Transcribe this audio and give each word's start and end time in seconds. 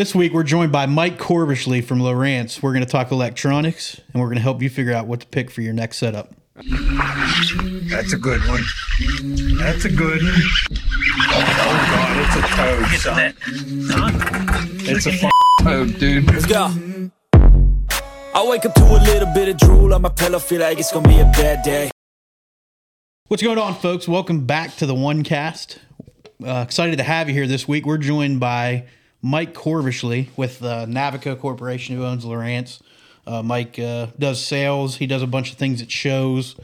This 0.00 0.14
week 0.14 0.32
we're 0.32 0.44
joined 0.44 0.72
by 0.72 0.86
Mike 0.86 1.18
Corbishley 1.18 1.84
from 1.84 1.98
Lowrance. 1.98 2.62
We're 2.62 2.72
going 2.72 2.82
to 2.82 2.90
talk 2.90 3.10
electronics 3.10 4.00
and 4.14 4.22
we're 4.22 4.28
going 4.28 4.38
to 4.38 4.42
help 4.42 4.62
you 4.62 4.70
figure 4.70 4.94
out 4.94 5.06
what 5.06 5.20
to 5.20 5.26
pick 5.26 5.50
for 5.50 5.60
your 5.60 5.74
next 5.74 5.98
setup. 5.98 6.32
That's 6.54 8.14
a 8.14 8.16
good 8.16 8.40
one. 8.48 8.62
That's 9.58 9.84
a 9.84 9.90
good 9.90 10.22
one. 10.22 10.42
Oh 11.28 11.44
god, 11.92 12.16
it's 12.16 12.34
a 12.34 12.40
toad, 12.56 12.86
son. 13.02 13.34
It's 14.88 15.06
a 15.06 15.12
f- 15.12 15.30
toad, 15.62 15.98
dude. 15.98 16.32
Let's 16.32 16.46
go. 16.46 16.70
I 18.34 18.46
wake 18.48 18.64
up 18.64 18.72
to 18.76 18.82
a 18.82 19.00
little 19.04 19.34
bit 19.34 19.50
of 19.50 19.58
drool 19.58 19.92
on 19.92 20.00
my 20.00 20.08
pillow, 20.08 20.38
feel 20.38 20.62
like 20.62 20.78
it's 20.78 20.90
gonna 20.90 21.08
be 21.08 21.20
a 21.20 21.24
bad 21.24 21.62
day. 21.62 21.90
What's 23.28 23.42
going 23.42 23.58
on, 23.58 23.74
folks? 23.74 24.08
Welcome 24.08 24.46
back 24.46 24.76
to 24.76 24.86
the 24.86 24.94
One 24.94 25.24
Cast. 25.24 25.78
Uh, 26.42 26.64
excited 26.66 26.96
to 26.96 27.04
have 27.04 27.28
you 27.28 27.34
here 27.34 27.46
this 27.46 27.68
week. 27.68 27.84
We're 27.84 27.98
joined 27.98 28.40
by 28.40 28.86
Mike 29.22 29.54
Corbishley 29.54 30.28
with 30.36 30.62
uh, 30.62 30.86
Navico 30.86 31.38
Corporation, 31.38 31.96
who 31.96 32.04
owns 32.04 32.24
Lowrance. 32.24 32.80
Uh, 33.26 33.42
Mike 33.42 33.78
uh, 33.78 34.06
does 34.18 34.44
sales. 34.44 34.96
He 34.96 35.06
does 35.06 35.22
a 35.22 35.26
bunch 35.26 35.52
of 35.52 35.58
things 35.58 35.82
at 35.82 35.90
shows, 35.90 36.56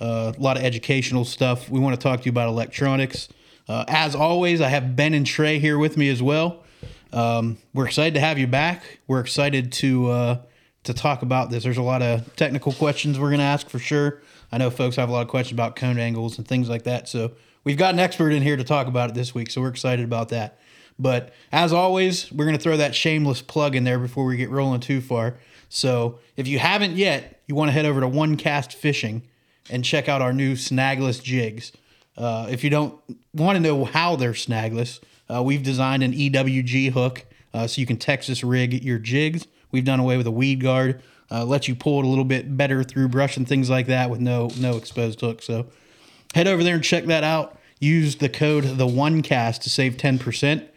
uh, 0.00 0.32
a 0.36 0.40
lot 0.40 0.56
of 0.56 0.62
educational 0.62 1.24
stuff. 1.24 1.68
We 1.68 1.80
want 1.80 1.94
to 1.98 2.02
talk 2.02 2.20
to 2.20 2.26
you 2.26 2.30
about 2.30 2.48
electronics. 2.48 3.28
Uh, 3.68 3.84
as 3.88 4.14
always, 4.14 4.60
I 4.60 4.68
have 4.68 4.96
Ben 4.96 5.12
and 5.12 5.26
Trey 5.26 5.58
here 5.58 5.76
with 5.78 5.96
me 5.96 6.08
as 6.08 6.22
well. 6.22 6.64
Um, 7.12 7.58
we're 7.74 7.86
excited 7.86 8.14
to 8.14 8.20
have 8.20 8.38
you 8.38 8.46
back. 8.46 9.00
We're 9.06 9.20
excited 9.20 9.72
to 9.72 10.10
uh, 10.10 10.38
to 10.84 10.94
talk 10.94 11.22
about 11.22 11.50
this. 11.50 11.64
There's 11.64 11.76
a 11.76 11.82
lot 11.82 12.02
of 12.02 12.34
technical 12.36 12.72
questions 12.72 13.18
we're 13.18 13.28
going 13.28 13.40
to 13.40 13.44
ask 13.44 13.68
for 13.68 13.78
sure. 13.78 14.22
I 14.50 14.58
know 14.58 14.70
folks 14.70 14.96
have 14.96 15.08
a 15.08 15.12
lot 15.12 15.22
of 15.22 15.28
questions 15.28 15.54
about 15.54 15.76
cone 15.76 15.98
angles 15.98 16.38
and 16.38 16.48
things 16.48 16.68
like 16.68 16.84
that. 16.84 17.08
So 17.08 17.32
we've 17.64 17.76
got 17.76 17.92
an 17.92 18.00
expert 18.00 18.30
in 18.30 18.42
here 18.42 18.56
to 18.56 18.64
talk 18.64 18.86
about 18.86 19.10
it 19.10 19.14
this 19.14 19.34
week. 19.34 19.50
So 19.50 19.60
we're 19.60 19.68
excited 19.68 20.04
about 20.04 20.30
that. 20.30 20.58
But 20.98 21.32
as 21.52 21.72
always, 21.72 22.30
we're 22.32 22.44
going 22.44 22.56
to 22.56 22.62
throw 22.62 22.76
that 22.76 22.94
shameless 22.94 23.42
plug 23.42 23.76
in 23.76 23.84
there 23.84 23.98
before 23.98 24.24
we 24.24 24.36
get 24.36 24.50
rolling 24.50 24.80
too 24.80 25.00
far. 25.00 25.36
So 25.68 26.18
if 26.36 26.48
you 26.48 26.58
haven't 26.58 26.96
yet, 26.96 27.40
you 27.46 27.54
want 27.54 27.68
to 27.68 27.72
head 27.72 27.86
over 27.86 28.00
to 28.00 28.08
One 28.08 28.36
Cast 28.36 28.72
Fishing 28.72 29.22
and 29.70 29.84
check 29.84 30.08
out 30.08 30.22
our 30.22 30.32
new 30.32 30.54
snagless 30.54 31.22
jigs. 31.22 31.72
Uh, 32.16 32.48
if 32.50 32.64
you 32.64 32.70
don't 32.70 32.98
want 33.32 33.56
to 33.56 33.60
know 33.60 33.84
how 33.84 34.16
they're 34.16 34.32
snagless, 34.32 35.00
uh, 35.32 35.42
we've 35.42 35.62
designed 35.62 36.02
an 36.02 36.12
EWG 36.12 36.92
hook 36.92 37.24
uh, 37.54 37.66
so 37.66 37.80
you 37.80 37.86
can 37.86 37.96
Texas 37.96 38.42
rig 38.42 38.82
your 38.82 38.98
jigs. 38.98 39.46
We've 39.70 39.84
done 39.84 40.00
away 40.00 40.16
with 40.16 40.26
a 40.26 40.32
weed 40.32 40.60
guard, 40.60 41.02
uh, 41.30 41.44
let 41.44 41.68
you 41.68 41.74
pull 41.74 42.00
it 42.00 42.06
a 42.06 42.08
little 42.08 42.24
bit 42.24 42.56
better 42.56 42.82
through 42.82 43.08
brush 43.08 43.36
and 43.36 43.46
things 43.46 43.68
like 43.68 43.86
that 43.86 44.10
with 44.10 44.20
no 44.20 44.50
no 44.58 44.76
exposed 44.76 45.20
hook. 45.20 45.42
So 45.42 45.66
head 46.34 46.48
over 46.48 46.64
there 46.64 46.74
and 46.74 46.84
check 46.84 47.04
that 47.04 47.24
out. 47.24 47.58
Use 47.78 48.16
the 48.16 48.28
code 48.28 48.64
the 48.64 48.86
one 48.86 49.22
cast 49.22 49.62
to 49.62 49.70
save 49.70 49.96
ten 49.96 50.18
percent. 50.18 50.68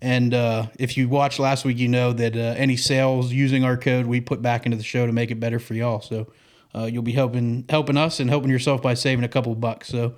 And 0.00 0.32
uh, 0.32 0.66
if 0.78 0.96
you 0.96 1.08
watched 1.08 1.38
last 1.38 1.64
week, 1.64 1.78
you 1.78 1.88
know 1.88 2.12
that 2.12 2.36
uh, 2.36 2.54
any 2.56 2.76
sales 2.76 3.32
using 3.32 3.64
our 3.64 3.76
code 3.76 4.06
we 4.06 4.20
put 4.20 4.40
back 4.40 4.64
into 4.64 4.76
the 4.76 4.84
show 4.84 5.06
to 5.06 5.12
make 5.12 5.30
it 5.30 5.40
better 5.40 5.58
for 5.58 5.74
y'all. 5.74 6.00
So 6.00 6.28
uh, 6.74 6.84
you'll 6.84 7.02
be 7.02 7.12
helping 7.12 7.64
helping 7.68 7.96
us 7.96 8.20
and 8.20 8.30
helping 8.30 8.50
yourself 8.50 8.80
by 8.80 8.94
saving 8.94 9.24
a 9.24 9.28
couple 9.28 9.54
bucks. 9.54 9.88
So 9.88 10.14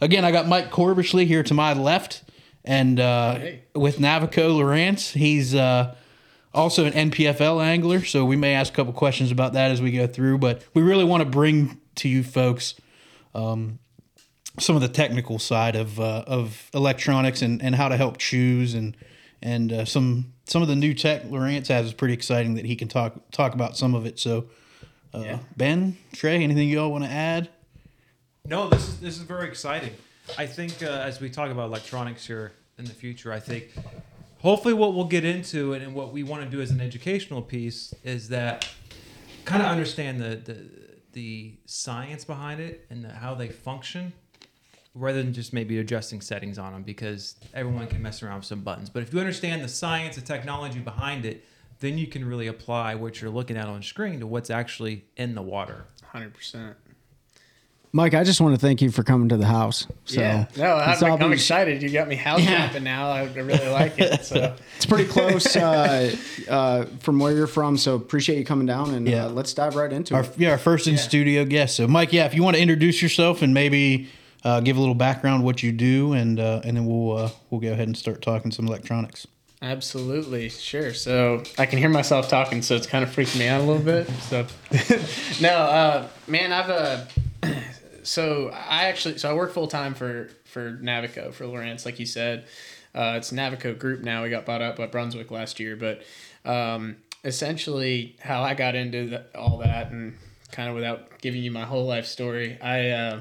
again, 0.00 0.24
I 0.24 0.30
got 0.30 0.46
Mike 0.46 0.70
Corbishley 0.70 1.26
here 1.26 1.42
to 1.42 1.54
my 1.54 1.72
left, 1.72 2.22
and 2.64 3.00
uh, 3.00 3.38
with 3.74 3.98
Navico 3.98 4.50
Lowrance, 4.50 5.12
he's 5.12 5.54
uh, 5.54 5.96
also 6.54 6.84
an 6.84 7.10
NPFL 7.10 7.64
angler. 7.64 8.04
So 8.04 8.24
we 8.24 8.36
may 8.36 8.54
ask 8.54 8.72
a 8.72 8.76
couple 8.76 8.92
questions 8.92 9.32
about 9.32 9.54
that 9.54 9.72
as 9.72 9.82
we 9.82 9.90
go 9.90 10.06
through. 10.06 10.38
But 10.38 10.62
we 10.72 10.82
really 10.82 11.04
want 11.04 11.22
to 11.22 11.28
bring 11.28 11.80
to 11.96 12.08
you 12.08 12.22
folks 12.22 12.74
um, 13.34 13.80
some 14.60 14.76
of 14.76 14.82
the 14.82 14.88
technical 14.88 15.40
side 15.40 15.74
of 15.74 15.98
uh, 15.98 16.24
of 16.28 16.70
electronics 16.74 17.42
and, 17.42 17.60
and 17.60 17.74
how 17.74 17.88
to 17.88 17.96
help 17.96 18.18
choose 18.18 18.74
and 18.74 18.96
and 19.42 19.72
uh, 19.72 19.84
some 19.84 20.32
some 20.44 20.62
of 20.62 20.68
the 20.68 20.76
new 20.76 20.94
tech 20.94 21.24
Lowrance 21.24 21.68
has 21.68 21.86
is 21.86 21.92
pretty 21.92 22.14
exciting 22.14 22.54
that 22.54 22.64
he 22.64 22.76
can 22.76 22.88
talk 22.88 23.30
talk 23.30 23.54
about 23.54 23.76
some 23.76 23.94
of 23.94 24.06
it. 24.06 24.18
So, 24.18 24.46
uh, 25.12 25.38
Ben, 25.56 25.96
Trey, 26.12 26.42
anything 26.42 26.68
you 26.68 26.80
all 26.80 26.90
want 26.90 27.04
to 27.04 27.10
add? 27.10 27.48
No, 28.46 28.68
this 28.68 28.88
is 28.88 29.00
this 29.00 29.16
is 29.16 29.22
very 29.22 29.48
exciting. 29.48 29.92
I 30.38 30.46
think 30.46 30.82
uh, 30.82 30.86
as 30.86 31.20
we 31.20 31.30
talk 31.30 31.50
about 31.50 31.66
electronics 31.66 32.26
here 32.26 32.52
in 32.78 32.84
the 32.84 32.92
future, 32.92 33.32
I 33.32 33.40
think 33.40 33.74
hopefully 34.40 34.74
what 34.74 34.94
we'll 34.94 35.04
get 35.04 35.24
into 35.24 35.72
and, 35.72 35.82
and 35.82 35.94
what 35.94 36.12
we 36.12 36.22
want 36.22 36.44
to 36.44 36.48
do 36.48 36.60
as 36.60 36.70
an 36.70 36.80
educational 36.80 37.42
piece 37.42 37.94
is 38.04 38.28
that 38.28 38.68
kind 39.44 39.62
of 39.62 39.68
understand 39.68 40.20
the 40.20 40.36
the, 40.36 40.56
the 41.12 41.54
science 41.66 42.24
behind 42.24 42.60
it 42.60 42.86
and 42.90 43.04
the, 43.04 43.10
how 43.10 43.34
they 43.34 43.48
function 43.48 44.12
rather 44.96 45.22
than 45.22 45.32
just 45.32 45.52
maybe 45.52 45.78
adjusting 45.78 46.20
settings 46.20 46.58
on 46.58 46.72
them 46.72 46.82
because 46.82 47.36
everyone 47.54 47.86
can 47.86 48.00
mess 48.02 48.22
around 48.22 48.36
with 48.38 48.46
some 48.46 48.62
buttons. 48.62 48.88
But 48.90 49.02
if 49.02 49.12
you 49.12 49.20
understand 49.20 49.62
the 49.62 49.68
science, 49.68 50.16
the 50.16 50.22
technology 50.22 50.78
behind 50.80 51.24
it, 51.26 51.44
then 51.80 51.98
you 51.98 52.06
can 52.06 52.24
really 52.24 52.46
apply 52.46 52.94
what 52.94 53.20
you're 53.20 53.30
looking 53.30 53.56
at 53.58 53.66
on 53.66 53.82
screen 53.82 54.20
to 54.20 54.26
what's 54.26 54.48
actually 54.48 55.04
in 55.16 55.34
the 55.34 55.42
water. 55.42 55.84
Hundred 56.02 56.32
percent. 56.32 56.76
Mike, 57.92 58.12
I 58.14 58.24
just 58.24 58.40
want 58.42 58.54
to 58.54 58.60
thank 58.60 58.82
you 58.82 58.90
for 58.90 59.02
coming 59.02 59.28
to 59.30 59.36
the 59.38 59.46
house. 59.46 59.86
So 60.04 60.20
yeah. 60.20 60.46
No, 60.56 60.74
I'm, 60.76 61.22
I'm 61.22 61.32
excited. 61.32 61.82
You 61.82 61.88
got 61.90 62.08
me 62.08 62.14
house 62.16 62.40
Yeah. 62.42 62.64
jumping 62.66 62.84
now. 62.84 63.08
I 63.10 63.24
really 63.32 63.68
like 63.68 63.98
it. 63.98 64.22
So 64.24 64.54
It's 64.76 64.84
pretty 64.86 65.06
close 65.06 65.56
uh, 65.56 66.14
uh, 66.48 66.84
from 67.00 67.18
where 67.18 67.32
you're 67.32 67.46
from, 67.46 67.78
so 67.78 67.94
appreciate 67.94 68.38
you 68.38 68.44
coming 68.44 68.66
down 68.66 68.92
and 68.94 69.08
Yeah. 69.08 69.26
uh, 69.26 69.28
let's 69.30 69.54
dive 69.54 69.76
right 69.76 69.90
into 69.92 70.14
Our, 70.14 70.24
it. 70.24 70.32
yeah, 70.36 70.50
our 70.50 70.58
first 70.58 70.86
in 70.86 70.98
studio 70.98 71.44
guest. 71.46 71.76
So, 71.76 71.86
Mike, 71.86 72.12
yeah, 72.12 72.26
if 72.26 72.34
you 72.34 72.42
want 72.42 72.56
to 72.56 72.62
introduce 72.62 73.00
yourself 73.00 73.40
and 73.40 73.54
maybe 73.54 74.08
uh, 74.46 74.60
give 74.60 74.76
a 74.76 74.80
little 74.80 74.94
background 74.94 75.42
what 75.42 75.60
you 75.60 75.72
do, 75.72 76.12
and 76.12 76.38
uh, 76.38 76.60
and 76.62 76.76
then 76.76 76.86
we'll 76.86 77.16
uh, 77.16 77.30
we'll 77.50 77.60
go 77.60 77.72
ahead 77.72 77.88
and 77.88 77.96
start 77.96 78.22
talking 78.22 78.52
some 78.52 78.68
electronics. 78.68 79.26
absolutely, 79.60 80.48
sure. 80.48 80.94
So 80.94 81.42
I 81.58 81.66
can 81.66 81.80
hear 81.80 81.88
myself 81.88 82.28
talking, 82.28 82.62
so 82.62 82.76
it's 82.76 82.86
kind 82.86 83.02
of 83.02 83.10
freaking 83.10 83.40
me 83.40 83.48
out 83.48 83.60
a 83.60 83.64
little 83.64 83.82
bit. 83.82 84.08
So 84.22 84.46
no, 85.40 85.50
uh, 85.50 86.08
man, 86.28 86.52
I've 86.52 86.70
uh, 86.70 87.04
so 88.04 88.50
I 88.50 88.84
actually 88.84 89.18
so 89.18 89.28
I 89.28 89.34
work 89.34 89.52
full 89.52 89.66
time 89.66 89.94
for 89.94 90.30
for 90.44 90.78
Navico 90.78 91.34
for 91.34 91.44
Lowrance, 91.44 91.84
like 91.84 91.98
you 91.98 92.06
said. 92.06 92.44
Uh, 92.94 93.14
it's 93.16 93.32
Navico 93.32 93.76
Group 93.76 94.02
now. 94.02 94.22
We 94.22 94.30
got 94.30 94.46
bought 94.46 94.62
up 94.62 94.76
by 94.76 94.86
Brunswick 94.86 95.32
last 95.32 95.58
year, 95.58 95.74
but 95.74 96.02
um, 96.48 96.98
essentially 97.24 98.16
how 98.20 98.42
I 98.42 98.54
got 98.54 98.76
into 98.76 99.08
the, 99.10 99.24
all 99.36 99.58
that 99.58 99.90
and 99.90 100.16
kind 100.52 100.68
of 100.68 100.76
without 100.76 101.20
giving 101.20 101.42
you 101.42 101.50
my 101.50 101.64
whole 101.64 101.84
life 101.84 102.06
story, 102.06 102.58
I 102.62 102.90
uh, 102.90 103.20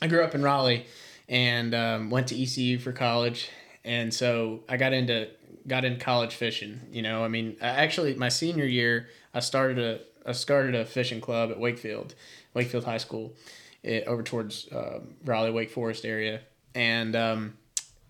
I 0.00 0.06
grew 0.06 0.22
up 0.22 0.34
in 0.34 0.42
Raleigh 0.42 0.86
and 1.28 1.74
um, 1.74 2.10
went 2.10 2.28
to 2.28 2.40
ECU 2.42 2.78
for 2.78 2.92
college, 2.92 3.48
and 3.84 4.12
so 4.12 4.60
I 4.68 4.76
got 4.76 4.92
into 4.92 5.28
got 5.66 5.84
into 5.84 6.00
college 6.02 6.34
fishing. 6.34 6.80
You 6.90 7.02
know, 7.02 7.24
I 7.24 7.28
mean, 7.28 7.56
I- 7.60 7.66
actually, 7.68 8.14
my 8.14 8.28
senior 8.28 8.64
year, 8.64 9.08
I 9.34 9.40
started 9.40 9.78
a 9.78 10.00
I 10.28 10.32
started 10.32 10.74
a 10.74 10.84
fishing 10.84 11.20
club 11.20 11.50
at 11.50 11.58
Wakefield, 11.58 12.14
Wakefield 12.54 12.84
High 12.84 12.98
School, 12.98 13.34
it, 13.82 14.04
over 14.06 14.22
towards 14.22 14.68
uh, 14.68 15.00
Raleigh 15.24 15.50
Wake 15.52 15.70
Forest 15.70 16.04
area, 16.04 16.40
and 16.74 17.14
um, 17.16 17.54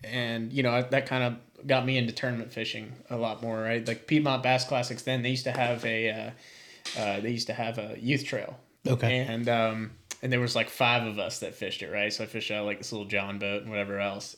and 0.04 0.52
you 0.52 0.62
know 0.62 0.70
I- 0.70 0.82
that 0.82 1.06
kind 1.06 1.24
of 1.24 1.66
got 1.66 1.84
me 1.84 1.96
into 1.98 2.12
tournament 2.12 2.52
fishing 2.52 2.92
a 3.10 3.16
lot 3.16 3.42
more. 3.42 3.60
Right, 3.60 3.86
like 3.86 4.06
Piedmont 4.06 4.42
Bass 4.42 4.64
Classics. 4.66 5.02
Then 5.02 5.22
they 5.22 5.30
used 5.30 5.44
to 5.44 5.52
have 5.52 5.84
a 5.84 6.10
uh, 6.10 7.00
uh, 7.00 7.20
they 7.20 7.30
used 7.30 7.46
to 7.48 7.54
have 7.54 7.78
a 7.78 7.96
youth 7.98 8.24
trail. 8.24 8.58
Okay. 8.86 9.18
And 9.18 9.48
um, 9.48 9.90
and 10.22 10.32
there 10.32 10.40
was 10.40 10.56
like 10.56 10.68
five 10.68 11.06
of 11.06 11.18
us 11.18 11.40
that 11.40 11.54
fished 11.54 11.82
it, 11.82 11.90
right? 11.90 12.12
So 12.12 12.24
I 12.24 12.26
fished 12.26 12.50
out 12.50 12.66
like 12.66 12.78
this 12.78 12.92
little 12.92 13.06
John 13.06 13.38
boat 13.38 13.62
and 13.62 13.70
whatever 13.70 14.00
else. 14.00 14.36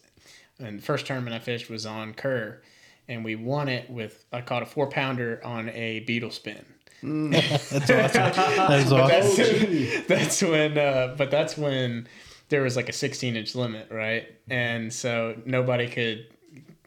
And 0.59 0.79
the 0.79 0.83
first 0.83 1.07
tournament 1.07 1.35
I 1.35 1.39
fished 1.39 1.71
was 1.71 1.87
on 1.87 2.13
Kerr, 2.13 2.61
and 3.09 3.25
we 3.25 3.35
won 3.35 3.69
it 3.69 3.89
with 3.89 4.25
I 4.33 4.43
caught 4.43 4.63
a 4.63 4.67
four 4.67 4.89
pounder 4.89 5.41
on 5.45 5.71
a 5.71 6.01
beetle 6.01 6.31
spin. 6.31 6.65
That's 7.03 7.73
awesome. 7.73 7.87
That's 7.87 8.93
awesome. 8.93 9.09
That's, 9.09 10.07
that's 10.07 10.43
when, 10.43 10.77
uh, 10.77 11.15
but 11.17 11.31
that's 11.31 11.57
when 11.57 12.07
there 12.51 12.63
was 12.63 12.77
like 12.77 12.91
a 12.91 12.93
16 12.93 13.37
inch 13.37 13.55
limit, 13.55 13.91
right? 13.91 14.29
And 14.51 14.93
so 14.93 15.41
nobody 15.47 15.89
could, 15.89 16.27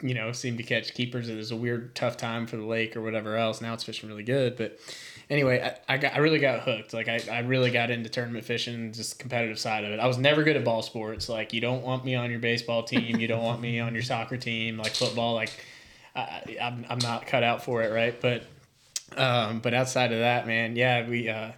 you 0.02 0.14
know, 0.14 0.32
seem 0.32 0.58
to 0.58 0.64
catch 0.64 0.94
keepers. 0.94 1.30
It 1.30 1.36
was 1.36 1.52
a 1.52 1.56
weird, 1.56 1.96
tough 1.96 2.18
time 2.18 2.46
for 2.46 2.58
the 2.58 2.66
lake 2.66 2.96
or 2.96 3.02
whatever 3.02 3.38
else. 3.38 3.60
Now 3.60 3.74
it's 3.74 3.84
fishing 3.84 4.08
really 4.08 4.24
good, 4.24 4.56
but 4.56 4.78
anyway, 5.34 5.76
I, 5.90 5.96
I 5.96 5.98
got 5.98 6.14
I 6.14 6.20
really 6.20 6.40
got 6.40 6.62
hooked. 6.62 6.94
Like 6.94 7.10
I, 7.10 7.20
I 7.30 7.40
really 7.40 7.72
got 7.72 7.90
into 7.90 8.10
tournament 8.10 8.46
fishing, 8.46 8.94
just 8.94 9.18
the 9.18 9.22
competitive 9.22 9.58
side 9.58 9.84
of 9.84 9.92
it. 9.92 10.00
I 10.00 10.06
was 10.06 10.18
never 10.18 10.44
good 10.44 10.56
at 10.56 10.64
ball 10.64 10.84
sports. 10.84 11.28
Like 11.28 11.52
you 11.54 11.60
don't 11.60 11.84
want 11.84 12.06
me 12.06 12.16
on 12.16 12.30
your 12.30 12.40
baseball 12.40 12.84
team, 12.84 13.20
you 13.20 13.28
don't 13.28 13.44
want 13.44 13.60
me 13.60 13.80
on 13.80 13.94
your 13.94 14.04
soccer 14.04 14.38
team, 14.38 14.78
like 14.78 14.94
football. 14.94 15.34
Like 15.34 15.52
I, 16.16 16.58
I'm 16.62 16.86
I'm 16.88 17.00
not 17.00 17.26
cut 17.26 17.44
out 17.44 17.64
for 17.64 17.82
it, 17.82 17.92
right? 17.92 18.20
But 18.22 18.44
um, 19.18 19.60
but 19.60 19.74
outside 19.74 20.12
of 20.12 20.20
that, 20.20 20.46
man, 20.46 20.76
yeah, 20.76 21.08
we 21.10 21.28
uh, 21.28 21.52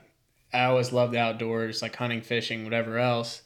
I 0.54 0.66
always 0.66 0.94
loved 0.94 1.14
the 1.14 1.20
outdoors, 1.20 1.82
like 1.82 1.96
hunting, 1.96 2.22
fishing, 2.22 2.64
whatever 2.64 2.98
else. 2.98 3.42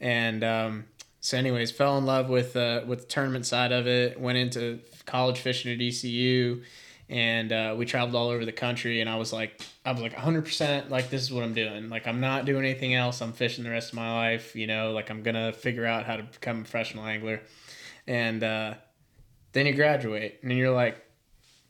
And 0.00 0.42
um, 0.42 0.84
so, 1.20 1.36
anyways, 1.36 1.70
fell 1.70 1.98
in 1.98 2.06
love 2.06 2.28
with 2.28 2.56
uh, 2.56 2.82
with 2.86 3.00
the 3.00 3.06
tournament 3.06 3.46
side 3.46 3.72
of 3.72 3.86
it. 3.86 4.18
Went 4.18 4.38
into 4.38 4.80
college 5.04 5.38
fishing 5.38 5.72
at 5.72 5.80
ECU, 5.80 6.62
and 7.08 7.52
uh, 7.52 7.74
we 7.76 7.86
traveled 7.86 8.16
all 8.16 8.28
over 8.28 8.44
the 8.44 8.52
country. 8.52 9.00
And 9.00 9.08
I 9.08 9.16
was 9.16 9.32
like, 9.32 9.60
I 9.84 9.92
was 9.92 10.02
like 10.02 10.12
100 10.12 10.44
percent 10.44 10.90
like 10.90 11.10
this 11.10 11.22
is 11.22 11.32
what 11.32 11.44
I'm 11.44 11.54
doing. 11.54 11.88
Like 11.88 12.06
I'm 12.06 12.20
not 12.20 12.44
doing 12.44 12.64
anything 12.64 12.94
else. 12.94 13.22
I'm 13.22 13.32
fishing 13.32 13.64
the 13.64 13.70
rest 13.70 13.90
of 13.90 13.96
my 13.96 14.14
life. 14.14 14.56
You 14.56 14.66
know, 14.66 14.92
like 14.92 15.10
I'm 15.10 15.22
gonna 15.22 15.52
figure 15.52 15.86
out 15.86 16.04
how 16.04 16.16
to 16.16 16.24
become 16.24 16.58
a 16.58 16.62
professional 16.62 17.04
angler. 17.04 17.40
And 18.06 18.42
uh, 18.42 18.74
then 19.52 19.66
you 19.66 19.74
graduate, 19.74 20.38
and 20.42 20.50
then 20.50 20.58
you're 20.58 20.74
like, 20.74 21.02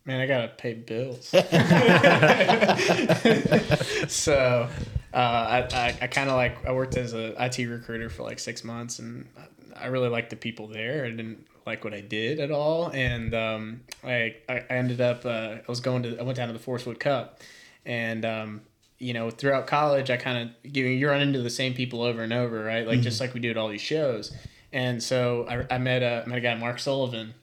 man, 0.05 0.21
I 0.21 0.27
gotta 0.27 0.49
pay 0.49 0.75
bills. 0.75 1.29
so 4.09 4.69
uh, 5.12 5.17
I, 5.17 5.69
I, 5.73 5.99
I 6.03 6.06
kind 6.09 6.29
of 6.29 6.37
like 6.37 6.67
I 6.67 6.73
worked 6.73 6.97
as 6.97 7.15
a 7.15 7.35
IT 7.43 7.59
recruiter 7.67 8.11
for 8.11 8.23
like 8.23 8.39
six 8.39 8.65
months, 8.65 8.99
and 8.99 9.29
I 9.75 9.87
really 9.87 10.09
liked 10.09 10.31
the 10.31 10.37
people 10.37 10.69
there. 10.69 11.11
Didn't 11.11 11.47
like 11.67 11.85
what 11.85 11.93
I 11.93 12.01
did 12.01 12.41
at 12.41 12.51
all, 12.51 12.89
and 12.89 13.35
um, 13.35 13.81
I, 14.05 14.37
I 14.49 14.65
ended 14.71 15.01
up 15.01 15.27
uh, 15.27 15.57
I 15.57 15.65
was 15.69 15.81
going 15.81 16.05
to 16.05 16.19
I 16.19 16.23
went 16.23 16.37
down 16.37 16.47
to 16.49 16.53
the 16.53 16.59
Forrest 16.61 16.87
Wood 16.87 17.01
Cup, 17.01 17.41
and 17.85 18.25
um, 18.25 18.61
you 18.99 19.13
know 19.13 19.31
throughout 19.31 19.67
college 19.67 20.11
I 20.11 20.17
kind 20.17 20.49
of 20.49 20.75
you 20.75 20.85
you 20.85 21.09
run 21.09 21.21
into 21.21 21.43
the 21.43 21.51
same 21.51 21.75
people 21.75 22.03
over 22.03 22.23
and 22.23 22.33
over, 22.33 22.63
right? 22.65 22.87
Like 22.87 23.01
just 23.01 23.21
like 23.21 23.35
we 23.35 23.41
do 23.41 23.51
at 23.51 23.57
all 23.57 23.69
these 23.69 23.81
shows, 23.81 24.33
and 24.73 25.03
so 25.03 25.47
I, 25.49 25.75
I 25.75 25.79
met 25.79 26.03
a 26.03 26.27
met 26.29 26.39
a 26.39 26.41
guy 26.41 26.55
Mark 26.55 26.79
Sullivan 26.79 27.35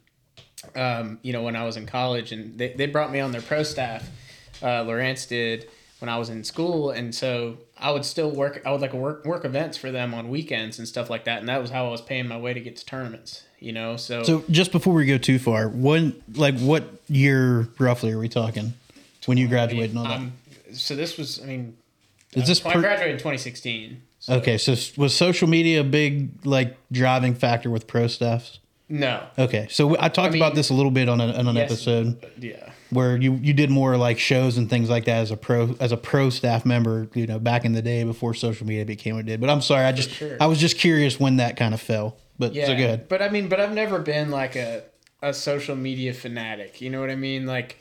um, 0.76 1.20
you 1.22 1.34
know, 1.34 1.44
when 1.44 1.56
I 1.56 1.64
was 1.64 1.78
in 1.78 1.86
college, 1.86 2.32
and 2.32 2.58
they, 2.58 2.74
they 2.74 2.86
brought 2.86 3.12
me 3.12 3.20
on 3.20 3.32
their 3.32 3.42
pro 3.42 3.64
staff. 3.64 4.10
Uh, 4.62 4.84
Lowrance 4.84 5.28
did 5.28 5.70
when 6.00 6.10
I 6.10 6.18
was 6.18 6.30
in 6.30 6.44
school, 6.44 6.92
and 6.92 7.14
so 7.14 7.58
I 7.84 7.92
would 7.92 8.06
still 8.06 8.32
work. 8.32 8.62
I 8.66 8.72
would 8.72 8.82
like 8.82 8.94
work 8.94 9.26
work 9.26 9.44
events 9.46 9.78
for 9.78 9.92
them 9.92 10.14
on 10.14 10.30
weekends 10.30 10.80
and 10.80 10.88
stuff 10.88 11.10
like 11.10 11.26
that, 11.26 11.40
and 11.40 11.50
that 11.50 11.62
was 11.62 11.70
how 11.70 11.86
I 11.86 11.90
was 11.90 12.02
paying 12.02 12.28
my 12.28 12.38
way 12.38 12.54
to 12.54 12.60
get 12.62 12.78
to 12.78 12.86
tournaments. 12.86 13.44
You 13.60 13.72
know, 13.74 13.96
so, 13.98 14.24
So 14.24 14.44
just 14.50 14.72
before 14.72 14.94
we 14.94 15.06
go 15.06 15.18
too 15.18 15.40
far, 15.40 15.68
when 15.70 16.22
like 16.36 16.58
what 16.60 16.84
year 17.08 17.68
roughly 17.80 18.12
are 18.12 18.20
we 18.20 18.28
talking 18.30 18.74
when 19.26 19.38
you 19.38 19.48
graduated 19.48 19.92
and 19.92 20.00
all 20.00 20.06
that? 20.06 20.18
um, 20.18 20.34
so 20.74 20.96
this 20.98 21.18
was, 21.18 21.42
I 21.42 21.46
mean, 21.46 21.78
Is 22.34 22.46
this 22.48 22.66
I 22.66 22.74
graduated 22.74 23.14
in 23.14 23.18
2016. 23.20 24.02
So, 24.20 24.34
okay? 24.36 24.58
So 24.58 24.76
was 24.98 25.16
social 25.16 25.48
media 25.48 25.80
a 25.82 25.84
big 25.86 26.46
like 26.46 26.76
driving 26.92 27.36
factor 27.36 27.70
with 27.70 27.88
pro 27.88 28.08
staffs? 28.08 28.60
No. 28.90 29.24
Okay, 29.40 29.68
so 29.70 29.96
I 30.00 30.10
talked 30.10 30.34
mean- 30.34 30.42
about 30.42 30.56
this 30.56 30.70
a 30.70 30.74
little 30.74 30.92
bit 30.92 31.08
on, 31.08 31.22
a, 31.22 31.28
on 31.34 31.48
an 31.48 31.56
Yes. 31.56 31.72
episode 31.72 32.26
Yeah. 32.38 32.70
Where 32.94 33.18
you 33.18 33.34
you 33.36 33.54
did 33.54 33.70
more 33.70 33.98
like 33.98 34.20
shows 34.20 34.58
and 34.58 34.70
things 34.70 34.90
like 34.90 35.06
that 35.06 35.18
as 35.18 35.32
a 35.32 35.38
pro 35.38 35.76
as 35.80 35.92
a 35.92 35.98
pro 35.98 36.30
staff 36.30 36.66
member, 36.66 37.08
you 37.14 37.28
know, 37.28 37.40
back 37.40 37.66
in 37.66 37.74
the 37.74 37.82
day 37.82 38.04
before 38.04 38.34
social 38.34 38.66
media 38.68 38.86
became 38.86 39.16
what 39.16 39.22
it 39.22 39.28
did. 39.28 39.42
But 39.42 39.50
I'm 39.50 39.62
sorry, 39.62 39.86
I 39.86 39.92
just 39.92 40.10
sure. 40.12 40.38
I 40.40 40.46
was 40.48 40.60
just 40.60 40.78
curious 40.78 41.20
when 41.20 41.38
that 41.38 41.58
kind 41.58 41.74
of 41.74 41.82
fell. 41.82 42.18
But 42.40 42.54
Yeah. 42.54 42.66
so 42.68 42.76
good. 42.76 43.08
But 43.10 43.22
I 43.22 43.30
mean, 43.30 43.48
but 43.48 43.60
I've 43.60 43.74
never 43.74 44.00
been 44.00 44.32
like 44.32 44.56
a 44.56 44.84
a 45.22 45.34
social 45.34 45.76
media 45.76 46.14
fanatic. 46.14 46.82
You 46.82 46.90
know 46.90 47.00
what 47.00 47.10
I 47.10 47.16
mean? 47.16 47.46
Like, 47.46 47.78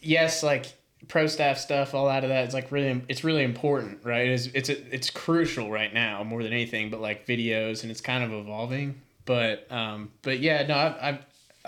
yes, 0.00 0.42
like 0.42 0.66
pro 1.06 1.26
staff 1.26 1.58
stuff, 1.58 1.94
all 1.94 2.08
out 2.08 2.24
of 2.24 2.30
that. 2.30 2.44
It's 2.44 2.54
like 2.54 2.72
really, 2.72 3.02
it's 3.08 3.24
really 3.24 3.44
important, 3.44 4.00
right? 4.04 4.28
It's 4.28 4.46
it's 4.54 4.68
it's 4.68 5.10
crucial 5.10 5.70
right 5.70 5.92
now 5.92 6.24
more 6.24 6.42
than 6.42 6.52
anything. 6.52 6.90
But 6.90 7.00
like 7.00 7.26
videos, 7.26 7.82
and 7.82 7.90
it's 7.90 8.00
kind 8.00 8.24
of 8.24 8.32
evolving. 8.32 9.00
But 9.24 9.70
um, 9.70 10.10
but 10.22 10.40
yeah, 10.40 10.66
no, 10.66 10.74
I've. 10.76 10.96
I've 11.00 11.24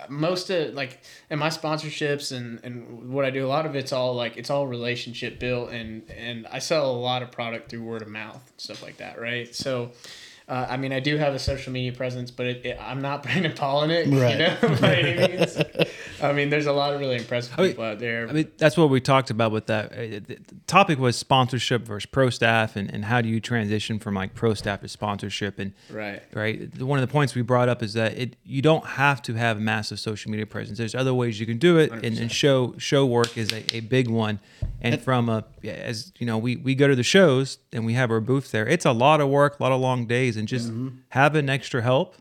most 0.08 0.50
of 0.50 0.74
like 0.74 1.00
in 1.30 1.38
my 1.38 1.48
sponsorships 1.48 2.36
and 2.36 2.60
and 2.64 3.12
what 3.12 3.24
I 3.24 3.30
do 3.30 3.46
a 3.46 3.48
lot 3.48 3.66
of 3.66 3.74
it's 3.74 3.92
all 3.92 4.14
like 4.14 4.36
it's 4.36 4.50
all 4.50 4.66
relationship 4.66 5.38
built 5.38 5.70
and 5.70 6.08
and 6.10 6.46
I 6.46 6.58
sell 6.58 6.90
a 6.90 6.96
lot 6.96 7.22
of 7.22 7.30
product 7.30 7.70
through 7.70 7.82
word 7.82 8.02
of 8.02 8.08
mouth 8.08 8.52
stuff 8.56 8.82
like 8.82 8.98
that 8.98 9.20
right? 9.20 9.54
So 9.54 9.92
uh, 10.50 10.66
I 10.68 10.76
mean, 10.76 10.92
I 10.92 10.98
do 10.98 11.16
have 11.16 11.32
a 11.32 11.38
social 11.38 11.72
media 11.72 11.92
presence, 11.92 12.32
but 12.32 12.46
it, 12.46 12.66
it, 12.66 12.78
I'm 12.80 13.00
not 13.00 13.22
Brandon 13.24 13.52
Palaniuk. 13.52 14.20
Right. 14.20 14.32
You 14.32 14.68
know, 14.68 14.76
by 14.80 14.96
any 14.96 15.36
means. 15.36 15.56
I 16.20 16.32
mean, 16.32 16.50
there's 16.50 16.66
a 16.66 16.72
lot 16.72 16.92
of 16.92 16.98
really 16.98 17.16
impressive 17.16 17.56
mean- 17.56 17.68
people 17.68 17.84
out 17.84 18.00
there. 18.00 18.28
I 18.28 18.32
mean, 18.32 18.50
that's 18.58 18.76
what 18.76 18.90
we 18.90 19.00
talked 19.00 19.30
about 19.30 19.52
with 19.52 19.66
that. 19.66 19.92
Uh, 19.92 19.96
The 19.96 20.18
the 20.18 20.38
topic 20.66 20.98
was 20.98 21.16
sponsorship 21.16 21.82
versus 21.82 22.06
pro 22.06 22.30
staff, 22.30 22.74
and, 22.74 22.92
and 22.92 23.04
how 23.04 23.20
do 23.20 23.28
you 23.28 23.38
transition 23.40 24.00
from 24.00 24.14
like 24.14 24.34
pro 24.34 24.54
staff 24.54 24.80
to 24.80 24.88
sponsorship? 24.88 25.60
And 25.60 25.72
right. 25.88 26.20
right, 26.34 26.76
one 26.82 26.98
of 26.98 27.08
the 27.08 27.12
points 27.12 27.36
we 27.36 27.42
brought 27.42 27.68
up 27.68 27.80
is 27.80 27.92
that 27.94 28.18
it 28.18 28.34
you 28.44 28.60
don't 28.60 28.84
have 28.84 29.22
to 29.22 29.34
have 29.34 29.56
a 29.56 29.60
massive 29.60 30.00
social 30.00 30.32
media 30.32 30.46
presence. 30.46 30.78
There's 30.78 30.96
other 30.96 31.14
ways 31.14 31.38
you 31.38 31.46
can 31.46 31.58
do 31.58 31.78
it, 31.78 31.92
and, 31.92 32.18
and 32.18 32.32
show 32.32 32.74
show 32.76 33.06
work 33.06 33.38
is 33.38 33.52
a, 33.52 33.76
a 33.76 33.80
big 33.80 34.08
one. 34.08 34.40
And 34.80 35.00
from 35.00 35.28
a 35.28 35.44
as 35.64 36.12
you 36.18 36.26
know, 36.26 36.38
we 36.38 36.56
we 36.56 36.74
go 36.74 36.88
to 36.88 36.96
the 36.96 37.04
shows 37.04 37.58
and 37.72 37.86
we 37.86 37.94
have 37.94 38.10
our 38.10 38.20
booth 38.20 38.50
there. 38.50 38.66
It's 38.66 38.84
a 38.84 38.92
lot 38.92 39.20
of 39.20 39.28
work, 39.28 39.60
a 39.60 39.62
lot 39.62 39.72
of 39.72 39.80
long 39.80 40.06
days, 40.06 40.36
and 40.40 40.48
just 40.48 40.72
having 41.10 41.48
extra 41.48 41.80
help. 41.82 42.16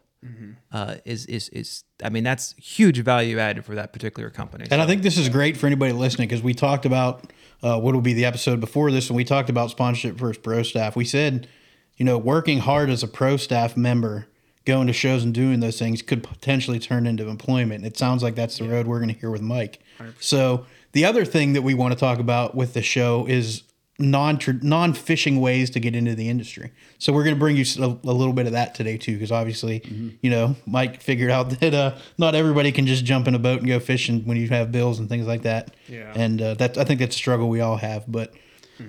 Uh, 0.74 0.95
is 1.06 1.25
is 1.27 1.48
is 1.50 1.86
I 2.04 2.10
mean 2.10 2.25
that's 2.25 2.54
huge 2.57 3.00
value 3.00 3.39
added 3.39 3.63
for 3.63 3.75
that 3.75 3.94
particular 3.94 4.30
company. 4.30 4.66
And 4.69 4.81
I 4.81 4.86
think 4.86 5.01
this 5.01 5.18
is 5.18 5.30
great 5.30 5.56
for 5.56 5.66
anybody 5.66 5.94
listening 5.94 6.27
because 6.27 6.44
we 6.44 6.54
talked 6.54 6.86
about 6.86 7.31
uh, 7.63 7.80
what 7.80 7.94
will 7.94 8.01
be 8.01 8.13
the 8.13 8.25
episode 8.25 8.60
before 8.60 8.92
this, 8.92 9.10
and 9.10 9.16
we 9.16 9.24
talked 9.24 9.50
about 9.50 9.71
sponsorship 9.71 10.16
versus 10.16 10.42
pro 10.42 10.62
staff. 10.62 10.98
We 10.98 11.06
said, 11.06 11.48
you 11.95 12.04
know, 12.06 12.18
working 12.18 12.60
hard 12.60 12.89
as 12.89 13.01
a 13.01 13.07
pro 13.07 13.38
staff 13.38 13.77
member, 13.77 14.27
going 14.66 14.88
to 14.88 14.94
shows 14.94 15.24
and 15.24 15.33
doing 15.33 15.62
those 15.62 15.80
things 15.80 16.01
could 16.01 16.21
potentially 16.21 16.80
turn 16.80 17.07
into 17.07 17.27
employment. 17.30 17.86
It 17.86 17.98
sounds 17.98 18.21
like 18.21 18.36
that's 18.36 18.57
the 18.57 18.68
road 18.68 18.88
we're 18.88 19.00
going 19.00 19.13
to 19.13 19.19
hear 19.19 19.31
with 19.31 19.42
Mike. 19.42 19.80
So 20.19 20.66
the 20.92 21.06
other 21.06 21.24
thing 21.24 21.54
that 21.54 21.62
we 21.62 21.74
want 21.74 21.94
to 21.94 22.00
talk 22.00 22.19
about 22.19 22.56
with 22.56 22.74
the 22.74 22.81
show 22.81 23.25
is 23.25 23.63
non 24.00 24.40
non 24.62 24.94
fishing 24.94 25.40
ways 25.42 25.69
to 25.72 25.80
get 25.80 25.96
into 25.96 26.16
the 26.16 26.30
industry. 26.30 26.72
So 26.98 27.13
we're 27.13 27.24
going 27.24 27.36
to 27.36 27.40
bring 27.40 27.57
you 27.57 27.66
a, 27.80 27.86
a 28.10 28.13
little 28.13 28.34
bit 28.34 28.46
of 28.46 28.54
that 28.54 28.74
today 28.75 28.98
too, 28.98 29.13
because 29.13 29.31
obviously, 29.31 30.18
you 30.22 30.30
know, 30.30 30.56
Mike 30.66 31.01
figured 31.01 31.30
out 31.31 31.50
that 31.60 31.74
uh, 31.74 31.98
not 32.18 32.34
everybody 32.36 32.72
can 32.72 32.88
just 32.88 33.06
jump 33.06 33.28
in 33.28 33.36
a 33.36 33.40
boat 33.40 33.60
and 33.60 33.68
go 33.68 33.80
fishing 33.80 34.25
when 34.25 34.38
you 34.38 34.48
have 34.50 34.72
bills 34.72 35.00
and 35.00 35.10
things 35.10 35.28
like 35.28 35.44
that. 35.44 35.75
Yeah. 35.88 36.12
And 36.16 36.42
uh, 36.42 36.54
that 36.56 36.78
I 36.78 36.84
think 36.86 37.00
that's 37.01 37.16
a 37.16 37.19
struggle 37.19 37.50
we 37.50 37.62
all 37.62 37.78
have. 37.78 38.06
But 38.07 38.34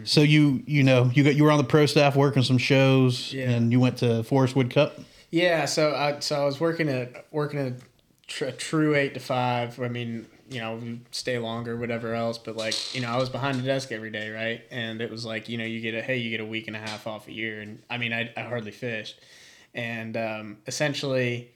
so 0.05 0.21
you 0.21 0.62
you 0.67 0.85
know 0.85 1.11
you 1.15 1.25
got 1.25 1.35
you 1.35 1.43
were 1.45 1.51
on 1.51 1.59
the 1.59 1.65
pro 1.65 1.85
staff 1.87 2.15
working 2.15 2.45
some 2.45 2.59
shows, 2.59 3.33
Yeah. 3.33 3.51
and 3.51 3.73
you 3.73 3.81
went 3.81 3.99
to 3.99 4.23
Forrest 4.23 4.55
Wood 4.55 4.71
Cup. 4.71 4.99
Yeah. 5.31 5.65
So 5.65 5.95
I 5.95 6.21
so 6.21 6.41
I 6.41 6.45
was 6.45 6.61
working 6.61 6.89
at 6.89 7.27
working 7.33 7.59
a, 7.59 7.75
tr- 8.29 8.45
a 8.47 8.53
true 8.53 8.95
eight 8.95 9.15
to 9.15 9.21
five. 9.21 9.81
I 9.81 9.89
mean, 9.89 10.27
you 10.50 10.61
know, 10.61 10.99
stay 11.12 11.38
longer, 11.38 11.76
whatever 11.76 12.14
else. 12.14 12.37
But 12.37 12.56
like, 12.56 12.94
you 12.94 13.00
know, 13.00 13.08
I 13.08 13.17
was 13.17 13.29
behind 13.29 13.58
the 13.58 13.62
desk 13.62 13.93
every 13.93 14.11
day, 14.11 14.31
right? 14.31 14.62
And 14.70 15.00
it 15.00 15.11
was 15.11 15.25
like, 15.25 15.49
you 15.49 15.56
know, 15.56 15.64
you 15.64 15.81
get 15.81 15.94
a 15.94 16.02
hey, 16.02 16.17
you 16.19 16.31
get 16.31 16.41
a 16.41 16.44
week 16.44 16.67
and 16.67 16.76
a 16.76 16.81
half 16.81 17.06
off 17.06 17.29
a 17.29 17.32
year, 17.32 17.61
and 17.61 17.81
I 17.88 17.99
mean, 17.99 18.12
I, 18.12 18.31
I 18.37 18.43
hardly 18.43 18.73
fished, 18.73 19.20
and 19.75 20.17
um, 20.17 20.58
essentially, 20.67 21.50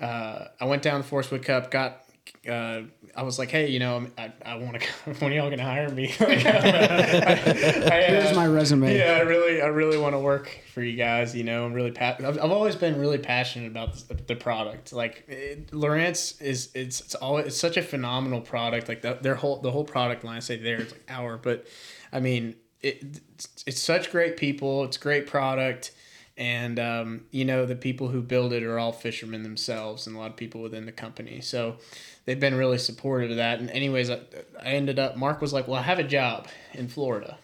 uh, 0.00 0.46
I 0.60 0.64
went 0.64 0.82
down 0.82 1.00
the 1.00 1.06
Forrest 1.06 1.30
Wood 1.30 1.44
Cup, 1.44 1.70
got. 1.70 2.04
Uh, 2.48 2.82
I 3.16 3.22
was 3.22 3.38
like, 3.38 3.50
hey, 3.50 3.68
you 3.68 3.78
know, 3.78 4.06
I, 4.16 4.32
I 4.44 4.54
want 4.56 4.80
to. 4.80 4.88
When 5.20 5.32
y'all 5.32 5.50
gonna 5.50 5.62
hire 5.64 5.88
me? 5.88 6.14
Like, 6.20 6.44
I, 6.46 7.90
I, 7.90 8.02
Here's 8.08 8.36
my 8.36 8.46
resume. 8.46 8.96
yeah, 8.96 9.14
I 9.14 9.20
really, 9.20 9.60
I 9.62 9.66
really 9.66 9.98
want 9.98 10.14
to 10.14 10.18
work 10.18 10.60
for 10.72 10.82
you 10.82 10.96
guys. 10.96 11.34
You 11.34 11.44
know, 11.44 11.64
I'm 11.64 11.72
really 11.72 11.90
pa- 11.90 12.16
I've, 12.18 12.38
I've 12.38 12.50
always 12.50 12.76
been 12.76 12.98
really 12.98 13.18
passionate 13.18 13.66
about 13.68 13.94
the, 14.08 14.14
the 14.14 14.36
product. 14.36 14.92
Like, 14.92 15.24
it, 15.28 15.70
Lowrance 15.72 16.40
is, 16.40 16.70
it's, 16.74 17.00
it's 17.00 17.14
always, 17.16 17.46
it's 17.46 17.56
such 17.56 17.76
a 17.76 17.82
phenomenal 17.82 18.40
product. 18.40 18.88
Like 18.88 19.02
the, 19.02 19.18
their 19.20 19.34
whole, 19.34 19.60
the 19.60 19.70
whole 19.70 19.84
product 19.84 20.24
line. 20.24 20.36
I 20.36 20.40
say 20.40 20.56
there, 20.56 20.80
it's 20.80 20.92
like 20.92 21.04
our, 21.08 21.36
but 21.36 21.66
I 22.12 22.20
mean, 22.20 22.54
it, 22.80 23.02
it's, 23.34 23.64
it's 23.66 23.80
such 23.80 24.10
great 24.12 24.36
people. 24.36 24.84
It's 24.84 24.96
great 24.98 25.26
product. 25.26 25.92
And 26.38 26.78
um, 26.78 27.24
you 27.32 27.44
know 27.44 27.66
the 27.66 27.76
people 27.76 28.08
who 28.08 28.22
build 28.22 28.52
it 28.52 28.62
are 28.62 28.78
all 28.78 28.92
fishermen 28.92 29.42
themselves, 29.42 30.06
and 30.06 30.16
a 30.16 30.18
lot 30.18 30.30
of 30.30 30.36
people 30.36 30.62
within 30.62 30.86
the 30.86 30.92
company. 30.92 31.40
So 31.40 31.76
they've 32.24 32.38
been 32.38 32.54
really 32.54 32.78
supportive 32.78 33.32
of 33.32 33.36
that. 33.36 33.58
And 33.58 33.68
anyways, 33.70 34.08
I, 34.08 34.20
I 34.62 34.70
ended 34.70 34.98
up. 35.00 35.16
Mark 35.16 35.40
was 35.40 35.52
like, 35.52 35.66
"Well, 35.66 35.80
I 35.80 35.82
have 35.82 35.98
a 35.98 36.04
job 36.04 36.46
in 36.72 36.86
Florida, 36.88 37.38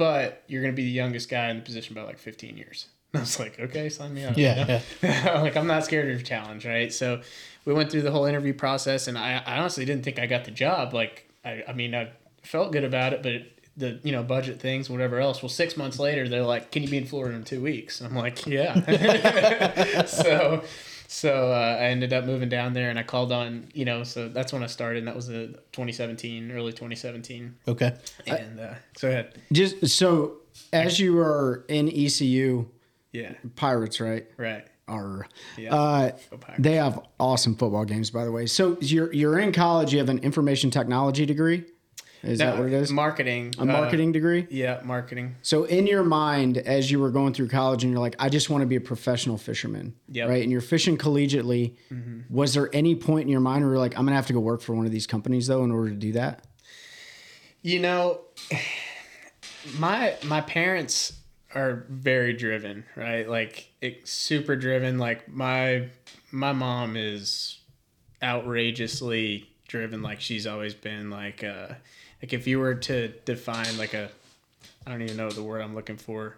but 0.00 0.42
you're 0.46 0.62
going 0.62 0.72
to 0.72 0.76
be 0.76 0.84
the 0.84 0.90
youngest 0.90 1.28
guy 1.28 1.50
in 1.50 1.58
the 1.58 1.62
position 1.62 1.94
by 1.94 2.00
like 2.00 2.18
15 2.18 2.56
years. 2.56 2.86
And 3.12 3.20
I 3.20 3.22
was 3.22 3.38
like, 3.38 3.60
okay, 3.60 3.90
sign 3.90 4.14
me 4.14 4.24
up. 4.24 4.34
Yeah, 4.34 4.80
yeah. 5.02 5.40
like 5.42 5.58
I'm 5.58 5.66
not 5.66 5.84
scared 5.84 6.10
of 6.10 6.20
a 6.20 6.22
challenge, 6.22 6.64
right? 6.64 6.90
So 6.90 7.20
we 7.66 7.74
went 7.74 7.90
through 7.90 8.02
the 8.02 8.10
whole 8.10 8.24
interview 8.24 8.54
process, 8.54 9.08
and 9.08 9.18
I, 9.18 9.42
I 9.44 9.58
honestly 9.58 9.84
didn't 9.84 10.04
think 10.04 10.18
I 10.18 10.24
got 10.24 10.46
the 10.46 10.52
job. 10.52 10.94
Like, 10.94 11.30
I, 11.44 11.64
I 11.68 11.74
mean, 11.74 11.94
I 11.94 12.12
felt 12.42 12.72
good 12.72 12.84
about 12.84 13.12
it, 13.12 13.22
but 13.22 13.32
it, 13.32 13.59
the 13.76 14.00
you 14.02 14.12
know 14.12 14.22
budget 14.22 14.60
things, 14.60 14.90
whatever 14.90 15.20
else. 15.20 15.42
Well, 15.42 15.48
six 15.48 15.76
months 15.76 15.98
later, 15.98 16.28
they're 16.28 16.42
like, 16.42 16.70
"Can 16.72 16.82
you 16.82 16.88
be 16.88 16.98
in 16.98 17.06
Florida 17.06 17.36
in 17.36 17.44
two 17.44 17.62
weeks?" 17.62 18.00
And 18.00 18.08
I'm 18.10 18.16
like, 18.16 18.46
"Yeah." 18.46 20.04
so. 20.06 20.64
So 21.12 21.50
uh, 21.50 21.76
I 21.80 21.86
ended 21.86 22.12
up 22.12 22.24
moving 22.24 22.48
down 22.48 22.72
there, 22.72 22.88
and 22.88 22.96
I 22.96 23.02
called 23.02 23.32
on, 23.32 23.66
you 23.74 23.84
know, 23.84 24.04
so 24.04 24.28
that's 24.28 24.52
when 24.52 24.62
I 24.62 24.68
started, 24.68 25.00
and 25.00 25.08
that 25.08 25.16
was 25.16 25.28
uh 25.28 25.48
2017, 25.72 26.52
early 26.52 26.70
2017. 26.70 27.56
Okay. 27.66 27.96
And 28.28 28.60
uh, 28.60 28.74
so 28.96 29.08
ahead. 29.08 29.34
Just 29.50 29.88
so 29.88 30.36
as 30.72 31.00
you 31.00 31.18
are 31.18 31.64
in 31.68 31.88
ECU, 31.88 32.68
Yeah, 33.10 33.32
Pirates, 33.56 34.00
right? 34.00 34.24
right. 34.36 34.64
Are 34.86 35.26
Yeah. 35.58 35.74
uh, 35.74 36.10
they 36.60 36.74
have 36.76 37.00
awesome 37.18 37.56
football 37.56 37.84
games, 37.84 38.12
by 38.12 38.24
the 38.24 38.30
way. 38.30 38.46
So 38.46 38.76
you're 38.80 39.12
you're 39.12 39.40
in 39.40 39.50
college. 39.50 39.92
You 39.92 39.98
have 39.98 40.10
an 40.10 40.18
information 40.20 40.70
technology 40.70 41.26
degree. 41.26 41.64
Is 42.22 42.38
that 42.40 42.58
what 42.58 42.66
it 42.66 42.72
is? 42.74 42.90
Marketing. 42.90 43.54
A 43.58 43.64
marketing 43.64 44.12
degree. 44.12 44.46
yeah, 44.50 44.80
marketing. 44.84 45.36
So 45.42 45.64
in 45.64 45.86
your 45.86 46.02
mind, 46.02 46.58
as 46.58 46.90
you 46.90 47.00
were 47.00 47.10
going 47.10 47.32
through 47.32 47.48
college, 47.48 47.82
and 47.82 47.92
you're 47.92 48.00
like, 48.00 48.16
I 48.18 48.28
just 48.28 48.50
want 48.50 48.60
to 48.62 48.66
be 48.66 48.76
a 48.76 48.80
professional 48.80 49.38
fisherman, 49.38 49.94
Yep. 50.08 50.28
right? 50.28 50.42
And 50.42 50.52
you're 50.52 50.60
fishing 50.60 50.98
collegiately. 50.98 51.76
Was 52.28 52.54
there 52.54 52.68
any 52.74 52.94
point 52.94 53.22
in 53.22 53.28
your 53.28 53.40
mind 53.40 53.64
where 53.64 53.72
you're 53.72 53.80
like, 53.80 53.96
I'm 53.98 54.04
gonna 54.04 54.16
have 54.16 54.26
to 54.26 54.32
go 54.34 54.40
work 54.40 54.60
for 54.60 54.74
one 54.74 54.84
of 54.86 54.92
these 54.92 55.06
companies 55.06 55.46
though 55.46 55.64
in 55.64 55.70
order 55.70 55.90
to 55.90 55.96
do 55.96 56.12
that? 56.12 56.44
You 57.62 57.78
know, 57.80 58.20
my 59.78 60.14
my 60.24 60.40
parents 60.42 61.14
are 61.54 61.84
very 61.88 62.32
driven, 62.32 62.84
right? 62.96 63.28
Like 63.28 63.70
it, 63.80 64.06
super 64.08 64.56
driven. 64.56 64.98
Like 64.98 65.28
my 65.28 65.88
my 66.30 66.52
mom 66.52 66.96
is 66.96 67.58
outrageously 68.22 69.48
driven. 69.68 70.02
Like 70.02 70.20
she's 70.20 70.46
always 70.46 70.74
been 70.74 71.10
like 71.10 71.44
uh 71.44 71.74
like 72.22 72.32
if 72.32 72.46
you 72.46 72.58
were 72.58 72.74
to 72.74 73.08
define 73.24 73.76
like 73.78 73.94
a 73.94 74.10
I 74.86 74.90
don't 74.90 75.02
even 75.02 75.16
know 75.16 75.30
the 75.30 75.42
word 75.42 75.60
I'm 75.60 75.74
looking 75.74 75.96
for. 75.96 76.36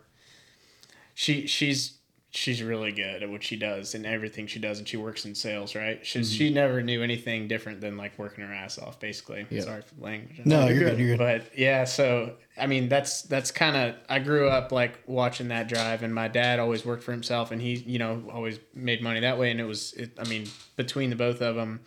She 1.14 1.46
she's 1.46 1.98
she's 2.34 2.62
really 2.62 2.92
good 2.92 3.22
at 3.22 3.28
what 3.28 3.42
she 3.42 3.56
does 3.56 3.94
and 3.94 4.06
everything 4.06 4.46
she 4.46 4.58
does 4.58 4.78
and 4.78 4.88
she 4.88 4.96
works 4.96 5.26
in 5.26 5.34
sales 5.34 5.74
right 5.74 6.04
she, 6.04 6.18
mm-hmm. 6.20 6.32
she 6.32 6.50
never 6.50 6.82
knew 6.82 7.02
anything 7.02 7.46
different 7.46 7.78
than 7.82 7.98
like 7.98 8.18
working 8.18 8.42
her 8.42 8.52
ass 8.52 8.78
off 8.78 8.98
basically 8.98 9.46
sorry 9.60 9.82
for 9.82 9.94
the 9.94 10.02
language 10.02 10.40
No, 10.46 10.66
you're 10.66 10.78
good. 10.78 10.98
You're 10.98 11.16
good. 11.18 11.42
but 11.42 11.58
yeah 11.58 11.84
so 11.84 12.36
i 12.56 12.66
mean 12.66 12.88
that's 12.88 13.20
that's 13.22 13.50
kind 13.50 13.76
of 13.76 13.96
i 14.08 14.18
grew 14.18 14.48
up 14.48 14.72
like 14.72 14.98
watching 15.06 15.48
that 15.48 15.68
drive 15.68 16.02
and 16.02 16.14
my 16.14 16.26
dad 16.26 16.58
always 16.58 16.86
worked 16.86 17.04
for 17.04 17.12
himself 17.12 17.50
and 17.50 17.60
he 17.60 17.74
you 17.74 17.98
know 17.98 18.22
always 18.32 18.58
made 18.74 19.02
money 19.02 19.20
that 19.20 19.38
way 19.38 19.50
and 19.50 19.60
it 19.60 19.64
was 19.64 19.92
it, 19.92 20.12
i 20.18 20.24
mean 20.24 20.46
between 20.76 21.10
the 21.10 21.16
both 21.16 21.42
of 21.42 21.54
them 21.54 21.80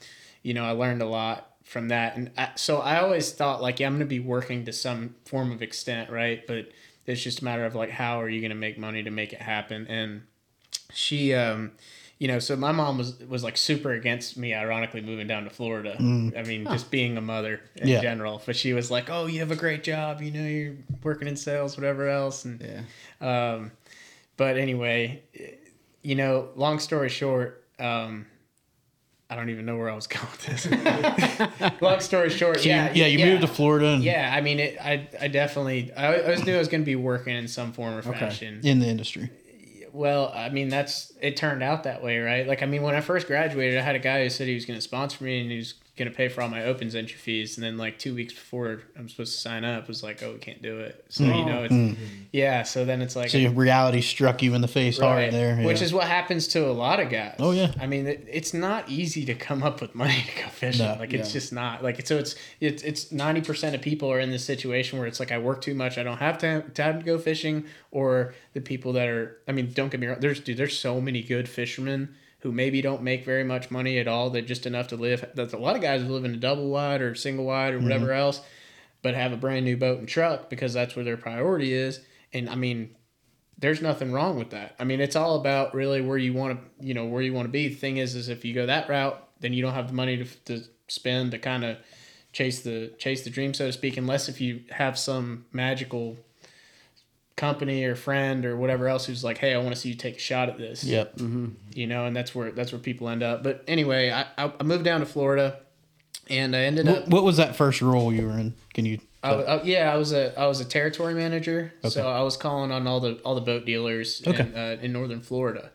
you 0.43 0.53
know 0.53 0.63
i 0.63 0.71
learned 0.71 1.01
a 1.01 1.07
lot 1.07 1.54
from 1.75 1.89
that. 1.89 2.15
And 2.15 2.31
I, 2.37 2.51
so 2.55 2.77
i 2.77 3.01
always 3.01 3.33
thought 3.33 3.61
like 3.61 3.81
yeah 3.81 3.87
i'm 3.87 3.95
going 3.95 3.99
to 3.99 4.05
be 4.05 4.21
working 4.21 4.63
to 4.63 4.71
some 4.71 5.13
form 5.25 5.51
of 5.51 5.61
extent 5.61 6.09
right? 6.09 6.47
But 6.47 6.69
it's 7.05 7.21
just 7.21 7.41
a 7.41 7.43
matter 7.43 7.65
of 7.65 7.75
like 7.75 7.89
how 7.89 8.21
are 8.21 8.29
you 8.29 8.39
going 8.39 8.51
to 8.51 8.55
make 8.55 8.77
money 8.77 9.03
to 9.03 9.11
make 9.11 9.33
it 9.33 9.41
happen? 9.41 9.85
And 9.87 10.21
she 10.93 11.33
um 11.33 11.73
you 12.17 12.29
know 12.29 12.39
so 12.39 12.55
my 12.55 12.71
mom 12.71 12.97
was 12.97 13.19
was 13.27 13.43
like 13.43 13.57
super 13.57 13.91
against 13.91 14.37
me 14.37 14.53
ironically 14.53 15.01
moving 15.01 15.27
down 15.27 15.43
to 15.43 15.49
florida. 15.49 15.97
I 15.99 16.43
mean 16.43 16.65
just 16.67 16.89
being 16.91 17.17
a 17.17 17.21
mother 17.21 17.59
in 17.75 17.89
Yeah. 17.89 17.99
general. 18.01 18.41
But 18.45 18.55
she 18.55 18.71
was 18.71 18.89
like 18.89 19.09
oh 19.09 19.25
you 19.25 19.39
have 19.39 19.51
a 19.51 19.57
great 19.57 19.83
job. 19.83 20.21
You 20.21 20.31
know 20.31 20.47
you're 20.47 20.75
working 21.03 21.27
in 21.27 21.35
sales 21.35 21.75
whatever 21.75 22.07
else. 22.07 22.45
And 22.45 22.61
Yeah. 22.61 22.83
um 23.53 23.71
but 24.37 24.55
anyway 24.55 25.23
you 26.03 26.15
know 26.15 26.47
long 26.55 26.79
story 26.79 27.09
short 27.09 27.65
um 27.79 28.27
I 29.29 29.35
don't 29.35 29.49
even 29.49 29.65
know 29.65 29.75
where 29.77 29.89
I 29.89 29.95
was 29.95 30.07
going 30.15 30.27
with 30.31 30.45
this. 30.45 31.81
Long 31.81 31.99
story 31.99 32.29
short, 32.29 32.57
So 32.57 32.63
you- 32.63 32.69
yeah, 32.75 32.91
yeah, 32.93 33.05
you 33.07 33.25
moved 33.25 33.41
to 33.41 33.47
Florida 33.47 33.87
and 33.87 34.03
Yeah, 34.03 34.31
I 34.33 34.41
mean, 34.41 34.59
it, 34.59 34.77
I, 34.79 35.07
I 35.19 35.27
definitely, 35.27 35.91
I, 35.93 36.13
I 36.15 36.21
always 36.23 36.45
knew 36.45 36.55
I 36.55 36.59
was 36.59 36.67
going 36.67 36.81
to 36.81 36.85
be 36.85 36.95
working 36.95 37.35
in 37.35 37.47
some 37.47 37.71
form 37.73 37.95
or 37.95 38.01
fashion. 38.01 38.59
in 38.63 38.79
the 38.79 38.87
industry. 38.87 39.29
Well, 39.91 40.31
I 40.35 40.49
mean, 40.49 40.67
that's 40.69 41.13
it 41.21 41.37
turned 41.37 41.63
out 41.63 41.83
that 41.83 42.03
way, 42.03 42.19
right? 42.19 42.45
Like, 42.45 42.61
I 42.61 42.65
mean, 42.65 42.81
when 42.81 42.95
I 42.95 43.01
first 43.01 43.27
graduated, 43.27 43.79
I 43.79 43.81
had 43.81 43.95
a 43.95 43.99
guy 43.99 44.23
who 44.23 44.29
said 44.29 44.47
he 44.47 44.53
was 44.53 44.65
going 44.65 44.77
to 44.77 44.81
sponsor 44.81 45.23
me 45.23 45.39
and 45.41 45.49
he 45.49 45.57
was 45.57 45.73
going 45.97 46.09
to 46.09 46.15
pay 46.15 46.27
for 46.27 46.41
all 46.41 46.49
my 46.49 46.65
opens 46.65 46.93
entry 46.93 47.17
fees. 47.17 47.57
And 47.57 47.63
then, 47.63 47.77
like, 47.77 47.97
two 47.97 48.13
weeks 48.13 48.33
before 48.33 48.81
I'm 48.97 49.07
supposed 49.07 49.33
to 49.33 49.39
sign 49.39 49.63
up, 49.63 49.87
was 49.87 50.03
like, 50.03 50.21
oh, 50.23 50.33
we 50.33 50.39
can't 50.39 50.61
do 50.61 50.79
it. 50.79 51.05
So, 51.09 51.23
you 51.23 51.31
oh. 51.31 51.45
know, 51.45 51.63
it's, 51.63 51.73
hmm. 51.73 51.93
yeah. 52.31 52.63
So 52.63 52.83
then 52.83 53.01
it's 53.01 53.15
like, 53.15 53.29
So 53.29 53.37
your 53.37 53.51
reality 53.51 54.01
struck 54.01 54.41
you 54.41 54.53
in 54.55 54.61
the 54.61 54.67
face 54.67 54.99
hard 54.99 55.15
Right. 55.17 55.31
there. 55.31 55.55
Which 55.57 55.81
is 55.81 55.93
what 55.93 56.07
happens 56.07 56.47
to 56.49 56.67
a 56.67 56.71
lot 56.71 56.99
of 56.99 57.09
guys. 57.09 57.35
Oh, 57.39 57.51
yeah. 57.51 57.71
I 57.79 57.87
mean, 57.87 58.07
it, 58.07 58.27
it's 58.29 58.53
not 58.53 58.89
easy 58.89 59.25
to 59.25 59.35
come 59.35 59.63
up 59.63 59.79
with 59.81 59.95
money 59.95 60.23
to 60.27 60.43
go 60.43 60.49
fishing. 60.49 60.85
No. 60.85 60.97
like 60.99 61.13
it's 61.13 61.29
Yeah. 61.29 61.33
just 61.39 61.53
not. 61.53 61.83
Like 61.83 62.05
so, 62.05 62.17
it's 62.17 62.35
it's 62.59 62.83
it's 62.83 63.11
ninety 63.11 63.41
percent 63.41 63.75
of 63.75 63.81
people 63.81 64.11
are 64.11 64.19
in 64.19 64.31
this 64.31 64.43
situation 64.43 64.99
where 64.99 65.07
it's 65.07 65.19
like 65.19 65.31
I 65.31 65.37
work 65.37 65.61
too 65.61 65.73
much, 65.73 65.97
I 65.97 66.03
don't 66.03 66.17
have 66.17 66.37
time 66.37 66.71
time 66.73 66.99
to 66.99 67.05
go 67.05 67.17
fishing, 67.17 67.65
or 67.91 68.33
the 68.53 68.61
people 68.61 68.93
that 68.93 69.07
are. 69.07 69.37
I 69.47 69.51
mean, 69.51 69.71
don't 69.73 69.89
get 69.89 69.99
me 69.99 70.07
wrong. 70.07 70.17
There's 70.19 70.39
dude, 70.39 70.57
there's 70.57 70.77
so 70.77 70.99
many 70.99 71.21
good 71.21 71.47
fishermen 71.47 72.15
who 72.45 72.51
maybe 72.51 72.79
don't 72.79 73.01
make 73.01 73.25
very 73.25 73.43
much 73.43 73.71
money 73.71 73.97
at 73.97 74.07
all. 74.07 74.29
They're 74.29 74.43
just 74.43 74.67
enough 74.67 74.89
to 74.89 74.95
live. 74.95 75.25
That's 75.33 75.53
a 75.53 75.57
lot 75.57 75.75
of 75.75 75.81
guys 75.81 76.03
who 76.03 76.09
live 76.09 76.25
in 76.25 76.35
a 76.35 76.37
double 76.37 76.69
wide 76.69 77.01
or 77.01 77.15
single 77.15 77.43
wide 77.43 77.73
or 77.73 77.79
whatever 77.79 78.05
Mm-hmm. 78.05 78.19
else, 78.19 78.41
but 79.01 79.15
have 79.15 79.33
a 79.33 79.37
brand 79.37 79.65
new 79.65 79.75
boat 79.75 79.97
and 79.97 80.07
truck 80.07 80.47
because 80.47 80.71
that's 80.71 80.95
where 80.95 81.03
their 81.03 81.17
priority 81.17 81.73
is. 81.73 82.01
And 82.33 82.47
I 82.47 82.53
mean, 82.53 82.95
there's 83.57 83.81
nothing 83.81 84.11
wrong 84.11 84.37
with 84.37 84.51
that. 84.51 84.75
I 84.77 84.83
mean, 84.83 85.01
it's 85.01 85.15
all 85.15 85.37
about 85.37 85.73
really 85.73 86.01
where 86.01 86.19
you 86.19 86.33
want 86.33 86.59
to, 86.59 86.85
you 86.85 86.93
know, 86.93 87.05
where 87.05 87.23
you 87.23 87.33
want 87.33 87.47
to 87.47 87.51
be. 87.51 87.69
The 87.69 87.73
thing 87.73 87.97
is, 87.97 88.13
is 88.13 88.29
if 88.29 88.45
you 88.45 88.53
go 88.53 88.67
that 88.67 88.87
route, 88.87 89.19
then 89.39 89.51
you 89.51 89.63
don't 89.63 89.73
have 89.73 89.87
the 89.87 89.93
money 89.95 90.17
to, 90.17 90.25
to 90.45 90.63
spend 90.87 91.31
to 91.31 91.39
kind 91.39 91.65
of 91.65 91.77
chase 92.31 92.61
the 92.61 92.93
chase 92.99 93.23
the 93.23 93.31
dream, 93.31 93.55
so 93.55 93.65
to 93.65 93.73
speak. 93.73 93.97
Unless 93.97 94.29
if 94.29 94.39
you 94.39 94.61
have 94.69 94.99
some 94.99 95.45
magical 95.51 96.15
company 97.35 97.83
or 97.83 97.95
friend 97.95 98.45
or 98.45 98.55
whatever 98.55 98.87
else 98.87 99.05
who's 99.05 99.23
like, 99.23 99.37
hey, 99.37 99.53
I 99.53 99.57
want 99.57 99.75
to 99.75 99.75
see 99.75 99.89
you 99.89 99.95
take 99.95 100.15
a 100.15 100.19
shot 100.19 100.47
at 100.49 100.57
this. 100.57 100.83
Yep. 100.83 101.19
You 101.73 101.87
know, 101.87 102.05
and 102.05 102.15
that's 102.15 102.33
where 102.33 102.51
that's 102.51 102.71
where 102.71 102.79
people 102.79 103.09
end 103.09 103.23
up. 103.23 103.43
But 103.43 103.63
anyway, 103.67 104.09
I 104.11 104.25
I 104.37 104.51
I 104.59 104.63
moved 104.63 104.85
down 104.85 105.01
to 105.01 105.05
Florida, 105.05 105.59
and 106.29 106.55
I 106.55 106.61
ended 106.61 106.87
up. 106.87 106.95
What, 107.03 107.09
what 107.09 107.23
was 107.23 107.37
that 107.37 107.55
first 107.55 107.81
role 107.81 108.13
you 108.13 108.27
were 108.27 108.37
in? 108.39 108.53
Can 108.73 108.85
you? 108.85 108.99
I, 109.23 109.33
I- 109.33 109.63
yeah, 109.63 109.91
I 109.91 109.97
was 109.97 110.13
a 110.13 110.39
I 110.39 110.45
was 110.47 110.59
a 110.61 110.65
territory 110.65 111.13
manager, 111.15 111.73
okay. 111.83 111.89
so 111.89 112.07
I 112.07 112.21
was 112.21 112.37
calling 112.37 112.71
on 112.71 112.85
all 112.87 112.99
the 112.99 113.15
all 113.25 113.35
the 113.35 113.41
boat 113.41 113.65
dealers 113.65 114.21
Okay. 114.25 114.43
in, 114.43 114.55
uh, 114.55 114.77
in 114.81 114.93
northern 114.93 115.19
Florida, 115.21 115.71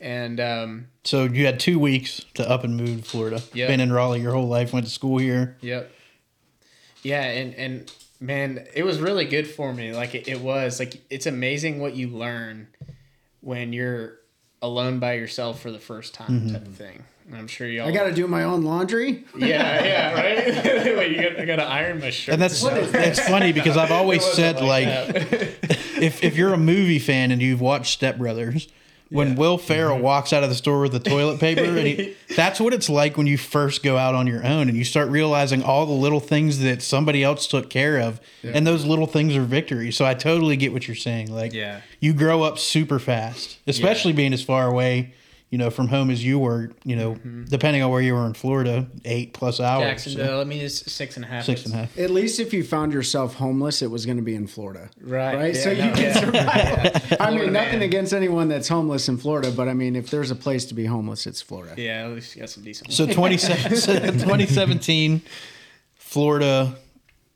and 0.00 0.38
um, 0.38 0.86
So 1.04 1.24
you 1.24 1.44
had 1.44 1.58
two 1.58 1.78
weeks 1.80 2.24
to 2.34 2.48
up 2.48 2.62
and 2.64 2.76
move 2.76 3.02
to 3.02 3.10
Florida. 3.10 3.42
Yeah. 3.52 3.66
Been 3.66 3.80
in 3.80 3.92
Raleigh 3.92 4.20
your 4.20 4.32
whole 4.32 4.46
life. 4.48 4.72
Went 4.72 4.86
to 4.86 4.92
school 4.92 5.18
here. 5.18 5.56
Yep. 5.62 5.90
Yeah, 7.02 7.22
and 7.24 7.54
and 7.56 7.92
man, 8.22 8.66
it 8.74 8.84
was 8.84 9.00
really 9.00 9.24
good 9.24 9.46
for 9.46 9.74
me. 9.74 9.92
Like 9.92 10.14
it, 10.14 10.28
it 10.28 10.40
was 10.40 10.78
like 10.78 11.02
it's 11.10 11.26
amazing 11.26 11.80
what 11.80 11.94
you 11.94 12.08
learn 12.08 12.68
when 13.40 13.72
you're 13.72 14.20
alone 14.62 15.00
by 15.00 15.14
yourself 15.14 15.60
for 15.60 15.70
the 15.70 15.80
first 15.80 16.14
time, 16.14 16.30
mm-hmm. 16.30 16.52
type 16.54 16.66
of 16.66 16.74
thing. 16.74 17.04
I'm 17.32 17.46
sure 17.46 17.66
y'all. 17.66 17.88
I 17.88 17.92
got 17.92 18.04
to 18.04 18.12
do 18.12 18.26
my 18.26 18.44
own 18.44 18.62
laundry. 18.62 19.24
Yeah, 19.36 19.84
yeah, 19.84 20.14
right. 20.14 20.96
Wait, 20.96 21.16
you 21.16 21.22
got, 21.22 21.40
I 21.40 21.44
got 21.44 21.56
to 21.56 21.64
iron 21.64 22.00
my 22.00 22.10
shirt. 22.10 22.34
And 22.34 22.42
that's 22.42 22.62
that's 22.62 23.20
funny 23.20 23.52
because 23.52 23.76
I've 23.76 23.92
always 24.00 24.24
said 24.24 24.60
like, 24.60 24.86
if 26.00 26.22
if 26.22 26.36
you're 26.36 26.52
a 26.52 26.58
movie 26.58 26.98
fan 26.98 27.30
and 27.30 27.40
you've 27.40 27.60
watched 27.60 27.92
Step 27.92 28.18
Brothers, 28.18 28.68
when 29.12 29.36
Will 29.36 29.58
Ferrell 29.58 29.94
mm-hmm. 29.96 30.04
walks 30.04 30.32
out 30.32 30.42
of 30.42 30.48
the 30.48 30.54
store 30.54 30.80
with 30.80 30.92
the 30.92 31.00
toilet 31.00 31.38
paper, 31.38 31.64
and 31.64 31.86
he, 31.86 32.16
that's 32.36 32.58
what 32.58 32.72
it's 32.72 32.88
like 32.88 33.16
when 33.16 33.26
you 33.26 33.38
first 33.38 33.82
go 33.82 33.96
out 33.96 34.14
on 34.14 34.26
your 34.26 34.44
own 34.44 34.68
and 34.68 34.76
you 34.76 34.84
start 34.84 35.08
realizing 35.08 35.62
all 35.62 35.86
the 35.86 35.92
little 35.92 36.20
things 36.20 36.60
that 36.60 36.82
somebody 36.82 37.22
else 37.22 37.46
took 37.46 37.70
care 37.70 37.98
of, 37.98 38.20
and 38.42 38.66
those 38.66 38.84
little 38.84 39.06
things 39.06 39.36
are 39.36 39.42
victories. 39.42 39.96
So 39.96 40.04
I 40.04 40.14
totally 40.14 40.56
get 40.56 40.72
what 40.72 40.88
you're 40.88 40.94
saying. 40.94 41.32
Like, 41.32 41.52
Yeah. 41.52 41.80
you 42.00 42.12
grow 42.12 42.42
up 42.42 42.58
super 42.58 42.98
fast, 42.98 43.58
especially 43.66 44.12
being 44.12 44.32
as 44.32 44.42
far 44.42 44.66
away. 44.66 45.14
You 45.52 45.58
know, 45.58 45.68
from 45.68 45.88
home 45.88 46.10
as 46.10 46.24
you 46.24 46.38
were, 46.38 46.70
you 46.82 46.96
know, 46.96 47.14
depending 47.48 47.82
on 47.82 47.90
where 47.90 48.00
you 48.00 48.14
were 48.14 48.24
in 48.24 48.32
Florida, 48.32 48.88
eight 49.04 49.34
plus 49.34 49.60
hours. 49.60 49.82
so 49.82 49.86
Jacksonville. 49.86 50.40
I 50.40 50.44
mean, 50.44 50.62
it's 50.62 50.90
six 50.90 51.16
and 51.16 51.26
a 51.26 51.28
half. 51.28 51.44
six 51.44 51.66
and 51.66 51.74
a 51.74 51.76
half. 51.76 51.98
At 51.98 52.08
least 52.08 52.40
if 52.40 52.54
you 52.54 52.64
found 52.64 52.94
yourself 52.94 53.34
homeless, 53.34 53.82
it 53.82 53.90
was 53.90 54.06
going 54.06 54.16
to 54.16 54.22
be 54.22 54.34
in 54.34 54.46
Florida. 54.46 54.88
Right. 54.98 55.36
Right. 55.36 55.54
Yeah, 55.54 55.60
so 55.60 55.70
you 55.70 55.92
can 55.92 55.96
yeah. 55.98 56.20
survive. 56.20 57.16
I 57.20 57.26
mean, 57.26 57.40
Florida 57.40 57.50
nothing 57.50 57.80
man. 57.80 57.82
against 57.82 58.14
anyone 58.14 58.48
that's 58.48 58.66
homeless 58.66 59.10
in 59.10 59.18
Florida, 59.18 59.52
but 59.52 59.68
I 59.68 59.74
mean, 59.74 59.94
if 59.94 60.08
there's 60.08 60.30
a 60.30 60.34
place 60.34 60.64
to 60.66 60.74
be 60.74 60.86
homeless, 60.86 61.26
it's 61.26 61.42
Florida. 61.42 61.74
Yeah, 61.76 62.06
at 62.06 62.12
least 62.12 62.34
you 62.34 62.40
got 62.40 62.48
some 62.48 62.64
decent. 62.64 62.90
So 62.90 63.06
27 63.06 63.76
so 63.76 63.94
2017, 63.94 65.20
Florida, 65.96 66.76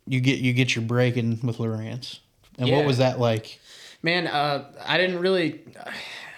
you 0.07 0.21
get 0.21 0.39
you 0.39 0.53
get 0.53 0.75
your 0.75 0.85
break 0.85 1.17
in 1.17 1.39
with 1.43 1.57
Lowrance. 1.57 2.19
And 2.57 2.71
what 2.71 2.85
was 2.85 2.97
that 2.97 3.19
like? 3.19 3.59
Man, 4.01 4.27
uh, 4.27 4.65
I 4.85 4.97
didn't 4.97 5.19
really. 5.19 5.61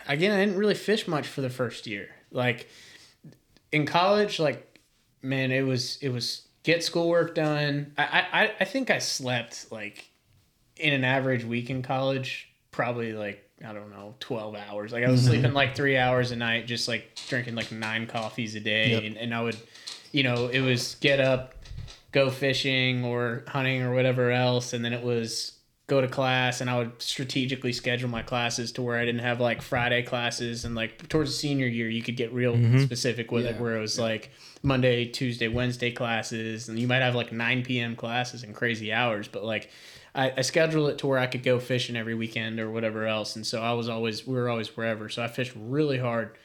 Again, 0.10 0.32
I 0.32 0.44
didn't 0.44 0.58
really 0.58 0.76
fish 0.76 1.08
much 1.08 1.28
for 1.28 1.40
the 1.40 1.50
first 1.50 1.88
year. 1.88 2.10
Like 2.32 2.68
in 3.72 3.86
college, 3.86 4.40
like 4.40 4.80
man, 5.22 5.52
it 5.52 5.62
was 5.62 5.98
it 6.02 6.10
was 6.10 6.48
get 6.64 6.84
schoolwork 6.84 7.36
done. 7.36 7.94
I 7.98 8.26
I 8.34 8.54
I 8.60 8.66
think 8.66 8.90
I 8.90 9.00
slept 9.00 9.72
like 9.72 10.10
in 10.78 10.94
an 10.94 11.04
average 11.04 11.46
week 11.46 11.70
in 11.70 11.82
college, 11.84 12.50
probably 12.72 13.14
like 13.14 13.46
I 13.66 13.74
don't 13.74 13.92
know, 13.92 14.16
twelve 14.20 14.56
hours. 14.56 14.92
Like 14.92 15.04
I 15.04 15.12
was 15.12 15.22
mm-hmm. 15.22 15.30
sleeping 15.30 15.54
like 15.54 15.76
three 15.76 15.98
hours 15.98 16.32
a 16.32 16.36
night, 16.36 16.66
just 16.66 16.88
like 16.88 17.16
drinking 17.28 17.56
like 17.56 17.72
nine 17.72 18.08
coffees 18.08 18.56
a 18.56 18.60
day, 18.60 18.92
Yep. 18.92 19.04
and, 19.04 19.18
and 19.18 19.36
I 19.36 19.42
would, 19.42 19.58
you 20.12 20.24
know, 20.24 20.48
it 20.48 20.62
was 20.62 20.96
get 21.02 21.20
up, 21.20 21.54
go 22.12 22.30
fishing 22.30 23.04
or 23.04 23.44
hunting 23.48 23.82
or 23.82 23.94
whatever 23.94 24.32
else, 24.32 24.74
and 24.74 24.84
then 24.84 24.94
it 24.94 25.04
was 25.04 25.59
go 25.90 26.00
to 26.00 26.08
class 26.08 26.62
and 26.62 26.70
I 26.70 26.78
would 26.78 27.02
strategically 27.02 27.74
schedule 27.74 28.10
my 28.10 28.22
classes 28.22 28.72
to 28.74 28.82
where 28.82 28.98
I 28.98 29.06
didn't 29.06 29.22
have 29.22 29.42
like 29.42 29.62
Friday 29.62 30.04
classes 30.04 30.64
and 30.64 30.76
like 30.76 31.10
towards 31.10 31.32
the 31.32 31.36
senior 31.36 31.68
year 31.68 31.90
you 31.90 32.04
could 32.04 32.16
get 32.16 32.32
real 32.32 32.54
mm-hmm. 32.54 32.80
specific 32.84 33.32
with 33.32 33.46
it 33.46 33.60
where 33.60 33.76
it 33.76 33.82
was 33.82 34.00
like 34.00 34.32
Monday, 34.62 35.06
Tuesday, 35.06 35.48
Wednesday 35.48 35.92
classes 35.92 36.70
and 36.70 36.80
you 36.80 36.88
might 36.88 37.02
have 37.02 37.16
like 37.16 37.32
9 37.32 37.64
p.m. 37.64 37.96
classes 37.96 38.44
and 38.44 38.56
crazy 38.56 38.94
hours 38.94 39.28
but 39.28 39.44
like 39.44 39.70
I, 40.14 40.32
I 40.38 40.42
scheduled 40.42 40.90
it 40.90 41.00
to 41.00 41.08
where 41.08 41.20
I 41.20 41.28
could 41.28 41.44
go 41.44 41.60
fishing 41.60 41.96
every 41.96 42.16
weekend 42.16 42.60
or 42.60 42.70
whatever 42.70 43.08
else 43.08 43.36
and 43.36 43.46
so 43.46 43.62
I 43.62 43.74
was 43.74 43.90
always 43.90 44.26
we 44.26 44.36
were 44.36 44.48
always 44.48 44.78
wherever 44.78 45.10
so 45.10 45.24
I 45.24 45.28
fished 45.28 45.54
really 45.56 45.98
hard 45.98 46.38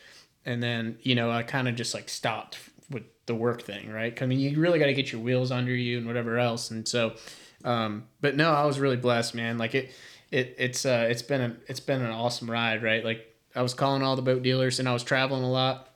and 0.46 0.62
then 0.62 0.96
you 1.02 1.14
know 1.14 1.30
I 1.30 1.42
kind 1.42 1.68
of 1.68 1.76
just 1.76 1.92
like 1.92 2.08
stopped 2.08 2.58
with 2.90 3.04
the 3.26 3.34
work 3.34 3.62
thing 3.62 3.90
right? 3.90 4.20
I 4.22 4.26
mean 4.26 4.40
you 4.40 4.58
really 4.58 4.78
got 4.78 4.86
to 4.86 4.94
get 4.94 5.12
your 5.12 5.20
wheels 5.20 5.52
under 5.52 5.74
you 5.74 5.98
and 5.98 6.06
whatever 6.06 6.38
else 6.38 6.70
and 6.70 6.88
so 6.88 7.14
um, 7.64 8.04
but 8.20 8.36
no, 8.36 8.52
I 8.52 8.64
was 8.66 8.78
really 8.78 8.96
blessed, 8.96 9.34
man. 9.34 9.58
Like 9.58 9.74
it, 9.74 9.92
it, 10.30 10.54
it's, 10.58 10.84
uh, 10.84 11.06
it's 11.08 11.22
been 11.22 11.40
a, 11.40 11.56
it's 11.66 11.80
been 11.80 12.02
an 12.02 12.10
awesome 12.10 12.50
ride, 12.50 12.82
right? 12.82 13.04
Like 13.04 13.34
I 13.54 13.62
was 13.62 13.74
calling 13.74 14.02
all 14.02 14.16
the 14.16 14.22
boat 14.22 14.42
dealers 14.42 14.78
and 14.78 14.88
I 14.88 14.92
was 14.92 15.02
traveling 15.02 15.42
a 15.42 15.50
lot, 15.50 15.88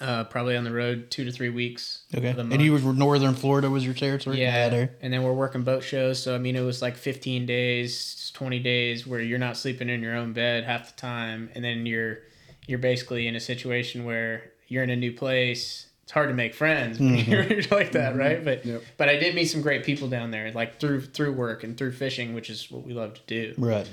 uh, 0.00 0.24
probably 0.24 0.56
on 0.56 0.64
the 0.64 0.72
road 0.72 1.10
two 1.10 1.24
to 1.24 1.32
three 1.32 1.50
weeks. 1.50 2.02
Okay. 2.14 2.30
And 2.30 2.60
you 2.60 2.72
were 2.72 2.92
northern 2.92 3.34
Florida 3.34 3.68
was 3.70 3.84
your 3.84 3.94
territory? 3.94 4.40
yeah. 4.40 4.68
there. 4.68 4.90
And 5.02 5.12
then 5.12 5.22
we're 5.22 5.32
working 5.32 5.62
boat 5.62 5.82
shows. 5.82 6.22
So, 6.22 6.34
I 6.34 6.38
mean, 6.38 6.56
it 6.56 6.62
was 6.62 6.80
like 6.82 6.96
15 6.96 7.46
days, 7.46 8.30
20 8.34 8.58
days 8.60 9.06
where 9.06 9.20
you're 9.20 9.38
not 9.38 9.56
sleeping 9.56 9.88
in 9.88 10.02
your 10.02 10.16
own 10.16 10.32
bed 10.32 10.64
half 10.64 10.94
the 10.94 11.00
time. 11.00 11.50
And 11.54 11.62
then 11.64 11.86
you're, 11.86 12.18
you're 12.66 12.78
basically 12.78 13.26
in 13.26 13.36
a 13.36 13.40
situation 13.40 14.04
where 14.04 14.52
you're 14.68 14.82
in 14.82 14.90
a 14.90 14.96
new 14.96 15.12
place. 15.12 15.86
It's 16.12 16.18
it's 16.18 16.18
hard 16.18 16.28
to 16.28 16.34
make 16.34 16.54
friends 16.54 16.98
when 16.98 17.16
Mm-hmm. 17.16 17.30
you're 17.30 17.62
like 17.78 17.92
that, 17.92 18.16
right? 18.16 18.44
But 18.44 18.64
but 18.98 19.08
I 19.08 19.16
did 19.16 19.34
meet 19.34 19.46
some 19.46 19.62
great 19.62 19.84
people 19.84 20.08
down 20.08 20.30
there, 20.30 20.50
like 20.52 20.78
through 20.78 21.02
through 21.02 21.32
work 21.32 21.64
and 21.64 21.76
through 21.76 21.92
fishing, 21.92 22.34
which 22.34 22.50
is 22.50 22.70
what 22.70 22.84
we 22.84 22.92
love 22.92 23.14
to 23.14 23.20
do. 23.26 23.54
Right. 23.58 23.86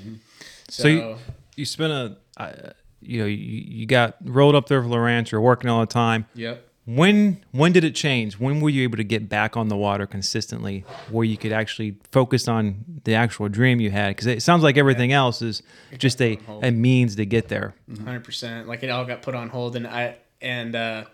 So, 0.68 0.82
So 0.82 0.88
you, 0.88 1.16
you 1.56 1.64
spent 1.64 1.92
a, 1.92 2.16
uh, 2.36 2.70
you 3.00 3.20
know, 3.20 3.26
you, 3.26 3.36
you 3.36 3.86
got 3.86 4.16
rolled 4.22 4.54
up 4.54 4.68
there 4.68 4.82
for 4.82 4.88
Lowrance. 4.88 5.30
You're 5.30 5.40
working 5.40 5.70
all 5.70 5.80
the 5.80 5.86
time. 5.86 6.26
yep. 6.34 6.66
When 6.86 7.44
when 7.52 7.72
did 7.72 7.84
it 7.84 7.94
change? 7.94 8.38
When 8.40 8.60
were 8.60 8.68
you 8.70 8.82
able 8.82 8.96
to 8.96 9.04
get 9.04 9.28
back 9.28 9.56
on 9.56 9.68
the 9.68 9.76
water 9.76 10.06
consistently, 10.06 10.84
where 11.10 11.24
you 11.24 11.36
could 11.36 11.52
actually 11.52 11.96
focus 12.10 12.48
on 12.48 12.84
the 13.04 13.14
actual 13.14 13.48
dream 13.48 13.80
you 13.80 13.90
had? 13.92 14.08
Because 14.16 14.26
it 14.26 14.42
sounds 14.42 14.62
like 14.64 14.76
everything 14.76 15.12
else 15.12 15.40
is 15.40 15.62
just 15.98 16.20
a, 16.20 16.38
a 16.62 16.70
means 16.72 17.14
to 17.16 17.24
get 17.26 17.48
there. 17.48 17.74
hundred 18.04 18.24
percent. 18.24 18.66
Like 18.66 18.82
it 18.82 18.90
all 18.90 19.04
got 19.04 19.22
put 19.22 19.34
on 19.36 19.50
hold, 19.50 19.76
and 19.76 19.86
I 19.86 20.16
and 20.42 20.74
uh, 20.74 21.04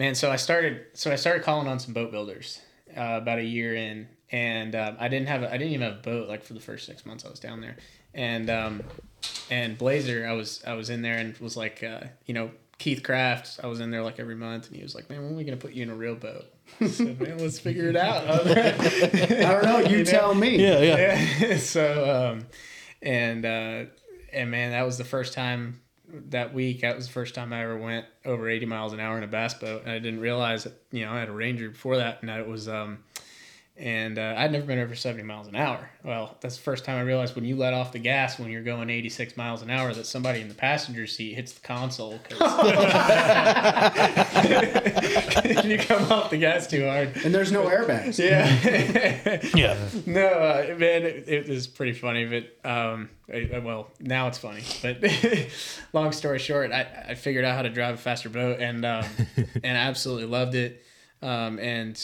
man, 0.00 0.14
so 0.14 0.32
I 0.32 0.36
started. 0.36 0.86
So 0.94 1.12
I 1.12 1.16
started 1.16 1.44
calling 1.44 1.68
on 1.68 1.78
some 1.78 1.92
boat 1.92 2.10
builders 2.10 2.60
uh, 2.96 3.18
about 3.20 3.38
a 3.38 3.44
year 3.44 3.74
in, 3.76 4.08
and 4.32 4.74
um, 4.74 4.96
I 4.98 5.08
didn't 5.08 5.28
have. 5.28 5.42
A, 5.42 5.48
I 5.48 5.58
didn't 5.58 5.74
even 5.74 5.86
have 5.88 5.98
a 5.98 6.02
boat 6.02 6.28
like 6.28 6.42
for 6.42 6.54
the 6.54 6.60
first 6.60 6.86
six 6.86 7.06
months 7.06 7.24
I 7.24 7.28
was 7.28 7.38
down 7.38 7.60
there, 7.60 7.76
and 8.14 8.48
um, 8.50 8.82
and 9.50 9.78
Blazer, 9.78 10.26
I 10.26 10.32
was 10.32 10.64
I 10.66 10.72
was 10.72 10.90
in 10.90 11.02
there 11.02 11.18
and 11.18 11.36
was 11.38 11.56
like, 11.56 11.84
uh, 11.84 12.00
you 12.26 12.34
know. 12.34 12.50
Keith 12.78 13.02
Kraft, 13.02 13.60
I 13.62 13.66
was 13.66 13.80
in 13.80 13.90
there 13.90 14.02
like 14.02 14.18
every 14.18 14.36
month, 14.36 14.68
and 14.68 14.74
he 14.74 14.82
was 14.82 14.94
like, 14.94 15.10
"Man, 15.10 15.22
when 15.22 15.34
are 15.34 15.36
we 15.36 15.44
gonna 15.44 15.58
put 15.58 15.74
you 15.74 15.82
in 15.82 15.90
a 15.90 15.94
real 15.94 16.14
boat?" 16.14 16.46
I 16.80 16.86
said, 16.86 17.20
"Man, 17.20 17.36
let's 17.36 17.58
figure 17.58 17.90
it 17.90 17.94
out." 17.94 18.26
I 18.46 19.52
don't 19.52 19.64
know. 19.64 19.80
You, 19.80 20.02
tell 20.02 20.34
me. 20.34 20.56
Yeah, 20.56 20.78
yeah. 20.78 21.28
Yeah. 21.40 21.56
so 21.58 22.10
um 22.10 22.46
and 23.02 23.44
uh 23.44 23.84
and 24.32 24.50
man 24.50 24.70
that 24.70 24.86
was 24.86 24.96
the 24.96 25.04
first 25.04 25.34
time 25.34 25.82
that 26.30 26.52
week 26.54 26.80
that 26.80 26.96
was 26.96 27.06
the 27.06 27.12
first 27.12 27.34
time 27.34 27.52
i 27.52 27.62
ever 27.62 27.76
went 27.76 28.06
over 28.24 28.48
80 28.48 28.66
miles 28.66 28.92
an 28.92 29.00
hour 29.00 29.16
in 29.16 29.24
a 29.24 29.28
bass 29.28 29.54
boat. 29.54 29.82
And 29.82 29.92
i 29.92 29.98
didn't 29.98 30.20
realize 30.20 30.64
that 30.64 30.74
you 30.90 31.04
know 31.04 31.12
i 31.12 31.18
had 31.18 31.28
a 31.28 31.32
ranger 31.32 31.70
before 31.70 31.96
that 31.96 32.20
and 32.20 32.28
that 32.28 32.40
it 32.40 32.48
was 32.48 32.68
um 32.68 32.98
and 33.80 34.18
uh, 34.18 34.34
I'd 34.36 34.52
never 34.52 34.66
been 34.66 34.78
over 34.78 34.94
70 34.94 35.24
miles 35.24 35.48
an 35.48 35.56
hour. 35.56 35.88
Well, 36.04 36.36
that's 36.40 36.56
the 36.56 36.62
first 36.62 36.84
time 36.84 36.98
I 36.98 37.00
realized 37.00 37.34
when 37.34 37.46
you 37.46 37.56
let 37.56 37.72
off 37.72 37.92
the 37.92 37.98
gas 37.98 38.38
when 38.38 38.50
you're 38.50 38.62
going 38.62 38.90
86 38.90 39.36
miles 39.38 39.62
an 39.62 39.70
hour 39.70 39.92
that 39.94 40.04
somebody 40.06 40.40
in 40.42 40.48
the 40.48 40.54
passenger 40.54 41.06
seat 41.06 41.34
hits 41.34 41.52
the 41.52 41.60
console 41.60 42.20
because 42.28 42.38
you 45.64 45.78
come 45.78 46.10
off 46.12 46.30
the 46.30 46.38
gas 46.38 46.66
too 46.66 46.86
hard. 46.86 47.16
And 47.24 47.34
there's 47.34 47.52
no 47.52 47.64
airbags. 47.64 48.18
Yeah. 48.18 49.40
Yeah. 49.54 49.76
No, 50.06 50.26
uh, 50.26 50.74
man, 50.78 51.02
it, 51.04 51.24
it 51.28 51.48
was 51.48 51.66
pretty 51.66 51.92
funny, 51.92 52.24
but 52.26 52.68
um, 52.68 53.10
I, 53.32 53.50
I- 53.54 53.58
well, 53.58 53.90
now 53.98 54.28
it's 54.28 54.38
funny. 54.38 54.62
But 54.82 55.02
long 55.92 56.12
story 56.12 56.38
short, 56.38 56.72
I, 56.72 57.06
I 57.10 57.14
figured 57.14 57.44
out 57.44 57.56
how 57.56 57.62
to 57.62 57.70
drive 57.70 57.94
a 57.94 57.98
faster 57.98 58.28
boat, 58.28 58.60
and 58.60 58.84
um, 58.84 59.04
and 59.64 59.76
I 59.76 59.80
absolutely 59.82 60.26
loved 60.26 60.54
it. 60.54 60.82
Um, 61.22 61.58
and 61.58 62.00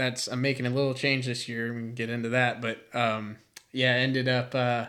that's 0.00 0.26
I'm 0.26 0.40
making 0.40 0.66
a 0.66 0.70
little 0.70 0.94
change 0.94 1.26
this 1.26 1.48
year. 1.48 1.72
We 1.72 1.80
can 1.80 1.94
get 1.94 2.10
into 2.10 2.30
that, 2.30 2.60
but 2.60 2.84
um, 2.94 3.36
yeah, 3.72 3.92
ended 3.92 4.28
up. 4.28 4.54
Uh, 4.54 4.86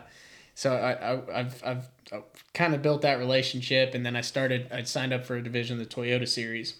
so 0.54 0.74
I, 0.74 1.12
I 1.12 1.40
I've 1.40 1.62
I've, 1.64 1.88
kind 2.54 2.74
of 2.74 2.82
built 2.82 3.02
that 3.02 3.18
relationship, 3.18 3.94
and 3.94 4.04
then 4.04 4.16
I 4.16 4.22
started. 4.22 4.68
I 4.72 4.82
signed 4.84 5.12
up 5.12 5.24
for 5.24 5.36
a 5.36 5.42
division 5.42 5.80
of 5.80 5.88
the 5.88 5.94
Toyota 5.94 6.28
Series 6.28 6.76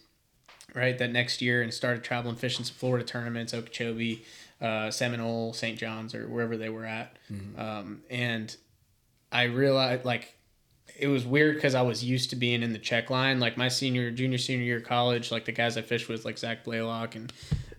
right 0.74 0.96
that 0.96 1.12
next 1.12 1.42
year 1.42 1.62
and 1.62 1.72
started 1.72 2.02
traveling 2.02 2.36
fishing 2.36 2.64
some 2.64 2.74
Florida 2.74 3.04
tournaments, 3.04 3.52
Okeechobee, 3.52 4.24
uh, 4.60 4.90
Seminole, 4.90 5.52
St. 5.52 5.78
John's, 5.78 6.14
or 6.14 6.26
wherever 6.26 6.56
they 6.56 6.70
were 6.70 6.86
at. 6.86 7.18
Um, 7.58 8.02
and 8.10 8.56
I 9.30 9.44
realized 9.44 10.04
like 10.04 10.34
it 10.98 11.08
was 11.08 11.24
weird 11.24 11.56
because 11.56 11.74
I 11.74 11.82
was 11.82 12.04
used 12.04 12.30
to 12.30 12.36
being 12.36 12.62
in 12.62 12.72
the 12.72 12.78
check 12.78 13.10
line. 13.10 13.40
Like 13.40 13.56
my 13.56 13.68
senior, 13.68 14.10
junior, 14.10 14.38
senior 14.38 14.64
year 14.64 14.76
of 14.78 14.84
college, 14.84 15.30
like 15.30 15.44
the 15.44 15.52
guys 15.52 15.76
I 15.76 15.82
fished 15.82 16.08
with, 16.08 16.24
like 16.24 16.38
Zach 16.38 16.64
Blaylock 16.64 17.14
and 17.14 17.32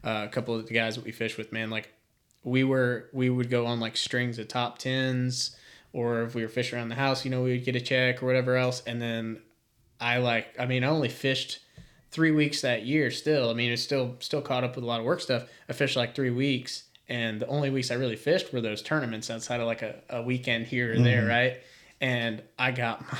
uh, 0.04 0.26
a 0.26 0.30
couple 0.30 0.56
of 0.56 0.68
the 0.68 0.74
guys 0.74 0.96
that 0.96 1.04
we 1.06 1.12
fished 1.12 1.38
with, 1.38 1.52
man, 1.52 1.70
like 1.70 1.94
we 2.44 2.64
were 2.64 3.10
we 3.14 3.30
would 3.30 3.50
go 3.50 3.66
on 3.66 3.80
like 3.80 3.96
strings 3.98 4.38
of 4.40 4.48
top 4.48 4.78
tens, 4.78 5.56
or 5.92 6.24
if 6.24 6.36
we 6.36 6.42
were 6.42 6.50
fishing 6.50 6.78
around 6.78 6.90
the 6.90 6.96
house, 6.96 7.24
you 7.24 7.32
know, 7.32 7.44
we 7.44 7.52
would 7.52 7.66
get 7.66 7.76
a 7.76 7.82
check 7.82 8.22
or 8.22 8.26
whatever 8.26 8.58
else, 8.58 8.84
and 8.86 9.02
then 9.02 9.42
I 10.00 10.18
like 10.18 10.56
I 10.60 10.66
mean 10.66 10.84
I 10.84 10.88
only 10.88 11.10
fished 11.10 11.60
three 12.12 12.32
weeks 12.32 12.62
that 12.62 12.86
year 12.86 13.10
still. 13.12 13.50
I 13.50 13.54
mean 13.54 13.72
it's 13.72 13.82
still 13.82 14.16
still 14.20 14.42
caught 14.42 14.64
up 14.64 14.76
with 14.76 14.84
a 14.84 14.88
lot 14.88 15.00
of 15.00 15.06
work 15.06 15.22
stuff. 15.22 15.46
I 15.70 15.74
fished 15.74 15.96
like 15.96 16.16
three 16.16 16.30
weeks 16.30 16.84
and 17.10 17.40
the 17.40 17.48
only 17.48 17.70
weeks 17.70 17.92
I 17.92 17.96
really 17.96 18.16
fished 18.16 18.54
were 18.54 18.62
those 18.62 18.82
tournaments 18.82 19.30
outside 19.30 19.60
of 19.60 19.68
like 19.68 19.82
a, 19.82 19.96
a 20.10 20.22
weekend 20.22 20.68
here 20.68 20.94
or 20.94 21.00
there, 21.00 21.26
right? 21.28 21.62
And 22.00 22.42
I 22.58 22.72
got 22.72 23.02
my 23.12 23.18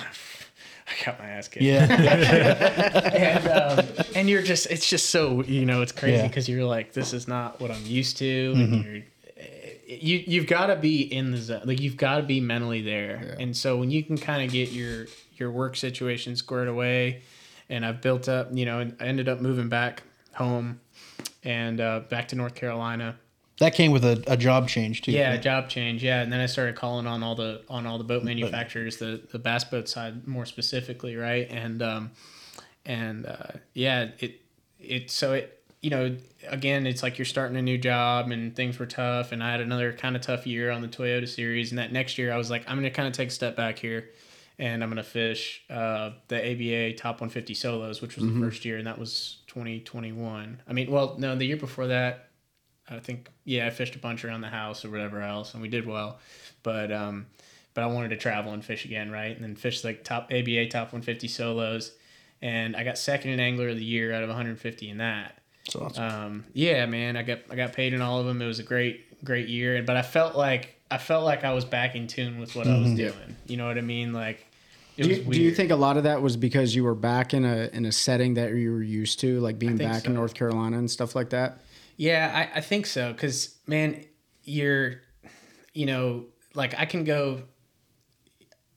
I 1.02 1.06
got 1.06 1.20
my 1.20 1.26
ass 1.28 1.48
kicked. 1.48 1.64
Yeah. 1.64 1.86
And 3.14 3.48
um, 3.48 3.86
and 4.16 4.30
you're 4.30 4.42
just 4.44 4.68
it's 4.68 4.88
just 4.90 5.10
so 5.10 5.44
you 5.44 5.66
know 5.66 5.82
it's 5.82 5.92
crazy 5.92 6.18
Yeah. 6.18 6.28
because 6.28 6.48
you're 6.50 6.66
like 6.66 6.94
this 6.94 7.14
is 7.14 7.28
not 7.28 7.60
what 7.62 7.72
I'm 7.72 7.86
used 7.86 8.18
to 8.18 8.54
and 8.56 8.86
you're 8.86 9.04
you 9.88 10.24
you've 10.26 10.48
got 10.48 10.68
to 10.68 10.76
be 10.76 11.02
in 11.02 11.32
the 11.32 11.38
zone 11.38 11.62
like 11.66 11.80
you've 11.80 11.98
got 11.98 12.18
to 12.18 12.24
be 12.24 12.40
mentally 12.40 12.82
there 12.82 13.36
and 13.40 13.56
so 13.56 13.78
when 13.78 13.92
you 13.92 14.04
can 14.04 14.18
kind 14.18 14.44
of 14.44 14.52
get 14.52 14.72
your 14.72 15.06
your 15.38 15.52
work 15.52 15.76
situation 15.76 16.36
squared 16.36 16.68
away 16.68 17.22
and 17.70 17.86
i've 17.86 18.02
built 18.02 18.28
up 18.30 18.48
you 18.54 18.66
know 18.66 18.80
and 18.80 18.96
i 19.00 19.06
ended 19.06 19.28
up 19.30 19.40
moving 19.42 19.70
back 19.70 20.02
home 20.36 20.80
and 21.44 21.80
uh, 21.80 22.00
back 22.10 22.28
to 22.30 22.36
north 22.36 22.56
carolina 22.56 23.16
That 23.60 23.76
came 23.76 23.92
with 23.92 24.04
a, 24.04 24.24
a 24.28 24.36
job 24.36 24.68
change 24.68 25.02
too. 25.04 25.12
yeah 25.12 25.34
a 25.34 25.40
job 25.40 25.70
change 25.70 26.04
yeah. 26.04 26.22
And 26.22 26.32
then 26.32 26.40
i 26.40 26.46
started 26.48 26.76
calling 26.76 27.08
on 27.08 27.24
all 27.24 27.36
the 27.36 27.62
on 27.70 27.86
all 27.86 27.98
the 27.98 28.04
boat 28.04 28.24
manufacturers 28.24 28.98
the 28.98 29.22
the 29.32 29.40
bass 29.40 29.64
boat 29.64 29.88
side 29.88 30.28
more 30.28 30.46
specifically 30.46 31.16
right? 31.16 31.48
And 31.50 31.82
um 31.82 32.12
and 32.86 33.26
uh 33.26 33.52
yeah 33.74 34.10
it 34.20 34.42
it 34.80 35.10
so 35.12 35.34
it 35.34 35.64
you 35.82 35.90
know 35.90 36.16
again 36.48 36.88
it's 36.88 37.04
like 37.04 37.18
you're 37.18 37.26
starting 37.26 37.58
a 37.58 37.62
new 37.62 37.78
job 37.78 38.32
and 38.32 38.56
things 38.56 38.80
were 38.80 38.86
tough 38.86 39.32
and 39.32 39.44
i 39.44 39.52
had 39.52 39.62
another 39.62 39.94
kind 39.94 40.16
of 40.16 40.22
tough 40.22 40.48
year 40.48 40.72
on 40.72 40.82
the 40.82 40.88
toyota 40.88 41.28
series 41.28 41.72
and 41.72 41.80
that 41.80 41.92
next 41.92 42.18
year 42.18 42.32
i 42.34 42.38
was 42.38 42.50
like 42.50 42.64
i'm 42.68 42.78
gonna 42.78 42.90
kind 42.90 43.08
of 43.08 43.14
take 43.14 43.28
a 43.30 43.32
step 43.32 43.56
back 43.56 43.78
here 43.80 44.10
and 44.60 44.82
i'm 44.84 44.90
gonna 44.90 45.04
fish 45.04 45.64
uh 45.70 46.12
the 46.30 46.38
aba 46.38 46.94
top 46.96 47.16
150 47.16 47.54
solos 47.54 48.02
which 48.02 48.16
was 48.16 48.26
the 48.26 48.40
first 48.40 48.66
year 48.66 48.78
and 48.78 48.88
that 48.88 48.98
was 48.98 49.38
2021 49.48 50.62
i 50.68 50.74
mean 50.74 50.90
well 50.90 51.16
no 51.18 51.36
the 51.36 51.46
year 51.46 51.58
before 51.58 51.88
that 51.88 52.30
I 52.90 53.00
think 53.00 53.30
yeah, 53.46 53.68
I 53.68 53.70
fished 53.70 53.96
a 53.96 54.00
bunch 54.00 54.26
around 54.26 54.42
the 54.42 54.50
house 54.50 54.84
or 54.84 54.90
whatever 54.90 55.22
else, 55.22 55.54
and 55.54 55.62
we 55.62 55.70
did 55.70 55.86
well. 55.86 56.20
But 56.64 56.92
um, 56.92 57.28
but 57.74 57.84
I 57.84 57.88
wanted 57.88 58.10
to 58.10 58.18
travel 58.18 58.54
and 58.54 58.64
fish 58.64 58.86
again, 58.86 59.12
right? 59.12 59.36
And 59.36 59.44
then 59.44 59.56
fish 59.56 59.84
like 59.84 60.04
top 60.04 60.26
ABA 60.26 60.68
top 60.68 60.88
150 60.88 61.28
solos, 61.28 61.92
and 62.42 62.76
I 62.76 62.84
got 62.84 62.98
second 62.98 63.32
in 63.32 63.40
angler 63.40 63.70
of 63.70 63.78
the 63.78 63.86
year 63.86 64.14
out 64.14 64.24
of 64.24 64.30
150 64.30 64.90
in 64.90 64.98
that. 64.98 65.40
So 65.70 65.82
awesome. 65.82 66.04
Um, 66.04 66.46
yeah, 66.54 66.86
man, 66.86 67.16
I 67.16 67.24
got 67.24 67.40
I 67.50 67.56
got 67.56 67.74
paid 67.74 67.94
in 67.94 68.02
all 68.02 68.20
of 68.20 68.26
them. 68.26 68.42
It 68.42 68.48
was 68.48 68.60
a 68.60 68.64
great 68.64 69.24
great 69.24 69.48
year, 69.48 69.82
but 69.84 69.96
I 69.96 70.02
felt 70.02 70.36
like 70.36 70.80
I 70.92 70.98
felt 70.98 71.24
like 71.24 71.44
I 71.44 71.54
was 71.54 71.66
back 71.66 71.96
in 71.96 72.08
tune 72.08 72.40
with 72.40 72.56
what 72.56 72.68
I 72.68 72.78
was 72.78 72.94
doing. 72.94 73.36
You 73.48 73.58
know 73.58 73.68
what 73.68 73.78
I 73.78 73.82
mean? 73.82 74.14
Like 74.14 74.46
Do 74.98 75.08
you, 75.08 75.24
do 75.24 75.42
you 75.42 75.56
think 75.56 75.72
a 75.72 75.76
lot 75.76 75.98
of 75.98 76.04
that 76.04 76.22
was 76.22 76.38
because 76.38 76.76
you 76.76 76.84
were 76.84 76.96
back 76.96 77.34
in 77.34 77.46
a 77.46 77.70
in 77.74 77.86
a 77.86 77.92
setting 77.92 78.34
that 78.36 78.54
you 78.54 78.72
were 78.72 78.84
used 78.84 79.22
to, 79.22 79.40
like 79.40 79.58
being 79.58 79.78
back 79.78 80.04
so. 80.04 80.10
in 80.10 80.16
North 80.16 80.34
Carolina 80.34 80.78
and 80.78 80.92
stuff 80.92 81.16
like 81.16 81.30
that? 81.30 81.60
Yeah, 82.04 82.50
I, 82.54 82.58
I 82.58 82.62
think 82.62 82.86
so. 82.86 83.14
Cause 83.14 83.56
man, 83.66 84.04
you're, 84.44 84.96
you 85.74 85.86
know, 85.86 86.26
like 86.54 86.78
I 86.78 86.86
can 86.86 87.06
go, 87.06 87.44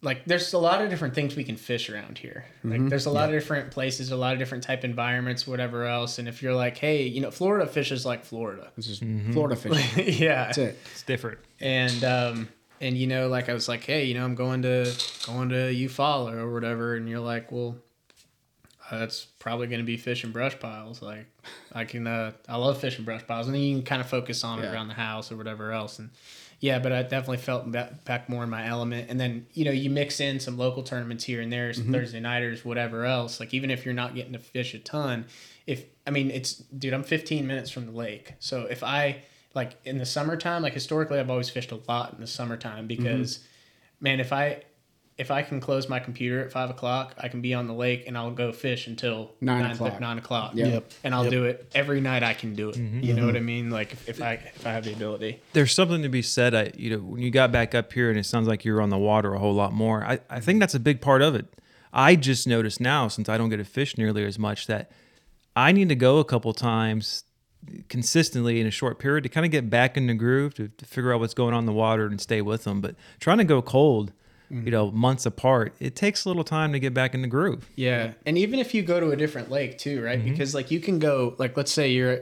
like 0.00 0.24
there's 0.26 0.52
a 0.52 0.58
lot 0.58 0.80
of 0.80 0.90
different 0.90 1.14
things 1.14 1.34
we 1.34 1.42
can 1.42 1.56
fish 1.56 1.90
around 1.90 2.18
here. 2.18 2.44
Like 2.62 2.88
there's 2.88 3.06
a 3.06 3.10
lot 3.10 3.28
of 3.28 3.34
different 3.34 3.72
places, 3.72 4.12
a 4.12 4.16
lot 4.16 4.34
of 4.34 4.38
different 4.38 4.62
type 4.62 4.84
environments, 4.84 5.44
whatever 5.44 5.86
else. 5.86 6.20
And 6.20 6.28
if 6.28 6.40
you're 6.40 6.54
like, 6.54 6.78
hey, 6.78 7.02
you 7.02 7.20
know, 7.20 7.32
Florida 7.32 7.66
fishes 7.66 8.06
like 8.06 8.24
Florida. 8.24 8.70
This 8.76 8.88
is 8.88 8.98
Florida 9.32 9.56
fishing. 9.62 10.22
yeah. 10.22 10.44
That's 10.44 10.58
it. 10.58 10.78
It's 10.92 11.02
different. 11.02 11.38
And 11.58 12.04
um 12.04 12.48
and 12.80 12.96
you 12.96 13.08
know, 13.08 13.26
like 13.26 13.48
I 13.48 13.54
was 13.54 13.68
like, 13.68 13.82
hey, 13.82 14.04
you 14.04 14.14
know, 14.14 14.24
I'm 14.24 14.36
going 14.36 14.62
to 14.62 14.92
going 15.26 15.48
to 15.48 15.72
Eufaula 15.72 16.34
or 16.34 16.52
whatever, 16.52 16.94
and 16.94 17.08
you're 17.08 17.20
like, 17.20 17.50
well, 17.50 17.76
that's 18.90 19.24
probably 19.24 19.66
going 19.66 19.80
to 19.80 19.86
be 19.86 19.96
fish 19.96 20.24
and 20.24 20.32
brush 20.32 20.58
piles. 20.58 21.02
Like 21.02 21.26
I 21.72 21.84
can, 21.84 22.06
uh, 22.06 22.32
I 22.48 22.56
love 22.56 22.80
fish 22.80 22.96
and 22.96 23.04
brush 23.04 23.26
piles, 23.26 23.46
and 23.46 23.54
then 23.54 23.62
you 23.62 23.76
can 23.76 23.84
kind 23.84 24.00
of 24.00 24.08
focus 24.08 24.44
on 24.44 24.62
it 24.62 24.72
around 24.72 24.88
the 24.88 24.94
house 24.94 25.32
or 25.32 25.36
whatever 25.36 25.72
else. 25.72 25.98
And 25.98 26.10
yeah, 26.60 26.78
but 26.78 26.92
I 26.92 27.02
definitely 27.02 27.38
felt 27.38 27.70
back, 27.70 28.04
back 28.04 28.28
more 28.28 28.44
in 28.44 28.50
my 28.50 28.66
element. 28.66 29.10
And 29.10 29.18
then 29.18 29.46
you 29.52 29.64
know, 29.64 29.72
you 29.72 29.90
mix 29.90 30.20
in 30.20 30.40
some 30.40 30.56
local 30.56 30.82
tournaments 30.82 31.24
here 31.24 31.40
and 31.40 31.52
there, 31.52 31.72
some 31.72 31.92
Thursday 31.92 32.20
nighters, 32.20 32.64
whatever 32.64 33.04
else. 33.04 33.40
Like 33.40 33.52
even 33.52 33.70
if 33.70 33.84
you're 33.84 33.94
not 33.94 34.14
getting 34.14 34.32
to 34.32 34.38
fish 34.38 34.74
a 34.74 34.78
ton, 34.78 35.26
if 35.66 35.84
I 36.06 36.10
mean, 36.10 36.30
it's 36.30 36.54
dude, 36.54 36.94
I'm 36.94 37.02
15 37.02 37.46
minutes 37.46 37.70
from 37.70 37.86
the 37.86 37.92
lake, 37.92 38.34
so 38.38 38.66
if 38.66 38.82
I 38.84 39.22
like 39.54 39.72
in 39.84 39.98
the 39.98 40.06
summertime, 40.06 40.62
like 40.62 40.74
historically, 40.74 41.18
I've 41.18 41.30
always 41.30 41.48
fished 41.50 41.72
a 41.72 41.80
lot 41.88 42.12
in 42.12 42.20
the 42.20 42.26
summertime 42.26 42.86
because, 42.86 43.40
man, 44.00 44.20
if 44.20 44.32
I 44.32 44.62
if 45.18 45.30
I 45.30 45.42
can 45.42 45.60
close 45.60 45.88
my 45.88 45.98
computer 45.98 46.44
at 46.44 46.52
five 46.52 46.68
o'clock, 46.68 47.14
I 47.18 47.28
can 47.28 47.40
be 47.40 47.54
on 47.54 47.66
the 47.66 47.72
lake 47.72 48.04
and 48.06 48.18
I'll 48.18 48.30
go 48.30 48.52
fish 48.52 48.86
until 48.86 49.32
Nine 49.40 49.62
nine 49.62 49.70
o'clock. 49.72 50.00
Nine 50.00 50.18
o'clock. 50.18 50.52
Yep. 50.54 50.72
Yep. 50.72 50.92
And 51.04 51.14
I'll 51.14 51.24
Yep. 51.24 51.30
do 51.30 51.44
it 51.44 51.70
every 51.74 52.02
night. 52.02 52.22
I 52.22 52.34
can 52.34 52.54
do 52.54 52.68
it. 52.68 52.76
Mm-hmm. 52.76 53.00
You 53.00 53.14
know 53.14 53.20
mm-hmm. 53.20 53.26
what 53.26 53.36
I 53.36 53.40
mean? 53.40 53.70
Like 53.70 53.92
if, 53.92 54.08
if 54.08 54.22
I 54.22 54.32
if 54.32 54.66
I 54.66 54.72
have 54.72 54.84
the 54.84 54.92
ability. 54.92 55.40
There's 55.54 55.72
something 55.72 56.02
to 56.02 56.10
be 56.10 56.20
said. 56.20 56.54
I, 56.54 56.72
you 56.76 56.90
know, 56.90 56.98
when 56.98 57.22
you 57.22 57.30
got 57.30 57.50
back 57.50 57.74
up 57.74 57.92
here, 57.92 58.10
and 58.10 58.18
it 58.18 58.24
sounds 58.24 58.46
like 58.46 58.64
you're 58.64 58.82
on 58.82 58.90
the 58.90 58.98
water 58.98 59.34
a 59.34 59.38
whole 59.38 59.54
lot 59.54 59.72
more. 59.72 60.04
I, 60.04 60.18
I 60.28 60.40
think 60.40 60.60
that's 60.60 60.74
a 60.74 60.80
big 60.80 61.00
part 61.00 61.22
of 61.22 61.34
it. 61.34 61.46
I 61.92 62.14
just 62.14 62.46
noticed 62.46 62.78
now, 62.78 63.08
since 63.08 63.28
I 63.28 63.38
don't 63.38 63.48
get 63.48 63.56
to 63.56 63.64
fish 63.64 63.96
nearly 63.96 64.24
as 64.26 64.38
much, 64.38 64.66
that 64.66 64.90
I 65.54 65.72
need 65.72 65.88
to 65.88 65.94
go 65.94 66.18
a 66.18 66.24
couple 66.24 66.52
times 66.52 67.24
consistently 67.88 68.60
in 68.60 68.66
a 68.66 68.70
short 68.70 68.98
period 68.98 69.22
to 69.22 69.30
kind 69.30 69.46
of 69.46 69.50
get 69.50 69.70
back 69.70 69.96
in 69.96 70.06
the 70.06 70.14
groove 70.14 70.54
to, 70.54 70.68
to 70.68 70.84
figure 70.84 71.12
out 71.12 71.20
what's 71.20 71.34
going 71.34 71.54
on 71.54 71.60
in 71.60 71.66
the 71.66 71.72
water 71.72 72.06
and 72.06 72.20
stay 72.20 72.42
with 72.42 72.64
them. 72.64 72.82
But 72.82 72.96
trying 73.18 73.38
to 73.38 73.44
go 73.44 73.62
cold, 73.62 74.12
you 74.50 74.70
know, 74.70 74.90
months 74.90 75.26
apart, 75.26 75.74
it 75.80 75.96
takes 75.96 76.24
a 76.24 76.28
little 76.28 76.44
time 76.44 76.72
to 76.72 76.78
get 76.78 76.94
back 76.94 77.14
in 77.14 77.22
the 77.22 77.28
groove. 77.28 77.68
Yeah, 77.76 78.12
and 78.24 78.38
even 78.38 78.58
if 78.60 78.74
you 78.74 78.82
go 78.82 79.00
to 79.00 79.10
a 79.10 79.16
different 79.16 79.50
lake 79.50 79.78
too, 79.78 80.02
right? 80.02 80.18
Mm-hmm. 80.18 80.30
Because 80.30 80.54
like 80.54 80.70
you 80.70 80.80
can 80.80 80.98
go, 80.98 81.34
like 81.38 81.56
let's 81.56 81.72
say 81.72 81.90
you're, 81.90 82.20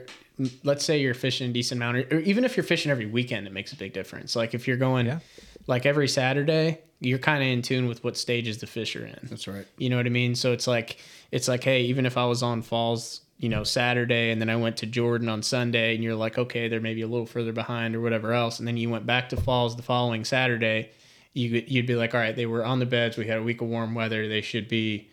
let's 0.63 0.83
say 0.83 0.99
you're 0.99 1.13
fishing 1.13 1.49
a 1.49 1.53
decent 1.53 1.79
amount, 1.79 2.11
or 2.11 2.19
even 2.19 2.43
if 2.45 2.57
you're 2.57 2.63
fishing 2.63 2.91
every 2.91 3.05
weekend, 3.05 3.47
it 3.47 3.53
makes 3.53 3.71
a 3.73 3.75
big 3.75 3.93
difference. 3.93 4.35
Like 4.35 4.53
if 4.53 4.67
you're 4.67 4.77
going, 4.77 5.05
Yeah. 5.05 5.19
like 5.67 5.85
every 5.85 6.07
Saturday, 6.07 6.79
you're 6.99 7.19
kind 7.19 7.43
of 7.43 7.49
in 7.49 7.61
tune 7.61 7.87
with 7.87 8.03
what 8.03 8.17
stages 8.17 8.57
the 8.59 8.67
fish 8.67 8.95
are 8.95 9.05
in. 9.05 9.19
That's 9.23 9.47
right. 9.47 9.65
You 9.77 9.89
know 9.89 9.97
what 9.97 10.05
I 10.05 10.09
mean? 10.09 10.33
So 10.35 10.51
it's 10.51 10.65
like 10.67 10.97
it's 11.31 11.47
like, 11.47 11.63
hey, 11.63 11.81
even 11.83 12.05
if 12.05 12.17
I 12.17 12.25
was 12.25 12.41
on 12.41 12.61
Falls, 12.61 13.21
you 13.37 13.49
know, 13.49 13.63
Saturday, 13.65 14.31
and 14.31 14.39
then 14.39 14.49
I 14.49 14.55
went 14.55 14.77
to 14.77 14.85
Jordan 14.85 15.27
on 15.27 15.43
Sunday, 15.43 15.93
and 15.93 16.03
you're 16.03 16.15
like, 16.15 16.37
okay, 16.37 16.69
they're 16.69 16.79
maybe 16.79 17.01
a 17.01 17.07
little 17.07 17.25
further 17.25 17.51
behind 17.51 17.93
or 17.95 17.99
whatever 18.01 18.31
else, 18.33 18.59
and 18.59 18.67
then 18.67 18.77
you 18.77 18.89
went 18.89 19.05
back 19.05 19.29
to 19.29 19.37
Falls 19.37 19.75
the 19.75 19.83
following 19.83 20.23
Saturday, 20.23 20.89
you 21.35 21.63
you'd 21.67 21.85
be 21.85 21.95
like, 21.95 22.15
all 22.15 22.19
right, 22.19 22.35
they 22.35 22.47
were 22.47 22.65
on 22.65 22.79
the 22.79 22.85
beds, 22.85 23.17
we 23.17 23.27
had 23.27 23.37
a 23.37 23.43
week 23.43 23.61
of 23.61 23.67
warm 23.67 23.93
weather, 23.93 24.27
they 24.27 24.41
should 24.41 24.67
be 24.67 25.09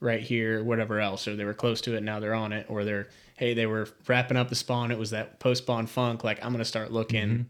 right 0.00 0.20
here, 0.20 0.62
whatever 0.62 1.00
else, 1.00 1.26
or 1.26 1.34
they 1.34 1.44
were 1.44 1.54
close 1.54 1.80
to 1.80 1.96
it, 1.96 2.02
now 2.02 2.20
they're 2.20 2.34
on 2.34 2.52
it, 2.52 2.66
or 2.68 2.84
they're 2.84 3.08
hey, 3.36 3.54
they 3.54 3.66
were 3.66 3.88
wrapping 4.06 4.36
up 4.36 4.50
the 4.50 4.54
spawn, 4.54 4.92
it 4.92 4.98
was 4.98 5.10
that 5.10 5.40
post 5.40 5.62
spawn 5.64 5.86
funk, 5.86 6.22
like 6.22 6.44
I'm 6.44 6.52
gonna 6.52 6.64
start 6.64 6.92
looking 6.92 7.46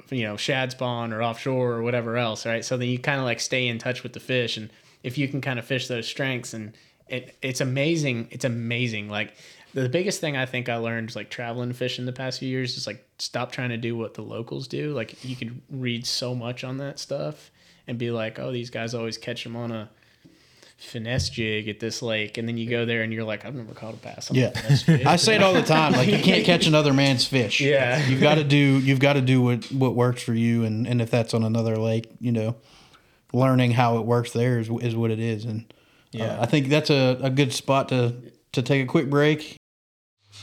mm-hmm. 0.00 0.14
you 0.14 0.22
know 0.22 0.36
shad 0.36 0.70
spawn 0.70 1.12
or 1.12 1.22
offshore 1.22 1.72
or 1.72 1.82
whatever 1.82 2.16
else 2.16 2.46
right? 2.46 2.64
So 2.64 2.76
then 2.76 2.88
you 2.88 2.98
kind 2.98 3.18
of 3.18 3.24
like 3.24 3.40
stay 3.40 3.66
in 3.66 3.78
touch 3.78 4.02
with 4.02 4.12
the 4.12 4.20
fish 4.20 4.56
and 4.56 4.70
if 5.02 5.18
you 5.18 5.28
can 5.28 5.40
kind 5.40 5.58
of 5.58 5.64
fish 5.64 5.88
those 5.88 6.06
strengths 6.06 6.54
and 6.54 6.76
it, 7.08 7.36
it's 7.42 7.60
amazing 7.60 8.28
it's 8.30 8.44
amazing. 8.44 9.08
Like 9.08 9.34
the 9.74 9.88
biggest 9.88 10.20
thing 10.20 10.36
i 10.36 10.46
think 10.46 10.68
i 10.68 10.76
learned 10.76 11.14
like 11.14 11.30
traveling 11.30 11.72
fishing 11.72 12.06
the 12.06 12.12
past 12.12 12.38
few 12.38 12.48
years 12.48 12.76
is 12.76 12.86
like 12.86 13.06
stop 13.18 13.52
trying 13.52 13.68
to 13.70 13.76
do 13.76 13.96
what 13.96 14.14
the 14.14 14.22
locals 14.22 14.66
do 14.68 14.92
like 14.94 15.22
you 15.24 15.36
can 15.36 15.60
read 15.70 16.06
so 16.06 16.34
much 16.34 16.64
on 16.64 16.78
that 16.78 16.98
stuff 16.98 17.50
and 17.86 17.98
be 17.98 18.10
like 18.10 18.38
oh 18.38 18.50
these 18.52 18.70
guys 18.70 18.94
always 18.94 19.18
catch 19.18 19.44
them 19.44 19.56
on 19.56 19.70
a 19.72 19.88
finesse 20.78 21.28
jig 21.28 21.68
at 21.68 21.80
this 21.80 22.02
lake 22.02 22.38
and 22.38 22.46
then 22.48 22.56
you 22.56 22.70
go 22.70 22.84
there 22.84 23.02
and 23.02 23.12
you're 23.12 23.24
like 23.24 23.44
i've 23.44 23.54
never 23.54 23.72
caught 23.74 23.94
a 23.94 23.96
bass 23.96 24.30
on 24.30 24.36
Yeah. 24.36 24.50
jig 24.76 25.04
I 25.04 25.16
say 25.16 25.34
it 25.34 25.42
all 25.42 25.52
the 25.52 25.62
time. 25.62 25.92
Like 25.92 26.06
you 26.08 26.18
can't 26.20 26.44
catch 26.46 26.68
another 26.68 26.92
man's 26.94 27.24
fish. 27.26 27.60
Yeah. 27.60 28.06
You've 28.06 28.20
got 28.20 28.36
to 28.36 28.44
do 28.44 28.56
you've 28.56 29.00
got 29.00 29.14
to 29.14 29.20
do 29.20 29.42
what 29.42 29.64
what 29.72 29.96
works 29.96 30.22
for 30.22 30.34
you 30.34 30.64
and 30.64 30.86
and 30.86 31.02
if 31.02 31.10
that's 31.10 31.34
on 31.34 31.42
another 31.42 31.76
lake, 31.78 32.08
you 32.20 32.30
know, 32.30 32.54
learning 33.32 33.72
how 33.72 33.98
it 33.98 34.06
works 34.06 34.30
there 34.32 34.60
is 34.60 34.70
is 34.80 34.94
what 34.94 35.10
it 35.10 35.18
is 35.18 35.44
and 35.44 35.72
yeah. 36.12 36.26
Yeah. 36.26 36.42
I 36.42 36.46
think 36.46 36.68
that's 36.68 36.90
a, 36.90 37.18
a 37.22 37.30
good 37.30 37.52
spot 37.52 37.88
to 37.88 38.14
to 38.52 38.62
take 38.62 38.82
a 38.82 38.86
quick 38.86 39.10
break. 39.10 39.56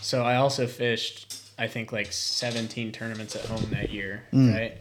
So 0.05 0.21
I 0.23 0.35
also 0.35 0.67
fished, 0.67 1.35
I 1.57 1.65
think, 1.67 1.91
like 1.91 2.13
17 2.13 2.91
tournaments 2.91 3.35
at 3.35 3.43
home 3.45 3.65
that 3.71 3.89
year, 3.89 4.23
Mm. 4.31 4.53
right? 4.53 4.77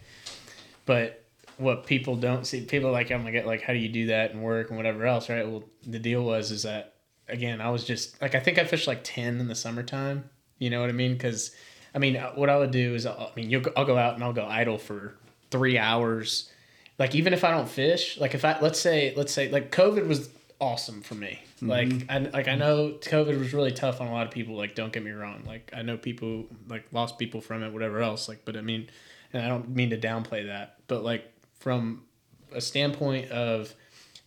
But 0.85 1.25
what 1.57 1.87
people 1.87 2.15
don't 2.17 2.47
see, 2.47 2.61
people 2.61 2.91
are 2.91 2.93
like, 2.93 3.11
I'm 3.11 3.21
gonna 3.21 3.33
get 3.33 3.47
like, 3.47 3.63
how 3.63 3.73
do 3.73 3.79
you 3.79 3.89
do 3.89 4.09
that 4.09 4.33
and 4.33 4.43
work 4.43 4.69
and 4.69 4.77
whatever 4.77 5.07
else, 5.07 5.31
right? 5.31 5.49
Well, 5.49 5.65
the 5.87 5.99
deal 5.99 6.23
was 6.23 6.51
is 6.51 6.65
that 6.65 6.93
again, 7.27 7.63
I 7.63 7.71
was 7.71 7.85
just 7.85 8.21
like, 8.21 8.35
I 8.35 8.41
think 8.41 8.59
I 8.59 8.65
fished 8.65 8.87
like 8.87 9.01
10 9.03 9.41
in 9.41 9.49
the 9.49 9.55
summertime. 9.55 10.29
You 10.59 10.69
know 10.69 10.83
what 10.83 10.91
I 10.91 10.93
mean? 10.93 11.15
Because 11.15 11.53
I 11.95 11.99
mean, 11.99 12.17
uh, 12.19 12.33
what 12.33 12.51
I 12.51 12.59
would 12.59 12.71
do 12.71 12.95
is, 12.95 13.07
I 13.07 13.29
mean, 13.35 13.63
go- 13.63 13.73
I'll 13.79 13.87
go 13.87 13.97
out 13.97 14.17
and 14.17 14.23
I'll 14.25 14.35
go 14.35 14.45
idle 14.45 14.77
for 14.77 15.15
three 15.51 15.79
hours. 15.79 16.51
Like 16.99 17.15
even 17.15 17.33
if 17.33 17.45
I 17.45 17.51
don't 17.53 17.69
fish, 17.69 18.19
like 18.19 18.35
if 18.35 18.45
I 18.45 18.59
let's 18.61 18.79
say 18.79 19.15
let's 19.17 19.33
say 19.33 19.49
like 19.51 19.71
COVID 19.71 20.07
was 20.07 20.29
awesome 20.64 21.03
for 21.03 21.14
me. 21.14 21.40
Mm-hmm. 21.57 21.68
Like 21.68 21.92
I 22.09 22.18
like 22.18 22.48
I 22.48 22.55
know 22.55 22.94
COVID 23.00 23.38
was 23.38 23.53
really 23.53 23.72
tough 23.72 24.00
on 24.00 24.09
a 24.09 24.12
lot 24.12 24.27
of 24.27 24.33
people. 24.33 24.57
Like 24.57 24.74
don't 24.74 24.92
get 24.92 25.05
me 25.05 25.11
wrong. 25.11 25.42
Like 25.46 25.70
I 25.77 25.83
know 25.83 25.96
people 25.96 26.46
like 26.68 26.87
lost 26.92 27.18
people 27.18 27.40
from 27.40 27.62
it, 27.62 27.72
whatever 27.72 28.00
else. 28.00 28.29
Like 28.29 28.44
but 28.44 28.57
I 28.57 28.62
mean, 28.62 28.88
and 29.33 29.44
I 29.44 29.48
don't 29.48 29.68
mean 29.68 29.90
to 29.90 29.98
downplay 29.98 30.46
that, 30.46 30.79
but 30.88 31.05
like 31.05 31.31
from 31.61 32.05
a 32.53 32.61
standpoint 32.61 33.31
of 33.31 33.74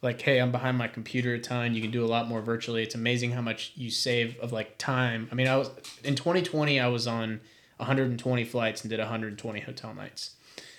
like 0.02 0.22
hey 0.22 0.40
i'm 0.40 0.52
behind 0.52 0.78
my 0.78 0.88
computer 0.88 1.34
a 1.34 1.40
ton 1.40 1.74
you 1.74 1.82
can 1.82 1.92
do 1.92 2.06
a 2.06 2.08
lot 2.08 2.28
more 2.28 2.42
virtually 2.42 2.84
it's 2.84 2.94
amazing 2.94 3.32
how 3.32 3.42
much 3.42 3.72
you 3.76 3.90
save 3.90 4.38
of 4.40 4.52
like 4.52 4.78
time 4.78 5.28
i 5.32 5.36
mean 5.36 5.48
i 5.48 5.56
was 5.56 5.70
in 6.04 6.14
2020 6.14 6.80
i 6.80 6.88
was 6.88 7.08
on 7.08 7.40
120 7.78 8.44
flights 8.44 8.82
and 8.82 8.90
did 8.90 9.00
120 9.00 9.60
hotel 9.62 9.94
nights 9.94 10.36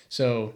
so 0.07 0.53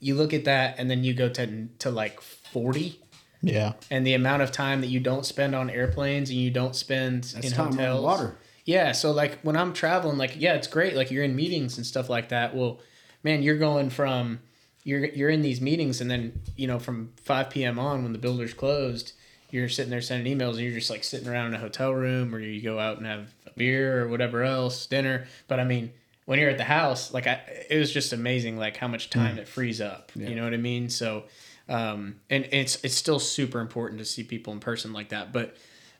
you 0.00 0.14
look 0.14 0.32
at 0.32 0.44
that 0.44 0.74
and 0.78 0.90
then 0.90 1.04
you 1.04 1.12
go 1.12 1.28
to 1.28 1.68
to 1.78 1.90
like 1.90 2.20
40 2.20 3.01
Yeah. 3.42 3.72
and 3.90 4.06
the 4.06 4.14
amount 4.14 4.42
of 4.42 4.52
time 4.52 4.80
that 4.82 4.86
you 4.86 5.00
don't 5.00 5.26
spend 5.26 5.54
on 5.54 5.68
airplanes 5.68 6.30
and 6.30 6.38
you 6.38 6.50
don't 6.50 6.76
spend 6.76 7.24
That's 7.24 7.46
in 7.46 7.52
time 7.52 7.78
on 7.78 7.96
the 7.96 8.00
water. 8.00 8.36
yeah, 8.64 8.92
so 8.92 9.10
like 9.10 9.40
when 9.42 9.56
I'm 9.56 9.72
traveling, 9.72 10.16
like 10.16 10.34
yeah, 10.38 10.54
it's 10.54 10.68
great. 10.68 10.94
Like 10.94 11.10
you're 11.10 11.24
in 11.24 11.34
meetings 11.34 11.76
and 11.76 11.86
stuff 11.86 12.08
like 12.08 12.28
that. 12.28 12.54
Well, 12.54 12.80
man, 13.22 13.42
you're 13.42 13.58
going 13.58 13.90
from 13.90 14.40
you're 14.84 15.06
you're 15.06 15.30
in 15.30 15.42
these 15.42 15.60
meetings, 15.60 16.00
and 16.00 16.10
then 16.10 16.40
you 16.56 16.66
know 16.66 16.78
from 16.78 17.12
5 17.22 17.50
p.m. 17.50 17.78
on 17.78 18.02
when 18.02 18.12
the 18.12 18.18
builder's 18.18 18.54
closed, 18.54 19.12
you're 19.50 19.68
sitting 19.68 19.90
there 19.90 20.00
sending 20.00 20.38
emails, 20.38 20.52
and 20.52 20.60
you're 20.60 20.72
just 20.74 20.90
like 20.90 21.04
sitting 21.04 21.28
around 21.28 21.48
in 21.48 21.54
a 21.54 21.58
hotel 21.58 21.92
room, 21.92 22.34
or 22.34 22.40
you 22.40 22.62
go 22.62 22.78
out 22.78 22.98
and 22.98 23.06
have 23.06 23.32
a 23.46 23.50
beer 23.56 24.02
or 24.02 24.08
whatever 24.08 24.42
else, 24.42 24.86
dinner. 24.86 25.26
But 25.48 25.60
I 25.60 25.64
mean, 25.64 25.92
when 26.24 26.38
you're 26.38 26.50
at 26.50 26.58
the 26.58 26.64
house, 26.64 27.12
like 27.12 27.26
I, 27.26 27.40
it 27.68 27.78
was 27.78 27.92
just 27.92 28.12
amazing, 28.12 28.56
like 28.56 28.76
how 28.76 28.88
much 28.88 29.10
time 29.10 29.36
mm. 29.36 29.40
it 29.40 29.48
frees 29.48 29.80
up. 29.80 30.10
You 30.14 30.34
know 30.34 30.44
what 30.44 30.54
I 30.54 30.58
mean? 30.58 30.88
So, 30.88 31.24
um, 31.68 32.16
and 32.30 32.48
it's 32.50 32.82
it's 32.84 32.94
still 32.94 33.18
super 33.18 33.60
important 33.60 33.98
to 34.00 34.04
see 34.04 34.22
people 34.22 34.52
in 34.52 34.60
person 34.60 34.92
like 34.92 35.10
that. 35.10 35.32
But 35.32 35.56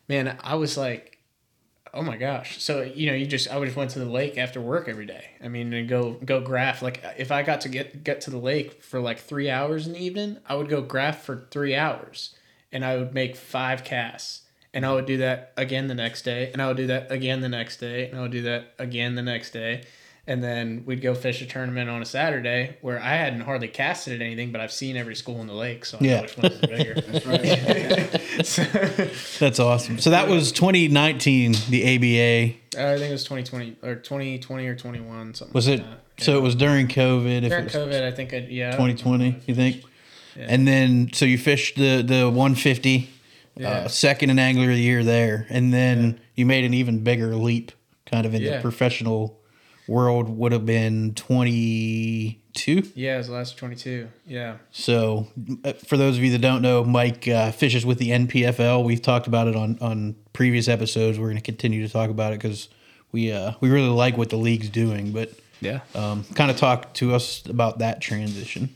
man, 0.08 0.38
I 0.42 0.54
was 0.56 0.76
like 0.76 1.12
Oh 1.94 2.02
my 2.02 2.16
gosh! 2.16 2.62
So 2.62 2.80
you 2.82 3.06
know, 3.06 3.14
you 3.14 3.26
just 3.26 3.50
I 3.50 3.58
would 3.58 3.66
just 3.66 3.76
went 3.76 3.90
to 3.90 3.98
the 3.98 4.06
lake 4.06 4.38
after 4.38 4.62
work 4.62 4.88
every 4.88 5.04
day. 5.04 5.32
I 5.44 5.48
mean, 5.48 5.72
and 5.74 5.86
go 5.86 6.12
go 6.24 6.40
graph. 6.40 6.80
Like 6.80 7.04
if 7.18 7.30
I 7.30 7.42
got 7.42 7.60
to 7.62 7.68
get 7.68 8.02
get 8.02 8.22
to 8.22 8.30
the 8.30 8.38
lake 8.38 8.82
for 8.82 8.98
like 8.98 9.18
three 9.18 9.50
hours 9.50 9.86
in 9.86 9.92
the 9.92 10.02
evening, 10.02 10.38
I 10.46 10.54
would 10.54 10.70
go 10.70 10.80
graph 10.80 11.22
for 11.22 11.48
three 11.50 11.74
hours, 11.74 12.34
and 12.72 12.82
I 12.82 12.96
would 12.96 13.12
make 13.12 13.36
five 13.36 13.84
casts, 13.84 14.42
and 14.72 14.86
I 14.86 14.94
would 14.94 15.04
do 15.04 15.18
that 15.18 15.52
again 15.58 15.88
the 15.88 15.94
next 15.94 16.22
day, 16.22 16.50
and 16.50 16.62
I 16.62 16.68
would 16.68 16.78
do 16.78 16.86
that 16.86 17.12
again 17.12 17.42
the 17.42 17.50
next 17.50 17.76
day, 17.76 18.08
and 18.08 18.18
I 18.18 18.22
would 18.22 18.32
do 18.32 18.42
that 18.42 18.72
again 18.78 19.14
the 19.14 19.22
next 19.22 19.50
day, 19.50 19.84
and 20.26 20.42
then 20.42 20.84
we'd 20.86 21.02
go 21.02 21.14
fish 21.14 21.42
a 21.42 21.46
tournament 21.46 21.90
on 21.90 22.00
a 22.00 22.04
Saturday 22.04 22.76
where 22.80 23.00
I 23.00 23.14
hadn't 23.16 23.40
hardly 23.40 23.66
casted 23.68 24.14
at 24.20 24.24
anything, 24.24 24.52
but 24.52 24.60
I've 24.60 24.70
seen 24.72 24.96
every 24.96 25.16
school 25.16 25.40
in 25.40 25.48
the 25.48 25.52
lake, 25.54 25.84
so 25.84 25.98
I 26.00 26.04
Yeah. 26.04 26.16
know 26.16 26.22
which 26.22 26.36
ones 26.38 26.62
are 26.62 26.66
bigger. 26.68 26.94
That's 29.38 29.58
awesome. 29.58 29.98
So 29.98 30.10
that 30.10 30.28
was 30.28 30.52
2019 30.52 31.56
the 31.70 31.82
ABA. 31.96 32.54
Uh, 32.80 32.92
I 32.94 32.98
think 32.98 33.08
it 33.08 33.12
was 33.12 33.24
2020 33.24 33.76
or 33.82 33.96
2020 33.96 34.66
or 34.66 34.74
21 34.76 35.34
something. 35.34 35.52
Was 35.54 35.68
like 35.68 35.80
it 35.80 35.84
that. 35.84 36.24
so 36.24 36.36
it 36.38 36.40
was 36.42 36.54
during 36.54 36.88
COVID 36.88 37.42
if 37.42 37.48
During 37.50 37.64
it 37.66 37.74
was 37.74 37.74
COVID, 37.74 38.02
I 38.02 38.10
think, 38.12 38.32
I, 38.32 38.38
yeah. 38.48 38.70
2020, 38.72 39.40
you 39.46 39.54
think? 39.54 39.82
Yeah. 40.36 40.46
And 40.48 40.66
then 40.66 41.10
so 41.12 41.24
you 41.24 41.36
fished 41.36 41.76
the 41.76 42.02
the 42.02 42.30
150 42.30 43.10
Yeah. 43.56 43.68
uh, 43.68 43.88
second 43.88 44.30
in 44.30 44.38
angler 44.38 44.70
of 44.70 44.76
the 44.76 44.80
year 44.82 45.04
there 45.04 45.46
and 45.50 45.74
then 45.74 46.20
you 46.34 46.46
made 46.46 46.64
an 46.64 46.72
even 46.72 47.00
bigger 47.04 47.34
leap 47.36 47.72
kind 48.06 48.24
of 48.24 48.34
in 48.34 48.42
the 48.42 48.60
professional 48.62 49.38
world 49.88 50.28
would 50.28 50.52
have 50.52 50.64
been 50.66 51.12
22 51.14 52.82
Yeah, 52.94 53.14
it 53.14 53.18
was 53.18 53.26
the 53.28 53.32
last 53.32 53.56
22. 53.56 54.08
Yeah. 54.26 54.56
So, 54.70 55.28
uh, 55.64 55.72
for 55.72 55.96
those 55.96 56.16
of 56.18 56.22
you 56.24 56.30
that 56.32 56.40
don't 56.40 56.62
know, 56.62 56.84
Mike 56.84 57.26
uh, 57.28 57.52
fishes 57.52 57.84
with 57.86 57.98
the 57.98 58.10
NPFL. 58.10 58.84
We've 58.84 59.02
talked 59.02 59.26
about 59.26 59.48
it 59.48 59.56
on 59.56 59.78
on 59.80 60.16
previous 60.32 60.68
episodes. 60.68 61.18
We're 61.18 61.26
going 61.26 61.36
to 61.36 61.42
continue 61.42 61.86
to 61.86 61.92
talk 61.92 62.10
about 62.10 62.32
it 62.32 62.38
because 62.40 62.68
we 63.10 63.32
uh, 63.32 63.52
we 63.60 63.70
really 63.70 63.88
like 63.88 64.16
what 64.16 64.30
the 64.30 64.36
league's 64.36 64.68
doing. 64.68 65.12
But 65.12 65.32
Yeah. 65.60 65.80
um, 65.94 66.24
kind 66.34 66.50
of 66.50 66.56
talk 66.56 66.94
to 66.94 67.14
us 67.14 67.44
about 67.46 67.78
that 67.78 68.00
transition. 68.00 68.74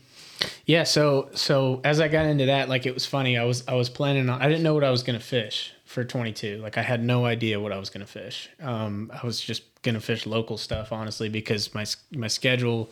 Yeah, 0.65 0.83
so 0.83 1.29
so 1.33 1.81
as 1.83 1.99
I 1.99 2.09
got 2.09 2.25
into 2.25 2.45
that, 2.45 2.69
like 2.69 2.85
it 2.85 2.93
was 2.93 3.05
funny. 3.05 3.37
I 3.37 3.43
was 3.45 3.63
I 3.67 3.73
was 3.73 3.89
planning 3.89 4.29
on 4.29 4.41
I 4.41 4.47
didn't 4.47 4.63
know 4.63 4.73
what 4.75 4.83
I 4.83 4.91
was 4.91 5.01
gonna 5.03 5.19
fish 5.19 5.71
for 5.87 6.03
22. 6.03 6.57
Like 6.61 6.77
I 6.77 6.81
had 6.83 7.03
no 7.03 7.25
idea 7.25 7.59
what 7.59 7.71
I 7.71 7.79
was 7.79 7.89
gonna 7.89 8.05
fish. 8.05 8.49
Um, 8.61 9.11
I 9.13 9.25
was 9.25 9.39
just 9.41 9.63
gonna 9.81 10.01
fish 10.01 10.25
local 10.25 10.57
stuff, 10.57 10.91
honestly, 10.91 11.29
because 11.29 11.73
my 11.73 11.85
my 12.11 12.27
schedule. 12.27 12.89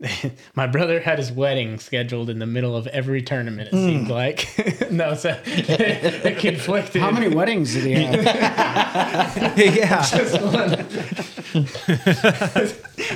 my 0.56 0.66
brother 0.66 0.98
had 0.98 1.18
his 1.18 1.30
wedding 1.30 1.78
scheduled 1.78 2.28
in 2.28 2.40
the 2.40 2.46
middle 2.46 2.76
of 2.76 2.88
every 2.88 3.22
tournament. 3.22 3.68
It 3.72 3.76
seemed 3.76 4.08
like 4.08 4.48
no, 4.90 5.14
so 5.14 5.40
it 5.46 6.36
conflicted. 6.38 7.00
How 7.00 7.12
many 7.12 7.28
weddings 7.28 7.72
did 7.74 7.84
he 7.84 7.92
have? 7.94 9.56
Yeah. 9.56 10.04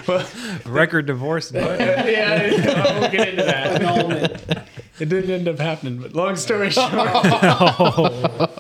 Well 0.07 0.27
record 0.64 1.07
divorce. 1.07 1.51
but 1.51 1.81
yeah, 1.81 2.85
I 2.87 3.01
won't 3.01 3.12
get 3.12 3.29
into 3.31 3.42
that. 3.42 4.68
It 5.01 5.09
didn't 5.09 5.31
end 5.31 5.48
up 5.48 5.59
happening, 5.59 5.98
but 5.98 6.14
long 6.14 6.37
story 6.37 6.70
short. 6.70 6.92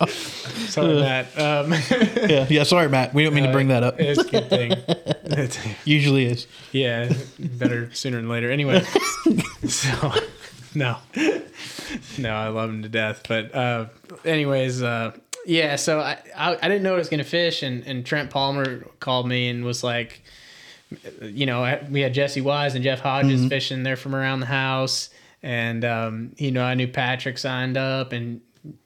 Sorry, 0.68 0.94
Matt. 0.94 1.38
Um, 1.38 1.72
Yeah, 2.28 2.46
yeah. 2.48 2.62
Sorry, 2.62 2.88
Matt. 2.88 3.14
We 3.14 3.24
don't 3.24 3.34
mean 3.34 3.44
to 3.44 3.52
bring 3.52 3.68
that 3.68 3.82
up. 3.82 3.96
it's 3.98 4.20
a 4.20 4.24
good 4.24 4.48
thing. 4.50 4.74
Usually 5.84 6.26
is. 6.26 6.46
yeah, 6.72 7.12
better 7.38 7.92
sooner 7.94 8.16
than 8.18 8.28
later. 8.28 8.50
Anyway, 8.50 8.82
so 9.68 10.12
no, 10.74 10.96
no, 12.18 12.34
I 12.34 12.48
love 12.48 12.70
him 12.70 12.82
to 12.82 12.88
death. 12.88 13.22
But 13.28 13.54
uh, 13.54 13.86
anyways, 14.24 14.82
uh, 14.82 15.12
yeah, 15.46 15.76
so 15.76 16.00
I, 16.00 16.18
I 16.36 16.52
I 16.62 16.68
didn't 16.68 16.82
know 16.82 16.94
I 16.94 16.98
was 16.98 17.08
gonna 17.08 17.24
fish, 17.24 17.62
and 17.62 17.84
and 17.86 18.04
Trent 18.04 18.30
Palmer 18.30 18.84
called 19.00 19.26
me 19.28 19.48
and 19.48 19.64
was 19.64 19.82
like, 19.82 20.22
you 21.22 21.46
know, 21.46 21.64
I- 21.64 21.86
we 21.90 22.00
had 22.00 22.14
Jesse 22.14 22.40
Wise 22.40 22.74
and 22.74 22.84
Jeff 22.84 23.00
Hodges 23.00 23.46
fishing 23.48 23.82
there 23.82 23.96
from 23.96 24.14
around 24.14 24.40
the 24.40 24.46
house, 24.46 25.10
and 25.42 25.84
um, 25.84 26.32
you 26.36 26.50
know, 26.50 26.62
I 26.62 26.74
knew 26.74 26.88
Patrick 26.88 27.38
signed 27.38 27.76
up, 27.76 28.12
and 28.12 28.40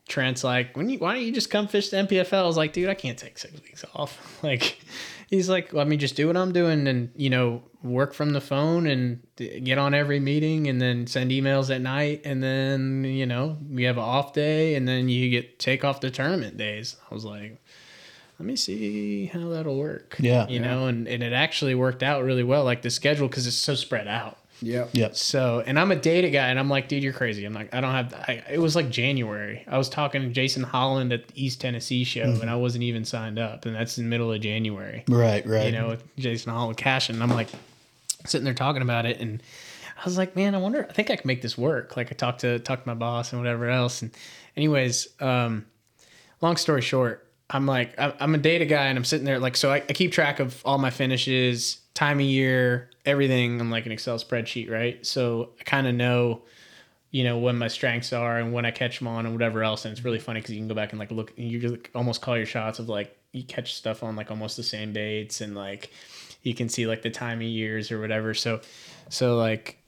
Trent's 0.08 0.44
like, 0.44 0.76
when 0.76 0.88
you 0.88 0.98
why 0.98 1.14
don't 1.14 1.24
you 1.24 1.32
just 1.32 1.50
come 1.50 1.68
fish 1.68 1.90
the 1.90 1.98
NPFL? 1.98 2.44
I 2.44 2.46
was 2.46 2.56
like, 2.56 2.72
dude, 2.72 2.88
I 2.88 2.94
can't 2.94 3.18
take 3.18 3.38
six 3.38 3.54
weeks 3.54 3.84
off. 3.94 4.18
Like, 4.42 4.80
he's 5.30 5.48
like, 5.48 5.72
let 5.72 5.86
me 5.86 5.96
just 5.96 6.16
do 6.16 6.26
what 6.26 6.36
I'm 6.36 6.52
doing, 6.52 6.88
and 6.88 7.10
you 7.16 7.30
know, 7.30 7.62
work 7.82 8.12
from 8.12 8.30
the 8.30 8.40
phone 8.40 8.86
and 8.88 9.20
get 9.36 9.78
on 9.78 9.94
every 9.94 10.18
meeting, 10.18 10.66
and 10.66 10.80
then 10.80 11.06
send 11.06 11.30
emails 11.30 11.72
at 11.74 11.80
night, 11.80 12.22
and 12.24 12.42
then 12.42 13.04
you 13.04 13.26
know, 13.26 13.56
we 13.70 13.84
have 13.84 13.98
an 13.98 14.02
off 14.02 14.32
day, 14.32 14.74
and 14.74 14.86
then 14.86 15.08
you 15.08 15.30
get 15.30 15.58
take 15.58 15.84
off 15.84 16.00
the 16.00 16.10
tournament 16.10 16.56
days. 16.56 16.96
I 17.10 17.14
was 17.14 17.24
like. 17.24 17.58
Let 18.38 18.46
me 18.48 18.56
see 18.56 19.26
how 19.26 19.50
that'll 19.50 19.78
work. 19.78 20.16
Yeah. 20.18 20.48
You 20.48 20.58
know, 20.58 20.86
and, 20.86 21.06
and 21.06 21.22
it 21.22 21.32
actually 21.32 21.76
worked 21.76 22.02
out 22.02 22.24
really 22.24 22.42
well, 22.42 22.64
like 22.64 22.82
the 22.82 22.90
schedule, 22.90 23.28
because 23.28 23.46
it's 23.46 23.54
so 23.54 23.76
spread 23.76 24.08
out. 24.08 24.36
Yep. 24.62 24.90
Yep. 24.92 25.16
So, 25.16 25.62
and 25.66 25.78
I'm 25.78 25.90
a 25.90 25.96
data 25.96 26.30
guy, 26.30 26.48
and 26.48 26.58
I'm 26.58 26.68
like, 26.68 26.88
dude, 26.88 27.02
you're 27.02 27.12
crazy. 27.12 27.44
I'm 27.44 27.52
like, 27.52 27.74
I 27.74 27.80
don't 27.80 27.92
have. 27.92 28.14
I, 28.14 28.42
it 28.50 28.58
was 28.58 28.76
like 28.76 28.90
January. 28.90 29.64
I 29.66 29.76
was 29.76 29.88
talking 29.88 30.22
to 30.22 30.28
Jason 30.28 30.62
Holland 30.62 31.12
at 31.12 31.28
the 31.28 31.44
East 31.44 31.60
Tennessee 31.60 32.04
show, 32.04 32.22
and 32.22 32.48
I 32.48 32.54
wasn't 32.54 32.84
even 32.84 33.04
signed 33.04 33.38
up, 33.38 33.66
and 33.66 33.74
that's 33.74 33.98
in 33.98 34.04
the 34.04 34.10
middle 34.10 34.32
of 34.32 34.40
January. 34.40 35.04
Right, 35.08 35.44
right. 35.46 35.66
You 35.66 35.72
know, 35.72 35.88
with 35.88 36.16
Jason 36.16 36.52
Holland 36.52 36.76
cashing, 36.76 37.16
and 37.16 37.22
I'm 37.22 37.30
like 37.30 37.48
sitting 38.24 38.44
there 38.44 38.54
talking 38.54 38.82
about 38.82 39.04
it, 39.04 39.18
and 39.20 39.42
I 40.00 40.04
was 40.04 40.16
like, 40.16 40.36
man, 40.36 40.54
I 40.54 40.58
wonder. 40.58 40.86
I 40.88 40.92
think 40.92 41.10
I 41.10 41.16
can 41.16 41.26
make 41.26 41.42
this 41.42 41.58
work. 41.58 41.96
Like, 41.96 42.12
I 42.12 42.14
talked 42.14 42.42
to 42.42 42.58
talked 42.60 42.84
to 42.84 42.88
my 42.88 42.94
boss 42.94 43.32
and 43.32 43.40
whatever 43.40 43.68
else, 43.68 44.02
and 44.02 44.12
anyways, 44.56 45.08
um, 45.20 45.66
long 46.40 46.56
story 46.56 46.82
short, 46.82 47.28
I'm 47.50 47.66
like, 47.66 47.98
I'm 47.98 48.12
I'm 48.20 48.34
a 48.36 48.38
data 48.38 48.64
guy, 48.64 48.86
and 48.86 48.96
I'm 48.96 49.04
sitting 49.04 49.24
there 49.24 49.40
like, 49.40 49.56
so 49.56 49.72
I, 49.72 49.76
I 49.76 49.92
keep 49.92 50.12
track 50.12 50.38
of 50.38 50.62
all 50.64 50.78
my 50.78 50.90
finishes, 50.90 51.80
time 51.94 52.20
of 52.20 52.26
year, 52.26 52.90
everything 53.04 53.60
on 53.60 53.70
like 53.70 53.86
an 53.86 53.92
Excel 53.92 54.18
spreadsheet, 54.18 54.70
right? 54.70 55.04
So 55.04 55.50
I 55.60 55.64
kind 55.64 55.86
of 55.86 55.94
know, 55.94 56.42
you 57.10 57.24
know, 57.24 57.38
when 57.38 57.58
my 57.58 57.68
strengths 57.68 58.12
are 58.12 58.38
and 58.38 58.52
when 58.52 58.64
I 58.64 58.70
catch 58.70 58.98
them 58.98 59.08
on 59.08 59.26
and 59.26 59.34
whatever 59.34 59.62
else. 59.62 59.84
And 59.84 59.92
it's 59.92 60.04
really 60.04 60.18
funny 60.18 60.40
because 60.40 60.54
you 60.54 60.60
can 60.60 60.68
go 60.68 60.74
back 60.74 60.92
and 60.92 60.98
like 60.98 61.10
look, 61.10 61.32
you 61.36 61.58
just 61.58 61.72
like, 61.72 61.90
almost 61.94 62.22
call 62.22 62.36
your 62.36 62.46
shots 62.46 62.78
of 62.78 62.88
like 62.88 63.16
you 63.32 63.44
catch 63.44 63.74
stuff 63.74 64.02
on 64.02 64.14
like 64.14 64.30
almost 64.30 64.56
the 64.56 64.62
same 64.62 64.92
dates, 64.92 65.40
and 65.40 65.54
like 65.54 65.90
you 66.42 66.54
can 66.54 66.68
see 66.68 66.86
like 66.86 67.02
the 67.02 67.10
time 67.10 67.38
of 67.38 67.44
years 67.44 67.90
or 67.90 68.00
whatever. 68.00 68.34
So, 68.34 68.60
so 69.08 69.36
like 69.36 69.78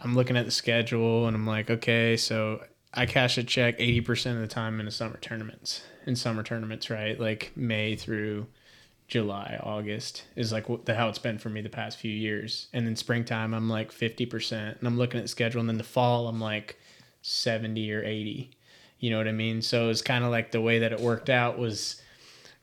I'm 0.00 0.14
looking 0.14 0.36
at 0.36 0.44
the 0.44 0.50
schedule 0.50 1.26
and 1.26 1.36
I'm 1.36 1.46
like, 1.46 1.70
okay, 1.70 2.16
so 2.16 2.62
I 2.94 3.06
cash 3.06 3.38
a 3.38 3.44
check 3.44 3.78
80% 3.78 4.34
of 4.34 4.40
the 4.40 4.46
time 4.46 4.80
in 4.80 4.86
the 4.86 4.92
summer 4.92 5.18
tournaments. 5.20 5.82
In 6.06 6.16
summer 6.16 6.42
tournaments, 6.42 6.90
right? 6.90 7.18
Like 7.18 7.52
May 7.54 7.96
through 7.96 8.46
July, 9.08 9.58
August 9.62 10.24
is 10.36 10.52
like 10.52 10.68
what 10.68 10.84
the 10.84 10.94
how 10.94 11.08
it's 11.08 11.18
been 11.18 11.38
for 11.38 11.48
me 11.48 11.62
the 11.62 11.68
past 11.70 11.98
few 11.98 12.12
years. 12.12 12.68
And 12.74 12.86
then 12.86 12.94
springtime, 12.94 13.54
I'm 13.54 13.68
like 13.68 13.90
50%. 13.90 14.78
And 14.78 14.86
I'm 14.86 14.98
looking 14.98 15.18
at 15.18 15.24
the 15.24 15.28
schedule. 15.28 15.60
And 15.60 15.68
then 15.68 15.78
the 15.78 15.84
fall, 15.84 16.28
I'm 16.28 16.40
like 16.40 16.78
70 17.22 17.90
or 17.92 18.04
80. 18.04 18.50
You 19.00 19.10
know 19.10 19.16
what 19.18 19.26
I 19.28 19.32
mean? 19.32 19.62
So 19.62 19.88
it's 19.88 20.02
kind 20.02 20.24
of 20.24 20.30
like 20.30 20.50
the 20.52 20.60
way 20.60 20.80
that 20.80 20.92
it 20.92 21.00
worked 21.00 21.30
out 21.30 21.58
was 21.58 22.00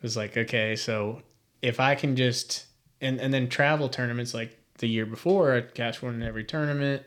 was 0.02 0.16
like, 0.16 0.38
okay, 0.38 0.76
so 0.76 1.24
if 1.64 1.80
I 1.80 1.96
can 1.96 2.16
just 2.16 2.66
and 3.02 3.20
and 3.20 3.34
then 3.34 3.50
travel 3.50 3.90
tournaments 3.90 4.34
like 4.36 4.56
the 4.78 4.88
year 4.88 5.06
before, 5.08 5.56
I 5.56 5.62
cashed 5.62 6.04
one 6.04 6.14
in 6.16 6.22
every 6.24 6.44
tournament. 6.44 7.04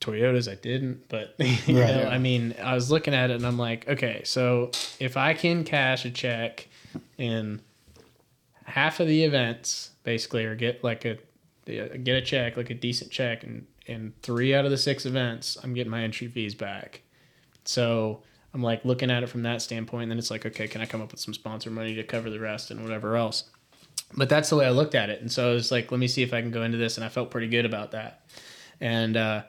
Toyotas, 0.00 0.50
I 0.50 0.56
didn't, 0.56 1.08
but 1.08 1.36
you 1.38 1.76
Right. 1.78 1.86
know, 1.94 2.08
I 2.08 2.18
mean, 2.18 2.56
I 2.60 2.74
was 2.74 2.90
looking 2.90 3.14
at 3.14 3.30
it 3.30 3.34
and 3.36 3.46
I'm 3.46 3.58
like, 3.58 3.86
okay, 3.88 4.22
so 4.24 4.72
if 4.98 5.16
I 5.16 5.32
can 5.34 5.62
cash 5.62 6.04
a 6.04 6.10
check 6.10 6.66
in 7.18 7.60
half 8.64 9.00
of 9.00 9.06
the 9.06 9.24
events, 9.24 9.90
basically, 10.04 10.44
or 10.44 10.54
get 10.54 10.82
like 10.82 11.04
a 11.04 11.18
get 11.66 12.16
a 12.16 12.22
check, 12.22 12.56
like 12.56 12.70
a 12.70 12.74
decent 12.74 13.10
check, 13.10 13.44
and 13.44 13.66
in 13.86 14.12
three 14.22 14.54
out 14.54 14.64
of 14.64 14.70
the 14.70 14.78
six 14.78 15.06
events, 15.06 15.56
I'm 15.62 15.74
getting 15.74 15.90
my 15.90 16.02
entry 16.02 16.28
fees 16.28 16.54
back. 16.54 17.02
So 17.64 18.22
I'm 18.54 18.62
like 18.62 18.84
looking 18.84 19.10
at 19.10 19.22
it 19.22 19.28
from 19.28 19.42
that 19.42 19.62
standpoint. 19.62 20.04
And 20.04 20.12
then 20.12 20.18
it's 20.18 20.30
like, 20.30 20.46
okay, 20.46 20.68
can 20.68 20.80
I 20.80 20.86
come 20.86 21.00
up 21.00 21.10
with 21.10 21.20
some 21.20 21.34
sponsor 21.34 21.70
money 21.70 21.94
to 21.94 22.02
cover 22.02 22.30
the 22.30 22.40
rest 22.40 22.70
and 22.70 22.82
whatever 22.82 23.16
else? 23.16 23.44
But 24.16 24.28
that's 24.28 24.50
the 24.50 24.56
way 24.56 24.66
I 24.66 24.70
looked 24.70 24.94
at 24.94 25.10
it. 25.10 25.20
And 25.20 25.32
so 25.32 25.50
I 25.50 25.54
was 25.54 25.70
like, 25.70 25.90
let 25.90 25.98
me 25.98 26.08
see 26.08 26.22
if 26.22 26.34
I 26.34 26.40
can 26.40 26.50
go 26.50 26.62
into 26.62 26.78
this. 26.78 26.96
And 26.96 27.04
I 27.04 27.08
felt 27.08 27.30
pretty 27.30 27.48
good 27.48 27.64
about 27.64 27.92
that. 27.92 28.26
And 28.80 29.16
uh, 29.16 29.42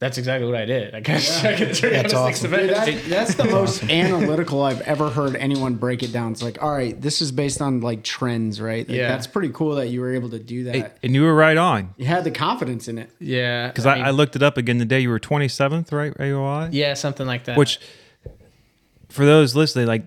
that's 0.00 0.18
exactly 0.18 0.46
what 0.50 0.56
I 0.58 0.64
did. 0.64 0.94
I 0.94 1.00
guess 1.00 1.44
I 1.44 1.54
could 1.56 1.74
turn 1.74 1.92
That's 1.92 2.12
out 2.12 2.26
six 2.34 2.40
awesome. 2.40 2.50
Dude, 2.58 2.70
that, 2.70 3.04
that's 3.08 3.34
the 3.34 3.44
most 3.44 3.82
analytical 3.90 4.62
I've 4.62 4.80
ever 4.80 5.10
heard 5.10 5.36
anyone 5.36 5.74
break 5.76 6.02
it 6.02 6.10
down. 6.10 6.32
It's 6.32 6.42
like, 6.42 6.62
all 6.62 6.72
right, 6.72 6.98
this 7.00 7.20
is 7.22 7.30
based 7.30 7.60
on 7.60 7.80
like 7.82 8.02
trends, 8.02 8.60
right? 8.60 8.88
Like, 8.88 8.96
Yeah. 8.96 9.08
That's 9.08 9.26
pretty 9.26 9.50
cool 9.52 9.76
that 9.76 9.88
you 9.88 10.00
were 10.00 10.12
able 10.14 10.30
to 10.30 10.38
do 10.38 10.64
that. 10.64 10.98
And 11.02 11.14
you 11.14 11.22
were 11.22 11.34
right 11.34 11.56
on. 11.56 11.94
You 11.98 12.06
had 12.06 12.24
the 12.24 12.30
confidence 12.30 12.88
in 12.88 12.98
it. 12.98 13.10
Yeah. 13.20 13.68
Because 13.68 13.84
I, 13.86 13.96
mean, 13.96 14.04
I 14.06 14.10
looked 14.10 14.34
it 14.36 14.42
up 14.42 14.56
again 14.56 14.78
the 14.78 14.84
day 14.86 15.00
you 15.00 15.10
were 15.10 15.20
27th, 15.20 15.92
right? 15.92 16.12
AOY? 16.16 16.70
yeah, 16.72 16.94
something 16.94 17.26
like 17.26 17.44
that. 17.44 17.56
Which, 17.58 17.78
for 19.10 19.24
those 19.26 19.54
listening, 19.54 19.86
like, 19.86 20.04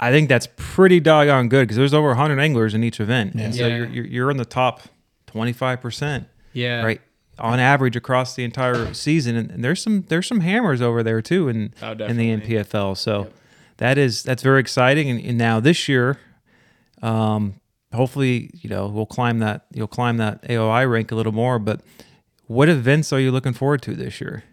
I 0.00 0.10
think 0.10 0.28
that's 0.28 0.48
pretty 0.56 1.00
doggone 1.00 1.48
good 1.48 1.62
because 1.64 1.76
there's 1.76 1.94
over 1.94 2.08
100 2.08 2.38
anglers 2.38 2.74
in 2.74 2.82
each 2.84 3.00
event. 3.00 3.34
And 3.34 3.54
so 3.54 3.66
Yeah. 3.66 3.76
you're, 3.76 3.86
you're, 3.88 4.06
you're 4.06 4.30
in 4.30 4.36
the 4.38 4.44
top 4.44 4.82
25%. 5.32 6.26
yeah. 6.52 6.82
Right. 6.82 7.00
On 7.38 7.60
average 7.60 7.96
across 7.96 8.34
the 8.34 8.44
entire 8.44 8.94
season. 8.94 9.36
And, 9.36 9.50
and 9.50 9.62
there's 9.64 9.82
some 9.82 10.04
there's 10.08 10.26
some 10.26 10.40
hammers 10.40 10.80
over 10.80 11.02
there 11.02 11.20
too 11.20 11.48
in, 11.48 11.74
Oh, 11.82 11.92
in 11.92 12.16
the. 12.16 12.36
NPFL. 12.36 12.96
So 12.96 13.28
that 13.76 13.98
is 13.98 14.22
that's 14.22 14.42
very 14.42 14.60
exciting. 14.60 15.10
And, 15.10 15.20
and 15.22 15.36
now 15.36 15.60
this 15.60 15.86
year, 15.88 16.18
um, 17.02 17.60
hopefully, 17.92 18.50
you 18.54 18.70
know, 18.70 18.86
we'll 18.86 19.04
climb 19.06 19.40
that 19.40 19.66
you'll 19.74 19.86
climb 19.86 20.16
that 20.16 20.42
AOY 20.48 20.90
rank 20.90 21.12
a 21.12 21.14
little 21.14 21.32
more. 21.32 21.58
But 21.58 21.82
what 22.46 22.68
events 22.70 23.12
are 23.12 23.20
you 23.20 23.30
looking 23.30 23.52
forward 23.52 23.82
to 23.82 23.94
this 23.94 24.20
year? 24.20 24.44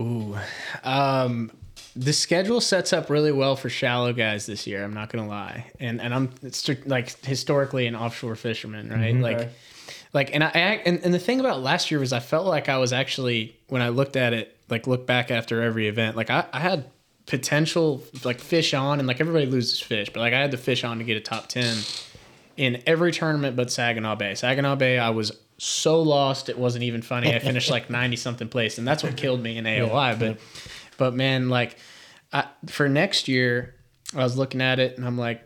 Ooh. 0.00 0.36
Um, 0.84 1.50
the 1.96 2.12
schedule 2.12 2.60
sets 2.60 2.92
up 2.92 3.10
really 3.10 3.32
well 3.32 3.56
for 3.56 3.68
shallow 3.68 4.12
guys 4.12 4.46
this 4.46 4.66
year. 4.66 4.84
I'm 4.84 4.94
not 4.94 5.10
gonna 5.10 5.26
lie, 5.28 5.66
and 5.80 6.00
and 6.00 6.14
I'm 6.14 6.30
strict, 6.52 6.86
like 6.86 7.22
historically 7.24 7.86
an 7.86 7.96
offshore 7.96 8.36
fisherman, 8.36 8.90
right? 8.90 9.14
Like, 9.16 9.50
like, 10.12 10.34
and 10.34 10.42
I 10.42 10.48
and 10.48 11.00
and 11.04 11.14
the 11.14 11.18
thing 11.18 11.40
about 11.40 11.60
last 11.60 11.90
year 11.90 12.00
was 12.00 12.12
I 12.12 12.20
felt 12.20 12.46
like 12.46 12.68
I 12.68 12.78
was 12.78 12.92
actually 12.92 13.56
when 13.68 13.82
I 13.82 13.90
looked 13.90 14.16
at 14.16 14.32
it, 14.32 14.56
like 14.68 14.86
look 14.86 15.06
back 15.06 15.30
after 15.30 15.62
every 15.62 15.86
event, 15.88 16.16
like 16.16 16.30
I, 16.30 16.46
I 16.52 16.60
had 16.60 16.90
potential 17.26 18.02
like 18.24 18.40
fish 18.40 18.74
on, 18.74 18.98
and 18.98 19.06
like 19.06 19.20
everybody 19.20 19.46
loses 19.46 19.80
fish, 19.80 20.10
but 20.12 20.20
like 20.20 20.32
I 20.32 20.40
had 20.40 20.50
the 20.50 20.56
fish 20.56 20.82
on 20.82 20.98
to 20.98 21.04
get 21.04 21.16
a 21.16 21.20
top 21.20 21.46
ten 21.46 21.78
in 22.56 22.82
every 22.86 23.12
tournament 23.12 23.56
but 23.56 23.70
Saginaw 23.70 24.16
Bay. 24.16 24.34
Saginaw 24.34 24.76
Bay, 24.76 24.98
I 24.98 25.10
was 25.10 25.32
so 25.58 26.02
lost 26.02 26.48
it 26.48 26.58
wasn't 26.58 26.82
even 26.84 27.02
funny. 27.02 27.32
I 27.34 27.38
finished 27.38 27.70
like 27.70 27.88
ninety 27.90 28.16
something 28.16 28.48
place, 28.48 28.78
and 28.78 28.88
that's 28.88 29.04
what 29.04 29.16
killed 29.16 29.42
me 29.42 29.58
in 29.58 29.64
AOY. 29.64 30.18
But 30.18 30.38
but 30.98 31.14
man, 31.14 31.48
like 31.48 31.76
I, 32.32 32.46
for 32.66 32.88
next 32.88 33.28
year, 33.28 33.76
I 34.14 34.24
was 34.24 34.36
looking 34.36 34.60
at 34.60 34.80
it 34.80 34.96
and 34.96 35.06
I'm 35.06 35.16
like, 35.16 35.42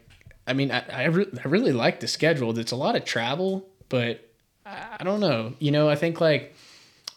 I 0.46 0.54
mean, 0.54 0.70
I 0.70 0.84
I, 0.90 1.04
re- 1.04 1.30
I 1.44 1.48
really 1.48 1.72
like 1.72 2.00
the 2.00 2.08
schedule. 2.08 2.58
It's 2.58 2.72
a 2.72 2.76
lot 2.76 2.96
of 2.96 3.04
travel, 3.04 3.68
but 3.90 4.23
I, 4.66 5.04
don't 5.04 5.20
know. 5.20 5.52
You 5.58 5.70
know, 5.70 5.88
I 5.88 5.96
think 5.96 6.20
like. 6.20 6.54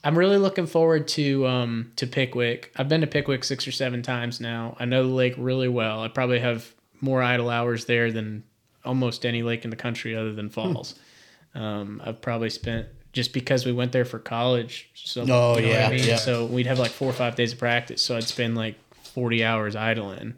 I'm 0.03 0.17
really 0.17 0.37
looking 0.37 0.67
forward 0.67 1.07
to 1.09 1.45
um 1.47 1.91
to 1.97 2.07
Pickwick. 2.07 2.71
I've 2.77 2.87
been 2.87 3.01
to 3.01 3.07
Pickwick 3.07 3.43
six 3.43 3.67
or 3.67 3.71
seven 3.71 4.03
times 4.03 4.39
now. 4.39 4.77
I 4.79 4.85
know 4.85 5.03
the 5.05 5.13
lake 5.13 5.33
really 5.37 5.67
well. 5.67 6.01
I 6.01 6.07
probably 6.07 6.39
have 6.39 6.71
more 7.01 7.21
idle 7.21 7.49
hours 7.49 7.85
there 7.85 8.11
than 8.11 8.43
almost 8.85 9.25
any 9.25 9.41
lake 9.43 9.63
in 9.65 9.69
the 9.69 9.75
country 9.75 10.15
other 10.15 10.31
than 10.33 10.49
Falls. 10.49 10.95
Um, 11.55 12.01
I've 12.05 12.21
probably 12.21 12.51
spent 12.51 12.87
just 13.11 13.33
because 13.33 13.65
we 13.65 13.73
went 13.73 13.91
there 13.91 14.05
for 14.05 14.19
college. 14.19 14.89
So 14.93 15.25
Oh, 15.27 15.57
you 15.57 15.65
know 15.65 15.71
yeah, 15.73 15.87
I 15.87 15.89
mean? 15.91 16.03
yeah. 16.07 16.15
So 16.17 16.45
we'd 16.45 16.67
have 16.67 16.79
like 16.79 16.91
four 16.91 17.09
or 17.09 17.13
five 17.13 17.35
days 17.35 17.51
of 17.53 17.59
practice. 17.59 18.01
So 18.01 18.15
I'd 18.15 18.23
spend 18.23 18.55
like 18.55 18.75
40 18.93 19.43
hours 19.43 19.75
idling, 19.75 20.35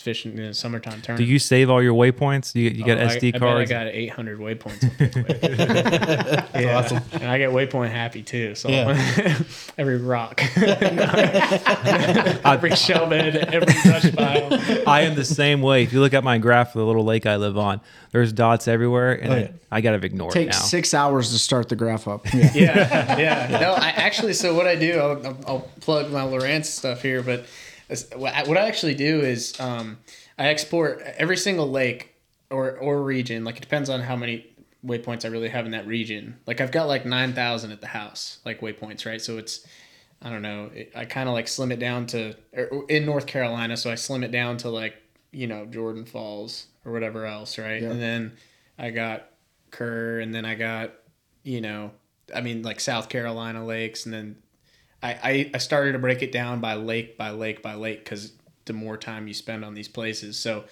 fishing 0.00 0.36
in 0.38 0.46
the 0.48 0.54
summertime 0.54 1.00
Do 1.16 1.24
you 1.24 1.38
save 1.38 1.70
all 1.70 1.82
your 1.82 1.94
waypoints? 1.94 2.54
You, 2.54 2.70
you 2.70 2.84
got 2.84 2.98
Oh, 2.98 3.02
I- 3.04 3.16
SD 3.16 3.34
I, 3.34 3.38
cards? 3.38 3.70
bet 3.70 3.80
I 3.82 3.84
got 3.86 3.94
800 3.94 4.38
waypoints. 4.38 4.84
at 5.00 5.12
Pickwick. 5.12 6.62
yeah. 6.64 6.78
awesome. 6.78 7.02
And 7.12 7.24
I 7.24 7.38
get 7.38 7.50
waypoint 7.50 7.90
happy 7.90 8.22
too. 8.22 8.54
So 8.54 8.68
Yeah. 8.68 9.38
every 9.78 9.98
rock, 9.98 10.40
every 12.44 12.74
shell 12.76 13.08
bed, 13.08 13.36
every 13.36 13.74
brush 13.90 14.14
pile. 14.14 14.48
I 14.88 15.02
am 15.02 15.14
the 15.14 15.24
same 15.24 15.62
way. 15.62 15.82
If 15.82 15.92
you 15.92 16.00
look 16.00 16.14
at 16.14 16.24
my 16.24 16.38
graph 16.38 16.72
for 16.72 16.78
the 16.78 16.86
little 16.86 17.04
lake 17.04 17.26
I 17.26 17.36
live 17.36 17.56
on, 17.58 17.80
there's 18.12 18.32
dots 18.32 18.66
everywhere, 18.68 19.12
and 19.12 19.32
Oh, 19.32 19.36
yeah. 19.36 19.48
I, 19.70 19.76
I 19.76 19.80
got 19.80 19.92
to 19.98 20.04
ignore 20.04 20.30
it 20.30 20.34
Takes 20.34 20.58
now. 20.58 20.64
six 20.66 20.94
hours 20.94 21.30
to 21.32 21.38
start 21.38 21.68
the 21.68 21.76
graph 21.76 22.08
up. 22.08 22.26
yeah, 22.34 23.18
yeah. 23.18 23.58
No, 23.60 23.72
I 23.74 23.88
actually. 23.90 24.32
So 24.32 24.54
what 24.54 24.66
I 24.66 24.74
do, 24.74 24.98
I'll, 24.98 25.26
I'll, 25.26 25.38
I'll 25.46 25.60
plug 25.80 26.10
my 26.10 26.22
Lowrance 26.22 26.66
stuff 26.66 27.02
here, 27.02 27.22
but 27.22 27.40
it's- 27.40 27.69
what 28.16 28.56
I 28.56 28.68
actually 28.68 28.94
do 28.94 29.20
is 29.20 29.58
um, 29.60 29.98
I 30.38 30.48
export 30.48 31.02
every 31.16 31.36
single 31.36 31.70
lake 31.70 32.14
or 32.50 32.76
or 32.78 33.02
region. 33.02 33.44
Like 33.44 33.56
it 33.56 33.62
depends 33.62 33.90
on 33.90 34.00
how 34.00 34.16
many 34.16 34.46
waypoints 34.84 35.24
I 35.24 35.28
really 35.28 35.48
have 35.48 35.66
in 35.66 35.72
that 35.72 35.86
region. 35.86 36.38
Like 36.46 36.60
I've 36.60 36.72
got 36.72 36.88
like 36.88 37.04
nine 37.04 37.32
thousand 37.32 37.72
at 37.72 37.80
the 37.80 37.86
house, 37.86 38.38
like 38.44 38.60
waypoints, 38.60 39.06
right? 39.06 39.20
So 39.20 39.38
it's 39.38 39.66
I 40.22 40.30
don't 40.30 40.42
know. 40.42 40.70
It, 40.74 40.92
I 40.94 41.04
kind 41.04 41.28
of 41.28 41.34
like 41.34 41.48
slim 41.48 41.72
it 41.72 41.78
down 41.78 42.06
to 42.08 42.34
in 42.88 43.06
North 43.06 43.26
Carolina, 43.26 43.76
so 43.76 43.90
I 43.90 43.94
slim 43.94 44.22
it 44.24 44.30
down 44.30 44.56
to 44.58 44.70
like 44.70 44.96
you 45.32 45.46
know 45.46 45.66
Jordan 45.66 46.04
Falls 46.04 46.66
or 46.84 46.92
whatever 46.92 47.26
else, 47.26 47.58
right? 47.58 47.82
Yeah. 47.82 47.90
And 47.90 48.00
then 48.00 48.32
I 48.78 48.90
got 48.90 49.28
Kerr, 49.70 50.20
and 50.20 50.34
then 50.34 50.44
I 50.44 50.54
got 50.54 50.92
you 51.42 51.60
know, 51.60 51.92
I 52.34 52.40
mean 52.40 52.62
like 52.62 52.80
South 52.80 53.08
Carolina 53.08 53.64
lakes, 53.64 54.04
and 54.04 54.14
then 54.14 54.36
I 55.02 55.50
I, 55.54 55.58
started 55.58 55.92
to 55.92 55.98
break 55.98 56.22
it 56.22 56.32
down 56.32 56.60
by 56.60 56.74
lake 56.74 57.16
by 57.16 57.30
lake 57.30 57.62
by 57.62 57.74
lake 57.74 58.04
because 58.04 58.32
the 58.66 58.72
more 58.72 58.96
time 58.96 59.26
you 59.28 59.34
spend 59.34 59.64
on 59.64 59.74
these 59.74 59.88
places, 59.88 60.38
so 60.38 60.64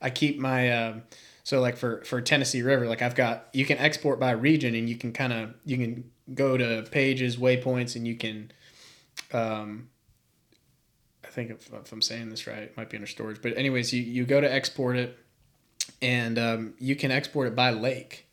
I 0.00 0.10
keep 0.10 0.38
my 0.38 0.70
um, 0.70 1.02
so 1.42 1.60
like 1.60 1.76
for 1.76 2.02
for 2.04 2.20
Tennessee 2.20 2.62
River, 2.62 2.86
like 2.86 3.02
I've 3.02 3.14
got 3.14 3.48
you 3.52 3.64
can 3.64 3.78
export 3.78 4.20
by 4.20 4.30
region, 4.32 4.74
and 4.74 4.88
you 4.88 4.96
can 4.96 5.12
kind 5.12 5.32
of 5.32 5.54
you 5.64 5.76
can 5.76 6.10
go 6.34 6.56
to 6.56 6.86
pages, 6.90 7.36
waypoints, 7.36 7.96
and 7.96 8.06
you 8.06 8.16
can 8.16 8.50
um, 9.32 9.88
I 11.24 11.28
think 11.28 11.50
if, 11.50 11.72
if 11.72 11.92
I'm 11.92 12.02
saying 12.02 12.30
this 12.30 12.46
right, 12.46 12.62
it 12.62 12.76
might 12.76 12.90
be 12.90 12.96
under 12.96 13.06
storage. 13.06 13.42
But 13.42 13.56
anyways, 13.56 13.92
you, 13.92 14.02
you 14.02 14.24
go 14.24 14.40
to 14.40 14.52
export 14.52 14.96
it, 14.96 15.18
and 16.00 16.38
um, 16.38 16.74
you 16.78 16.96
can 16.96 17.10
export 17.10 17.48
it 17.48 17.56
by 17.56 17.70
lake. 17.70 18.23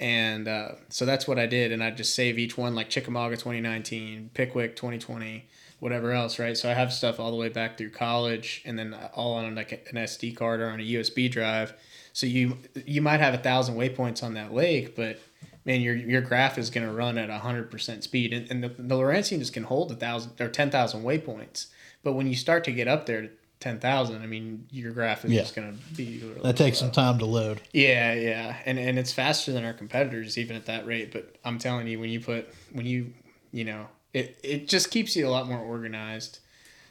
And 0.00 0.46
uh, 0.46 0.72
so 0.90 1.04
that's 1.04 1.26
what 1.26 1.38
I 1.38 1.46
did, 1.46 1.72
and 1.72 1.82
I 1.82 1.90
just 1.90 2.14
save 2.14 2.38
each 2.38 2.56
one 2.56 2.76
like 2.76 2.88
Chickamauga 2.88 3.36
2019, 3.36 4.30
Pickwick 4.32 4.76
2020, 4.76 5.48
whatever 5.80 6.12
else, 6.12 6.38
right? 6.38 6.56
So 6.56 6.70
I 6.70 6.74
have 6.74 6.92
stuff 6.92 7.18
all 7.18 7.32
the 7.32 7.36
way 7.36 7.48
back 7.48 7.76
through 7.76 7.90
college, 7.90 8.62
and 8.64 8.78
then 8.78 8.94
all 9.14 9.34
on 9.34 9.56
like 9.56 9.72
an 9.72 9.96
SD 9.96 10.36
card 10.36 10.60
or 10.60 10.70
on 10.70 10.78
a 10.78 10.84
USB 10.84 11.28
drive. 11.28 11.74
So 12.12 12.26
you 12.26 12.58
you 12.86 13.02
might 13.02 13.18
have 13.18 13.34
a 13.34 13.38
thousand 13.38 13.76
waypoints 13.76 14.22
on 14.22 14.34
that 14.34 14.52
lake, 14.52 14.94
but 14.94 15.18
man, 15.64 15.80
your 15.80 15.96
your 15.96 16.20
graph 16.20 16.58
is 16.58 16.70
going 16.70 16.86
to 16.86 16.92
run 16.92 17.18
at 17.18 17.28
hundred 17.30 17.68
percent 17.68 18.04
speed, 18.04 18.32
and, 18.32 18.48
and 18.50 18.62
the, 18.62 18.68
the 18.68 18.94
Lowrances 18.94 19.50
can 19.50 19.64
hold 19.64 19.90
a 19.90 19.96
thousand 19.96 20.40
or 20.40 20.48
ten 20.48 20.70
thousand 20.70 21.02
waypoints. 21.02 21.66
But 22.04 22.12
when 22.12 22.28
you 22.28 22.36
start 22.36 22.62
to 22.64 22.72
get 22.72 22.86
up 22.86 23.06
there 23.06 23.30
ten 23.60 23.78
thousand, 23.80 24.22
I 24.22 24.26
mean, 24.26 24.66
your 24.70 24.92
graph 24.92 25.24
is 25.24 25.32
Yeah. 25.32 25.40
just 25.42 25.54
going 25.56 25.72
to 25.76 25.94
be 25.94 26.20
really 26.22 26.40
That 26.42 26.56
takes 26.56 26.78
slow. 26.78 26.86
some 26.88 26.92
time 26.92 27.18
to 27.18 27.24
load. 27.26 27.60
Yeah, 27.72 28.12
yeah, 28.14 28.56
and 28.66 28.78
and 28.78 28.98
it's 28.98 29.12
faster 29.12 29.52
than 29.52 29.64
our 29.64 29.72
competitors 29.72 30.38
even 30.38 30.56
at 30.56 30.66
that 30.66 30.86
rate. 30.86 31.12
But 31.12 31.36
I'm 31.44 31.58
telling 31.58 31.86
you, 31.88 31.98
when 32.00 32.10
you 32.10 32.20
put 32.20 32.48
when 32.72 32.86
you 32.86 33.12
you 33.52 33.64
know 33.64 33.86
it 34.14 34.38
it 34.42 34.68
just 34.68 34.90
keeps 34.90 35.16
you 35.16 35.26
a 35.26 35.30
lot 35.30 35.48
more 35.48 35.58
organized. 35.58 36.38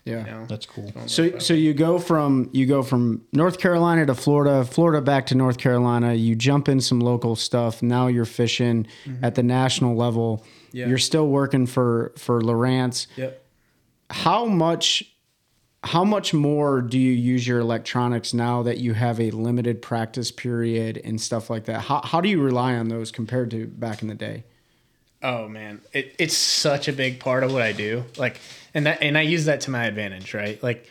Yeah. 0.05 0.19
You 0.25 0.31
know, 0.31 0.45
That's 0.47 0.65
cool. 0.65 0.93
So 1.07 1.37
so 1.39 1.53
you 1.53 1.73
go 1.73 1.99
from 1.99 2.49
you 2.53 2.65
go 2.65 2.81
from 2.81 3.23
North 3.33 3.59
Carolina 3.59 4.05
to 4.05 4.15
Florida, 4.15 4.63
Florida 4.63 5.01
back 5.01 5.25
to 5.27 5.35
North 5.35 5.57
Carolina. 5.57 6.13
You 6.13 6.33
jump 6.33 6.69
in 6.69 6.79
some 6.79 7.01
local 7.01 7.35
stuff. 7.35 7.83
Now 7.83 8.07
you're 8.07 8.23
fishing 8.23 8.87
at 9.21 9.35
the 9.35 9.43
national 9.43 9.97
level. 9.97 10.37
Mm-hmm. 10.37 10.77
Yeah. 10.77 10.87
You're 10.87 10.97
still 10.97 11.27
working 11.27 11.65
for 11.65 12.13
for 12.17 12.41
Lowrance. 12.41 13.07
Yep. 13.17 13.43
How 14.11 14.45
much 14.45 15.03
how 15.83 16.03
much 16.03 16.33
more 16.33 16.81
do 16.81 16.99
you 16.99 17.11
use 17.11 17.47
your 17.47 17.59
electronics 17.59 18.33
now 18.33 18.63
that 18.63 18.77
you 18.79 18.93
have 18.93 19.19
a 19.19 19.31
limited 19.31 19.81
practice 19.81 20.31
period 20.31 20.99
and 21.03 21.21
stuff 21.21 21.49
like 21.49 21.65
that? 21.65 21.81
How 21.81 22.01
how 22.03 22.21
do 22.21 22.29
you 22.29 22.41
rely 22.41 22.75
on 22.75 22.89
those 22.89 23.11
compared 23.11 23.51
to 23.51 23.67
back 23.67 24.01
in 24.01 24.07
the 24.07 24.15
day? 24.15 24.43
Oh 25.23 25.47
man, 25.47 25.81
it, 25.93 26.15
it's 26.19 26.35
such 26.35 26.87
a 26.87 26.93
big 26.93 27.19
part 27.19 27.43
of 27.43 27.51
what 27.53 27.61
I 27.61 27.71
do. 27.71 28.03
Like, 28.17 28.39
and 28.73 28.85
that 28.85 29.01
and 29.01 29.17
I 29.17 29.21
use 29.21 29.45
that 29.45 29.61
to 29.61 29.71
my 29.71 29.85
advantage, 29.85 30.33
right? 30.33 30.61
Like, 30.61 30.89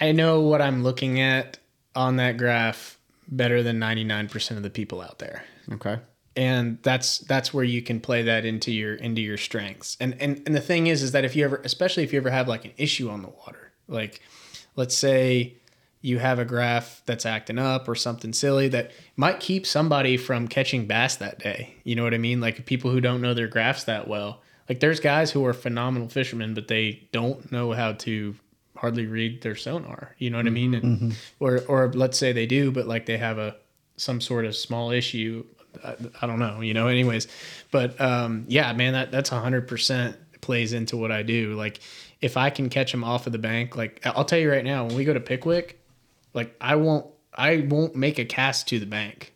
I 0.00 0.12
know 0.12 0.40
what 0.40 0.62
I'm 0.62 0.82
looking 0.82 1.20
at 1.20 1.58
on 1.94 2.16
that 2.16 2.36
graph 2.36 2.98
better 3.28 3.62
than 3.62 3.78
99% 3.78 4.56
of 4.56 4.62
the 4.62 4.70
people 4.70 5.00
out 5.02 5.18
there. 5.18 5.44
Okay. 5.72 5.98
and 6.36 6.78
that's 6.82 7.18
that's 7.18 7.52
where 7.52 7.64
you 7.64 7.82
can 7.82 8.00
play 8.00 8.22
that 8.22 8.44
into 8.44 8.72
your 8.72 8.94
into 8.94 9.20
your 9.20 9.36
strengths 9.36 9.96
and 10.00 10.14
and 10.20 10.40
and 10.46 10.54
the 10.54 10.60
thing 10.60 10.86
is 10.86 11.02
is 11.02 11.12
that 11.12 11.24
if 11.24 11.34
you 11.36 11.44
ever 11.44 11.60
especially 11.64 12.04
if 12.04 12.12
you 12.12 12.18
ever 12.18 12.30
have 12.30 12.46
like 12.48 12.64
an 12.64 12.72
issue 12.76 13.10
on 13.10 13.20
the 13.22 13.28
water 13.28 13.67
like 13.88 14.20
let's 14.76 14.96
say 14.96 15.54
you 16.00 16.18
have 16.18 16.38
a 16.38 16.44
graph 16.44 17.02
that's 17.06 17.26
acting 17.26 17.58
up 17.58 17.88
or 17.88 17.94
something 17.94 18.32
silly 18.32 18.68
that 18.68 18.92
might 19.16 19.40
keep 19.40 19.66
somebody 19.66 20.16
from 20.16 20.46
catching 20.46 20.86
bass 20.86 21.16
that 21.16 21.40
day. 21.40 21.74
You 21.82 21.96
know 21.96 22.04
what 22.04 22.14
i 22.14 22.18
mean? 22.18 22.40
Like 22.40 22.66
people 22.66 22.90
who 22.90 23.00
don't 23.00 23.20
know 23.20 23.34
their 23.34 23.48
graphs 23.48 23.84
that 23.84 24.06
well. 24.06 24.40
Like 24.68 24.80
there's 24.80 25.00
guys 25.00 25.30
who 25.30 25.44
are 25.46 25.54
phenomenal 25.54 26.08
fishermen 26.08 26.54
but 26.54 26.68
they 26.68 27.08
don't 27.12 27.50
know 27.50 27.72
how 27.72 27.92
to 27.92 28.36
hardly 28.76 29.06
read 29.06 29.42
their 29.42 29.56
sonar. 29.56 30.14
You 30.18 30.30
know 30.30 30.36
what 30.36 30.46
i 30.46 30.50
mean? 30.50 30.74
And, 30.74 31.16
or 31.40 31.62
or 31.66 31.92
let's 31.92 32.16
say 32.16 32.32
they 32.32 32.46
do 32.46 32.70
but 32.70 32.86
like 32.86 33.06
they 33.06 33.18
have 33.18 33.38
a 33.38 33.56
some 33.96 34.20
sort 34.20 34.44
of 34.44 34.54
small 34.56 34.90
issue. 34.92 35.44
I, 35.84 35.94
I 36.22 36.26
don't 36.26 36.38
know, 36.38 36.60
you 36.60 36.74
know. 36.74 36.88
Anyways, 36.88 37.26
but 37.70 38.00
um, 38.00 38.44
yeah, 38.48 38.72
man, 38.72 38.92
that 38.94 39.10
that's 39.10 39.28
hundred 39.28 39.68
percent 39.68 40.16
plays 40.48 40.72
into 40.72 40.96
what 40.96 41.12
I 41.12 41.22
do. 41.22 41.52
Like, 41.52 41.78
if 42.22 42.38
I 42.38 42.48
can 42.48 42.70
catch 42.70 42.90
them 42.90 43.04
off 43.04 43.26
of 43.26 43.32
the 43.34 43.38
bank, 43.38 43.76
like 43.76 44.00
I'll 44.06 44.24
tell 44.24 44.38
you 44.38 44.50
right 44.50 44.64
now, 44.64 44.86
when 44.86 44.96
we 44.96 45.04
go 45.04 45.12
to 45.12 45.20
Pickwick, 45.20 45.78
like 46.32 46.56
I 46.58 46.76
won't 46.76 47.06
I 47.34 47.66
won't 47.68 47.94
make 47.94 48.18
a 48.18 48.24
cast 48.24 48.66
to 48.68 48.78
the 48.78 48.86
bank. 48.86 49.34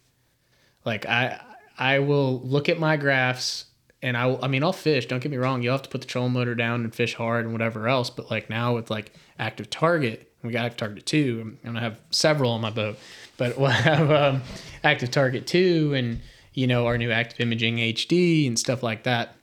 Like 0.86 1.04
I 1.04 1.38
I 1.78 1.98
will 1.98 2.40
look 2.40 2.70
at 2.70 2.78
my 2.78 2.96
graphs 2.96 3.66
and 4.00 4.16
I 4.16 4.24
will, 4.24 4.42
I 4.42 4.48
mean 4.48 4.64
I'll 4.64 4.72
fish. 4.72 5.04
Don't 5.04 5.22
get 5.22 5.30
me 5.30 5.36
wrong. 5.36 5.60
You'll 5.60 5.74
have 5.74 5.82
to 5.82 5.90
put 5.90 6.00
the 6.00 6.06
trolling 6.06 6.32
motor 6.32 6.54
down 6.54 6.82
and 6.82 6.94
fish 6.94 7.14
hard 7.14 7.44
and 7.44 7.52
whatever 7.52 7.88
else. 7.88 8.08
But 8.08 8.30
like 8.30 8.48
now 8.48 8.74
with 8.74 8.90
like 8.90 9.12
active 9.38 9.68
target, 9.68 10.32
we 10.42 10.50
got 10.50 10.64
active 10.64 10.78
target 10.78 11.04
two. 11.04 11.40
I'm 11.42 11.58
gonna 11.62 11.80
have 11.80 12.00
several 12.08 12.52
on 12.52 12.62
my 12.62 12.70
boat, 12.70 12.96
but 13.36 13.58
we'll 13.58 13.68
have 13.68 14.10
um, 14.10 14.40
active 14.82 15.10
target 15.10 15.46
two 15.46 15.92
and 15.94 16.22
you 16.54 16.66
know 16.66 16.86
our 16.86 16.96
new 16.96 17.10
active 17.10 17.38
imaging 17.40 17.76
HD 17.76 18.46
and 18.46 18.58
stuff 18.58 18.82
like 18.82 19.02
that. 19.02 19.36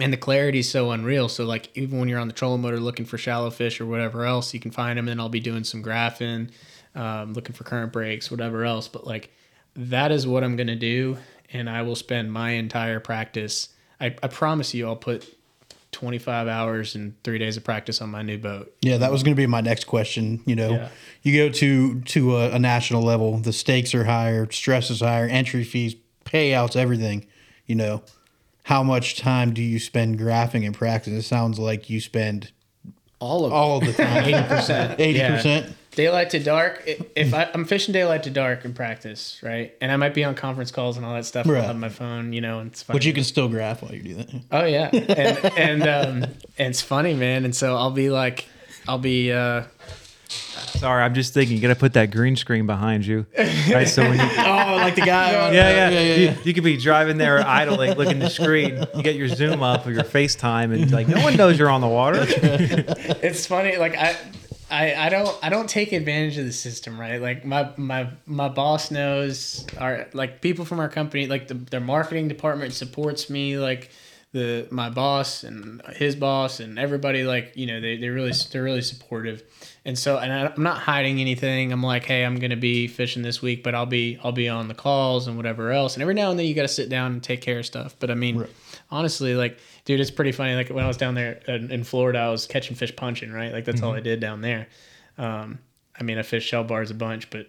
And 0.00 0.12
the 0.12 0.16
clarity 0.16 0.60
is 0.60 0.70
so 0.70 0.90
unreal. 0.90 1.28
So 1.28 1.44
like 1.44 1.68
even 1.76 1.98
when 1.98 2.08
you're 2.08 2.18
on 2.18 2.28
the 2.28 2.34
trolling 2.34 2.62
motor 2.62 2.80
looking 2.80 3.04
for 3.04 3.18
shallow 3.18 3.50
fish 3.50 3.80
or 3.80 3.86
whatever 3.86 4.24
else, 4.24 4.54
you 4.54 4.60
can 4.60 4.70
find 4.70 4.98
them. 4.98 5.08
And 5.08 5.20
I'll 5.20 5.28
be 5.28 5.40
doing 5.40 5.64
some 5.64 5.82
graphing, 5.82 6.50
um, 6.94 7.34
looking 7.34 7.54
for 7.54 7.64
current 7.64 7.92
breaks, 7.92 8.30
whatever 8.30 8.64
else. 8.64 8.88
But 8.88 9.06
like 9.06 9.30
that 9.76 10.10
is 10.12 10.26
what 10.26 10.44
I'm 10.44 10.56
gonna 10.56 10.76
do, 10.76 11.18
and 11.52 11.68
I 11.68 11.82
will 11.82 11.96
spend 11.96 12.32
my 12.32 12.50
entire 12.52 13.00
practice. 13.00 13.68
I, 14.00 14.06
I 14.22 14.28
promise 14.28 14.72
you, 14.74 14.86
I'll 14.86 14.96
put 14.96 15.26
25 15.92 16.48
hours 16.48 16.94
and 16.94 17.14
three 17.22 17.38
days 17.38 17.56
of 17.58 17.64
practice 17.64 18.00
on 18.00 18.08
my 18.10 18.22
new 18.22 18.38
boat. 18.38 18.74
Yeah, 18.80 18.96
that 18.96 19.12
was 19.12 19.22
going 19.22 19.36
to 19.36 19.40
be 19.40 19.46
my 19.46 19.60
next 19.60 19.84
question. 19.84 20.40
You 20.46 20.56
know, 20.56 20.70
Yeah. 20.72 20.88
you 21.22 21.36
go 21.36 21.52
to 21.52 22.00
to 22.00 22.36
a, 22.36 22.50
a 22.52 22.58
national 22.58 23.02
level, 23.02 23.36
the 23.38 23.52
stakes 23.52 23.94
are 23.94 24.04
higher, 24.04 24.50
stress 24.50 24.90
is 24.90 25.00
higher, 25.00 25.26
entry 25.26 25.64
fees, 25.64 25.94
payouts, 26.24 26.76
everything. 26.76 27.26
You 27.66 27.74
know, 27.76 28.02
how 28.64 28.82
much 28.82 29.16
time 29.16 29.52
do 29.52 29.62
you 29.62 29.78
spend 29.78 30.18
graphing 30.18 30.64
and 30.64 30.74
practice? 30.74 31.12
It 31.12 31.22
sounds 31.22 31.58
like 31.58 31.90
you 31.90 32.00
spend 32.00 32.52
All 33.18 33.44
of 33.44 33.52
all 33.52 33.78
of 33.78 33.86
the 33.86 33.92
time, 33.92 34.24
eighty 34.24 34.48
percent, 34.48 35.00
eighty 35.00 35.20
percent. 35.20 35.76
Daylight 35.92 36.30
to 36.30 36.38
dark. 36.38 36.82
If 36.86 37.34
I, 37.34 37.50
I'm 37.52 37.66
fishing 37.66 37.92
daylight 37.92 38.22
to 38.22 38.30
dark 38.30 38.64
in 38.64 38.72
practice, 38.72 39.38
right, 39.42 39.74
and 39.82 39.92
I 39.92 39.96
might 39.96 40.14
be 40.14 40.24
on 40.24 40.34
conference 40.34 40.70
calls 40.70 40.96
and 40.96 41.04
all 41.04 41.14
that 41.14 41.26
stuff. 41.26 41.46
Right. 41.46 41.64
I'll 41.64 41.74
my 41.74 41.90
phone, 41.90 42.32
you 42.32 42.40
know, 42.40 42.60
and 42.60 42.70
it's 42.70 42.82
fine. 42.82 42.94
But 42.94 43.04
you 43.04 43.12
can 43.12 43.24
still 43.24 43.46
graph 43.48 43.82
while 43.82 43.94
you 43.94 44.02
do 44.02 44.14
that. 44.14 44.30
Oh 44.50 44.64
yeah, 44.64 44.88
and 44.92 45.58
and, 45.58 45.82
um, 45.82 46.22
and 46.56 46.70
it's 46.70 46.80
funny, 46.80 47.12
man. 47.12 47.44
And 47.44 47.54
so 47.54 47.76
I'll 47.76 47.90
be 47.90 48.08
like, 48.10 48.46
I'll 48.88 48.98
be. 48.98 49.32
Uh, 49.32 49.64
Sorry, 50.32 51.02
I'm 51.02 51.14
just 51.14 51.32
thinking 51.34 51.56
you 51.56 51.62
got 51.62 51.68
to 51.68 51.76
put 51.76 51.92
that 51.92 52.10
green 52.10 52.34
screen 52.34 52.66
behind 52.66 53.06
you. 53.06 53.26
Right, 53.38 53.86
so 53.86 54.02
when 54.02 54.18
you 54.18 54.24
Oh, 54.38 54.76
like 54.80 54.94
the 54.96 55.02
guy. 55.02 55.34
on, 55.46 55.54
yeah, 55.54 55.70
yeah, 55.70 55.88
yeah, 55.90 56.14
you, 56.16 56.24
yeah. 56.24 56.36
you 56.44 56.54
could 56.54 56.64
be 56.64 56.76
driving 56.76 57.18
there 57.18 57.46
idling, 57.46 57.96
looking 57.96 58.14
at 58.16 58.20
the 58.20 58.30
screen. 58.30 58.84
You 58.94 59.02
get 59.02 59.14
your 59.14 59.28
zoom 59.28 59.62
up 59.62 59.86
or 59.86 59.92
your 59.92 60.02
FaceTime, 60.02 60.72
and 60.74 60.90
like 60.90 61.06
no 61.08 61.22
one 61.22 61.36
knows 61.36 61.58
you're 61.58 61.70
on 61.70 61.80
the 61.82 61.88
water. 61.88 62.24
it's 62.26 63.46
funny 63.46 63.76
like 63.76 63.96
I, 63.96 64.16
I 64.70 64.94
i 65.06 65.08
don't 65.10 65.36
i 65.42 65.48
don't 65.50 65.68
take 65.68 65.92
advantage 65.92 66.38
of 66.38 66.46
the 66.46 66.52
system 66.52 66.98
right 66.98 67.20
like 67.20 67.44
my 67.44 67.70
my 67.76 68.08
my 68.26 68.48
boss 68.48 68.90
knows 68.90 69.66
our 69.78 70.08
like 70.14 70.40
people 70.40 70.64
from 70.64 70.80
our 70.80 70.88
company 70.88 71.26
like 71.26 71.48
the, 71.48 71.54
their 71.54 71.80
marketing 71.80 72.28
department 72.28 72.72
supports 72.72 73.28
me 73.28 73.58
like 73.58 73.90
the 74.32 74.66
my 74.70 74.88
boss 74.88 75.44
and 75.44 75.82
his 75.94 76.16
boss 76.16 76.58
and 76.58 76.78
everybody 76.78 77.22
like 77.22 77.52
you 77.54 77.66
know 77.66 77.80
they, 77.82 77.98
they 77.98 78.08
really 78.08 78.32
they're 78.50 78.62
really 78.62 78.80
supportive. 78.80 79.42
And 79.84 79.98
so 79.98 80.16
and 80.16 80.32
I, 80.32 80.46
i'm 80.46 80.62
not 80.62 80.78
hiding 80.78 81.20
anything. 81.20 81.70
I'm 81.70 81.82
like 81.82 82.04
hey 82.04 82.24
i'm 82.24 82.36
gonna 82.36 82.56
be 82.56 82.88
fishing 82.88 83.22
this 83.22 83.42
week 83.42 83.62
but 83.62 83.74
i'll 83.74 83.86
be 83.86 84.18
i'll 84.24 84.32
be 84.32 84.48
on 84.48 84.68
the 84.68 84.74
calls 84.74 85.28
and 85.28 85.36
whatever 85.36 85.70
else. 85.70 85.94
And 85.94 86.02
every 86.02 86.14
now 86.14 86.30
and 86.30 86.38
then 86.38 86.46
you 86.46 86.54
got 86.54 86.62
to 86.62 86.68
sit 86.68 86.88
down 86.88 87.12
and 87.12 87.22
take 87.22 87.42
care 87.42 87.58
of 87.58 87.66
stuff. 87.66 87.94
But 87.98 88.10
i 88.10 88.14
mean 88.14 88.46
honestly 88.90 89.34
like 89.34 89.58
dude 89.84 90.00
it's 90.00 90.10
pretty 90.10 90.32
funny. 90.32 90.54
Like 90.54 90.70
when 90.70 90.84
i 90.84 90.88
was 90.88 90.96
down 90.96 91.14
there 91.14 91.40
in, 91.46 91.70
in 91.70 91.84
florida 91.84 92.18
i 92.18 92.30
was 92.30 92.46
catching 92.46 92.74
fish 92.74 92.96
punching 92.96 93.32
right? 93.32 93.52
Like 93.52 93.66
that's 93.66 93.82
all 93.82 93.92
i 93.92 94.00
did 94.00 94.18
down 94.20 94.40
there. 94.40 94.68
Um 95.18 95.58
i 96.00 96.02
mean 96.02 96.16
i 96.16 96.22
fished 96.22 96.48
shell 96.48 96.64
bars 96.64 96.90
a 96.90 96.94
bunch 96.94 97.28
but 97.28 97.48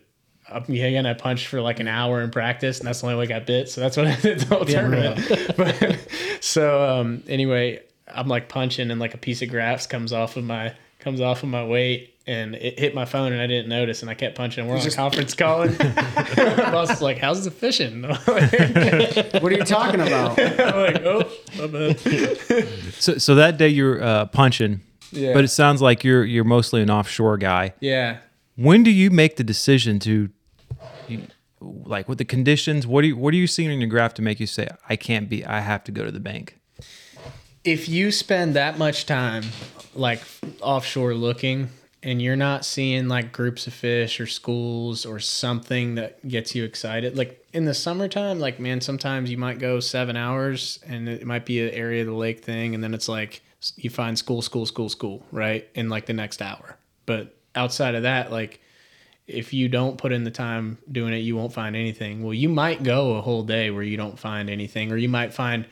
up, 0.53 0.65
yeah, 0.69 0.85
again, 0.85 1.05
I 1.05 1.13
punched 1.13 1.47
for 1.47 1.61
like 1.61 1.79
an 1.79 1.87
hour 1.87 2.21
in 2.21 2.29
practice, 2.31 2.79
and 2.79 2.87
that's 2.87 3.01
the 3.01 3.07
only 3.07 3.17
way 3.19 3.23
I 3.25 3.39
got 3.39 3.45
bit. 3.45 3.69
So 3.69 3.81
that's 3.81 3.97
what 3.97 4.07
I 4.07 4.15
did 4.15 4.39
the 4.39 4.55
whole 4.55 4.65
tournament. 4.65 5.19
but, 5.57 6.07
so 6.41 6.83
um, 6.99 7.23
anyway, 7.27 7.81
I'm 8.07 8.27
like 8.27 8.49
punching, 8.49 8.91
and 8.91 8.99
like 8.99 9.13
a 9.13 9.17
piece 9.17 9.41
of 9.41 9.49
graphs 9.49 9.87
comes 9.87 10.13
off 10.13 10.37
of 10.37 10.43
my 10.43 10.73
comes 10.99 11.19
off 11.19 11.43
of 11.43 11.49
my 11.49 11.65
weight, 11.65 12.13
and 12.27 12.55
it 12.55 12.79
hit 12.79 12.95
my 12.95 13.03
phone, 13.05 13.33
and 13.33 13.41
I 13.41 13.47
didn't 13.47 13.67
notice, 13.67 14.01
and 14.01 14.09
I 14.09 14.13
kept 14.13 14.35
punching. 14.37 14.65
We're 14.67 14.77
on 14.77 14.87
a 14.87 14.91
conference 14.91 15.33
calling. 15.33 15.75
my 15.79 16.71
boss 16.71 16.89
is 16.91 17.01
like, 17.01 17.17
"How's 17.17 17.43
the 17.43 17.51
fishing?" 17.51 18.03
What 19.41 19.51
are 19.51 19.51
you 19.51 19.63
talking 19.63 19.99
about? 19.99 20.39
"Oh, 20.39 21.29
my 21.57 21.67
bad." 21.67 21.99
So, 22.93 23.17
so 23.17 23.35
that 23.35 23.57
day 23.57 23.67
you're 23.69 24.01
uh, 24.01 24.25
punching, 24.27 24.79
Yeah. 25.11 25.33
but 25.33 25.43
it 25.43 25.49
sounds 25.49 25.81
like 25.81 26.03
you're 26.03 26.23
you're 26.23 26.43
mostly 26.45 26.81
an 26.81 26.89
offshore 26.89 27.37
guy. 27.37 27.73
Yeah. 27.81 28.17
when 28.55 28.83
do 28.83 28.91
you 28.91 29.09
make 29.09 29.35
the 29.35 29.43
decision 29.43 29.99
to, 29.99 30.11
you- 30.11 30.29
like, 31.85 32.07
with 32.09 32.17
the 32.17 32.25
conditions? 32.25 32.85
What 32.85 33.01
do 33.01 33.07
you 33.07 33.17
what 33.17 33.33
are 33.33 33.37
you 33.37 33.47
seeing 33.47 33.71
in 33.71 33.79
your 33.81 33.89
graph 33.89 34.13
to 34.15 34.21
make 34.21 34.39
you 34.39 34.47
say 34.47 34.67
I 34.89 34.95
can't 34.95 35.29
be? 35.29 35.45
I 35.45 35.59
have 35.61 35.83
to 35.85 35.91
go 35.91 36.03
to 36.03 36.11
the 36.11 36.19
bank. 36.19 36.57
if 37.63 37.87
you 37.87 38.11
spend 38.11 38.55
that 38.55 38.77
much 38.77 39.05
time 39.05 39.43
like 39.95 40.21
offshore 40.61 41.13
looking 41.13 41.69
and 42.01 42.21
you're 42.21 42.35
not 42.35 42.65
seeing 42.65 43.07
like 43.07 43.31
groups 43.31 43.67
of 43.67 43.73
fish 43.73 44.19
or 44.19 44.27
schools 44.27 45.05
or 45.05 45.19
something 45.19 45.95
that 45.95 46.25
gets 46.27 46.53
you 46.55 46.63
excited 46.65 47.17
like 47.17 47.45
in 47.53 47.65
the 47.65 47.73
summertime 47.73 48.39
like 48.39 48.59
man 48.59 48.81
sometimes 48.81 49.31
you 49.31 49.37
might 49.37 49.59
go 49.59 49.79
seven 49.79 50.17
hours 50.17 50.79
and 50.85 51.07
it 51.07 51.25
might 51.25 51.45
be 51.45 51.61
an 51.65 51.69
area 51.73 52.01
of 52.01 52.07
the 52.07 52.13
lake 52.13 52.43
thing 52.43 52.75
and 52.75 52.83
then 52.83 52.93
it's 52.93 53.07
like 53.07 53.41
you 53.77 53.89
find 53.89 54.17
school 54.17 54.41
school 54.41 54.65
school 54.65 54.89
school 54.89 55.25
right 55.31 55.69
in 55.75 55.87
like 55.89 56.05
the 56.05 56.13
next 56.13 56.41
hour 56.41 56.77
but 57.05 57.35
outside 57.55 57.95
of 57.95 58.03
that 58.03 58.31
like 58.31 58.59
if 59.27 59.53
you 59.53 59.69
don't 59.69 59.97
put 59.97 60.11
in 60.11 60.23
the 60.23 60.31
time 60.31 60.77
doing 60.91 61.13
it, 61.13 61.17
you 61.17 61.35
won't 61.35 61.53
find 61.53 61.75
anything. 61.75 62.23
Well, 62.23 62.33
you 62.33 62.49
might 62.49 62.83
go 62.83 63.15
a 63.15 63.21
whole 63.21 63.43
day 63.43 63.71
where 63.71 63.83
you 63.83 63.95
don't 63.95 64.19
find 64.19 64.49
anything, 64.49 64.91
or 64.91 64.97
you 64.97 65.07
might 65.07 65.33
find, 65.33 65.65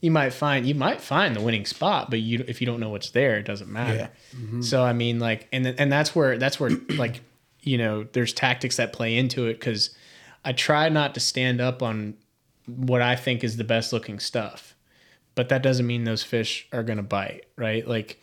you 0.00 0.10
might 0.10 0.32
find, 0.32 0.66
you 0.66 0.74
might 0.74 1.00
find 1.00 1.34
the 1.34 1.40
winning 1.40 1.66
spot, 1.66 2.10
but 2.10 2.20
you 2.20 2.44
if 2.46 2.60
you 2.60 2.66
don't 2.66 2.80
know 2.80 2.90
what's 2.90 3.10
there, 3.10 3.38
it 3.38 3.44
doesn't 3.44 3.70
matter. 3.70 4.10
Mm-hmm. 4.36 4.62
So 4.62 4.84
I 4.84 4.92
mean, 4.92 5.18
like, 5.18 5.48
and 5.52 5.66
and 5.66 5.90
that's 5.90 6.14
where 6.14 6.38
that's 6.38 6.60
where 6.60 6.70
like, 6.90 7.20
you 7.60 7.76
know, 7.76 8.04
there's 8.04 8.32
tactics 8.32 8.76
that 8.76 8.92
play 8.92 9.16
into 9.16 9.46
it 9.46 9.54
because 9.54 9.90
I 10.44 10.52
try 10.52 10.88
not 10.88 11.14
to 11.14 11.20
stand 11.20 11.60
up 11.60 11.82
on 11.82 12.14
what 12.66 13.02
I 13.02 13.16
think 13.16 13.42
is 13.42 13.56
the 13.56 13.64
best 13.64 13.92
looking 13.92 14.20
stuff, 14.20 14.76
but 15.34 15.48
that 15.48 15.62
doesn't 15.62 15.86
mean 15.86 16.04
those 16.04 16.22
fish 16.22 16.68
are 16.72 16.84
gonna 16.84 17.02
bite, 17.02 17.46
right? 17.56 17.86
Like 17.86 18.20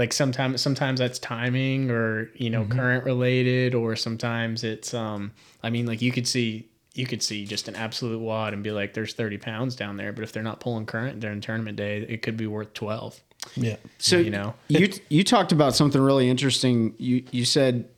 like 0.00 0.14
sometimes 0.14 0.62
sometimes 0.62 0.98
that's 0.98 1.18
timing 1.18 1.90
or 1.90 2.30
you 2.34 2.48
know 2.48 2.64
current 2.64 3.04
related 3.04 3.74
or 3.74 3.94
sometimes 3.94 4.64
it's 4.64 4.94
um 4.94 5.30
i 5.62 5.68
mean 5.68 5.84
like 5.84 6.00
you 6.00 6.10
could 6.10 6.26
see 6.26 6.66
you 6.94 7.06
could 7.06 7.22
see 7.22 7.44
just 7.44 7.68
an 7.68 7.76
absolute 7.76 8.18
wad 8.18 8.54
and 8.54 8.62
be 8.62 8.70
like 8.70 8.94
there's 8.94 9.12
30 9.12 9.36
pounds 9.36 9.76
down 9.76 9.98
there 9.98 10.10
but 10.10 10.24
if 10.24 10.32
they're 10.32 10.42
not 10.42 10.58
pulling 10.58 10.86
current 10.86 11.20
during 11.20 11.42
tournament 11.42 11.76
day 11.76 11.98
it 12.08 12.22
could 12.22 12.38
be 12.38 12.46
worth 12.46 12.72
12 12.72 13.20
Yeah. 13.56 13.76
So 13.98 14.16
you 14.16 14.30
know 14.30 14.54
you 14.68 14.88
you 15.10 15.22
talked 15.22 15.52
about 15.52 15.74
something 15.74 16.00
really 16.00 16.30
interesting. 16.30 16.94
You 16.96 17.24
you 17.30 17.44
said 17.44 17.88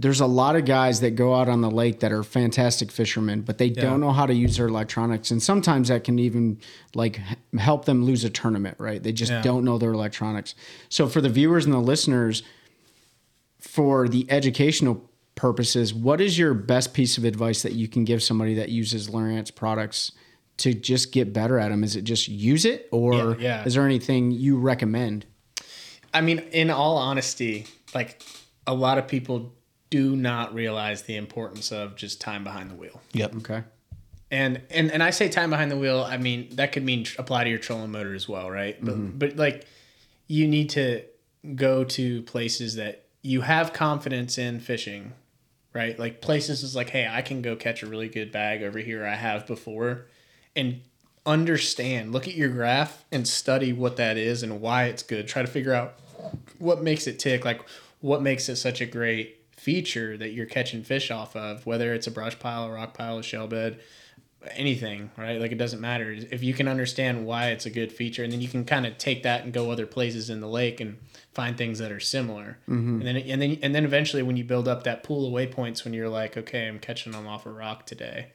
there's 0.00 0.20
a 0.20 0.26
lot 0.26 0.54
of 0.54 0.64
guys 0.64 1.00
that 1.00 1.16
go 1.16 1.34
out 1.34 1.48
on 1.48 1.60
the 1.60 1.70
lake 1.70 1.98
that 2.00 2.12
are 2.12 2.22
fantastic 2.22 2.92
fishermen, 2.92 3.40
but 3.42 3.58
they 3.58 3.68
don't 3.68 4.00
know 4.00 4.12
how 4.12 4.26
to 4.26 4.32
use 4.32 4.56
their 4.56 4.68
electronics, 4.68 5.32
and 5.32 5.42
sometimes 5.42 5.88
that 5.88 6.04
can 6.04 6.18
even 6.20 6.58
like 6.94 7.20
help 7.58 7.84
them 7.84 8.04
lose 8.04 8.22
a 8.22 8.30
tournament. 8.30 8.76
Right? 8.78 9.02
They 9.02 9.12
just 9.12 9.32
Yeah. 9.32 9.42
don't 9.42 9.64
know 9.64 9.76
their 9.76 9.92
electronics. 9.92 10.54
So 10.88 11.08
for 11.08 11.20
the 11.20 11.28
viewers 11.28 11.64
and 11.64 11.74
the 11.74 11.80
listeners, 11.80 12.44
for 13.58 14.08
the 14.08 14.24
educational 14.30 15.10
purposes, 15.34 15.92
what 15.92 16.20
is 16.20 16.38
your 16.38 16.54
best 16.54 16.94
piece 16.94 17.18
of 17.18 17.24
advice 17.24 17.62
that 17.62 17.72
you 17.72 17.88
can 17.88 18.04
give 18.04 18.22
somebody 18.22 18.54
that 18.54 18.68
uses 18.68 19.08
Lowrance 19.08 19.54
products? 19.54 20.12
To 20.62 20.74
just 20.74 21.12
get 21.12 21.32
better 21.32 21.56
at 21.60 21.68
them, 21.68 21.84
is 21.84 21.94
it 21.94 22.02
just 22.02 22.26
use 22.26 22.64
it, 22.64 22.88
or 22.90 23.14
Yeah, 23.14 23.34
yeah. 23.38 23.64
is 23.64 23.74
there 23.74 23.84
anything 23.86 24.32
you 24.32 24.58
recommend? 24.58 25.24
i 26.12 26.20
mean 26.20 26.38
in 26.52 26.68
all 26.70 26.96
honesty 26.96 27.66
like 27.94 28.20
a 28.66 28.74
lot 28.74 28.96
of 28.98 29.06
people 29.06 29.52
do 29.90 30.14
not 30.16 30.54
realize 30.54 31.02
the 31.02 31.16
importance 31.16 31.72
of 31.72 31.96
just 31.96 32.20
time 32.20 32.44
behind 32.44 32.70
the 32.70 32.74
wheel 32.74 33.00
Yep. 33.12 33.36
Okay. 33.36 33.62
and 34.30 34.62
and 34.70 34.90
and 34.90 35.02
I 35.02 35.10
say 35.10 35.28
time 35.28 35.50
behind 35.50 35.70
the 35.70 35.76
wheel. 35.76 36.00
I 36.06 36.16
mean 36.18 36.48
that 36.56 36.72
could 36.72 36.84
mean 36.84 37.06
apply 37.18 37.44
to 37.44 37.50
your 37.50 37.58
trolling 37.58 37.90
motor 37.90 38.14
as 38.14 38.28
well, 38.28 38.50
right? 38.50 38.76
But 38.84 38.94
mm-hmm. 38.94 39.18
but 39.18 39.36
like 39.36 39.66
you 40.26 40.46
need 40.46 40.70
to 40.70 41.04
go 41.54 41.84
to 41.84 42.22
places 42.22 42.74
that 42.74 43.06
you 43.22 43.40
have 43.40 43.72
confidence 43.72 44.36
in 44.38 44.60
fishing, 44.60 45.12
right? 45.72 45.98
Like 45.98 46.20
places 46.20 46.62
is 46.62 46.76
like, 46.76 46.90
hey, 46.90 47.08
I 47.10 47.22
can 47.22 47.40
go 47.42 47.56
catch 47.56 47.82
a 47.82 47.86
really 47.86 48.08
good 48.08 48.30
bag 48.30 48.62
over 48.62 48.78
here. 48.78 49.06
I 49.06 49.14
have 49.14 49.46
before, 49.46 50.06
and 50.54 50.82
understand. 51.24 52.12
Look 52.12 52.28
at 52.28 52.34
your 52.34 52.48
graph 52.48 53.04
and 53.10 53.26
study 53.26 53.72
what 53.72 53.96
that 53.96 54.16
is 54.16 54.42
and 54.42 54.60
why 54.60 54.84
it's 54.84 55.02
good. 55.02 55.28
Try 55.28 55.42
to 55.42 55.48
figure 55.48 55.72
out 55.74 55.94
what 56.58 56.82
makes 56.82 57.06
it 57.06 57.18
tick. 57.18 57.44
Like 57.44 57.62
what 58.00 58.22
makes 58.22 58.48
it 58.48 58.56
such 58.56 58.80
a 58.80 58.86
great 58.86 59.37
feature 59.58 60.16
that 60.16 60.30
you're 60.30 60.46
catching 60.46 60.82
fish 60.82 61.10
off 61.10 61.36
of, 61.36 61.66
whether 61.66 61.92
it's 61.94 62.06
a 62.06 62.10
brush 62.10 62.38
pile, 62.38 62.64
a 62.64 62.72
rock 62.72 62.96
pile, 62.96 63.18
a 63.18 63.22
shell 63.22 63.46
bed, 63.46 63.80
anything, 64.52 65.10
right? 65.16 65.40
Like 65.40 65.52
it 65.52 65.58
doesn't 65.58 65.80
matter. 65.80 66.10
If 66.12 66.42
you 66.42 66.54
can 66.54 66.68
understand 66.68 67.26
why 67.26 67.48
it's 67.48 67.66
a 67.66 67.70
good 67.70 67.92
feature, 67.92 68.22
and 68.24 68.32
then 68.32 68.40
you 68.40 68.48
can 68.48 68.64
kind 68.64 68.86
of 68.86 68.98
take 68.98 69.22
that 69.24 69.44
and 69.44 69.52
go 69.52 69.70
other 69.70 69.86
places 69.86 70.30
in 70.30 70.40
the 70.40 70.48
lake 70.48 70.80
and 70.80 70.98
find 71.32 71.56
things 71.56 71.78
that 71.80 71.92
are 71.92 72.00
similar. 72.00 72.58
Mm-hmm. 72.68 73.00
And 73.00 73.06
then 73.06 73.16
and 73.16 73.42
then 73.42 73.58
and 73.62 73.74
then 73.74 73.84
eventually 73.84 74.22
when 74.22 74.36
you 74.36 74.44
build 74.44 74.68
up 74.68 74.84
that 74.84 75.02
pool 75.02 75.26
of 75.26 75.32
waypoints 75.32 75.84
when 75.84 75.92
you're 75.92 76.08
like, 76.08 76.36
okay, 76.36 76.68
I'm 76.68 76.78
catching 76.78 77.12
them 77.12 77.26
off 77.26 77.46
a 77.46 77.50
rock 77.50 77.86
today, 77.86 78.28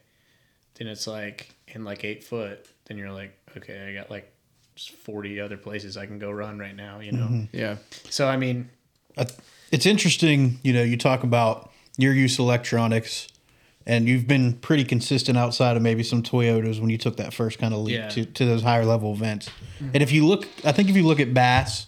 then 0.74 0.88
it's 0.88 1.06
like 1.06 1.54
in 1.68 1.84
like 1.84 2.04
eight 2.04 2.22
foot, 2.22 2.66
then 2.86 2.98
you're 2.98 3.12
like, 3.12 3.36
okay, 3.56 3.88
I 3.88 3.94
got 3.94 4.10
like 4.10 4.30
just 4.74 4.90
40 4.90 5.40
other 5.40 5.56
places 5.56 5.96
I 5.96 6.06
can 6.06 6.18
go 6.18 6.30
run 6.30 6.58
right 6.58 6.74
now, 6.74 7.00
you 7.00 7.12
know? 7.12 7.26
Mm-hmm. 7.26 7.56
Yeah. 7.56 7.76
So, 8.10 8.26
I 8.26 8.36
mean, 8.36 8.68
I- 9.16 9.26
it's 9.74 9.86
interesting, 9.86 10.58
you 10.62 10.72
know, 10.72 10.82
you 10.82 10.96
talk 10.96 11.24
about 11.24 11.70
your 11.98 12.12
use 12.12 12.34
of 12.34 12.40
electronics 12.40 13.26
and 13.86 14.08
you've 14.08 14.26
been 14.26 14.54
pretty 14.54 14.84
consistent 14.84 15.36
outside 15.36 15.76
of 15.76 15.82
maybe 15.82 16.02
some 16.02 16.22
Toyotas 16.22 16.80
when 16.80 16.90
you 16.90 16.98
took 16.98 17.16
that 17.16 17.34
first 17.34 17.58
kind 17.58 17.74
of 17.74 17.80
leap 17.80 17.96
Yeah. 17.96 18.08
to, 18.10 18.24
to 18.24 18.44
those 18.46 18.62
higher 18.62 18.84
level 18.84 19.12
events. 19.12 19.50
And 19.80 20.02
if 20.02 20.10
you 20.12 20.26
look, 20.26 20.48
I 20.64 20.72
think 20.72 20.88
if 20.88 20.96
you 20.96 21.02
look 21.04 21.20
at 21.20 21.34
bass, 21.34 21.86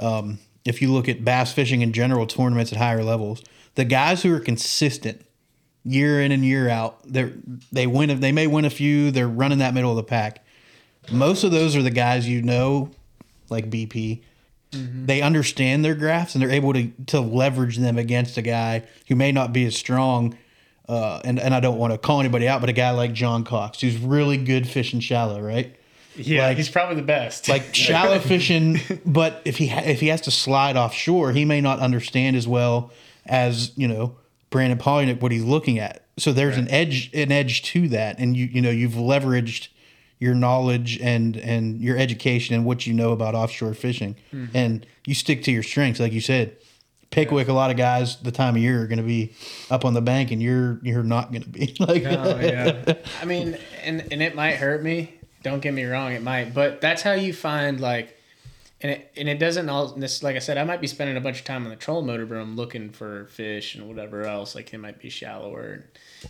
um, 0.00 0.38
if 0.64 0.80
you 0.82 0.90
look 0.92 1.08
at 1.08 1.24
bass 1.24 1.52
fishing 1.52 1.82
in 1.82 1.92
general, 1.92 2.26
tournaments 2.26 2.72
at 2.72 2.78
higher 2.78 3.04
levels, 3.04 3.42
the 3.74 3.84
guys 3.84 4.22
who 4.22 4.34
are 4.34 4.40
consistent 4.40 5.24
year 5.84 6.20
in 6.22 6.32
and 6.32 6.44
year 6.44 6.68
out, 6.68 7.00
they 7.04 7.32
they 7.72 7.86
win. 7.86 8.20
They 8.20 8.32
may 8.32 8.46
win 8.46 8.64
a 8.64 8.70
few. 8.70 9.10
They're 9.10 9.28
running 9.28 9.58
that 9.58 9.72
middle 9.74 9.90
of 9.90 9.96
the 9.96 10.02
pack. 10.02 10.44
Most 11.12 11.44
of 11.44 11.52
those 11.52 11.76
are 11.76 11.82
the 11.82 11.90
guys 11.90 12.28
you 12.28 12.42
know, 12.42 12.90
like 13.48 13.70
BP. 13.70 14.22
They 14.70 15.22
understand 15.22 15.84
their 15.84 15.94
graphs 15.94 16.34
and 16.34 16.42
they're 16.42 16.50
able 16.50 16.72
to 16.74 16.90
to 17.06 17.20
leverage 17.20 17.78
them 17.78 17.96
against 17.98 18.36
a 18.36 18.42
guy 18.42 18.82
who 19.08 19.16
may 19.16 19.32
not 19.32 19.52
be 19.52 19.64
as 19.64 19.76
strong. 19.76 20.36
Uh, 20.88 21.20
and 21.24 21.38
and 21.38 21.54
I 21.54 21.60
don't 21.60 21.78
want 21.78 21.92
to 21.92 21.98
call 21.98 22.20
anybody 22.20 22.46
out, 22.48 22.60
but 22.60 22.68
a 22.70 22.74
guy 22.74 22.90
like 22.90 23.12
John 23.12 23.44
Cox, 23.44 23.80
who's 23.80 23.96
really 23.98 24.36
good 24.36 24.68
fishing 24.68 25.00
shallow, 25.00 25.40
right? 25.40 25.74
yeah, 26.16 26.46
Like- 26.48 26.56
he's 26.56 26.68
probably 26.68 26.96
the 26.96 27.02
best. 27.02 27.48
like 27.48 27.62
shallow 27.74 28.18
fishing. 28.18 28.80
But 29.06 29.40
if 29.44 29.56
he 29.58 29.68
ha- 29.68 29.82
if 29.84 30.00
he 30.00 30.08
has 30.08 30.20
to 30.22 30.30
slide 30.30 30.76
offshore, 30.76 31.32
he 31.32 31.44
may 31.44 31.60
not 31.60 31.78
understand 31.80 32.36
as 32.36 32.48
well 32.48 32.90
as 33.26 33.72
you 33.76 33.86
know 33.88 34.16
Brandon 34.50 34.78
Palaniuk 34.78 35.20
what 35.20 35.30
he's 35.32 35.44
looking 35.44 35.78
at. 35.78 36.04
So 36.18 36.32
there's 36.32 36.56
an 36.56 36.68
edge 36.70 37.10
an 37.14 37.30
edge 37.32 37.62
to 37.72 37.88
that, 37.88 38.18
and 38.18 38.36
you 38.36 38.46
you 38.46 38.60
know 38.60 38.70
you've 38.70 38.92
leveraged 38.94 39.68
your 40.18 40.34
knowledge 40.34 40.98
and 41.00 41.36
and 41.36 41.80
your 41.80 41.96
education 41.96 42.54
and 42.54 42.64
what 42.64 42.86
you 42.86 42.94
know 42.94 43.12
about 43.12 43.34
offshore 43.34 43.74
fishing, 43.74 44.16
mm-hmm. 44.32 44.56
and 44.56 44.86
you 45.06 45.14
stick 45.14 45.42
to 45.44 45.52
your 45.52 45.62
strengths, 45.62 46.00
like 46.00 46.12
you 46.12 46.20
said. 46.20 46.56
Pickwick, 47.10 47.48
a 47.48 47.54
lot 47.54 47.70
of 47.70 47.78
guys 47.78 48.16
the 48.16 48.30
time 48.30 48.54
of 48.54 48.60
year 48.60 48.82
are 48.82 48.86
going 48.86 48.98
to 48.98 49.04
be 49.04 49.32
up 49.70 49.86
on 49.86 49.94
the 49.94 50.02
bank, 50.02 50.30
and 50.30 50.42
you're 50.42 50.78
you're 50.82 51.02
not 51.02 51.32
going 51.32 51.42
to 51.42 51.48
be 51.48 51.74
like. 51.80 52.04
Oh 52.04 52.38
yeah. 52.38 52.94
I 53.22 53.24
mean, 53.24 53.56
and 53.82 54.06
and 54.12 54.22
it 54.22 54.34
might 54.34 54.56
hurt 54.56 54.82
me. 54.82 55.14
Don't 55.42 55.60
get 55.60 55.72
me 55.72 55.84
wrong, 55.84 56.12
it 56.12 56.22
might. 56.22 56.52
But 56.52 56.80
that's 56.80 57.00
how 57.00 57.12
you 57.12 57.32
find 57.32 57.80
like, 57.80 58.17
and 58.80 58.92
it 58.92 59.12
and 59.16 59.28
it 59.28 59.38
doesn't 59.38 59.68
all. 59.68 59.88
This 59.88 60.22
like 60.22 60.36
I 60.36 60.38
said, 60.38 60.56
I 60.56 60.64
might 60.64 60.80
be 60.80 60.86
spending 60.86 61.16
a 61.16 61.20
bunch 61.20 61.40
of 61.40 61.44
time 61.44 61.64
on 61.64 61.70
the 61.70 61.76
troll 61.76 62.02
motor, 62.02 62.26
but 62.26 62.36
I'm 62.36 62.54
looking 62.54 62.90
for 62.90 63.26
fish 63.26 63.74
and 63.74 63.88
whatever 63.88 64.22
else. 64.22 64.54
Like 64.54 64.72
it 64.72 64.78
might 64.78 65.00
be 65.00 65.10
shallower. 65.10 65.72
And, 65.72 65.84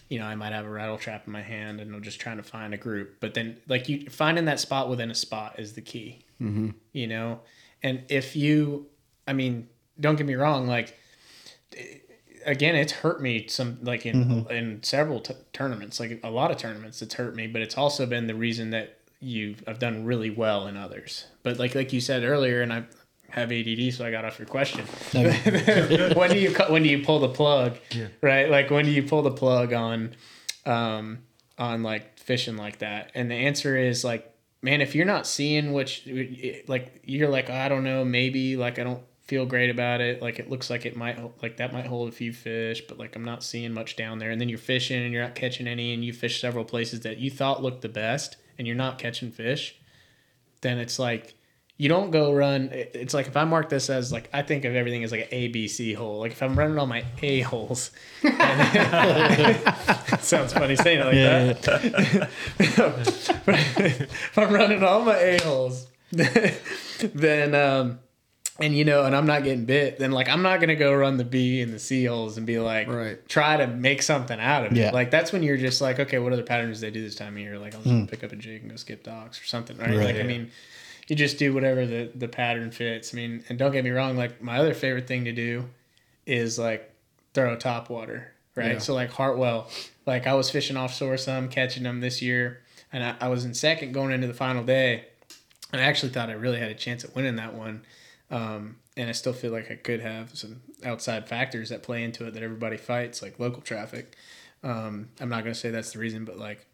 you 0.09 0.18
know, 0.18 0.24
I 0.24 0.34
might 0.34 0.53
have 0.53 0.64
a 0.64 0.70
rattle 0.70 0.96
trap 0.96 1.26
in 1.26 1.32
my 1.32 1.42
hand, 1.42 1.80
and 1.80 1.94
I'm 1.94 2.03
just 2.03 2.20
trying 2.20 2.38
to 2.38 2.42
find 2.42 2.72
a 2.72 2.78
group. 2.78 3.16
But 3.20 3.34
then, 3.34 3.59
like 3.68 3.88
you 3.88 4.09
finding 4.09 4.46
that 4.46 4.61
spot 4.61 4.88
within 4.88 5.11
a 5.11 5.14
spot 5.14 5.59
is 5.59 5.74
the 5.74 5.82
key. 5.82 6.24
Mm-hmm. 6.40 6.70
You 6.92 7.07
know, 7.07 7.40
and 7.82 8.05
if 8.09 8.34
you, 8.34 8.86
I 9.26 9.34
mean, 9.34 9.68
don't 10.01 10.16
get 10.16 10.26
me 10.26 10.34
wrong, 10.34 10.66
like 10.66 10.96
again, 12.46 12.74
it's 12.74 12.92
hurt 12.92 13.20
me 13.20 13.46
some 13.49 13.78
like 13.82 14.07
in 14.07 14.46
in 14.51 14.82
several 14.82 15.20
t- 15.20 15.34
tournaments, 15.53 16.01
like 16.01 16.20
a 16.22 16.30
lot 16.30 16.51
of 16.51 16.57
tournaments, 16.57 17.03
it's 17.03 17.14
hurt 17.14 17.34
me. 17.36 17.46
But 17.46 17.62
it's 17.62 17.76
also 17.76 18.07
been 18.07 18.26
the 18.26 18.34
reason 18.34 18.70
that 18.70 18.97
you 19.20 19.56
I've 19.66 19.78
done 19.78 20.04
really 20.04 20.30
well 20.30 20.66
in 20.66 20.76
others. 20.76 21.26
But 21.42 21.58
like 21.58 21.74
like 21.74 21.92
you 21.92 22.00
said 22.00 22.24
earlier, 22.24 22.62
and 22.62 22.72
I 22.72 22.84
have 23.30 23.52
ADD, 23.52 23.92
so 23.92 24.04
I 24.04 24.10
got 24.10 24.24
off 24.24 24.38
your 24.38 24.48
question. 24.48 24.84
when 25.12 26.30
do 26.30 26.38
you 26.38 26.52
cut? 26.52 26.70
When 26.70 26.82
do 26.82 26.88
you 26.88 27.04
pull 27.04 27.18
the 27.18 27.28
plug? 27.28 27.78
Yeah. 27.90 28.08
Right, 28.22 28.50
like 28.50 28.70
when 28.70 28.84
do 28.84 28.90
you 28.90 29.02
pull 29.02 29.22
the 29.22 29.30
plug 29.30 29.72
on, 29.72 30.14
um, 30.64 31.18
on 31.58 31.82
like 31.82 32.18
fishing 32.18 32.56
like 32.56 32.78
that? 32.78 33.12
And 33.14 33.30
the 33.30 33.34
answer 33.34 33.76
is 33.76 34.04
like, 34.04 34.32
man, 34.62 34.80
if 34.80 34.94
you're 34.94 35.06
not 35.06 35.26
seeing 35.26 35.72
which, 35.72 36.08
like 36.68 37.00
you're 37.04 37.28
like 37.28 37.50
I 37.50 37.68
don't 37.68 37.84
know, 37.84 38.04
maybe 38.04 38.56
like 38.56 38.78
I 38.78 38.84
don't 38.84 39.02
feel 39.24 39.44
great 39.44 39.68
about 39.68 40.00
it. 40.00 40.22
Like 40.22 40.38
it 40.38 40.48
looks 40.48 40.70
like 40.70 40.86
it 40.86 40.96
might 40.96 41.42
like 41.42 41.58
that 41.58 41.72
might 41.72 41.86
hold 41.86 42.08
a 42.08 42.12
few 42.12 42.32
fish, 42.32 42.82
but 42.88 42.98
like 42.98 43.14
I'm 43.14 43.24
not 43.24 43.42
seeing 43.44 43.74
much 43.74 43.94
down 43.94 44.18
there. 44.18 44.30
And 44.30 44.40
then 44.40 44.48
you're 44.48 44.58
fishing 44.58 45.02
and 45.02 45.12
you're 45.12 45.22
not 45.22 45.34
catching 45.34 45.68
any, 45.68 45.92
and 45.92 46.04
you 46.04 46.12
fish 46.14 46.40
several 46.40 46.64
places 46.64 47.00
that 47.00 47.18
you 47.18 47.30
thought 47.30 47.62
looked 47.62 47.82
the 47.82 47.88
best, 47.90 48.36
and 48.59 48.66
you're 48.66 48.76
not 48.76 48.98
catching 48.98 49.30
fish. 49.30 49.76
Then 50.61 50.78
it's 50.78 50.98
like 50.98 51.34
you 51.76 51.88
don't 51.88 52.11
go 52.11 52.32
run. 52.32 52.70
It's 52.72 53.14
like 53.14 53.28
if 53.28 53.36
I 53.36 53.44
mark 53.44 53.68
this 53.68 53.88
as 53.88 54.12
like 54.12 54.28
I 54.32 54.42
think 54.42 54.64
of 54.64 54.74
everything 54.74 55.04
as 55.04 55.12
like 55.12 55.20
an 55.22 55.28
A 55.30 55.48
B 55.48 55.68
C 55.68 55.92
hole. 55.92 56.18
Like 56.18 56.32
if 56.32 56.42
I'm 56.42 56.59
running 56.59 56.76
all 56.76 56.86
my 56.86 57.04
A 57.22 57.40
holes, 57.42 57.92
sounds 60.20 60.52
funny 60.52 60.74
saying 60.76 61.00
it 61.00 61.04
like 61.04 61.14
Yeah, 61.14 61.52
that. 61.52 62.28
if 62.59 64.38
I'm 64.38 64.52
running 64.52 64.82
all 64.82 65.02
my 65.02 65.16
a 65.16 65.40
holes, 65.42 65.86
then 66.11 67.54
um, 67.54 68.00
and 68.61 68.76
you 68.76 68.84
know, 68.84 69.04
and 69.04 69.14
I'm 69.14 69.26
not 69.26 69.44
getting 69.44 69.64
bit, 69.64 69.98
then 69.98 70.11
like 70.11 70.28
I'm 70.28 70.42
not 70.42 70.61
gonna 70.61 70.76
go 70.76 70.92
run 70.92 71.16
the 71.16 71.24
B 71.24 71.61
and 71.61 71.72
the 71.72 71.78
C 71.78 72.04
holes 72.04 72.36
and 72.36 72.46
be 72.46 72.59
like, 72.59 72.88
Right. 72.88 73.28
try 73.28 73.56
to 73.56 73.66
make 73.66 74.02
something 74.02 74.38
out 74.38 74.66
of 74.66 74.72
it. 74.72 74.78
Yeah. 74.78 74.90
Like 74.90 75.11
that's 75.11 75.32
when 75.32 75.42
you're 75.42 75.56
just 75.56 75.80
like, 75.80 76.00
okay, 76.00 76.18
what 76.18 76.32
other 76.32 76.42
patterns 76.42 76.80
do 76.80 76.86
they 76.86 76.90
do 76.90 77.02
this 77.02 77.14
time 77.14 77.34
of 77.34 77.38
year? 77.38 77.59
Like 77.59 77.74
I'll 77.74 77.82
just 77.82 77.94
hmm. 77.94 78.06
pick 78.06 78.24
up 78.24 78.32
a 78.32 78.36
jig 78.36 78.62
and 78.62 78.70
go 78.70 78.76
skip 78.76 79.04
docks 79.04 79.40
or 79.40 79.44
something, 79.44 79.76
right? 79.78 79.90
Right. 79.90 80.04
Like 80.06 80.16
I 80.16 80.24
mean, 80.24 80.50
you 81.06 81.16
just 81.16 81.38
do 81.38 81.54
whatever 81.54 81.86
the 81.86 82.11
the 82.14 82.28
pattern 82.28 82.70
fits. 82.70 83.14
I 83.14 83.16
mean, 83.16 83.44
and 83.48 83.59
don't 83.59 83.72
get 83.72 83.84
me 83.84 83.90
wrong, 83.90 84.16
like 84.16 84.42
my 84.42 84.59
other 84.59 84.74
favorite 84.74 85.06
thing 85.06 85.24
to 85.24 85.32
do 85.32 85.64
is 86.26 86.59
like 86.59 86.92
throw 87.34 87.56
top 87.56 87.90
water, 87.90 88.32
right? 88.56 88.72
Yeah. 88.72 88.78
So 88.78 88.94
like 88.94 89.11
Hartwell, 89.11 89.68
like 90.04 90.26
I 90.26 90.34
was 90.34 90.50
fishing 90.50 90.76
offshore 90.76 91.16
some, 91.16 91.48
catching 91.48 91.84
them 91.84 92.00
this 92.00 92.20
year, 92.20 92.61
and 92.92 93.04
I, 93.04 93.14
I 93.20 93.28
was 93.28 93.44
in 93.44 93.54
second 93.54 93.92
going 93.92 94.12
into 94.12 94.26
the 94.26 94.34
final 94.34 94.64
day, 94.64 95.06
and 95.72 95.80
I 95.80 95.84
actually 95.84 96.11
thought 96.11 96.28
I 96.28 96.34
really 96.34 96.59
had 96.59 96.70
a 96.70 96.74
chance 96.74 97.04
at 97.04 97.14
winning 97.14 97.36
that 97.36 97.54
one, 97.54 97.82
um, 98.30 98.76
and 98.96 99.08
I 99.08 99.12
still 99.12 99.32
feel 99.32 99.52
like 99.52 99.70
I 99.70 99.74
could 99.76 100.00
have 100.00 100.36
some 100.36 100.60
outside 100.84 101.28
factors 101.28 101.68
that 101.70 101.82
play 101.82 102.02
into 102.02 102.26
it 102.26 102.34
that 102.34 102.42
everybody 102.42 102.76
fights, 102.76 103.22
like 103.22 103.38
local 103.38 103.62
traffic. 103.62 104.14
Um, 104.62 105.08
I'm 105.20 105.28
not 105.28 105.44
gonna 105.44 105.54
say 105.54 105.70
that's 105.70 105.92
the 105.92 105.98
reason, 105.98 106.24
but 106.24 106.38
like 106.38 106.66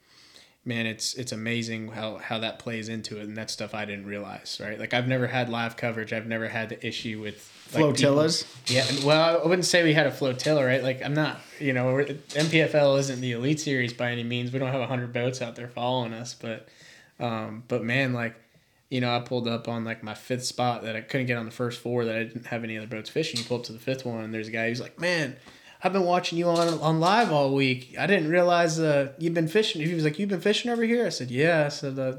man, 0.66 0.86
it's 0.86 1.14
it's 1.14 1.32
amazing 1.32 1.88
how 1.88 2.16
how 2.16 2.38
that 2.38 2.58
plays 2.58 2.88
into 2.88 3.18
it, 3.18 3.24
and 3.24 3.36
that's 3.36 3.52
stuff 3.52 3.74
I 3.74 3.84
didn't 3.84 4.06
realize, 4.06 4.58
right? 4.62 4.78
Like 4.78 4.94
I've 4.94 5.06
never 5.06 5.26
had 5.26 5.48
live 5.48 5.76
coverage. 5.76 6.12
I've 6.12 6.26
never 6.26 6.48
had 6.48 6.70
the 6.70 6.86
issue 6.86 7.20
with 7.20 7.50
like, 7.74 7.96
people- 7.96 8.14
Flotillas. 8.14 8.46
yeah, 8.66 8.86
and- 8.88 9.04
well, 9.04 9.42
I 9.42 9.46
wouldn't 9.46 9.66
say 9.66 9.82
we 9.82 9.92
had 9.94 10.06
a 10.06 10.10
flotilla, 10.10 10.64
right? 10.64 10.82
Like, 10.82 11.02
I'm 11.02 11.14
not, 11.14 11.40
you 11.58 11.72
know, 11.72 11.92
we're, 11.92 12.04
NPFL 12.04 12.98
isn't 13.00 13.20
the 13.20 13.32
elite 13.32 13.60
series 13.60 13.92
by 13.92 14.10
any 14.10 14.22
means. 14.22 14.52
We 14.52 14.58
don't 14.58 14.70
have 14.72 14.86
hundred 14.88 15.12
boats 15.12 15.42
out 15.42 15.56
there 15.56 15.68
following 15.68 16.12
us, 16.12 16.34
but, 16.34 16.68
um, 17.18 17.64
but 17.68 17.82
man, 17.82 18.12
like, 18.12 18.36
you 18.94 19.00
know, 19.00 19.14
I 19.14 19.18
pulled 19.18 19.48
up 19.48 19.66
on 19.66 19.82
like 19.84 20.04
my 20.04 20.14
fifth 20.14 20.44
spot 20.44 20.82
that 20.84 20.94
I 20.94 21.00
couldn't 21.00 21.26
get 21.26 21.36
on 21.36 21.46
the 21.46 21.50
first 21.50 21.80
four 21.80 22.04
that 22.04 22.14
I 22.14 22.22
didn't 22.22 22.46
have 22.46 22.62
any 22.62 22.78
other 22.78 22.86
boats 22.86 23.10
fishing. 23.10 23.40
You 23.40 23.44
pull 23.44 23.56
up 23.58 23.64
to 23.64 23.72
the 23.72 23.80
fifth 23.80 24.06
one, 24.06 24.22
and 24.22 24.32
there's 24.32 24.46
a 24.46 24.52
guy 24.52 24.68
who's 24.68 24.80
like, 24.80 24.98
man. 25.00 25.36
I've 25.82 25.92
been 25.92 26.04
watching 26.04 26.38
you 26.38 26.48
on 26.48 26.66
on 26.80 26.98
live 26.98 27.30
all 27.30 27.52
week. 27.52 27.94
I 27.98 28.06
didn't 28.06 28.30
realize 28.30 28.80
uh, 28.80 29.12
you've 29.18 29.34
been 29.34 29.48
fishing. 29.48 29.82
He 29.82 29.92
was 29.92 30.02
like, 30.02 30.18
"You've 30.18 30.30
been 30.30 30.40
fishing 30.40 30.70
over 30.70 30.82
here." 30.82 31.04
I 31.04 31.10
said, 31.10 31.30
"Yeah." 31.30 31.66
I 31.66 31.68
said, 31.68 31.98
uh, 31.98 32.14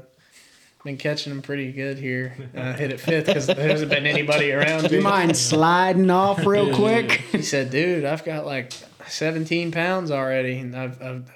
"Been 0.84 0.96
catching 0.96 1.32
them 1.32 1.42
pretty 1.42 1.72
good 1.72 1.98
here." 1.98 2.36
And 2.54 2.68
I 2.68 2.72
hit 2.74 2.92
it 2.92 3.00
fifth 3.00 3.26
because 3.26 3.48
there 3.48 3.68
hasn't 3.68 3.90
been 3.90 4.06
anybody 4.06 4.52
around. 4.52 4.88
Do 4.88 4.94
you 4.94 5.02
mind 5.02 5.36
sliding 5.36 6.10
off 6.10 6.46
real 6.46 6.72
quick? 6.76 7.10
He 7.32 7.42
said, 7.42 7.70
"Dude, 7.70 8.04
I've 8.04 8.24
got 8.24 8.46
like 8.46 8.72
17 9.08 9.72
pounds 9.72 10.12
already, 10.12 10.58
and 10.58 10.76
I've, 10.76 11.02
I've 11.02 11.28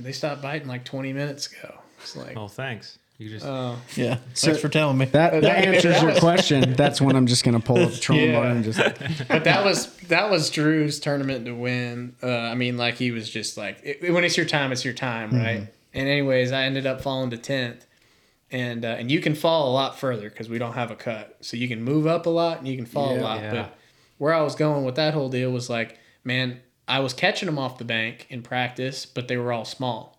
they 0.00 0.10
stopped 0.10 0.42
biting 0.42 0.66
like 0.66 0.84
20 0.84 1.12
minutes 1.12 1.46
ago." 1.46 1.78
It's 2.00 2.16
like, 2.16 2.36
Oh, 2.36 2.48
thanks. 2.48 2.97
You 3.18 3.28
just 3.28 3.44
oh, 3.44 3.76
Yeah. 3.96 4.18
Thanks 4.34 4.60
for 4.60 4.68
telling 4.68 4.96
me. 4.96 5.06
That, 5.06 5.42
that 5.42 5.44
answers 5.66 6.00
your 6.00 6.14
question. 6.20 6.74
That's 6.74 7.00
when 7.00 7.16
I'm 7.16 7.26
just 7.26 7.44
gonna 7.44 7.58
pull 7.60 7.78
up 7.78 7.90
the 7.90 7.96
trolling 7.98 8.30
Yeah. 8.30 8.40
bar 8.40 8.50
and 8.50 8.64
just 8.64 8.78
but 9.28 9.42
that 9.44 9.64
was 9.64 9.92
that 10.08 10.30
was 10.30 10.50
Drew's 10.50 11.00
tournament 11.00 11.44
to 11.46 11.52
win. 11.52 12.14
Uh, 12.22 12.28
I 12.28 12.54
mean, 12.54 12.76
like 12.76 12.94
he 12.94 13.10
was 13.10 13.28
just 13.28 13.56
like, 13.56 13.80
it, 13.82 14.12
when 14.12 14.22
it's 14.24 14.36
your 14.36 14.46
time, 14.46 14.70
it's 14.70 14.84
your 14.84 14.94
time, 14.94 15.32
right? 15.32 15.66
And 15.92 16.08
anyways, 16.08 16.52
I 16.52 16.62
ended 16.62 16.86
up 16.86 17.00
falling 17.00 17.30
to 17.30 17.36
10th. 17.36 17.82
And, 18.50 18.82
uh, 18.84 18.88
and 18.98 19.10
you 19.10 19.20
can 19.20 19.34
fall 19.34 19.70
a 19.70 19.72
lot 19.72 19.98
further 19.98 20.30
because 20.30 20.48
we 20.48 20.56
don't 20.58 20.72
have 20.72 20.90
a 20.90 20.96
cut, 20.96 21.36
so 21.42 21.58
you 21.58 21.68
can 21.68 21.82
move 21.82 22.06
up 22.06 22.24
a 22.24 22.30
lot 22.30 22.58
and 22.58 22.66
you 22.66 22.76
can 22.76 22.86
fall 22.86 23.14
a 23.14 23.20
lot. 23.20 23.40
Yeah. 23.42 23.50
But 23.50 23.78
where 24.16 24.32
I 24.32 24.40
was 24.40 24.54
going 24.54 24.84
with 24.86 24.94
that 24.94 25.12
whole 25.12 25.28
deal 25.28 25.50
was 25.50 25.68
like, 25.68 25.98
man, 26.24 26.60
I 26.86 27.00
was 27.00 27.12
catching 27.12 27.44
them 27.44 27.58
off 27.58 27.76
the 27.76 27.84
bank 27.84 28.26
in 28.30 28.42
practice, 28.42 29.04
but 29.04 29.28
they 29.28 29.36
were 29.36 29.52
all 29.52 29.66
small. 29.66 30.18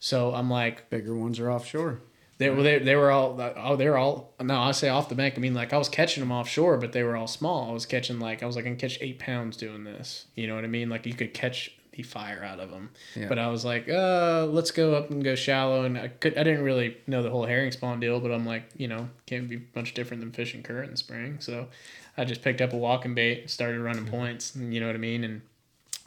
So 0.00 0.34
I'm 0.34 0.50
like, 0.50 0.90
bigger 0.90 1.14
ones 1.14 1.38
are 1.38 1.50
offshore. 1.50 2.00
They 2.40 2.50
were 2.50 2.62
they, 2.62 2.78
they 2.78 2.96
were 2.96 3.10
all 3.10 3.38
oh 3.56 3.76
they 3.76 3.88
were 3.88 3.98
all 3.98 4.32
no 4.40 4.58
I 4.60 4.72
say 4.72 4.88
off 4.88 5.08
the 5.08 5.14
bank 5.14 5.34
I 5.36 5.40
mean 5.40 5.54
like 5.54 5.72
I 5.72 5.78
was 5.78 5.88
catching 5.88 6.22
them 6.22 6.32
offshore 6.32 6.78
but 6.78 6.92
they 6.92 7.02
were 7.04 7.14
all 7.16 7.26
small. 7.28 7.70
I 7.70 7.72
was 7.72 7.86
catching 7.86 8.18
like 8.18 8.42
I 8.42 8.46
was 8.46 8.56
like 8.56 8.64
I 8.64 8.68
can 8.68 8.76
catch 8.78 8.98
eight 9.00 9.18
pounds 9.18 9.56
doing 9.56 9.84
this. 9.84 10.24
You 10.34 10.46
know 10.48 10.54
what 10.54 10.64
I 10.64 10.68
mean? 10.68 10.88
Like 10.88 11.06
you 11.06 11.14
could 11.14 11.34
catch 11.34 11.70
the 11.92 12.02
fire 12.02 12.42
out 12.42 12.60
of 12.60 12.70
them 12.70 12.90
Yeah. 13.14 13.28
but 13.28 13.38
I 13.38 13.48
was 13.48 13.64
like 13.64 13.88
uh 13.88 14.46
let's 14.46 14.70
go 14.70 14.94
up 14.94 15.10
and 15.10 15.22
go 15.22 15.34
shallow. 15.34 15.84
And 15.84 15.98
I 15.98 16.08
could 16.08 16.36
I 16.38 16.42
didn't 16.42 16.64
really 16.64 16.96
know 17.06 17.22
the 17.22 17.30
whole 17.30 17.44
herring 17.44 17.72
spawn 17.72 18.00
deal 18.00 18.18
but 18.20 18.32
I'm 18.32 18.46
like 18.46 18.64
you 18.76 18.88
know 18.88 19.08
can't 19.26 19.48
be 19.48 19.60
much 19.76 19.92
different 19.94 20.20
than 20.22 20.32
fishing 20.32 20.62
current 20.62 20.90
in 20.90 20.96
spring. 20.96 21.36
So 21.40 21.68
I 22.16 22.24
just 22.24 22.42
picked 22.42 22.60
up 22.60 22.72
a 22.72 22.76
walking 22.76 23.14
bait 23.14 23.50
started 23.50 23.80
running 23.80 24.06
points 24.06 24.54
and 24.54 24.72
you 24.74 24.80
know 24.80 24.86
what 24.86 24.96
I 24.96 24.98
mean? 24.98 25.24
And 25.24 25.42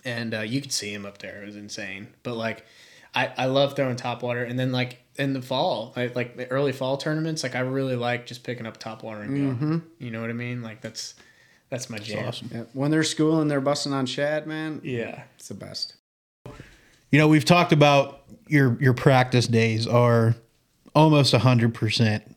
and 0.05 0.33
uh, 0.33 0.41
you 0.41 0.61
could 0.61 0.73
see 0.73 0.91
him 0.93 1.05
up 1.05 1.19
there. 1.19 1.41
It 1.43 1.45
was 1.45 1.55
insane. 1.55 2.07
But 2.23 2.35
like, 2.35 2.65
I 3.15 3.31
I 3.37 3.45
love 3.45 3.75
throwing 3.75 3.95
top 3.95 4.21
water, 4.21 4.43
and 4.43 4.59
then 4.59 4.71
like 4.73 4.99
in 5.17 5.33
the 5.33 5.41
fall, 5.41 5.93
I, 5.95 6.07
like 6.07 6.37
the 6.37 6.49
early 6.49 6.71
fall 6.71 6.97
tournaments, 6.97 7.43
like 7.43 7.55
I 7.55 7.59
really 7.59 7.95
like 7.95 8.25
just 8.25 8.43
picking 8.43 8.65
up 8.65 8.77
top 8.77 9.03
water 9.03 9.21
and 9.21 9.35
go. 9.35 9.65
Mm-hmm. 9.65 9.77
You 9.99 10.11
know 10.11 10.21
what 10.21 10.29
I 10.29 10.33
mean? 10.33 10.61
Like 10.61 10.81
that's 10.81 11.15
that's 11.69 11.89
my 11.89 11.97
jam. 11.97 12.27
awesome. 12.27 12.49
Yeah. 12.53 12.63
When 12.73 12.91
they're 12.91 13.03
schooling, 13.03 13.47
they're 13.47 13.61
busting 13.61 13.93
on 13.93 14.05
shad, 14.05 14.47
man. 14.47 14.81
Yeah. 14.83 15.23
It's 15.35 15.47
the 15.47 15.53
best. 15.53 15.95
You 17.11 17.19
know, 17.19 17.27
we've 17.27 17.45
talked 17.45 17.71
about 17.71 18.23
your 18.47 18.77
your 18.81 18.93
practice 18.93 19.47
days 19.47 19.87
are 19.87 20.35
almost 20.95 21.33
hundred 21.33 21.73
percent 21.73 22.35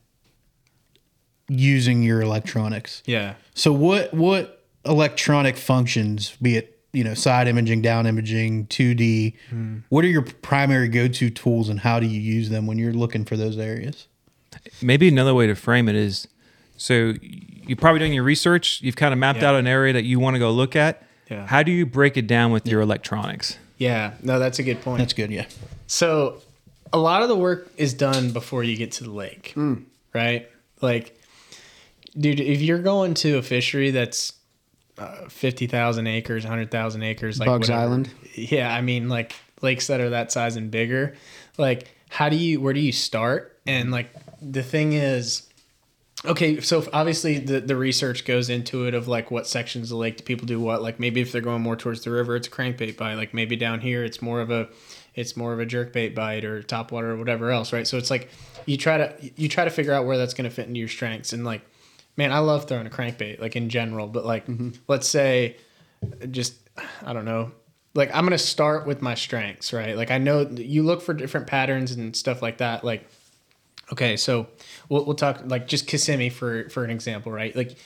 using 1.48 2.02
your 2.02 2.20
electronics. 2.20 3.02
Yeah. 3.06 3.34
So 3.54 3.72
what 3.72 4.12
what 4.12 4.64
electronic 4.84 5.56
functions, 5.56 6.36
be 6.42 6.56
it 6.56 6.75
you 6.96 7.04
know 7.04 7.14
side 7.14 7.46
imaging, 7.48 7.82
down 7.82 8.06
imaging, 8.06 8.66
two 8.66 8.94
D, 8.94 9.36
hmm. 9.50 9.78
what 9.90 10.04
are 10.04 10.08
your 10.08 10.22
primary 10.22 10.88
go 10.88 11.08
to 11.08 11.30
tools, 11.30 11.68
and 11.68 11.80
how 11.80 12.00
do 12.00 12.06
you 12.06 12.20
use 12.20 12.48
them 12.48 12.66
when 12.66 12.78
you're 12.78 12.92
looking 12.92 13.24
for 13.24 13.36
those 13.36 13.58
areas? 13.58 14.06
maybe 14.80 15.06
another 15.06 15.34
way 15.34 15.46
to 15.46 15.54
frame 15.54 15.88
it 15.88 15.94
is 15.94 16.26
so 16.78 17.14
you're 17.22 17.76
probably 17.76 17.98
doing 17.98 18.14
your 18.14 18.24
research 18.24 18.80
you've 18.80 18.96
kind 18.96 19.12
of 19.12 19.18
mapped 19.18 19.40
Yeah. 19.40 19.50
out 19.50 19.54
an 19.56 19.66
area 19.66 19.92
that 19.92 20.04
you 20.04 20.18
want 20.18 20.34
to 20.34 20.38
go 20.38 20.50
look 20.50 20.74
at 20.74 21.02
Yeah. 21.30 21.46
how 21.46 21.62
do 21.62 21.70
you 21.70 21.84
break 21.84 22.16
it 22.16 22.26
down 22.26 22.52
with 22.52 22.66
your 22.66 22.80
electronics 22.80 23.58
Yeah. 23.78 24.12
No, 24.22 24.38
that's 24.38 24.58
a 24.58 24.62
good 24.62 24.80
point. 24.80 24.98
That's 25.00 25.12
good. 25.12 25.30
Yeah. 25.30 25.44
So, 25.86 26.40
a 26.92 26.98
lot 26.98 27.22
of 27.22 27.28
the 27.28 27.36
work 27.36 27.70
is 27.76 27.92
done 27.92 28.30
before 28.30 28.64
you 28.64 28.74
get 28.76 28.92
to 28.92 29.04
the 29.04 29.10
lake, 29.10 29.52
hmm. 29.54 29.74
right? 30.14 30.48
Like, 30.80 31.20
dude, 32.18 32.40
if 32.40 32.62
you're 32.62 32.78
going 32.78 33.12
to 33.14 33.36
a 33.36 33.42
fishery 33.42 33.90
that's 33.90 34.32
uh, 34.98 35.28
fifty 35.28 35.66
thousand 35.66 36.06
acres, 36.06 36.44
hundred 36.44 36.70
thousand 36.70 37.02
acres, 37.02 37.38
like 37.38 37.46
Bugs 37.46 37.68
whatever. 37.68 37.84
Island. 37.84 38.10
yeah, 38.34 38.74
I 38.74 38.80
mean, 38.80 39.08
like 39.08 39.34
lakes 39.62 39.86
that 39.88 40.00
are 40.00 40.10
that 40.10 40.32
size 40.32 40.56
and 40.56 40.70
bigger. 40.70 41.14
Like, 41.58 41.88
how 42.08 42.28
do 42.28 42.36
you? 42.36 42.60
Where 42.60 42.72
do 42.72 42.80
you 42.80 42.92
start? 42.92 43.58
And 43.66 43.90
like, 43.90 44.10
the 44.40 44.62
thing 44.62 44.92
is. 44.92 45.42
Okay, 46.24 46.60
so 46.60 46.88
obviously 46.92 47.38
the, 47.38 47.60
the 47.60 47.76
research 47.76 48.24
goes 48.24 48.48
into 48.48 48.86
it 48.86 48.94
of 48.94 49.06
like 49.06 49.30
what 49.30 49.46
sections 49.46 49.84
of 49.84 49.88
the 49.90 49.96
lake 49.96 50.16
do 50.16 50.24
people 50.24 50.46
do 50.46 50.58
what. 50.58 50.82
Like 50.82 50.98
maybe 50.98 51.20
if 51.20 51.30
they're 51.30 51.42
going 51.42 51.62
more 51.62 51.76
towards 51.76 52.02
the 52.02 52.10
river, 52.10 52.34
it's 52.34 52.48
a 52.48 52.50
crankbait 52.50 52.96
bite. 52.96 53.14
Like 53.14 53.34
maybe 53.34 53.54
down 53.54 53.80
here, 53.80 54.02
it's 54.02 54.22
more 54.22 54.40
of 54.40 54.50
a 54.50 54.68
it's 55.14 55.36
more 55.36 55.52
of 55.52 55.60
a 55.60 55.66
jerkbait 55.66 56.14
bite 56.14 56.44
or 56.44 56.62
topwater 56.62 57.10
or 57.10 57.16
whatever 57.16 57.50
else, 57.50 57.72
right? 57.72 57.86
So 57.86 57.96
it's 57.96 58.10
like 58.10 58.30
you 58.66 58.76
try 58.76 58.98
to 58.98 59.30
you 59.36 59.48
try 59.48 59.64
to 59.64 59.70
figure 59.70 59.92
out 59.92 60.06
where 60.06 60.18
that's 60.18 60.34
going 60.34 60.48
to 60.48 60.54
fit 60.54 60.68
into 60.68 60.78
your 60.78 60.88
strengths. 60.88 61.32
And 61.32 61.44
like, 61.44 61.62
man, 62.16 62.32
I 62.32 62.38
love 62.38 62.66
throwing 62.66 62.86
a 62.86 62.90
crankbait 62.90 63.40
like 63.40 63.56
in 63.56 63.68
general, 63.68 64.06
but 64.06 64.24
like 64.24 64.46
mm-hmm. 64.46 64.70
let's 64.88 65.08
say 65.08 65.56
just 66.30 66.54
I 67.04 67.12
don't 67.12 67.24
know. 67.24 67.52
Like 67.94 68.14
I'm 68.14 68.24
gonna 68.24 68.38
start 68.38 68.86
with 68.86 69.02
my 69.02 69.14
strengths, 69.14 69.72
right? 69.72 69.96
Like 69.96 70.10
I 70.10 70.18
know 70.18 70.42
you 70.42 70.82
look 70.82 71.02
for 71.02 71.14
different 71.14 71.46
patterns 71.46 71.92
and 71.92 72.14
stuff 72.14 72.42
like 72.42 72.58
that. 72.58 72.84
Like 72.84 73.08
Okay, 73.92 74.16
so 74.16 74.48
we'll, 74.88 75.04
we'll 75.04 75.14
talk 75.14 75.42
like 75.44 75.68
just 75.68 75.86
Kissimmee 75.86 76.30
for 76.30 76.68
for 76.70 76.84
an 76.84 76.90
example, 76.90 77.30
right? 77.30 77.54
Like, 77.54 77.76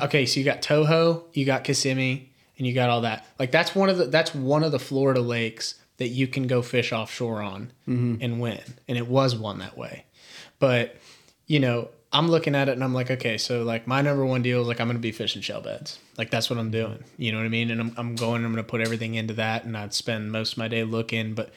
okay, 0.00 0.26
so 0.26 0.38
you 0.38 0.44
got 0.44 0.62
Toho, 0.62 1.24
you 1.32 1.44
got 1.44 1.64
Kissimmee, 1.64 2.30
and 2.56 2.66
you 2.66 2.72
got 2.72 2.88
all 2.88 3.00
that. 3.00 3.26
Like 3.38 3.50
that's 3.50 3.74
one 3.74 3.88
of 3.88 3.98
the 3.98 4.06
that's 4.06 4.34
one 4.34 4.62
of 4.62 4.70
the 4.70 4.78
Florida 4.78 5.20
lakes 5.20 5.74
that 5.96 6.08
you 6.08 6.28
can 6.28 6.46
go 6.46 6.62
fish 6.62 6.92
offshore 6.92 7.42
on 7.42 7.72
mm-hmm. 7.88 8.16
and 8.20 8.40
win, 8.40 8.62
and 8.86 8.96
it 8.96 9.08
was 9.08 9.34
one 9.34 9.58
that 9.58 9.76
way. 9.76 10.04
But 10.60 10.96
you 11.46 11.58
know, 11.58 11.88
I'm 12.14 12.30
looking 12.30 12.54
at 12.54 12.68
it 12.68 12.72
and 12.72 12.84
I'm 12.84 12.94
like, 12.94 13.10
okay, 13.10 13.36
so 13.36 13.64
like 13.64 13.86
my 13.86 14.00
number 14.00 14.24
one 14.24 14.40
deal 14.40 14.62
is 14.62 14.68
like 14.68 14.80
I'm 14.80 14.86
gonna 14.86 15.00
be 15.00 15.12
fishing 15.12 15.42
shell 15.42 15.60
beds. 15.60 15.98
Like 16.16 16.30
that's 16.30 16.48
what 16.48 16.58
I'm 16.58 16.70
doing. 16.70 17.02
You 17.18 17.32
know 17.32 17.38
what 17.38 17.44
I 17.44 17.48
mean? 17.48 17.70
And 17.70 17.80
I'm 17.80 17.94
I'm 17.96 18.14
going, 18.14 18.44
I'm 18.44 18.52
gonna 18.52 18.62
put 18.62 18.80
everything 18.80 19.16
into 19.16 19.34
that, 19.34 19.64
and 19.64 19.76
I'd 19.76 19.92
spend 19.92 20.30
most 20.30 20.52
of 20.52 20.58
my 20.58 20.68
day 20.68 20.84
looking, 20.84 21.34
but 21.34 21.50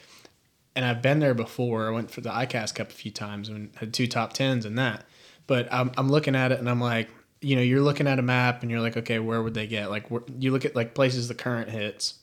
and 0.78 0.84
I've 0.84 1.02
been 1.02 1.18
there 1.18 1.34
before. 1.34 1.88
I 1.88 1.90
went 1.90 2.10
for 2.10 2.20
the 2.20 2.30
ICAST 2.30 2.76
Cup 2.76 2.90
a 2.90 2.94
few 2.94 3.10
times 3.10 3.48
and 3.48 3.70
had 3.76 3.92
two 3.92 4.06
top 4.06 4.32
tens 4.32 4.64
and 4.64 4.78
that. 4.78 5.04
But 5.48 5.66
I'm, 5.72 5.90
I'm 5.96 6.08
looking 6.08 6.36
at 6.36 6.52
it 6.52 6.60
and 6.60 6.70
I'm 6.70 6.80
like, 6.80 7.08
you 7.40 7.56
know, 7.56 7.62
you're 7.62 7.80
looking 7.80 8.06
at 8.06 8.20
a 8.20 8.22
map 8.22 8.62
and 8.62 8.70
you're 8.70 8.80
like, 8.80 8.96
okay, 8.96 9.18
where 9.18 9.42
would 9.42 9.54
they 9.54 9.66
get? 9.66 9.90
Like, 9.90 10.06
you 10.38 10.52
look 10.52 10.64
at 10.64 10.76
like 10.76 10.94
places 10.94 11.26
the 11.26 11.34
current 11.34 11.68
hits. 11.68 12.20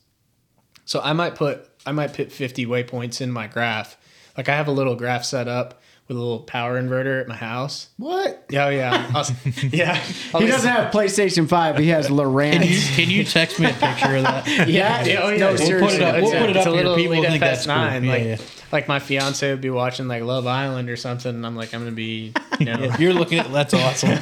So 0.85 1.01
I 1.01 1.11
might 1.11 1.35
put 1.35 1.67
I 1.85 1.91
might 1.91 2.13
put 2.13 2.31
50 2.31 2.65
waypoints 2.65 3.19
in 3.19 3.31
my 3.31 3.47
graph. 3.47 3.97
Like 4.37 4.47
I 4.47 4.55
have 4.55 4.67
a 4.67 4.71
little 4.71 4.95
graph 4.95 5.25
set 5.25 5.47
up 5.47 5.81
with 6.07 6.17
a 6.17 6.19
little 6.19 6.39
power 6.39 6.79
inverter 6.81 7.19
at 7.21 7.27
my 7.27 7.35
house. 7.35 7.89
What? 7.97 8.45
Oh 8.53 8.69
yeah, 8.69 9.11
I'll, 9.15 9.25
yeah. 9.71 10.01
I'll 10.33 10.41
He 10.41 10.47
doesn't 10.47 10.69
have 10.69 10.93
PlayStation 10.93 11.47
Five. 11.49 11.77
He 11.77 11.87
has 11.89 12.09
Lowrance. 12.09 12.53
Can 12.53 12.61
you 12.63 12.79
can 12.95 13.09
you 13.09 13.23
text 13.23 13.59
me 13.59 13.67
a 13.67 13.73
picture 13.73 14.15
of 14.17 14.23
that? 14.23 14.47
Yeah, 14.67 15.03
yeah, 15.03 15.19
oh 15.23 15.29
yeah. 15.29 15.37
No, 15.37 15.47
We'll 15.49 15.57
seriously, 15.57 15.87
put 15.87 15.93
it 15.95 16.01
up- 16.03 16.15
It's 16.15 16.23
we'll 16.31 16.39
put 16.41 16.49
it 16.51 16.55
it's 16.57 16.65
up 16.67 16.71
a 16.73 16.75
little 16.75 16.95
People 16.95 17.21
think 17.23 17.39
that's 17.39 17.65
cool. 17.65 17.75
FS9. 17.75 18.03
Yeah, 18.05 18.11
like, 18.11 18.23
yeah. 18.23 18.37
like 18.71 18.87
my 18.87 18.99
fiance 18.99 19.49
would 19.49 19.61
be 19.61 19.69
watching 19.69 20.07
like 20.07 20.23
Love 20.23 20.45
Island 20.47 20.89
or 20.89 20.95
something, 20.95 21.33
and 21.33 21.45
I'm 21.45 21.55
like, 21.55 21.73
I'm 21.73 21.81
gonna 21.81 21.91
be, 21.91 22.33
you 22.59 22.65
know, 22.65 22.91
You're 22.99 23.13
looking 23.13 23.39
at 23.39 23.51
that's 23.51 23.73
awesome. 23.73 24.17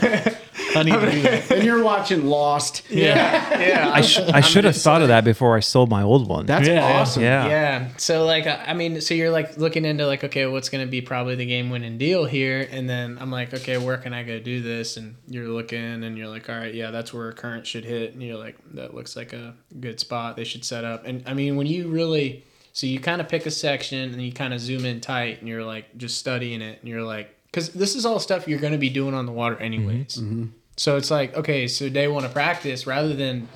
I 0.79 0.83
need 0.83 0.91
to 0.93 1.11
do 1.11 1.21
that. 1.21 1.51
and 1.51 1.63
you're 1.63 1.83
watching 1.83 2.25
Lost. 2.25 2.83
yeah, 2.89 3.59
yeah. 3.59 3.91
I, 3.93 4.01
sh- 4.01 4.19
I 4.19 4.41
should 4.41 4.63
have 4.63 4.75
thought 4.75 5.01
of 5.01 5.07
that 5.09 5.23
before 5.23 5.55
I 5.55 5.59
sold 5.59 5.89
my 5.89 6.01
old 6.03 6.27
one. 6.27 6.45
That's 6.45 6.67
Yeah, 6.67 6.75
yeah. 6.89 6.99
awesome. 6.99 7.23
yeah. 7.23 7.47
Yeah. 7.47 7.87
So 7.97 8.25
like 8.25 8.47
I 8.47 8.65
I 8.67 8.73
mean, 8.73 9.01
so 9.01 9.13
you're 9.13 9.31
like 9.31 9.57
looking 9.57 9.85
into 9.85 10.05
like, 10.07 10.23
okay, 10.23 10.45
what's 10.45 10.69
gonna 10.69 10.85
be 10.87 11.01
probably 11.01 11.35
the 11.35 11.45
game 11.45 11.69
winning 11.69 11.97
deal 11.97 12.25
here? 12.25 12.67
And 12.71 12.89
then 12.89 13.17
I'm 13.19 13.31
like, 13.31 13.53
okay, 13.53 13.77
where 13.77 13.97
can 13.97 14.13
I 14.13 14.23
go 14.23 14.39
do 14.39 14.61
this? 14.61 14.97
And 14.97 15.15
you're 15.27 15.47
looking 15.47 16.03
and 16.03 16.17
you're 16.17 16.27
like, 16.27 16.49
all 16.49 16.55
right, 16.57 16.73
yeah, 16.73 16.91
that's 16.91 17.13
where 17.13 17.29
a 17.29 17.33
current 17.33 17.65
should 17.67 17.85
hit. 17.85 18.13
And 18.13 18.23
you're 18.23 18.37
like, 18.37 18.57
that 18.73 18.93
looks 18.93 19.15
like 19.15 19.33
a 19.33 19.55
good 19.79 19.99
spot. 19.99 20.35
They 20.35 20.43
should 20.43 20.63
set 20.65 20.83
up. 20.83 21.05
And 21.05 21.23
I 21.27 21.33
mean, 21.33 21.55
when 21.55 21.67
you 21.67 21.87
really 21.89 22.43
so 22.75 22.87
you 22.87 22.99
kind 22.99 23.21
of 23.21 23.29
pick 23.29 23.45
a 23.45 23.51
section 23.51 24.11
and 24.13 24.21
you 24.21 24.31
kind 24.33 24.53
of 24.53 24.59
zoom 24.59 24.83
in 24.85 24.99
tight 24.99 25.39
and 25.39 25.47
you're 25.47 25.63
like 25.63 25.95
just 25.97 26.17
studying 26.17 26.61
it 26.61 26.79
and 26.79 26.89
you're 26.89 27.03
like, 27.03 27.29
because 27.45 27.69
this 27.69 27.95
is 27.95 28.03
all 28.03 28.19
stuff 28.19 28.47
you're 28.47 28.57
gonna 28.59 28.79
be 28.79 28.89
doing 28.89 29.13
on 29.13 29.27
the 29.27 29.31
water 29.31 29.57
anyways. 29.57 30.15
Mm-hmm. 30.17 30.41
Mm-hmm. 30.41 30.49
So 30.75 30.97
it's 30.97 31.11
like, 31.11 31.35
okay, 31.35 31.67
so 31.67 31.89
day 31.89 32.07
one 32.07 32.25
of 32.25 32.33
practice, 32.33 32.87
rather 32.87 33.13
than 33.13 33.47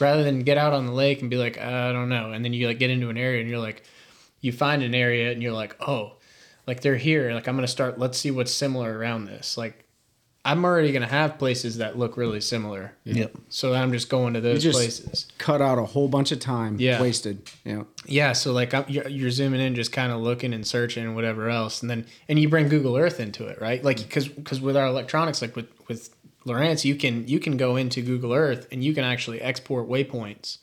rather 0.00 0.22
than 0.22 0.40
get 0.40 0.58
out 0.58 0.72
on 0.72 0.86
the 0.86 0.92
lake 0.92 1.20
and 1.20 1.30
be 1.30 1.36
like, 1.36 1.58
uh, 1.58 1.62
I 1.62 1.92
don't 1.92 2.08
know, 2.08 2.32
and 2.32 2.44
then 2.44 2.52
you 2.52 2.66
like 2.66 2.78
get 2.78 2.90
into 2.90 3.08
an 3.08 3.16
area 3.16 3.40
and 3.40 3.48
you're 3.48 3.58
like, 3.58 3.82
you 4.40 4.52
find 4.52 4.82
an 4.82 4.94
area 4.94 5.32
and 5.32 5.42
you're 5.42 5.52
like, 5.52 5.76
oh, 5.80 6.16
like 6.66 6.82
they're 6.82 6.96
here. 6.96 7.32
Like 7.32 7.48
I'm 7.48 7.56
gonna 7.56 7.66
start. 7.66 7.98
Let's 7.98 8.18
see 8.18 8.30
what's 8.30 8.52
similar 8.52 8.96
around 8.96 9.24
this. 9.24 9.56
Like 9.56 9.84
I'm 10.44 10.64
already 10.64 10.92
gonna 10.92 11.06
have 11.06 11.38
places 11.38 11.78
that 11.78 11.98
look 11.98 12.16
really 12.16 12.40
similar. 12.40 12.92
Yep. 13.04 13.32
So 13.48 13.74
I'm 13.74 13.90
just 13.92 14.08
going 14.08 14.34
to 14.34 14.40
those 14.40 14.62
just- 14.62 14.78
places. 14.78 15.26
Cut 15.38 15.60
out 15.62 15.78
a 15.78 15.84
whole 15.84 16.08
bunch 16.08 16.30
of 16.30 16.40
time. 16.40 16.76
Yeah. 16.78 17.00
Wasted. 17.00 17.50
Yeah. 17.64 17.84
Yeah. 18.06 18.32
So 18.32 18.52
like 18.52 18.74
I'm, 18.74 18.84
you're, 18.86 19.08
you're 19.08 19.30
zooming 19.30 19.60
in, 19.60 19.74
just 19.74 19.92
kind 19.92 20.12
of 20.12 20.20
looking 20.20 20.52
and 20.52 20.66
searching 20.66 21.04
and 21.04 21.14
whatever 21.14 21.48
else, 21.48 21.80
and 21.80 21.90
then 21.90 22.06
and 22.28 22.38
you 22.38 22.48
bring 22.48 22.68
Google 22.68 22.96
Earth 22.96 23.18
into 23.18 23.46
it, 23.46 23.60
right? 23.60 23.82
Like 23.82 23.96
because 23.96 24.28
because 24.28 24.60
with 24.60 24.76
our 24.76 24.86
electronics, 24.86 25.40
like 25.42 25.56
with 25.56 25.68
with 25.88 26.10
Lowrance, 26.48 26.84
you 26.84 26.94
can 26.94 27.26
you 27.28 27.38
can 27.38 27.56
go 27.56 27.76
into 27.76 28.02
Google 28.02 28.32
Earth 28.32 28.66
and 28.72 28.82
you 28.82 28.94
can 28.94 29.04
actually 29.04 29.40
export 29.40 29.88
waypoints. 29.88 30.58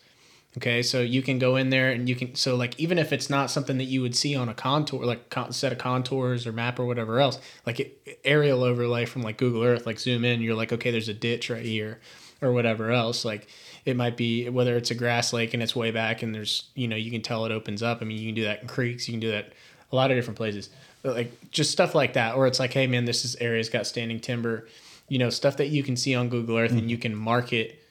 Okay, 0.57 0.81
so 0.83 1.01
you 1.01 1.21
can 1.21 1.37
go 1.37 1.57
in 1.57 1.69
there 1.69 1.91
and 1.91 2.07
you 2.07 2.15
can 2.15 2.33
so 2.35 2.55
like 2.55 2.79
even 2.79 2.97
if 2.97 3.11
it's 3.11 3.29
not 3.29 3.51
something 3.51 3.77
that 3.77 3.85
you 3.85 4.01
would 4.01 4.15
see 4.15 4.35
on 4.35 4.47
a 4.47 4.53
contour 4.53 5.03
like 5.03 5.29
con- 5.29 5.51
set 5.51 5.73
of 5.73 5.77
contours 5.77 6.47
or 6.47 6.53
map 6.53 6.79
or 6.79 6.85
whatever 6.85 7.19
else, 7.19 7.39
like 7.65 7.81
it, 7.81 8.19
aerial 8.23 8.63
overlay 8.63 9.05
from 9.05 9.21
like 9.21 9.37
Google 9.37 9.63
Earth, 9.63 9.85
like 9.85 9.99
zoom 9.99 10.23
in, 10.23 10.41
you're 10.41 10.55
like 10.55 10.71
okay, 10.71 10.91
there's 10.91 11.09
a 11.09 11.13
ditch 11.13 11.49
right 11.49 11.65
here 11.65 11.99
or 12.41 12.53
whatever 12.53 12.91
else. 12.91 13.25
Like 13.25 13.49
it 13.83 13.97
might 13.97 14.15
be 14.15 14.47
whether 14.49 14.77
it's 14.77 14.91
a 14.91 14.95
grass 14.95 15.33
lake 15.33 15.53
and 15.53 15.61
it's 15.61 15.75
way 15.75 15.91
back 15.91 16.23
and 16.23 16.33
there's 16.33 16.69
you 16.73 16.87
know 16.87 16.95
you 16.95 17.11
can 17.11 17.21
tell 17.21 17.45
it 17.45 17.51
opens 17.51 17.83
up. 17.83 18.01
I 18.01 18.05
mean 18.05 18.17
you 18.17 18.27
can 18.29 18.35
do 18.35 18.43
that 18.45 18.61
in 18.61 18.67
creeks, 18.69 19.09
you 19.09 19.13
can 19.13 19.19
do 19.19 19.31
that 19.31 19.51
a 19.91 19.95
lot 19.95 20.09
of 20.09 20.15
different 20.17 20.37
places, 20.37 20.69
but 21.01 21.15
like 21.15 21.51
just 21.51 21.71
stuff 21.71 21.93
like 21.95 22.13
that. 22.13 22.35
Or 22.35 22.47
it's 22.47 22.61
like 22.61 22.71
hey 22.71 22.87
man, 22.87 23.03
this 23.03 23.25
is 23.25 23.35
area's 23.35 23.67
got 23.67 23.87
standing 23.87 24.21
timber, 24.21 24.69
you 25.07 25.17
know 25.17 25.29
stuff 25.29 25.57
that 25.57 25.67
you 25.67 25.83
can 25.83 25.95
see 25.95 26.15
on 26.15 26.29
Google 26.29 26.57
Earth 26.57 26.71
and 26.71 26.89
you 26.89 26.97
mm-hmm. 26.97 27.01
can 27.01 27.15
mark 27.15 27.53
it 27.53 27.81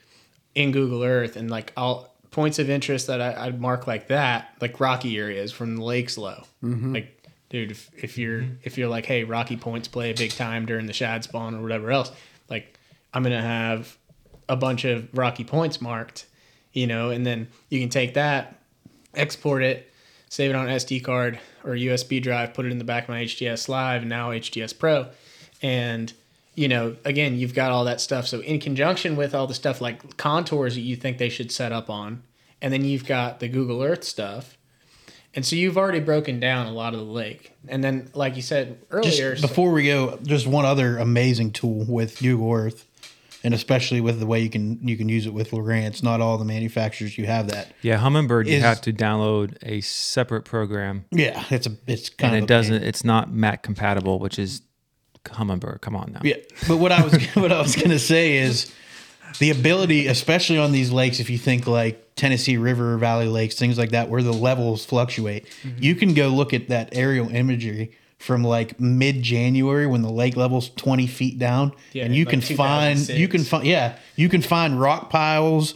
in 0.55 0.73
Google 0.73 1.03
Earth 1.03 1.37
and 1.37 1.51
like 1.51 1.73
all 1.77 2.15
points 2.31 2.59
of 2.59 2.69
interest 2.69 3.07
that 3.07 3.21
I, 3.21 3.47
I'd 3.47 3.61
mark 3.61 3.87
like 3.87 4.09
that, 4.09 4.57
like 4.61 4.81
rocky 4.81 5.17
areas 5.19 5.53
from 5.53 5.77
the 5.77 5.85
lakes 5.85 6.19
low. 6.19 6.43
Mm-hmm. 6.63 6.95
Like, 6.95 7.29
dude, 7.49 7.71
if, 7.71 7.91
if 7.97 8.13
mm-hmm. 8.13 8.21
you're 8.21 8.45
if 8.63 8.77
you're 8.77 8.89
like, 8.89 9.07
hey, 9.07 9.25
rocky 9.25 9.57
points 9.57 9.89
play 9.89 10.11
a 10.11 10.15
big 10.15 10.33
time 10.33 10.67
during 10.67 10.87
the 10.87 10.93
shad 10.93 11.25
spawn 11.25 11.55
or 11.55 11.63
whatever 11.63 11.91
else, 11.91 12.11
like 12.51 12.79
I'm 13.13 13.23
gonna 13.23 13.41
have 13.41 13.97
a 14.49 14.57
bunch 14.57 14.85
of 14.85 15.09
rocky 15.17 15.45
points 15.45 15.81
marked, 15.81 16.27
you 16.73 16.87
know, 16.87 17.11
and 17.11 17.25
then 17.25 17.49
you 17.71 17.81
can 17.81 17.89
take 17.89 18.15
that, 18.15 18.61
export 19.15 19.63
it, 19.63 19.91
save 20.29 20.51
it 20.51 20.57
on 20.57 20.67
SD 20.67 21.05
card 21.05 21.39
or 21.63 21.73
USB 21.73 22.21
drive, 22.21 22.53
put 22.53 22.67
it 22.67 22.73
in 22.73 22.79
the 22.79 22.85
back 22.85 23.05
of 23.05 23.11
my 23.11 23.23
HDS 23.23 23.69
Live 23.69 24.03
and 24.03 24.11
now 24.11 24.31
HDS 24.31 24.77
Pro, 24.77 25.07
and 25.63 26.13
you 26.55 26.69
know, 26.69 26.97
again, 27.05 27.37
you've 27.37 27.55
got 27.55 27.71
all 27.71 27.85
that 27.85 28.01
stuff. 28.01 28.27
So 28.27 28.41
in 28.41 28.61
conjunction 28.61 29.17
with 29.17 29.35
all 29.35 29.47
the 29.47 29.55
stuff 29.55 29.81
like 29.81 30.17
contours 30.17 30.75
that 30.75 30.83
you 30.83 30.97
think 30.97 31.19
they 31.19 31.29
should 31.29 31.51
set 31.51 31.73
up 31.73 31.91
on, 31.91 32.23
and 32.63 32.73
then 32.73 32.85
you've 32.85 33.07
got 33.07 33.41
the 33.41 33.49
Google 33.49 33.83
Earth 33.83 34.05
stuff. 34.05 34.57
And 35.37 35.45
so 35.45 35.57
you've 35.57 35.77
already 35.77 35.99
broken 35.99 36.39
down 36.39 36.67
a 36.67 36.73
lot 36.73 36.95
of 36.95 37.01
the 37.01 37.07
lake. 37.07 37.53
And 37.67 37.83
then 37.83 38.09
like 38.15 38.37
you 38.37 38.43
said 38.43 38.79
Just 39.03 39.21
earlier, 39.21 39.41
before 39.41 39.73
we 39.73 39.87
go, 39.87 40.19
just 40.23 40.47
one 40.47 40.65
other 40.65 40.97
amazing 40.97 41.51
tool 41.51 41.85
with 41.89 42.21
Google 42.21 42.53
Earth, 42.53 42.87
and 43.43 43.53
especially 43.53 44.01
with 44.01 44.21
the 44.21 44.27
way 44.27 44.41
you 44.41 44.49
can 44.49 44.87
you 44.87 44.97
can 44.97 45.09
use 45.09 45.27
it 45.27 45.35
with 45.35 45.51
Lowrance. 45.51 46.05
Not 46.05 46.21
all 46.21 46.39
the 46.39 46.45
manufacturers 46.45 47.19
you 47.19 47.27
have 47.27 47.49
that. 47.49 47.73
Yeah, 47.83 47.99
Humminbird, 47.99 48.47
you 48.47 48.61
have 48.61 48.81
to 48.83 48.93
download 48.93 49.57
a 49.63 49.81
separate 49.81 50.45
program, 50.45 51.05
Yeah, 51.11 51.43
it's 51.51 51.67
a 51.67 51.77
it's 51.89 52.11
kind 52.11 52.35
and 52.35 52.45
of 52.45 52.45
it 52.45 52.49
doesn't. 52.49 52.83
It's 52.85 53.03
not 53.05 53.33
Mac 53.33 53.65
compatible, 53.65 54.21
which 54.21 54.39
is 54.39 54.63
Humminbird. 55.25 55.81
Come 55.81 55.97
on 55.97 56.13
now. 56.13 56.21
Yeah, 56.23 56.37
but 56.69 56.79
what 56.79 56.93
I 56.93 57.03
was 57.05 57.15
what 57.35 57.53
I 57.53 57.61
was 57.61 57.77
gonna 57.77 57.99
say 57.99 58.37
is 58.39 58.73
the 59.39 59.51
ability, 59.51 60.07
especially 60.07 60.59
on 60.59 60.73
these 60.73 60.91
lakes, 60.93 61.19
if 61.21 61.29
you 61.31 61.39
think 61.39 61.67
like 61.67 62.15
Tennessee 62.15 62.57
River 62.57 62.97
Valley 62.99 63.27
lakes, 63.27 63.57
things 63.57 63.77
like 63.79 63.91
that, 63.91 64.09
where 64.09 64.23
the 64.23 64.33
levels 64.33 64.85
fluctuate, 64.85 65.47
Mm-hmm. 65.65 65.83
you 65.83 65.95
can 65.97 66.15
go 66.15 66.29
look 66.29 66.53
at 66.55 66.69
that 66.69 66.91
aerial 66.93 67.29
imagery 67.31 67.93
from 68.19 68.45
like 68.45 68.79
mid 68.81 69.23
January 69.23 69.87
when 69.87 70.03
the 70.03 70.11
lake 70.13 70.37
level's 70.37 70.69
twenty 70.71 71.07
feet 71.07 71.39
down, 71.39 71.73
Yeah, 71.93 72.05
and 72.05 72.15
you 72.15 72.25
like 72.25 72.31
can 72.31 72.57
find 72.57 73.09
you 73.09 73.29
can 73.29 73.43
find 73.45 73.67
yeah 73.67 73.97
you 74.17 74.29
can 74.29 74.41
find 74.43 74.81
rock 74.81 75.11
piles, 75.11 75.75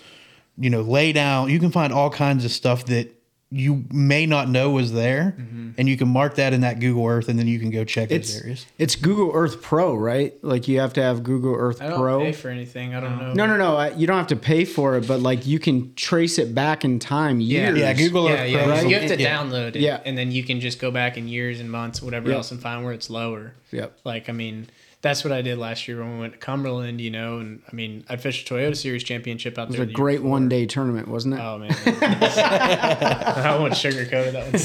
you 0.56 0.70
know, 0.70 0.82
lay 0.82 1.12
down. 1.12 1.50
You 1.50 1.58
can 1.58 1.70
find 1.72 1.92
all 1.92 2.10
kinds 2.10 2.44
of 2.44 2.52
stuff 2.52 2.86
that 2.86 3.12
you 3.50 3.84
may 3.90 4.26
not 4.26 4.48
know 4.50 4.70
was 4.70 4.92
there, 4.92 5.34
Mm-hmm. 5.38 5.70
and 5.78 5.88
you 5.88 5.96
can 5.96 6.08
mark 6.08 6.34
that 6.34 6.52
in 6.52 6.60
that 6.60 6.80
Google 6.80 7.06
Earth, 7.06 7.28
and 7.30 7.38
then 7.38 7.46
you 7.46 7.58
can 7.58 7.70
go 7.70 7.82
check 7.82 8.10
It's 8.10 8.34
those 8.34 8.42
areas. 8.42 8.66
it's 8.76 8.94
Google 8.94 9.30
Earth 9.32 9.62
Pro, 9.62 9.94
right? 9.94 10.34
Like 10.44 10.68
you 10.68 10.80
have 10.80 10.92
to 10.94 11.02
have 11.02 11.22
Google 11.22 11.54
Earth 11.54 11.80
I 11.80 11.88
don't 11.88 11.98
Pro. 11.98 12.20
pay 12.20 12.32
for 12.32 12.50
anything. 12.50 12.94
I 12.94 13.00
don't 13.00 13.18
know. 13.18 13.32
no, 13.32 13.46
no, 13.46 13.56
no. 13.56 13.76
I- 13.76 13.90
You 13.94 14.06
don't 14.06 14.18
have 14.18 14.26
to 14.26 14.36
pay 14.36 14.66
for 14.66 14.96
it, 14.98 15.08
but 15.08 15.20
like 15.20 15.46
you 15.46 15.58
can 15.58 15.94
trace 15.94 16.38
it 16.38 16.54
back 16.54 16.84
in 16.84 16.98
time. 16.98 17.40
Yeah. 17.40 17.68
Years. 17.68 17.78
Yeah, 17.78 17.92
Google 17.94 18.24
Yeah, 18.28 18.32
Earth 18.42 18.50
yeah. 18.50 18.64
Pro. 18.64 18.80
You 18.88 18.98
have 18.98 19.08
to 19.08 19.18
Yeah. 19.22 19.38
download 19.42 19.68
it, 19.76 19.76
Yeah. 19.76 20.00
and 20.04 20.18
then 20.18 20.30
you 20.30 20.42
can 20.44 20.60
just 20.60 20.78
go 20.78 20.90
back 20.90 21.16
in 21.16 21.26
years 21.26 21.58
and 21.60 21.70
months, 21.70 22.02
whatever 22.02 22.28
Yep. 22.28 22.36
else, 22.36 22.50
and 22.50 22.60
find 22.60 22.84
where 22.84 22.92
it's 22.92 23.08
lower. 23.08 23.54
Yep. 23.72 23.98
Like, 24.04 24.28
I 24.28 24.32
mean, 24.32 24.66
that's 25.00 25.22
what 25.22 25.32
I 25.32 25.42
did 25.42 25.58
last 25.58 25.86
year 25.86 26.00
when 26.00 26.14
we 26.14 26.20
went 26.20 26.32
to 26.32 26.38
Cumberland, 26.38 27.00
you 27.00 27.10
know, 27.10 27.38
and 27.38 27.62
I 27.70 27.74
mean, 27.74 28.04
I 28.08 28.16
fished 28.16 28.50
a 28.50 28.54
Toyota 28.54 28.76
Series 28.76 29.04
championship 29.04 29.56
out 29.56 29.68
there. 29.70 29.76
It 29.76 29.78
there. 29.78 29.86
was 29.86 29.90
a 29.90 29.92
the 29.92 29.94
great 29.94 30.22
one 30.22 30.48
day 30.48 30.66
tournament, 30.66 31.08
wasn't 31.08 31.34
it? 31.34 31.40
Oh 31.40 31.58
man, 31.58 31.70
I 31.86 33.56
won't 33.58 33.74
sugarcoat 33.74 34.28
it. 34.28 34.32
That 34.32 34.50
one 34.50 34.58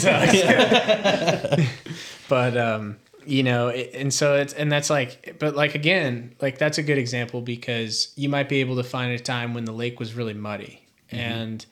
sucks. 1.56 2.28
but 2.30 2.58
um, 2.58 2.98
you 3.26 3.44
know, 3.44 3.68
it, 3.68 3.92
and 3.94 4.14
so 4.14 4.36
it's 4.36 4.54
and 4.54 4.72
that's 4.72 4.90
like, 4.90 5.36
but 5.40 5.56
like 5.56 5.76
again, 5.76 6.36
like 6.42 6.58
that's 6.58 6.80
a 6.80 6.84
good 6.84 6.98
example 6.98 7.42
because 7.42 8.12
you 8.16 8.30
might 8.30 8.50
be 8.50 8.60
able 8.62 8.78
to 8.78 8.84
find 8.84 9.14
a 9.14 9.20
time 9.20 9.54
when 9.54 9.66
the 9.66 9.72
lake 9.72 10.00
was 10.00 10.16
really 10.16 10.34
muddy, 10.34 10.84
and 11.12 11.64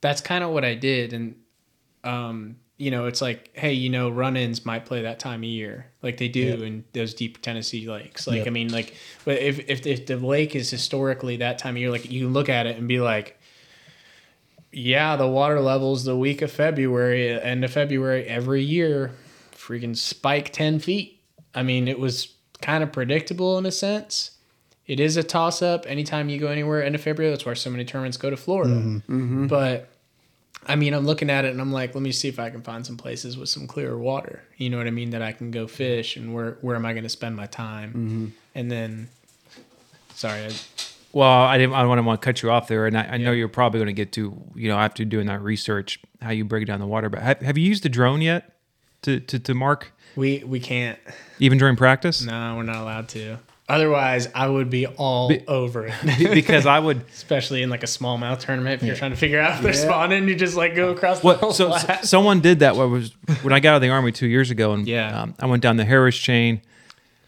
that's 0.00 0.22
kind 0.22 0.42
of 0.42 0.50
what 0.50 0.64
I 0.64 0.74
did. 0.74 1.12
And 1.12 1.36
um, 2.02 2.56
you 2.78 2.90
know, 2.90 3.06
it's 3.06 3.22
like, 3.22 3.50
hey, 3.54 3.72
you 3.72 3.88
know, 3.88 4.10
run-ins 4.10 4.66
might 4.66 4.84
play 4.84 5.02
that 5.02 5.18
time 5.18 5.40
of 5.40 5.48
year, 5.48 5.86
like 6.02 6.18
they 6.18 6.28
do 6.28 6.62
in 6.62 6.84
those 6.92 7.14
deep 7.14 7.40
Tennessee 7.40 7.88
lakes. 7.88 8.26
Like, 8.26 8.38
Yep. 8.38 8.46
I 8.46 8.50
mean, 8.50 8.72
like, 8.72 8.94
but 9.24 9.38
if, 9.38 9.60
if 9.68 9.86
if 9.86 10.06
the 10.06 10.16
lake 10.16 10.54
is 10.54 10.70
historically 10.70 11.38
that 11.38 11.58
time 11.58 11.76
of 11.76 11.80
year, 11.80 11.90
like 11.90 12.10
you 12.10 12.28
look 12.28 12.48
at 12.48 12.66
it 12.66 12.76
and 12.76 12.86
be 12.86 13.00
like 13.00 13.38
yeah, 14.76 15.16
the 15.16 15.26
water 15.26 15.58
levels 15.60 16.04
the 16.04 16.16
week 16.16 16.42
of 16.42 16.52
February, 16.52 17.40
end 17.40 17.64
of 17.64 17.72
February 17.72 18.24
every 18.24 18.62
year, 18.62 19.12
freaking 19.52 19.96
spike 19.96 20.52
10 20.52 20.80
feet. 20.80 21.22
I 21.54 21.62
mean, 21.62 21.88
it 21.88 21.98
was 21.98 22.34
kind 22.60 22.84
of 22.84 22.92
predictable 22.92 23.56
in 23.56 23.64
a 23.64 23.72
sense. 23.72 24.32
It 24.86 25.00
is 25.00 25.16
a 25.16 25.22
toss 25.22 25.62
up 25.62 25.86
anytime 25.88 26.28
you 26.28 26.38
go 26.38 26.48
anywhere 26.48 26.84
end 26.84 26.94
of 26.94 27.00
February. 27.00 27.32
That's 27.32 27.46
why 27.46 27.54
so 27.54 27.70
many 27.70 27.86
tournaments 27.86 28.18
go 28.18 28.28
to 28.28 28.36
Florida. 28.36 28.74
Mm-hmm. 28.74 28.96
Mm-hmm. 28.98 29.46
But 29.46 29.88
I 30.68 30.76
mean, 30.76 30.94
I'm 30.94 31.06
looking 31.06 31.30
at 31.30 31.44
it 31.44 31.52
and 31.52 31.60
I'm 31.60 31.72
like, 31.72 31.94
let 31.94 32.02
me 32.02 32.12
see 32.12 32.28
if 32.28 32.38
I 32.38 32.50
can 32.50 32.62
find 32.62 32.84
some 32.84 32.96
places 32.96 33.36
with 33.36 33.48
some 33.48 33.66
clearer 33.66 33.96
water. 33.98 34.42
You 34.56 34.70
know 34.70 34.78
what 34.78 34.86
I 34.86 34.90
mean? 34.90 35.10
That 35.10 35.22
I 35.22 35.32
can 35.32 35.50
go 35.50 35.66
fish 35.66 36.16
and 36.16 36.34
where 36.34 36.58
where 36.60 36.76
am 36.76 36.84
I 36.84 36.92
going 36.92 37.04
to 37.04 37.08
spend 37.08 37.36
my 37.36 37.46
time? 37.46 37.90
Mm-hmm. 37.90 38.26
And 38.54 38.70
then, 38.70 39.08
sorry, 40.14 40.46
I, 40.46 40.50
Well, 41.12 41.28
I 41.28 41.58
didn't. 41.58 41.74
I 41.74 41.82
don't 41.82 42.04
want 42.04 42.20
to 42.20 42.24
cut 42.24 42.42
you 42.42 42.50
off 42.50 42.68
there, 42.68 42.86
and 42.86 42.96
I, 42.96 43.02
I 43.12 43.16
know 43.16 43.32
you're 43.32 43.48
probably 43.48 43.78
going 43.78 43.86
to 43.86 43.92
get 43.92 44.12
to 44.12 44.42
you 44.54 44.68
know 44.68 44.78
after 44.78 45.04
doing 45.04 45.26
that 45.26 45.42
research 45.42 46.00
how 46.20 46.30
you 46.30 46.44
break 46.44 46.66
down 46.66 46.80
the 46.80 46.86
water. 46.86 47.08
But 47.08 47.22
have, 47.22 47.40
have 47.40 47.58
you 47.58 47.68
used 47.68 47.82
the 47.82 47.88
drone 47.88 48.20
yet 48.20 48.56
to, 49.02 49.20
to 49.20 49.38
to 49.38 49.54
mark 49.54 49.92
we 50.16 50.42
we 50.44 50.60
can't. 50.60 50.98
even 51.38 51.58
during 51.58 51.76
practice? 51.76 52.24
No, 52.24 52.56
we're 52.56 52.62
not 52.62 52.82
allowed 52.82 53.08
to. 53.10 53.38
Otherwise, 53.68 54.28
I 54.32 54.46
would 54.46 54.70
be 54.70 54.86
all 54.86 55.32
over 55.48 55.88
it. 55.88 55.94
because 56.32 56.66
I 56.66 56.78
would. 56.78 57.02
Especially 57.12 57.62
in 57.62 57.70
like 57.70 57.82
a 57.82 57.86
smallmouth 57.86 58.38
tournament, 58.38 58.80
if 58.80 58.86
you're 58.86 58.94
trying 58.96 59.10
to 59.10 59.16
figure 59.16 59.40
out 59.40 59.56
if 59.56 59.62
they're 59.62 59.72
spawning, 59.72 60.28
you 60.28 60.36
just 60.36 60.56
like 60.56 60.76
go 60.76 60.90
across 60.90 61.18
the 61.20 61.26
What? 61.26 61.40
whole 61.40 61.52
So, 61.52 61.70
flat. 61.70 62.00
so 62.02 62.06
someone 62.06 62.40
did 62.40 62.60
that. 62.60 62.76
What 62.76 62.88
was 62.90 63.12
when 63.42 63.52
I 63.52 63.58
got 63.58 63.70
out 63.70 63.76
of 63.76 63.82
the 63.82 63.88
army 63.88 64.12
two 64.12 64.28
years 64.28 64.50
ago, 64.52 64.72
and 64.72 64.86
Yeah. 64.86 65.22
um, 65.22 65.34
I 65.40 65.46
went 65.46 65.62
down 65.64 65.76
the 65.78 65.84
Harris 65.84 66.16
chain. 66.16 66.60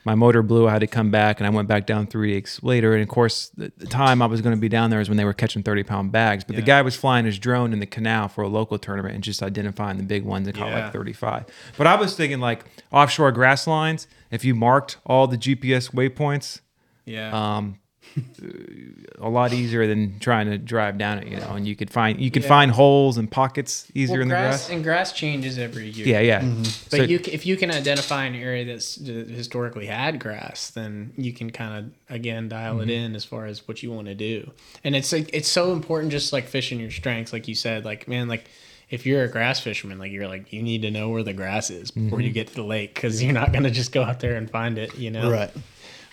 My 0.05 0.15
motor 0.15 0.43
blew. 0.43 0.67
I 0.69 0.71
had 0.71 0.79
to 0.81 0.87
come 0.87 1.11
back, 1.11 1.39
and 1.41 1.47
I 1.47 1.51
went 1.51 1.69
back 1.69 1.85
down 1.85 2.07
three 2.07 2.33
weeks 2.33 2.63
later. 2.63 2.95
And 2.95 3.03
of 3.03 3.09
course, 3.09 3.51
the, 3.57 3.71
the 3.77 3.87
time 3.87 4.23
I 4.23 4.27
was 4.27 4.41
going 4.41 4.55
to 4.55 4.61
be 4.61 4.69
down 4.69 4.89
there 4.91 5.01
is 5.01 5.09
when 5.11 5.19
they 5.19 5.25
were 5.25 5.35
catching 5.35 5.63
thirty 5.65 5.83
pound 5.83 6.13
bags. 6.13 6.45
But 6.45 6.55
the 6.57 6.63
guy 6.63 6.81
was 6.83 6.95
flying 6.97 7.27
his 7.27 7.39
drone 7.39 7.73
in 7.73 7.81
the 7.81 7.87
canal 7.87 8.29
for 8.29 8.43
a 8.43 8.49
local 8.49 8.79
tournament 8.79 9.17
and 9.17 9.25
just 9.25 9.43
identifying 9.43 9.97
the 9.99 10.05
big 10.05 10.25
ones 10.25 10.47
and 10.47 10.57
caught 10.57 10.69
Yeah. 10.69 10.85
like 10.85 10.93
thirty 10.93 11.13
five. 11.13 11.45
But 11.77 11.89
I 11.89 11.97
was 11.97 12.15
thinking 12.17 12.39
like 12.39 12.65
offshore 12.93 13.33
grass 13.33 13.67
lines. 13.67 14.07
If 14.31 14.45
you 14.45 14.55
marked 14.55 14.99
all 15.07 15.27
the 15.27 15.39
GPS 15.39 15.93
waypoints, 15.93 16.61
yeah. 17.05 17.57
um, 17.57 17.79
a 19.19 19.29
lot 19.29 19.53
easier 19.53 19.87
than 19.87 20.19
trying 20.19 20.47
to 20.51 20.59
drive 20.59 20.99
down 20.99 21.19
it, 21.19 21.29
you 21.29 21.37
know. 21.37 21.51
And 21.55 21.67
you 21.67 21.77
could 21.77 21.91
find 21.91 22.21
you 22.21 22.31
could 22.31 22.45
find 22.45 22.71
holes 22.71 23.19
and 23.19 23.31
pockets 23.31 23.91
easier 23.95 24.17
well, 24.17 24.23
in 24.23 24.29
the 24.29 24.35
grass, 24.35 24.67
grass. 24.67 24.71
and 24.71 24.85
grass 24.85 25.13
changes 25.13 25.59
every 25.59 25.89
year. 25.89 26.07
Yeah, 26.07 26.21
yeah. 26.21 26.43
But 26.45 26.67
So- 26.67 27.03
you, 27.03 27.21
if 27.25 27.47
you 27.47 27.57
can 27.57 27.71
identify 27.71 28.25
an 28.25 28.35
area 28.35 28.65
that's 28.65 28.97
historically 28.97 29.87
had 29.87 30.19
grass, 30.19 30.71
then 30.71 31.13
you 31.17 31.33
can 31.33 31.51
kind 31.51 31.79
of 31.79 32.15
again 32.15 32.49
dial 32.49 32.81
it 32.81 32.91
in 32.91 33.15
as 33.15 33.25
far 33.25 33.47
as 33.47 33.67
what 33.67 33.83
you 33.83 33.91
want 33.91 34.07
to 34.09 34.15
do. 34.15 34.51
And 34.85 34.97
it's 34.97 35.13
like 35.13 35.31
it's 35.33 35.49
so 35.49 35.73
important, 35.73 36.13
just 36.13 36.33
like 36.33 36.47
fishing 36.47 36.81
your 36.81 36.91
strengths, 36.91 37.33
like 37.33 37.49
you 37.49 37.55
said. 37.55 37.85
Like 37.85 38.09
man, 38.09 38.29
like 38.29 38.49
if 38.91 39.05
you're 39.05 39.23
a 39.25 39.29
grass 39.29 39.61
fisherman, 39.61 39.99
like 39.99 40.13
you're 40.13 40.29
like 40.29 40.53
you 40.53 40.63
need 40.63 40.83
to 40.83 40.91
know 40.91 41.11
where 41.11 41.23
the 41.23 41.33
grass 41.35 41.71
is 41.71 41.91
before 41.91 42.21
you 42.21 42.29
mm-hmm. 42.29 42.35
get 42.35 42.49
to 42.49 42.55
the 42.55 42.63
lake 42.63 42.95
because 42.95 43.23
you're 43.23 43.33
not 43.33 43.53
gonna 43.53 43.71
just 43.71 43.93
go 43.93 44.03
out 44.03 44.21
there 44.21 44.37
and 44.37 44.51
find 44.51 44.79
it, 44.79 44.97
you 44.97 45.11
know. 45.11 45.31
Right. 45.31 45.51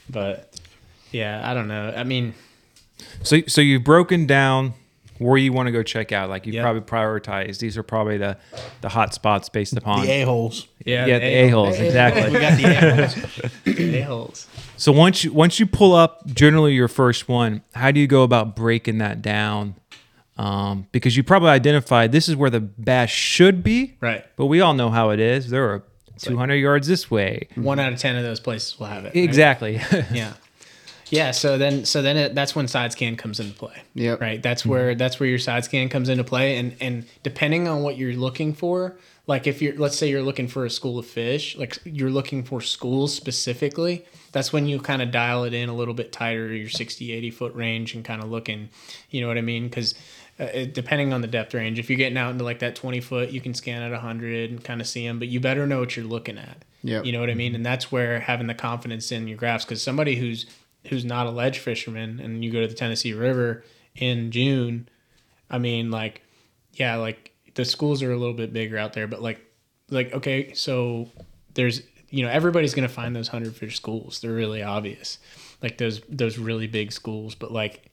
But 0.10 0.54
yeah, 1.12 1.50
I 1.50 1.54
don't 1.54 1.68
know. 1.68 1.94
I 1.96 2.04
mean, 2.04 2.34
So 3.24 3.42
so 3.48 3.62
you've 3.62 3.84
broken 3.84 4.26
down 4.26 4.74
where 5.18 5.38
you 5.38 5.54
want 5.54 5.68
to 5.68 5.72
go 5.72 5.82
check 5.82 6.12
out. 6.12 6.30
Like 6.30 6.46
you 6.46 6.54
Yep. 6.54 6.64
probably 6.64 6.82
prioritize. 6.82 7.60
These 7.60 7.78
are 7.78 7.84
probably 7.84 8.18
the 8.18 8.38
the 8.82 8.90
hot 8.90 9.14
spots 9.14 9.48
based 9.50 9.76
upon 9.78 10.06
The 10.06 10.12
a 10.12 10.22
holes. 10.24 10.68
yeah, 10.86 11.06
yeah, 11.06 11.20
the 11.20 11.26
a 11.26 11.50
holes 11.50 11.80
We 11.80 11.86
exactly. 11.86 12.40
got 12.40 12.58
the 12.58 12.66
a 12.66 13.00
holes. 13.00 13.80
a 13.80 14.02
holes. 14.02 14.48
so 14.78 14.92
once 14.92 15.24
you 15.24 15.32
once 15.32 15.60
you 15.60 15.66
pull 15.66 15.94
up 15.94 16.26
generally 16.28 16.74
your 16.74 16.90
first 16.90 17.30
one, 17.30 17.62
how 17.74 17.92
do 17.92 18.00
you 18.00 18.08
go 18.08 18.24
about 18.24 18.56
breaking 18.56 18.98
that 18.98 19.22
down? 19.22 19.76
Um, 20.38 20.88
because 20.92 21.16
you 21.16 21.24
probably 21.24 21.50
identified 21.50 22.12
this 22.12 22.28
is 22.28 22.36
where 22.36 22.50
the 22.50 22.60
bass 22.60 23.10
should 23.10 23.64
be, 23.64 23.96
Right. 24.02 24.26
But 24.36 24.48
we 24.48 24.60
all 24.62 24.74
know 24.74 24.90
how 24.90 25.12
it 25.12 25.20
is. 25.22 25.50
There 25.50 25.64
are 25.72 25.84
200 26.20 26.56
yards 26.56 26.88
this 26.88 27.10
way. 27.10 27.48
One 27.56 27.80
out 27.80 27.94
of 27.94 28.00
ten 28.00 28.16
of 28.18 28.24
those 28.24 28.40
places 28.42 28.78
will 28.80 28.88
have 28.88 29.06
it. 29.06 29.16
right? 29.16 29.24
Exactly. 29.24 29.80
yeah 30.14 30.34
yeah 31.12 31.30
so 31.30 31.56
then 31.60 31.86
so 31.86 32.02
then 32.02 32.18
it, 32.18 32.34
that's 32.34 32.56
when 32.56 32.68
side 32.68 32.92
scan 32.92 33.16
comes 33.16 33.40
into 33.40 33.54
play 33.54 33.84
Yeah. 33.94 34.16
right 34.20 34.42
that's 34.42 34.66
where 34.66 34.96
that's 34.96 35.20
where 35.20 35.30
your 35.30 35.38
side 35.38 35.64
scan 35.64 35.88
comes 35.88 36.10
into 36.10 36.24
play 36.24 36.58
and 36.58 36.76
and 36.82 37.06
depending 37.22 37.68
on 37.68 37.84
what 37.84 37.96
you're 37.96 38.14
looking 38.16 38.56
for 38.56 38.98
like 39.28 39.46
if 39.46 39.62
you're 39.62 39.76
let's 39.76 39.96
say 39.96 40.10
you're 40.10 40.24
looking 40.24 40.48
for 40.48 40.66
a 40.66 40.70
school 40.70 40.98
of 40.98 41.06
fish 41.06 41.56
like 41.58 41.78
you're 41.86 42.10
looking 42.10 42.44
for 42.44 42.60
schools 42.60 43.14
specifically 43.14 44.04
that's 44.32 44.52
when 44.52 44.66
you 44.66 44.80
kind 44.80 45.04
of 45.04 45.12
dial 45.12 45.44
it 45.44 45.54
in 45.54 45.70
a 45.70 45.76
little 45.76 45.94
bit 45.94 46.12
tighter 46.12 46.52
your 46.52 46.70
60 46.70 47.12
80 47.12 47.30
foot 47.30 47.54
range 47.54 47.94
and 47.94 48.04
kind 48.04 48.24
of 48.24 48.32
looking 48.32 48.70
you 49.12 49.22
know 49.22 49.28
what 49.28 49.38
i 49.38 49.42
mean 49.42 49.66
because 49.66 49.94
uh, 50.40 50.66
depending 50.72 51.14
on 51.14 51.22
the 51.22 51.28
depth 51.28 51.54
range 51.54 51.80
if 51.80 51.90
you're 51.90 51.98
getting 51.98 52.18
out 52.18 52.32
into 52.32 52.44
like 52.44 52.60
that 52.60 52.76
20 52.76 53.00
foot 53.02 53.30
you 53.30 53.40
can 53.40 53.54
scan 53.54 53.82
at 53.82 53.92
100 53.92 54.50
and 54.50 54.64
kind 54.64 54.82
of 54.82 54.88
see 54.88 55.08
them 55.08 55.20
but 55.20 55.28
you 55.28 55.40
better 55.40 55.66
know 55.66 55.80
what 55.80 55.96
you're 55.96 56.06
looking 56.06 56.38
at. 56.38 56.64
Yep. 56.84 57.06
you 57.06 57.12
know 57.12 57.20
what 57.20 57.30
i 57.30 57.34
mean? 57.34 57.56
And 57.56 57.66
that's 57.66 57.92
where 57.92 58.20
having 58.20 58.48
the 58.48 58.54
confidence 58.54 59.12
in 59.12 59.28
your 59.28 59.38
graphs 59.38 59.66
because 59.66 59.82
somebody 59.82 60.16
who's 60.16 60.46
who's 60.88 61.04
not 61.04 61.26
a 61.26 61.32
ledge 61.32 61.60
fisherman 61.60 62.20
and 62.20 62.44
you 62.46 62.52
go 62.52 62.62
to 62.62 62.68
the 62.68 62.76
tennessee 62.76 63.14
river 63.14 63.64
in 63.96 64.30
june 64.30 64.88
i 65.50 65.58
mean 65.58 65.90
like 65.90 66.22
yeah 66.74 66.98
like 66.98 67.32
the 67.56 67.66
schools 67.66 68.04
are 68.04 68.12
a 68.12 68.18
little 68.18 68.36
bit 68.36 68.54
bigger 68.54 68.78
out 68.78 68.94
there 68.94 69.08
but 69.08 69.22
like 69.22 69.42
like 69.90 70.14
okay 70.14 70.54
so 70.54 71.10
there's 71.56 71.82
you 72.10 72.24
know 72.24 72.32
everybody's 72.32 72.74
gonna 72.74 72.88
find 72.88 73.16
those 73.16 73.28
hundred 73.28 73.56
fish 73.56 73.76
schools. 73.76 74.22
They're 74.22 74.32
really 74.32 74.64
obvious. 74.64 75.20
Like 75.62 75.78
those 75.78 76.02
those 76.08 76.38
really 76.38 76.68
big 76.68 76.92
schools 76.92 77.36
but 77.36 77.52
like 77.52 77.92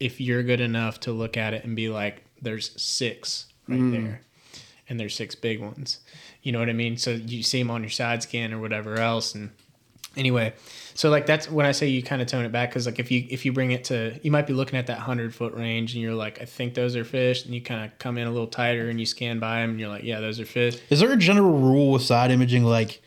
if 0.00 0.20
you're 0.20 0.42
good 0.42 0.60
enough 0.60 1.00
to 1.00 1.12
look 1.12 1.36
at 1.36 1.54
it 1.54 1.64
and 1.64 1.74
be 1.76 1.88
like 1.88 2.24
there's 2.40 2.80
six 2.80 3.46
right 3.66 3.80
mm. 3.80 3.92
there 3.92 4.20
and 4.88 4.98
there's 4.98 5.14
six 5.14 5.34
big 5.34 5.60
ones 5.60 6.00
you 6.42 6.52
know 6.52 6.58
what 6.58 6.68
i 6.68 6.72
mean 6.72 6.96
so 6.96 7.10
you 7.10 7.42
see 7.42 7.58
them 7.60 7.70
on 7.70 7.82
your 7.82 7.90
side 7.90 8.22
scan 8.22 8.52
or 8.52 8.58
whatever 8.60 8.96
else 8.96 9.34
and 9.34 9.50
anyway 10.16 10.52
so 10.94 11.10
like 11.10 11.26
that's 11.26 11.50
when 11.50 11.66
i 11.66 11.72
say 11.72 11.86
you 11.86 12.02
kind 12.02 12.22
of 12.22 12.28
tone 12.28 12.44
it 12.44 12.50
back 12.52 12.70
because 12.70 12.86
like 12.86 12.98
if 12.98 13.10
you 13.10 13.26
if 13.28 13.44
you 13.44 13.52
bring 13.52 13.70
it 13.72 13.84
to 13.84 14.18
you 14.22 14.30
might 14.30 14.46
be 14.46 14.52
looking 14.52 14.78
at 14.78 14.86
that 14.86 14.96
100 14.96 15.34
foot 15.34 15.52
range 15.54 15.94
and 15.94 16.02
you're 16.02 16.14
like 16.14 16.40
i 16.40 16.44
think 16.44 16.74
those 16.74 16.96
are 16.96 17.04
fish 17.04 17.44
and 17.44 17.54
you 17.54 17.60
kind 17.60 17.84
of 17.84 17.96
come 17.98 18.16
in 18.18 18.26
a 18.26 18.30
little 18.30 18.46
tighter 18.46 18.88
and 18.88 18.98
you 18.98 19.06
scan 19.06 19.38
by 19.38 19.60
them 19.60 19.70
and 19.70 19.80
you're 19.80 19.88
like 19.88 20.02
yeah 20.04 20.20
those 20.20 20.40
are 20.40 20.46
fish 20.46 20.78
Is 20.90 21.00
there 21.00 21.12
a 21.12 21.16
general 21.16 21.58
rule 21.58 21.92
with 21.92 22.02
side 22.02 22.30
imaging? 22.30 22.64
Like, 22.64 23.02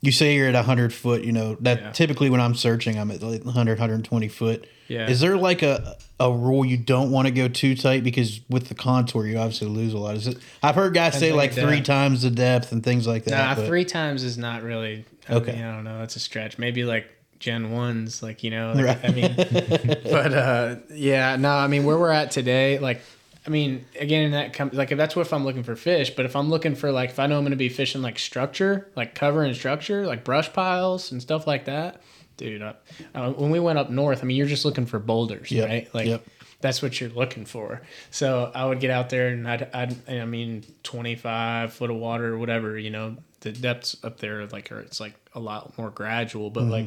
you 0.00 0.12
say 0.12 0.36
you're 0.36 0.46
at 0.48 0.54
100 0.54 0.94
foot, 0.94 1.24
you 1.24 1.32
know, 1.32 1.56
that 1.60 1.80
Yeah. 1.80 1.90
typically 1.90 2.30
when 2.30 2.40
I'm 2.40 2.54
searching, 2.54 2.96
I'm 2.98 3.10
at 3.10 3.20
like 3.20 3.44
100, 3.44 3.72
120 3.78 4.28
foot. 4.28 4.66
Yeah. 4.88 5.08
Is 5.08 5.20
there 5.20 5.36
like 5.36 5.62
a, 5.62 5.96
a 6.18 6.32
rule 6.32 6.64
you 6.64 6.76
don't 6.78 7.10
want 7.10 7.26
to 7.28 7.30
go 7.32 7.46
too 7.46 7.74
tight? 7.76 8.02
Because 8.02 8.40
with 8.48 8.68
the 8.68 8.74
contour, 8.74 9.26
you 9.26 9.38
obviously 9.38 9.68
lose 9.68 9.92
a 9.92 9.98
lot. 9.98 10.16
Is 10.16 10.26
it? 10.26 10.38
I've 10.62 10.74
heard 10.74 10.94
guys 10.94 11.12
say 11.14 11.30
Depends 11.30 11.36
like 11.36 11.52
three 11.52 11.76
depth. 11.76 11.86
times 11.86 12.22
the 12.22 12.30
depth 12.30 12.72
and 12.72 12.82
things 12.82 13.06
like 13.06 13.24
that. 13.24 13.30
Nah, 13.30 13.54
but- 13.54 13.66
three 13.66 13.84
times 13.84 14.24
is 14.24 14.36
not 14.38 14.62
really. 14.62 15.04
I 15.28 15.34
Okay. 15.34 15.52
mean, 15.52 15.62
I 15.62 15.74
don't 15.74 15.84
know. 15.84 15.98
That's 15.98 16.16
a 16.16 16.20
stretch. 16.20 16.58
Maybe 16.58 16.84
like 16.84 17.06
Gen 17.38 17.70
ones, 17.70 18.22
like 18.22 18.42
you 18.42 18.50
know. 18.50 18.72
Like, 18.74 18.84
Right. 18.86 19.04
I 19.04 19.12
mean, 19.12 19.34
but 20.04 20.32
uh, 20.32 20.76
yeah, 20.90 21.36
no. 21.36 21.50
I 21.50 21.66
mean, 21.68 21.84
where 21.84 21.98
we're 21.98 22.10
at 22.10 22.30
today, 22.30 22.78
like, 22.78 23.00
I 23.46 23.50
mean, 23.50 23.84
again, 24.00 24.30
that 24.32 24.54
comes 24.54 24.72
like 24.74 24.90
if 24.90 24.96
that's 24.98 25.14
what 25.14 25.26
if 25.26 25.32
I'm 25.32 25.44
looking 25.44 25.62
for 25.62 25.76
fish, 25.76 26.10
but 26.16 26.24
if 26.24 26.34
I'm 26.34 26.48
looking 26.50 26.74
for 26.74 26.90
like 26.90 27.10
if 27.10 27.18
I 27.18 27.26
know 27.26 27.36
I'm 27.36 27.42
going 27.42 27.50
to 27.50 27.56
be 27.56 27.68
fishing 27.68 28.00
like 28.02 28.18
structure, 28.18 28.88
like 28.96 29.14
cover 29.14 29.42
and 29.44 29.54
structure, 29.54 30.06
like 30.06 30.24
brush 30.24 30.52
piles 30.52 31.12
and 31.12 31.20
stuff 31.22 31.46
like 31.46 31.66
that, 31.66 32.00
dude. 32.38 32.62
Uh, 32.62 32.72
uh, 33.14 33.32
when 33.32 33.50
we 33.50 33.60
went 33.60 33.78
up 33.78 33.90
north, 33.90 34.22
I 34.22 34.26
mean, 34.26 34.38
you're 34.38 34.46
just 34.46 34.64
looking 34.64 34.86
for 34.86 34.98
boulders, 34.98 35.50
Yep, 35.52 35.68
right? 35.68 35.94
Like. 35.94 36.06
yep. 36.06 36.24
That's 36.60 36.82
what 36.82 37.00
you're 37.00 37.10
looking 37.10 37.44
for. 37.44 37.82
So 38.10 38.50
I 38.52 38.64
would 38.66 38.80
get 38.80 38.90
out 38.90 39.10
there 39.10 39.28
and 39.28 39.46
I'd, 39.46 39.72
I'd 39.72 39.96
I 40.10 40.24
mean, 40.24 40.64
25 40.82 41.72
foot 41.72 41.88
of 41.88 41.96
water 41.98 42.34
or 42.34 42.38
whatever, 42.38 42.76
you 42.76 42.90
know, 42.90 43.16
the 43.42 43.52
depths 43.52 43.96
up 44.02 44.18
there, 44.18 44.44
like, 44.48 44.72
are, 44.72 44.80
it's 44.80 44.98
like 44.98 45.14
a 45.34 45.38
lot 45.38 45.78
more 45.78 45.90
gradual, 45.90 46.50
but 46.50 46.64
like, 46.64 46.86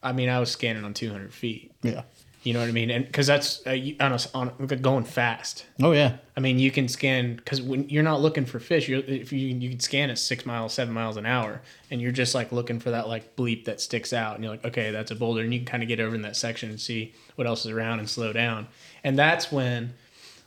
I 0.00 0.12
mean, 0.12 0.28
I 0.28 0.38
was 0.38 0.52
scanning 0.52 0.84
on 0.84 0.94
200 0.94 1.34
feet, 1.34 1.72
yeah. 1.82 2.02
You 2.42 2.54
know 2.54 2.60
what 2.60 2.68
I 2.68 2.72
mean? 2.72 2.90
And 2.90 3.12
cause 3.12 3.26
that's 3.26 3.66
uh, 3.66 3.72
you- 3.72 3.96
on, 4.00 4.12
a, 4.12 4.18
on 4.34 4.66
going 4.80 5.04
fast. 5.04 5.66
Oh 5.82 5.92
yeah. 5.92 6.16
I 6.36 6.40
mean, 6.40 6.58
you 6.58 6.70
can 6.70 6.88
scan 6.88 7.36
because 7.36 7.60
when 7.60 7.86
you're 7.90 8.02
not 8.02 8.22
looking 8.22 8.46
for 8.46 8.58
fish, 8.58 8.88
you're, 8.88 9.00
if 9.00 9.30
you 9.30 9.48
you 9.48 9.68
can 9.68 9.80
scan 9.80 10.08
at 10.08 10.18
six 10.18 10.46
miles, 10.46 10.72
seven 10.72 10.94
miles 10.94 11.18
an 11.18 11.26
hour, 11.26 11.60
and 11.90 12.00
you're 12.00 12.12
just 12.12 12.34
like 12.34 12.50
looking 12.50 12.80
for 12.80 12.90
that 12.92 13.08
like 13.08 13.36
bleep 13.36 13.66
that 13.66 13.78
sticks 13.78 14.14
out, 14.14 14.36
and 14.36 14.44
you're 14.44 14.54
like, 14.54 14.64
okay, 14.64 14.90
that's 14.90 15.10
a 15.10 15.14
boulder, 15.14 15.42
and 15.42 15.52
you 15.52 15.60
can 15.60 15.66
kind 15.66 15.82
of 15.82 15.88
get 15.90 16.00
over 16.00 16.14
in 16.14 16.22
that 16.22 16.34
section 16.34 16.70
and 16.70 16.80
see 16.80 17.12
what 17.36 17.46
else 17.46 17.66
is 17.66 17.72
around 17.72 17.98
and 17.98 18.08
slow 18.08 18.32
down, 18.32 18.68
and 19.04 19.18
that's 19.18 19.52
when, 19.52 19.92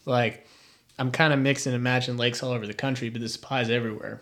like, 0.08 0.48
I'm 0.98 1.12
kind 1.12 1.32
of 1.32 1.38
mixing 1.40 1.74
and 1.76 1.84
matching 1.84 2.18
lakes 2.18 2.42
all 2.42 2.54
over 2.54 2.66
the 2.66 2.74
country, 2.74 3.10
but 3.10 3.22
this 3.22 3.36
applies 3.36 3.70
everywhere. 3.70 4.22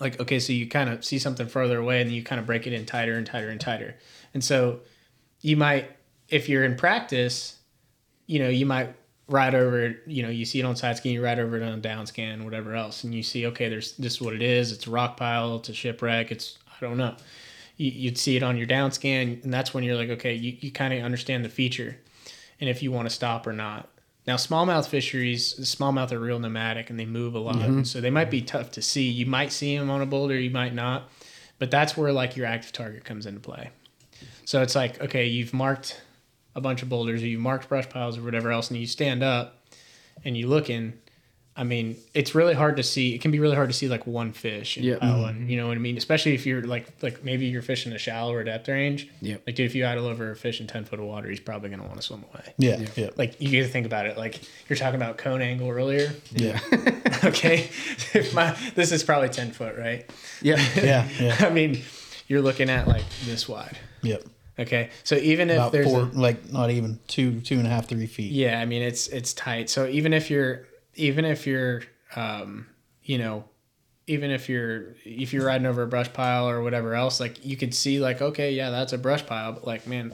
Like, 0.00 0.18
okay, 0.20 0.38
so 0.38 0.54
you 0.54 0.66
kind 0.68 0.88
of 0.88 1.04
see 1.04 1.18
something 1.18 1.48
further 1.48 1.78
away, 1.78 2.00
and 2.00 2.08
then 2.08 2.14
you 2.16 2.22
kind 2.22 2.40
of 2.40 2.46
break 2.46 2.66
it 2.66 2.72
in 2.72 2.86
tighter 2.86 3.18
and 3.18 3.26
tighter 3.26 3.50
and 3.50 3.60
tighter, 3.60 3.94
and 4.32 4.42
so 4.42 4.80
you 5.42 5.58
might, 5.58 5.90
if 6.28 6.48
you're 6.48 6.64
in 6.64 6.76
practice, 6.76 7.56
you 8.26 8.38
know, 8.38 8.48
you 8.48 8.66
might 8.66 8.94
ride 9.28 9.54
over 9.54 9.84
it, 9.84 10.02
you 10.06 10.22
know, 10.22 10.30
you 10.30 10.44
see 10.44 10.60
it 10.60 10.64
on 10.64 10.76
side 10.76 10.96
scan, 10.96 11.12
you 11.12 11.22
ride 11.22 11.38
over 11.38 11.56
it 11.56 11.62
on 11.62 11.80
down 11.80 12.06
scan, 12.06 12.44
whatever 12.44 12.74
else, 12.74 13.04
and 13.04 13.14
you 13.14 13.22
see, 13.22 13.46
okay, 13.46 13.68
there's 13.68 13.92
this 13.96 14.14
is 14.14 14.20
what 14.20 14.34
it 14.34 14.42
is. 14.42 14.72
It's 14.72 14.86
a 14.86 14.90
rock 14.90 15.16
pile, 15.16 15.56
it's 15.56 15.68
a 15.68 15.74
shipwreck, 15.74 16.30
it's 16.32 16.58
I 16.66 16.84
don't 16.84 16.96
know. 16.96 17.16
You, 17.76 17.90
you'd 17.90 18.18
see 18.18 18.36
it 18.36 18.42
on 18.42 18.56
your 18.56 18.66
down 18.66 18.90
scan, 18.92 19.40
and 19.42 19.52
that's 19.52 19.72
when 19.72 19.84
you're 19.84 19.96
like, 19.96 20.10
okay, 20.10 20.34
you, 20.34 20.56
you 20.60 20.70
kind 20.70 20.94
of 20.94 21.04
understand 21.04 21.44
the 21.44 21.48
feature 21.48 21.98
and 22.60 22.68
if 22.68 22.82
you 22.82 22.90
want 22.90 23.08
to 23.08 23.14
stop 23.14 23.46
or 23.46 23.52
not. 23.52 23.88
Now, 24.26 24.36
smallmouth 24.36 24.86
fisheries, 24.88 25.54
smallmouth 25.54 26.12
are 26.12 26.18
real 26.18 26.38
nomadic 26.38 26.90
and 26.90 26.98
they 26.98 27.06
move 27.06 27.34
a 27.34 27.38
lot, 27.38 27.56
mm-hmm. 27.56 27.84
so 27.84 28.00
they 28.00 28.10
might 28.10 28.30
be 28.30 28.42
tough 28.42 28.70
to 28.72 28.82
see. 28.82 29.08
You 29.08 29.26
might 29.26 29.52
see 29.52 29.76
them 29.76 29.88
on 29.90 30.02
a 30.02 30.06
boulder, 30.06 30.38
you 30.38 30.50
might 30.50 30.74
not, 30.74 31.08
but 31.58 31.70
that's 31.70 31.96
where 31.96 32.12
like 32.12 32.36
your 32.36 32.46
active 32.46 32.72
target 32.72 33.04
comes 33.04 33.24
into 33.24 33.40
play. 33.40 33.70
So 34.44 34.60
it's 34.62 34.74
like, 34.74 35.00
okay, 35.00 35.26
you've 35.26 35.54
marked 35.54 36.02
a 36.58 36.60
bunch 36.60 36.82
of 36.82 36.88
boulders, 36.90 37.22
or 37.22 37.26
you've 37.26 37.40
marked 37.40 37.68
brush 37.68 37.88
piles 37.88 38.18
or 38.18 38.22
whatever 38.22 38.50
else, 38.50 38.70
and 38.70 38.78
you 38.78 38.86
stand 38.86 39.22
up 39.22 39.54
and 40.24 40.36
you 40.36 40.46
look 40.48 40.68
in. 40.68 40.98
I 41.56 41.64
mean, 41.64 41.96
it's 42.14 42.36
really 42.36 42.54
hard 42.54 42.76
to 42.76 42.84
see. 42.84 43.16
It 43.16 43.20
can 43.20 43.32
be 43.32 43.40
really 43.40 43.56
hard 43.56 43.68
to 43.68 43.74
see 43.74 43.88
like 43.88 44.06
one 44.06 44.30
fish. 44.32 44.76
In 44.78 44.84
Yeah. 44.84 44.94
a 44.94 44.98
pile, 45.00 45.24
and 45.24 45.50
you 45.50 45.56
know 45.56 45.66
what 45.66 45.76
I 45.76 45.80
mean. 45.80 45.96
Especially 45.96 46.32
if 46.34 46.46
you're 46.46 46.62
like 46.62 46.86
like 47.02 47.24
maybe 47.24 47.46
you're 47.46 47.62
fishing 47.62 47.90
a 47.92 47.98
shallower 47.98 48.44
depth 48.44 48.68
range. 48.68 49.08
Yep. 49.22 49.42
Like, 49.44 49.56
dude, 49.56 49.66
if 49.66 49.74
you 49.74 49.84
idle 49.84 50.06
over 50.06 50.30
a 50.30 50.36
fish 50.36 50.60
in 50.60 50.68
ten 50.68 50.84
foot 50.84 51.00
of 51.00 51.06
water, 51.06 51.28
he's 51.28 51.40
probably 51.40 51.68
gonna 51.70 51.82
want 51.82 51.96
to 51.96 52.02
swim 52.02 52.24
away. 52.32 52.54
Yeah. 52.58 52.86
Yeah. 52.94 53.10
Like 53.16 53.40
you 53.40 53.50
got 53.50 53.66
to 53.66 53.72
think 53.72 53.86
about 53.86 54.06
it. 54.06 54.16
Like 54.16 54.40
you're 54.68 54.76
talking 54.76 55.00
about 55.02 55.18
cone 55.18 55.42
angle 55.42 55.68
earlier. 55.68 56.12
Yeah. 56.32 56.60
okay, 57.24 57.58
if 58.14 58.32
my 58.34 58.56
this 58.76 58.92
is 58.92 59.02
probably 59.02 59.28
ten 59.28 59.50
foot, 59.50 59.76
right? 59.76 60.08
Yeah. 60.42 60.64
Yeah. 60.76 61.08
Yeah. 61.20 61.36
I 61.40 61.50
mean, 61.50 61.80
you're 62.28 62.42
looking 62.42 62.70
at 62.70 62.86
like 62.86 63.04
this 63.24 63.48
wide. 63.48 63.76
Yep. 64.02 64.22
Okay, 64.58 64.90
so 65.04 65.14
even 65.16 65.50
if 65.50 65.56
About 65.56 65.72
there's 65.72 65.86
four, 65.86 66.00
a, 66.00 66.04
like 66.06 66.52
not 66.52 66.70
even 66.70 66.98
two, 67.06 67.40
two 67.40 67.58
and 67.58 67.66
a 67.66 67.70
half, 67.70 67.86
three 67.88 68.06
feet. 68.06 68.32
yeah, 68.32 68.60
I 68.60 68.64
mean 68.64 68.82
it's 68.82 69.06
it's 69.08 69.32
tight. 69.32 69.70
So 69.70 69.86
even 69.86 70.12
if 70.12 70.30
you're 70.30 70.66
even 70.96 71.24
if 71.24 71.46
you're 71.46 71.82
um, 72.16 72.66
you 73.02 73.18
know 73.18 73.44
even 74.08 74.30
if 74.30 74.48
you're 74.48 74.94
if 75.04 75.32
you're 75.32 75.44
riding 75.46 75.66
over 75.66 75.82
a 75.82 75.86
brush 75.86 76.12
pile 76.12 76.48
or 76.48 76.62
whatever 76.62 76.94
else, 76.94 77.20
like 77.20 77.44
you 77.44 77.56
could 77.56 77.74
see 77.74 78.00
like 78.00 78.20
okay, 78.20 78.52
yeah, 78.52 78.70
that's 78.70 78.92
a 78.92 78.98
brush 78.98 79.24
pile, 79.26 79.52
but 79.52 79.66
like 79.66 79.86
man, 79.86 80.12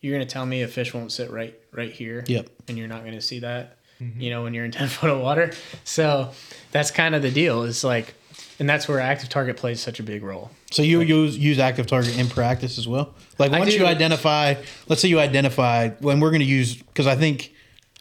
you're 0.00 0.14
gonna 0.14 0.26
tell 0.26 0.44
me 0.44 0.62
a 0.62 0.68
fish 0.68 0.92
won't 0.92 1.12
sit 1.12 1.30
right 1.30 1.54
right 1.72 1.92
here. 1.92 2.24
Yep. 2.26 2.48
And 2.68 2.76
you're 2.76 2.88
not 2.88 3.04
gonna 3.04 3.20
see 3.22 3.38
that, 3.38 3.78
you 4.18 4.28
know, 4.30 4.42
when 4.42 4.52
you're 4.54 4.64
in 4.64 4.70
ten 4.80 4.88
foot 4.88 5.08
of 5.10 5.20
water. 5.20 5.52
So 5.84 6.32
that's 6.72 6.90
kind 6.90 7.14
of 7.14 7.22
the 7.22 7.30
deal. 7.30 7.62
It's 7.62 7.84
like, 7.84 8.14
and 8.58 8.68
that's 8.68 8.86
where 8.88 9.00
active 9.00 9.28
target 9.28 9.56
plays 9.56 9.80
such 9.80 10.00
a 10.00 10.02
big 10.02 10.22
role. 10.22 10.50
So 10.70 10.82
you 10.82 11.00
use 11.00 11.36
use 11.36 11.58
active 11.58 11.86
target 11.86 12.18
in 12.18 12.28
practice 12.28 12.78
as 12.78 12.86
well. 12.88 13.14
Like 13.38 13.52
once 13.52 13.74
you 13.74 13.86
identify, 13.86 14.54
let's 14.88 15.02
say 15.02 15.08
you 15.08 15.20
identify 15.20 15.90
when 16.00 16.20
we're 16.20 16.30
going 16.30 16.40
to 16.40 16.46
use 16.46 16.76
because 16.76 17.06
I 17.06 17.16
think 17.16 17.52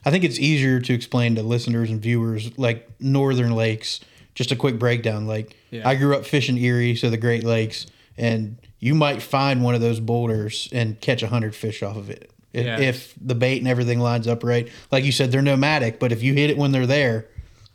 I 0.06 0.12
think 0.12 0.24
it's 0.24 0.40
easier 0.40 0.80
to 0.80 0.94
explain 0.94 1.36
to 1.36 1.44
listeners 1.44 1.90
and 1.90 2.02
viewers 2.02 2.58
like 2.58 2.90
northern 3.00 3.52
lakes. 3.56 4.00
Just 4.34 4.52
a 4.52 4.56
quick 4.56 4.80
breakdown. 4.80 5.28
Like 5.28 5.56
Yeah. 5.72 5.88
I 5.88 5.96
grew 5.96 6.16
up 6.16 6.26
fishing 6.26 6.58
Erie, 6.58 6.96
so 6.96 7.10
the 7.10 7.18
Great 7.18 7.44
Lakes, 7.44 7.86
and 8.18 8.58
you 8.80 8.96
might 8.96 9.22
find 9.22 9.64
one 9.64 9.76
of 9.76 9.82
those 9.82 10.00
boulders 10.00 10.70
and 10.72 11.00
catch 11.02 11.22
a 11.22 11.28
hundred 11.28 11.54
fish 11.54 11.84
off 11.84 11.98
of 11.98 12.10
it 12.10 12.32
if, 12.54 12.66
Yeah. 12.66 12.80
if 12.80 13.14
the 13.22 13.36
bait 13.36 13.60
and 13.60 13.68
everything 13.68 14.00
lines 14.00 14.28
up 14.28 14.44
right. 14.44 14.68
Like 14.92 15.04
you 15.04 15.12
said, 15.12 15.32
they're 15.32 15.42
nomadic, 15.42 16.00
but 16.00 16.12
if 16.12 16.24
you 16.24 16.34
hit 16.34 16.50
it 16.50 16.58
when 16.58 16.72
they're 16.72 16.88
there, 16.88 17.28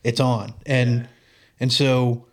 it's 0.03 0.19
on. 0.21 0.55
And 0.65 1.09
and 1.61 1.73
so 1.73 2.26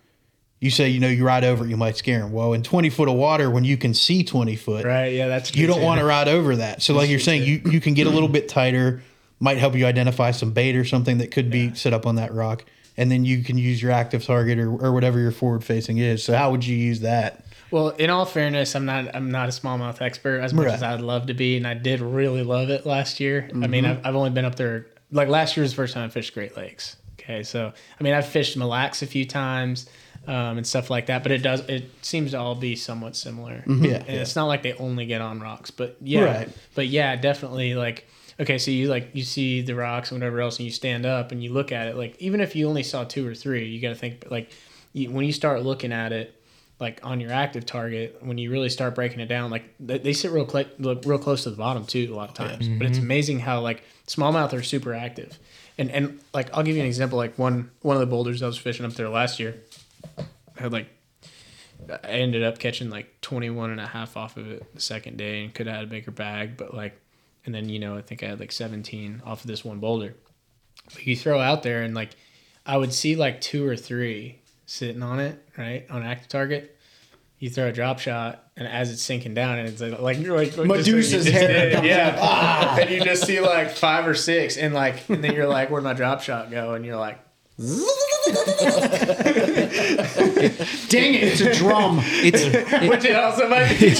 you 0.63 0.71
say 0.71 0.89
you 0.89 0.99
know 0.99 1.07
you 1.09 1.25
ride 1.25 1.43
over 1.43 1.65
it, 1.65 1.69
you 1.69 1.77
might 1.77 1.97
scare 1.97 2.19
them. 2.19 2.31
Well, 2.31 2.53
in 2.53 2.63
twenty 2.63 2.89
foot 2.89 3.07
of 3.09 3.15
water, 3.15 3.49
when 3.49 3.63
you 3.63 3.77
can 3.77 3.93
see 3.93 4.23
twenty 4.23 4.55
foot, 4.55 4.85
Right? 4.85 5.13
Yeah, 5.13 5.27
that's 5.27 5.55
you 5.55 5.67
don't 5.67 5.81
want 5.81 5.99
to 5.99 6.05
ride 6.05 6.27
over 6.27 6.55
that. 6.57 6.81
So 6.81 6.93
like 6.93 7.09
you're 7.09 7.19
saying, 7.19 7.43
you 7.43 7.61
you 7.71 7.79
can 7.81 7.93
get 7.93 8.07
a 8.07 8.09
little 8.09 8.29
bit 8.29 8.47
tighter, 8.49 9.01
might 9.39 9.57
help 9.57 9.75
you 9.75 9.85
identify 9.85 10.31
some 10.31 10.51
bait 10.51 10.75
or 10.75 10.85
something 10.85 11.17
that 11.19 11.31
could 11.31 11.49
be 11.51 11.73
set 11.75 11.93
up 11.93 12.05
on 12.07 12.15
that 12.15 12.33
rock, 12.33 12.63
and 12.97 13.11
then 13.11 13.25
you 13.25 13.43
can 13.43 13.57
use 13.57 13.81
your 13.81 13.91
active 13.91 14.23
target 14.23 14.57
or, 14.59 14.69
or 14.71 14.93
whatever 14.93 15.19
your 15.19 15.31
forward 15.31 15.63
facing 15.63 15.97
is. 15.97 16.23
So 16.23 16.35
how 16.35 16.49
would 16.51 16.65
you 16.65 16.75
use 16.77 17.01
that? 17.01 17.45
Well, 17.71 17.89
in 17.89 18.09
all 18.11 18.25
fairness, 18.25 18.75
I'm 18.75 18.85
not 18.85 19.15
I'm 19.15 19.31
not 19.31 19.49
a 19.49 19.51
smallmouth 19.51 20.01
expert 20.01 20.39
as 20.39 20.53
much 20.53 20.67
Right. 20.67 20.75
as 20.75 20.83
I'd 20.83 21.01
love 21.01 21.25
to 21.27 21.33
be, 21.33 21.57
and 21.57 21.67
I 21.67 21.73
did 21.73 22.01
really 22.01 22.43
love 22.43 22.69
it 22.69 22.85
last 22.85 23.19
year. 23.19 23.49
I 23.51 23.67
mean, 23.67 23.83
Mm-hmm. 23.83 23.99
I've, 23.99 24.05
I've 24.07 24.15
only 24.15 24.29
been 24.29 24.45
up 24.45 24.55
there 24.55 24.85
like 25.11 25.27
last 25.27 25.57
year 25.57 25.63
was 25.63 25.71
the 25.71 25.75
first 25.75 25.93
time 25.93 26.05
I 26.05 26.09
fished 26.09 26.33
Great 26.33 26.55
Lakes. 26.55 26.95
Okay, 27.19 27.41
so 27.43 27.71
I 27.99 28.03
mean, 28.03 28.13
I've 28.13 28.27
fished 28.27 28.57
Mille 28.57 28.67
Lacs 28.67 29.01
a 29.01 29.07
few 29.07 29.25
times 29.25 29.89
um, 30.27 30.57
and 30.57 30.65
stuff 30.65 30.89
like 30.89 31.07
that, 31.07 31.23
but 31.23 31.31
it 31.31 31.39
does 31.43 31.61
it 31.61 31.89
seems 32.01 32.31
to 32.31 32.39
all 32.39 32.55
be 32.55 32.75
somewhat 32.75 33.15
similar. 33.15 33.63
Yeah, 33.67 33.97
and 34.07 34.09
it's 34.09 34.35
not 34.35 34.45
like 34.45 34.63
they 34.63 34.73
only 34.73 35.05
get 35.05 35.21
on 35.21 35.39
rocks, 35.39 35.71
but 35.71 35.97
yeah, 36.01 36.23
Right. 36.23 36.49
but 36.75 36.87
yeah, 36.87 37.15
definitely 37.15 37.75
like. 37.75 38.07
Okay, 38.39 38.57
so 38.57 38.71
you 38.71 38.87
like 38.89 39.11
you 39.13 39.23
see 39.23 39.61
the 39.61 39.75
rocks 39.75 40.11
and 40.11 40.19
whatever 40.19 40.41
else, 40.41 40.57
and 40.57 40.65
you 40.65 40.71
stand 40.71 41.05
up 41.05 41.31
and 41.31 41.43
you 41.43 41.53
look 41.53 41.71
at 41.71 41.87
it. 41.87 41.95
Like 41.95 42.15
even 42.19 42.41
if 42.41 42.55
you 42.55 42.67
only 42.67 42.81
saw 42.83 43.03
two 43.03 43.27
or 43.27 43.35
three, 43.35 43.67
you 43.67 43.79
got 43.79 43.89
to 43.89 43.95
think 43.95 44.25
like 44.31 44.49
you, 44.91 45.11
when 45.11 45.25
you 45.25 45.31
start 45.31 45.61
looking 45.61 45.91
at 45.91 46.11
it, 46.11 46.33
like 46.79 46.99
on 47.03 47.19
your 47.19 47.31
active 47.31 47.63
target, 47.65 48.17
when 48.21 48.39
you 48.39 48.49
really 48.51 48.69
start 48.69 48.95
breaking 48.95 49.19
it 49.19 49.27
down, 49.27 49.51
like 49.51 49.63
they, 49.79 49.99
they 49.99 50.13
sit 50.13 50.31
real 50.31 50.49
cl- 50.49 50.65
look 50.79 51.03
real 51.05 51.19
close 51.19 51.43
to 51.43 51.51
the 51.51 51.55
bottom 51.57 51.85
too 51.85 52.09
a 52.11 52.15
lot 52.15 52.29
of 52.29 52.35
times. 52.35 52.67
But 52.67 52.87
it's 52.87 52.97
amazing 52.97 53.39
how 53.39 53.61
like 53.61 53.83
smallmouth 54.07 54.51
are 54.53 54.63
super 54.63 54.95
active, 54.95 55.37
and 55.77 55.91
and 55.91 56.19
like 56.33 56.49
I'll 56.55 56.63
give 56.63 56.75
you 56.75 56.81
an 56.81 56.87
example. 56.87 57.19
Like 57.19 57.37
one 57.37 57.69
one 57.83 57.95
of 57.95 57.99
the 58.01 58.07
boulders 58.07 58.41
I 58.41 58.47
was 58.47 58.57
fishing 58.57 58.83
up 58.87 58.93
there 58.93 59.09
last 59.09 59.39
year, 59.39 59.57
I 59.71 59.72
had 60.57 60.71
like 60.71 60.87
I 61.89 62.07
ended 62.07 62.43
up 62.43 62.59
catching 62.59 62.89
like 62.89 63.21
21 63.21 63.71
and 63.71 63.79
a 63.79 63.87
half 63.87 64.15
off 64.17 64.37
of 64.37 64.49
it 64.49 64.73
the 64.73 64.81
second 64.81 65.17
day 65.17 65.43
and 65.43 65.53
could 65.53 65.67
have 65.67 65.75
had 65.75 65.83
a 65.85 65.87
bigger 65.87 66.11
bag, 66.11 66.57
but 66.57 66.73
like, 66.73 66.99
and 67.45 67.53
then, 67.53 67.67
you 67.69 67.79
know, 67.79 67.97
I 67.97 68.01
think 68.01 68.23
I 68.23 68.27
had 68.27 68.39
like 68.39 68.51
17 68.51 69.21
off 69.25 69.41
of 69.41 69.47
this 69.47 69.65
one 69.65 69.79
boulder. 69.79 70.15
But 70.85 71.05
you 71.05 71.15
throw 71.15 71.39
out 71.39 71.63
there 71.63 71.81
and 71.81 71.93
like, 71.93 72.11
I 72.65 72.77
would 72.77 72.93
see 72.93 73.15
like 73.15 73.41
two 73.41 73.67
or 73.67 73.75
three 73.75 74.39
sitting 74.65 75.03
on 75.03 75.19
it, 75.19 75.43
right? 75.57 75.85
On 75.89 76.03
active 76.03 76.29
target. 76.29 76.77
You 77.39 77.49
throw 77.49 77.67
a 77.67 77.73
drop 77.73 77.99
shot 77.99 78.47
and 78.55 78.65
as 78.65 78.89
it's 78.89 79.01
sinking 79.01 79.33
down 79.33 79.59
and 79.59 79.67
it's 79.67 79.81
like, 79.81 79.99
like 79.99 80.19
you're 80.19 80.37
like, 80.37 80.55
Medusa's 80.55 81.11
you 81.11 81.17
just 81.19 81.29
hair 81.29 81.71
did, 81.71 81.83
yeah. 81.83 82.77
and 82.79 82.89
you 82.89 83.03
just 83.03 83.25
see 83.25 83.41
like 83.41 83.71
five 83.71 84.07
or 84.07 84.13
six 84.13 84.55
and 84.55 84.73
like, 84.73 85.09
and 85.09 85.21
then 85.21 85.33
you're 85.33 85.47
like, 85.47 85.69
where'd 85.69 85.83
my 85.83 85.93
drop 85.93 86.21
shot 86.21 86.49
go? 86.49 86.73
And 86.73 86.85
you're 86.85 86.95
like, 86.95 87.19
Dang 90.89 91.13
it, 91.15 91.23
it's 91.23 91.41
a 91.41 91.53
drum. 91.53 91.99
It's 92.03 92.43
which 92.89 93.05
it 93.05 93.15
also 93.15 93.47
might 93.49 93.69
be. 93.79 93.87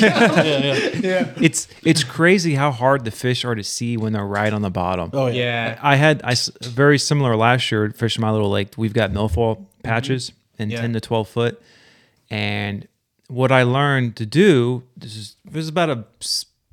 it's 1.45 1.67
it's 1.83 2.03
crazy 2.03 2.55
how 2.55 2.71
hard 2.71 3.05
the 3.05 3.11
fish 3.11 3.45
are 3.45 3.55
to 3.55 3.63
see 3.63 3.97
when 3.97 4.13
they're 4.13 4.25
right 4.25 4.53
on 4.53 4.61
the 4.61 4.69
bottom. 4.69 5.09
Oh 5.13 5.27
yeah, 5.27 5.71
Yeah. 5.73 5.79
I 5.81 5.95
had 5.95 6.21
I 6.23 6.35
very 6.61 6.97
similar 6.97 7.35
last 7.35 7.71
year 7.71 7.91
fishing 7.91 8.21
my 8.21 8.31
little 8.31 8.49
lake. 8.49 8.73
We've 8.77 8.93
got 8.93 9.11
milfoil 9.11 9.57
mm-hmm. 9.57 9.81
patches 9.83 10.31
in 10.57 10.69
Yeah. 10.69 10.81
ten 10.81 10.93
to 10.93 11.01
twelve 11.01 11.27
foot, 11.29 11.61
and 12.29 12.87
what 13.27 13.51
I 13.51 13.63
learned 13.63 14.15
to 14.17 14.25
do 14.25 14.83
this 14.95 15.15
is 15.15 15.35
this 15.45 15.63
is 15.63 15.69
about 15.69 15.89
a 15.89 16.05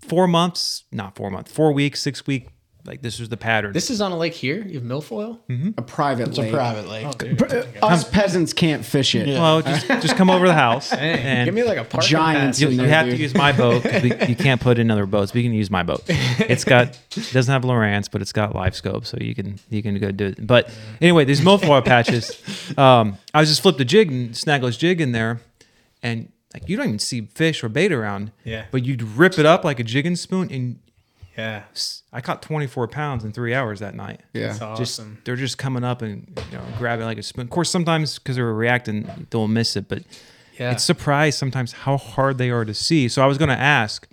four 0.00 0.26
months, 0.26 0.84
not 0.90 1.16
four 1.16 1.30
months, 1.30 1.52
four 1.52 1.72
weeks, 1.72 2.00
six 2.00 2.26
week. 2.26 2.48
Like 2.86 3.02
this 3.02 3.20
was 3.20 3.28
the 3.28 3.36
pattern. 3.36 3.72
This 3.72 3.90
is 3.90 4.00
on 4.00 4.10
a 4.12 4.16
lake 4.16 4.32
here. 4.34 4.62
You 4.66 4.74
have 4.80 4.82
milfoil. 4.82 5.38
A 5.78 5.82
private 5.82 6.28
it's 6.28 6.38
a 6.38 6.50
private 6.50 6.88
lake. 6.88 7.06
Us 7.82 8.08
peasants 8.08 8.52
can't 8.52 8.84
fish 8.84 9.14
it. 9.14 9.28
well, 9.28 9.60
just 9.62 9.86
just 9.86 10.16
come 10.16 10.30
over 10.30 10.46
to 10.46 10.48
the 10.50 10.54
house 10.54 10.92
and 10.94 11.46
give 11.46 11.54
me 11.54 11.62
like 11.62 11.78
a 11.78 11.84
parking 11.84 12.08
Giants 12.08 12.58
pass. 12.58 12.62
You, 12.62 12.66
in 12.68 12.72
you 12.72 12.78
there, 12.78 12.88
have 12.88 13.06
to 13.06 13.16
use 13.16 13.34
my 13.34 13.52
boat. 13.52 13.82
'cause 13.82 14.02
we, 14.02 14.10
you 14.28 14.36
can't 14.36 14.60
put 14.60 14.78
in 14.78 14.90
other 14.90 15.06
boats. 15.06 15.34
We 15.34 15.42
can 15.42 15.52
use 15.52 15.70
my 15.70 15.82
boat. 15.82 16.02
It's 16.08 16.64
got 16.64 16.98
it 17.16 17.30
doesn't 17.32 17.52
have 17.52 17.62
Lowrance, 17.62 18.10
but 18.10 18.22
it's 18.22 18.32
got 18.32 18.54
live 18.54 18.74
scope, 18.74 19.04
so 19.04 19.18
you 19.20 19.34
can 19.34 19.58
you 19.68 19.82
can 19.82 19.98
go 19.98 20.10
do 20.10 20.26
it. 20.26 20.46
But 20.46 20.70
anyway, 21.00 21.24
these 21.24 21.40
milfoil 21.40 21.84
patches. 21.84 22.40
Um, 22.78 23.18
I 23.34 23.40
was 23.40 23.48
just 23.48 23.62
flipped 23.62 23.80
a 23.80 23.84
jig 23.84 24.10
and 24.10 24.30
snagless 24.30 24.78
jig 24.78 25.00
in 25.00 25.12
there, 25.12 25.40
and 26.02 26.30
like 26.54 26.68
you 26.68 26.76
don't 26.76 26.86
even 26.86 26.98
see 26.98 27.22
fish 27.22 27.62
or 27.64 27.68
bait 27.68 27.92
around. 27.92 28.32
Yeah. 28.44 28.66
But 28.70 28.84
you'd 28.84 29.02
rip 29.02 29.38
it 29.38 29.44
up 29.46 29.64
like 29.64 29.80
a 29.80 29.84
jigging 29.84 30.16
spoon, 30.16 30.50
and 30.50 30.78
Yeah, 31.40 31.62
s- 31.72 32.02
I 32.12 32.20
caught 32.20 32.42
24 32.42 32.88
pounds 32.88 33.24
in 33.24 33.32
three 33.32 33.54
hours 33.54 33.80
that 33.80 33.94
night. 33.94 34.20
Yeah. 34.32 34.48
that's 34.48 34.58
Just 34.78 35.00
awesome. 35.00 35.18
they're 35.24 35.36
just 35.36 35.58
coming 35.58 35.84
up 35.84 36.02
and 36.02 36.16
you 36.50 36.58
know 36.58 36.64
grabbing 36.78 37.06
like 37.06 37.18
a 37.18 37.22
spoon. 37.22 37.42
Of 37.44 37.50
course, 37.50 37.70
sometimes 37.70 38.18
because 38.18 38.36
they're 38.36 38.52
reacting, 38.52 39.26
they'll 39.30 39.48
miss 39.48 39.76
it, 39.76 39.88
but 39.88 40.02
yeah, 40.58 40.72
it's 40.72 40.84
surprised 40.84 41.38
sometimes 41.38 41.72
how 41.72 41.96
hard 41.96 42.36
they 42.38 42.50
are 42.50 42.64
to 42.64 42.74
see. 42.74 43.08
So 43.08 43.22
I 43.22 43.26
was 43.26 43.38
going 43.38 43.48
to 43.48 43.58
ask 43.58 44.06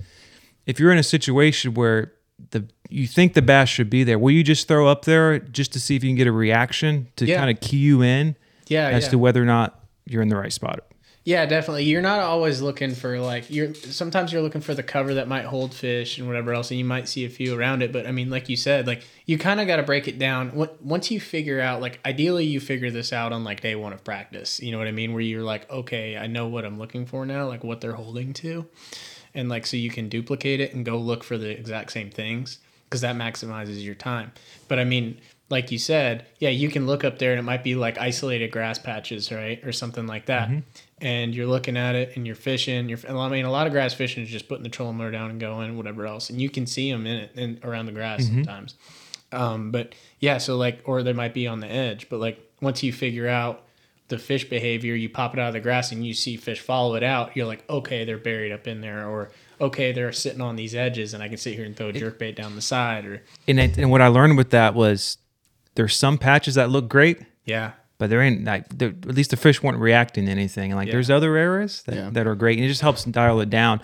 if 0.66 0.80
you're 0.80 0.92
in 0.92 0.98
a 0.98 1.04
situation 1.04 1.74
where 1.74 2.14
the 2.52 2.66
you 2.90 3.06
think 3.08 3.34
the 3.34 3.42
bass 3.42 3.68
should 3.68 3.90
be 3.90 4.04
there, 4.06 4.18
will 4.18 4.32
you 4.32 4.44
just 4.44 4.68
throw 4.70 4.88
up 4.88 5.04
there 5.04 5.40
just 5.40 5.74
to 5.74 5.80
see 5.80 5.96
if 5.98 6.04
you 6.04 6.10
can 6.10 6.16
get 6.16 6.28
a 6.28 6.32
reaction 6.32 7.08
to 7.18 7.26
Yeah. 7.26 7.38
kind 7.40 7.50
of 7.50 7.60
key 7.60 7.78
you 7.78 8.02
in 8.02 8.38
yeah, 8.70 8.88
as 8.88 9.04
yeah. 9.06 9.10
to 9.10 9.18
whether 9.18 9.42
or 9.42 9.46
not 9.46 9.84
you're 10.06 10.22
in 10.22 10.30
the 10.30 10.38
right 10.38 10.54
spot? 10.54 10.86
Yeah, 11.28 11.46
definitely. 11.46 11.84
You're 11.84 12.02
not 12.02 12.22
always 12.22 12.62
looking 12.62 12.96
for 12.96 13.20
like 13.20 13.50
you're 13.50 13.74
sometimes 13.74 14.32
you're 14.32 14.42
looking 14.42 14.62
for 14.62 14.74
the 14.74 14.82
cover 14.82 15.16
that 15.16 15.28
might 15.28 15.44
hold 15.44 15.74
fish 15.74 16.18
and 16.18 16.26
whatever 16.26 16.54
else, 16.54 16.72
and 16.72 16.78
you 16.78 16.86
might 16.86 17.10
see 17.10 17.26
a 17.26 17.30
few 17.30 17.54
around 17.54 17.82
it. 17.82 17.92
But 17.92 18.08
I 18.08 18.14
mean, 18.14 18.30
like 18.30 18.48
you 18.48 18.56
said, 18.56 18.88
like 18.88 19.04
you 19.26 19.38
kind 19.38 19.60
of 19.60 19.68
got 19.68 19.76
to 19.76 19.84
break 19.84 20.08
it 20.08 20.18
down. 20.18 20.54
Once 20.82 21.12
you 21.12 21.20
figure 21.20 21.60
out, 21.60 21.82
like 21.82 22.00
ideally, 22.06 22.46
you 22.46 22.62
figure 22.62 22.92
this 22.92 23.12
out 23.12 23.34
on 23.34 23.44
like 23.44 23.60
day 23.60 23.76
one 23.76 23.92
of 23.92 24.06
practice. 24.06 24.62
You 24.62 24.72
know 24.72 24.78
what 24.78 24.88
I 24.88 24.94
mean? 24.94 25.12
Where 25.12 25.20
you're 25.20 25.44
like, 25.44 25.70
okay, 25.70 26.16
I 26.16 26.28
know 26.28 26.48
what 26.48 26.64
I'm 26.64 26.80
looking 26.80 27.06
for 27.06 27.26
now, 27.26 27.46
like 27.46 27.62
what 27.62 27.82
they're 27.82 27.92
holding 27.92 28.32
to, 28.36 28.66
and 29.34 29.50
like 29.50 29.66
so 29.66 29.76
you 29.76 29.90
can 29.90 30.08
duplicate 30.08 30.62
it 30.62 30.74
and 30.74 30.86
go 30.86 30.96
look 30.96 31.26
for 31.26 31.38
the 31.38 31.50
exact 31.50 31.92
same 31.92 32.10
things 32.10 32.60
because 32.86 33.02
that 33.02 33.18
maximizes 33.18 33.84
your 33.84 33.96
time. 33.96 34.32
But 34.70 34.80
I 34.80 34.86
mean, 34.86 35.20
like 35.50 35.72
you 35.72 35.78
said, 35.78 36.26
yeah, 36.40 36.50
you 36.50 36.70
can 36.70 36.88
look 36.88 37.04
up 37.04 37.20
there 37.20 37.32
and 37.32 37.40
it 37.40 37.44
might 37.44 37.64
be 37.64 37.76
like 37.76 37.98
isolated 37.98 38.52
grass 38.52 38.80
patches, 38.80 39.30
right, 39.30 39.62
or 39.66 39.74
something 39.74 40.08
like 40.08 40.28
that. 40.28 40.48
Mm-hmm. 40.48 40.60
And 41.00 41.36
you're 41.36 41.48
looking 41.48 41.78
at 41.78 41.94
it 41.94 42.16
and 42.16 42.26
you're 42.26 42.36
fishing. 42.36 42.90
You're, 42.90 42.98
I 43.08 43.30
mean, 43.30 43.46
a 43.46 43.52
lot 43.52 43.68
of 43.68 43.74
grass 43.74 43.94
fishing 43.94 44.24
is 44.24 44.30
just 44.30 44.48
putting 44.48 44.64
the 44.64 44.70
trolling 44.70 44.98
motor 44.98 45.12
down 45.12 45.30
and 45.30 45.40
going, 45.40 45.78
whatever 45.78 46.08
else, 46.08 46.30
and 46.32 46.42
you 46.42 46.50
can 46.50 46.66
see 46.66 46.92
them 46.92 47.06
in 47.06 47.18
it 47.18 47.32
and 47.36 47.64
around 47.64 47.86
the 47.86 47.92
grass 47.92 48.26
sometimes. 48.26 48.76
Um, 49.32 49.72
but 49.72 49.94
yeah, 50.20 50.40
so 50.40 50.58
like, 50.58 50.82
or 50.86 51.04
they 51.04 51.14
might 51.14 51.34
be 51.34 51.46
on 51.48 51.60
the 51.60 51.68
edge. 51.68 52.10
But 52.10 52.20
like, 52.20 52.40
once 52.62 52.82
you 52.82 52.92
figure 52.92 53.28
out 53.28 53.64
the 54.08 54.18
fish 54.18 54.50
behavior, 54.50 54.96
you 54.96 55.10
pop 55.10 55.34
it 55.34 55.40
out 55.40 55.50
of 55.50 55.54
the 55.54 55.60
grass 55.60 55.92
and 55.92 56.06
you 56.06 56.14
see 56.14 56.38
fish 56.38 56.62
follow 56.62 56.96
it 56.96 57.04
out. 57.04 57.36
You're 57.36 57.46
like, 57.46 57.64
okay, 57.70 58.06
they're 58.06 58.18
buried 58.18 58.52
up 58.52 58.68
in 58.68 58.82
there, 58.82 59.08
or 59.08 59.30
okay, 59.60 59.92
they're 59.92 60.12
sitting 60.12 60.42
on 60.42 60.56
these 60.56 60.74
edges, 60.74 61.14
and 61.14 61.22
I 61.22 61.28
can 61.28 61.38
sit 61.38 61.56
here 61.56 61.66
and 61.66 61.76
throw 61.76 61.90
a 61.90 61.94
jerk 61.94 62.18
bait 62.18 62.36
down 62.36 62.56
the 62.56 62.62
side, 62.62 63.06
or 63.06 63.22
And 63.48 63.60
it, 63.60 63.78
and 63.78 63.92
what 63.92 64.02
I 64.02 64.08
learned 64.08 64.38
with 64.38 64.52
that 64.52 64.74
was 64.74 65.18
there's 65.76 65.96
some 65.96 66.18
patches 66.18 66.56
that 66.56 66.70
look 66.70 66.88
great, 66.90 67.20
yeah, 67.44 67.74
but 67.98 68.10
there 68.10 68.22
ain't 68.22 68.44
like 68.46 68.66
at 68.82 69.06
least 69.06 69.32
the 69.32 69.38
fish 69.38 69.62
weren't 69.64 69.80
reacting 69.80 70.26
to 70.26 70.32
anything. 70.32 70.72
And 70.72 70.78
like 70.78 70.88
Yeah. 70.88 70.94
there's 70.94 71.10
other 71.10 71.36
areas 71.36 71.84
that, 71.84 71.96
Yeah. 71.96 72.10
that 72.12 72.28
are 72.28 72.36
great, 72.36 72.58
and 72.58 72.66
it 72.66 72.70
just 72.70 72.82
helps 72.82 73.04
dial 73.04 73.40
it 73.42 73.50
down. 73.50 73.82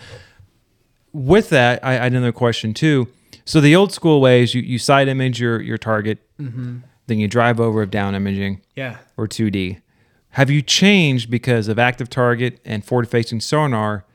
With 1.11 1.49
that, 1.49 1.83
I, 1.83 1.91
I 1.91 2.03
had 2.03 2.13
another 2.13 2.31
question 2.31 2.73
too. 2.73 3.07
So 3.45 3.59
the 3.59 3.75
old 3.75 3.91
school 3.91 4.21
ways, 4.21 4.53
you, 4.55 4.61
you 4.61 4.77
side 4.79 5.07
image 5.07 5.39
your 5.39 5.61
your 5.61 5.77
target, 5.77 6.19
mm-hmm. 6.39 6.79
then 7.07 7.19
you 7.19 7.27
drive 7.27 7.59
over 7.59 7.81
of 7.81 7.91
down 7.91 8.15
imaging 8.15 8.61
yeah. 8.75 8.97
or 9.17 9.27
2D. 9.27 9.81
Have 10.29 10.49
you 10.49 10.61
changed 10.61 11.29
because 11.29 11.67
of 11.67 11.77
active 11.77 12.09
target 12.09 12.59
and 12.65 12.83
forward 12.83 13.07
facing 13.07 13.39
sonar? 13.39 14.05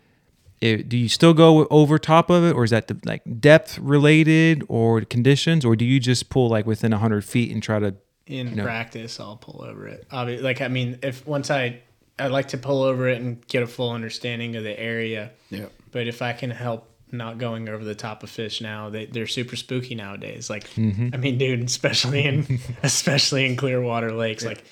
it, 0.61 0.89
do 0.89 0.97
you 0.97 1.09
still 1.09 1.35
go 1.35 1.67
over 1.67 1.99
top 1.99 2.31
of 2.31 2.45
it, 2.45 2.55
or 2.55 2.65
is 2.65 2.71
that 2.71 2.89
the, 2.89 2.99
like 3.05 3.23
depth 3.41 3.79
related, 3.79 4.65
or 4.69 5.01
conditions, 5.03 5.65
or 5.65 5.77
do 5.77 5.85
you 5.85 6.01
just 6.01 6.29
pull 6.31 6.49
like 6.49 6.67
within 6.67 6.93
hundred 6.93 7.25
feet 7.25 7.53
and 7.53 7.63
try 7.63 7.79
to? 7.79 7.95
In 8.29 8.55
know. 8.55 8.63
practice 8.65 9.19
i'll 9.21 9.37
pull 9.37 9.65
over 9.65 9.89
it. 9.89 10.07
Obvi- 10.11 10.41
like 10.43 10.61
i 10.61 10.69
mean 10.69 10.99
if 11.03 11.27
once 11.27 11.51
i 11.51 11.81
i 12.19 12.27
like 12.29 12.49
to 12.49 12.59
pull 12.59 12.83
over 12.83 13.09
it 13.09 13.21
and 13.21 13.45
get 13.49 13.63
a 13.63 13.67
full 13.67 13.91
understanding 13.91 14.55
of 14.57 14.63
the 14.65 14.79
area. 14.79 15.31
Yeah. 15.51 15.67
but 15.93 16.07
if 16.07 16.23
i 16.23 16.33
can 16.33 16.51
help 16.51 16.87
not 17.11 17.39
going 17.39 17.69
over 17.71 17.83
the 17.85 17.95
top 17.95 18.23
of 18.23 18.29
fish 18.29 18.61
now 18.61 18.91
they, 18.91 19.07
they're 19.07 19.27
super 19.27 19.57
spooky 19.57 19.95
nowadays. 19.95 20.49
Like 20.51 20.69
Mm-hmm. 20.75 21.09
i 21.15 21.17
mean 21.17 21.39
dude 21.39 21.63
especially 21.65 22.25
in 22.25 22.61
especially 22.83 23.47
in 23.47 23.57
clear 23.57 23.81
water 23.81 24.13
lakes 24.13 24.45
like 24.45 24.63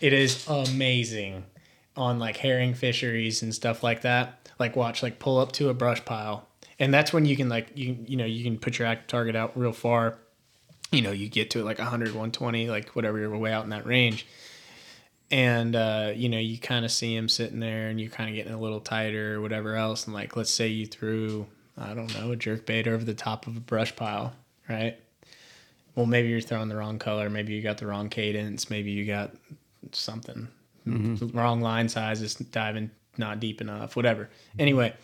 it 0.00 0.12
is 0.12 0.46
amazing 0.48 1.44
on 1.96 2.18
like 2.18 2.36
herring 2.38 2.74
fisheries 2.74 3.42
and 3.42 3.54
stuff 3.54 3.82
like 3.82 4.00
that. 4.02 4.48
Like 4.58 4.74
watch 4.76 5.02
like 5.02 5.18
pull 5.18 5.38
up 5.38 5.52
to 5.52 5.68
a 5.68 5.74
brush 5.74 6.02
pile. 6.04 6.48
And 6.78 6.92
that's 6.92 7.12
when 7.12 7.26
you 7.26 7.36
can 7.36 7.48
like 7.48 7.68
you 7.76 7.96
you 8.06 8.16
know 8.16 8.24
you 8.24 8.42
can 8.42 8.58
put 8.58 8.78
your 8.78 8.88
active 8.88 9.06
target 9.08 9.36
out 9.36 9.56
real 9.56 9.72
far 9.72 10.18
you 10.92 11.00
know 11.02 11.10
you 11.10 11.28
get 11.28 11.50
to 11.50 11.60
it 11.60 11.64
like 11.64 11.78
100 11.78 12.08
120 12.08 12.68
like 12.68 12.90
whatever 12.90 13.18
you're 13.18 13.36
way 13.36 13.52
out 13.52 13.64
in 13.64 13.70
that 13.70 13.86
range. 13.86 14.26
And 15.30 15.74
uh, 15.74 16.12
you 16.14 16.28
know 16.28 16.38
you 16.38 16.58
kind 16.58 16.84
of 16.84 16.92
see 16.92 17.16
him 17.16 17.28
sitting 17.28 17.58
there 17.58 17.88
and 17.88 18.00
you're 18.00 18.10
kind 18.10 18.28
of 18.28 18.36
getting 18.36 18.52
a 18.52 18.60
little 18.60 18.80
tighter 18.80 19.36
or 19.36 19.40
whatever 19.40 19.74
else. 19.74 20.04
And 20.06 20.14
like 20.14 20.36
let's 20.36 20.50
say 20.52 20.68
you 20.68 20.86
threw 20.86 21.46
i 21.78 21.94
don't 21.94 22.14
know 22.20 22.32
a 22.32 22.36
jerk 22.36 22.66
bait 22.66 22.86
over 22.86 23.02
the 23.02 23.14
top 23.14 23.46
of 23.46 23.56
a 23.56 23.60
brush 23.60 23.96
pile 23.96 24.34
right? 24.68 24.98
Well 25.94 26.06
maybe 26.06 26.28
you're 26.28 26.40
throwing 26.40 26.68
the 26.68 26.76
wrong 26.76 26.98
color. 26.98 27.28
Maybe 27.30 27.54
you 27.54 27.62
got 27.62 27.78
the 27.78 27.86
wrong 27.86 28.08
cadence. 28.08 28.70
Maybe 28.70 28.90
you 28.92 29.06
got 29.06 29.32
something 29.92 30.48
wrong 31.32 31.60
line 31.60 31.88
size 31.88 32.20
is 32.22 32.34
diving 32.34 32.90
not 33.16 33.40
deep 33.40 33.60
enough 33.60 33.96
whatever. 33.96 34.28
Anyway 34.58 34.94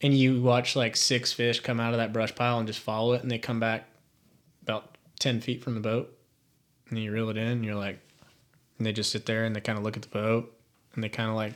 and 0.00 0.12
you 0.12 0.40
watch 0.42 0.76
like 0.76 0.96
six 0.96 1.32
fish 1.32 1.60
come 1.60 1.80
out 1.80 1.94
of 1.94 1.98
that 1.98 2.12
brush 2.12 2.34
pile 2.34 2.58
and 2.58 2.66
just 2.66 2.80
follow 2.80 3.14
it 3.14 3.22
and 3.22 3.30
they 3.30 3.38
come 3.38 3.58
back 3.58 3.88
10 5.20 5.40
feet 5.40 5.62
from 5.62 5.74
the 5.74 5.80
boat 5.80 6.16
and 6.90 6.98
you 6.98 7.12
reel 7.12 7.30
it 7.30 7.36
in 7.36 7.46
and 7.48 7.64
you're 7.64 7.74
like 7.74 7.98
and 8.78 8.86
they 8.86 8.92
just 8.92 9.10
sit 9.10 9.26
there 9.26 9.44
and 9.44 9.54
they 9.54 9.60
kind 9.60 9.78
of 9.78 9.84
look 9.84 9.96
at 9.96 10.02
the 10.02 10.08
boat 10.08 10.52
and 10.94 11.02
they 11.02 11.08
kind 11.08 11.30
of 11.30 11.36
like 11.36 11.52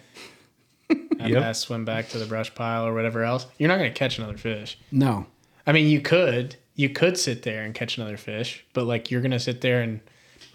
have 1.20 1.30
Yep. 1.30 1.56
swim 1.56 1.84
back 1.84 2.08
to 2.10 2.18
the 2.18 2.26
brush 2.26 2.54
pile 2.54 2.86
or 2.86 2.94
whatever 2.94 3.22
else 3.24 3.46
you're 3.58 3.68
not 3.68 3.78
going 3.78 3.92
to 3.92 3.98
catch 3.98 4.18
another 4.18 4.38
fish 4.38 4.78
No. 4.90 5.26
i 5.66 5.72
mean 5.72 5.88
you 5.88 6.00
could 6.00 6.56
you 6.76 6.88
could 6.88 7.18
sit 7.18 7.42
there 7.42 7.62
and 7.64 7.74
catch 7.74 7.98
another 7.98 8.16
fish 8.16 8.64
but 8.72 8.84
like 8.84 9.10
you're 9.10 9.20
going 9.20 9.32
to 9.32 9.40
sit 9.40 9.60
there 9.60 9.82
and 9.82 10.00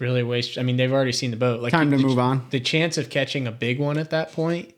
really 0.00 0.22
waste 0.24 0.58
i 0.58 0.62
mean 0.62 0.76
they've 0.76 0.92
already 0.92 1.12
seen 1.12 1.30
the 1.30 1.36
boat 1.36 1.60
like 1.62 1.70
Time 1.70 1.90
to 1.90 1.96
the- 1.96 2.02
move 2.02 2.18
on. 2.18 2.46
the 2.50 2.58
chance 2.60 2.98
of 2.98 3.10
catching 3.10 3.46
a 3.46 3.52
big 3.52 3.78
one 3.78 3.96
at 3.98 4.10
that 4.10 4.32
point 4.32 4.73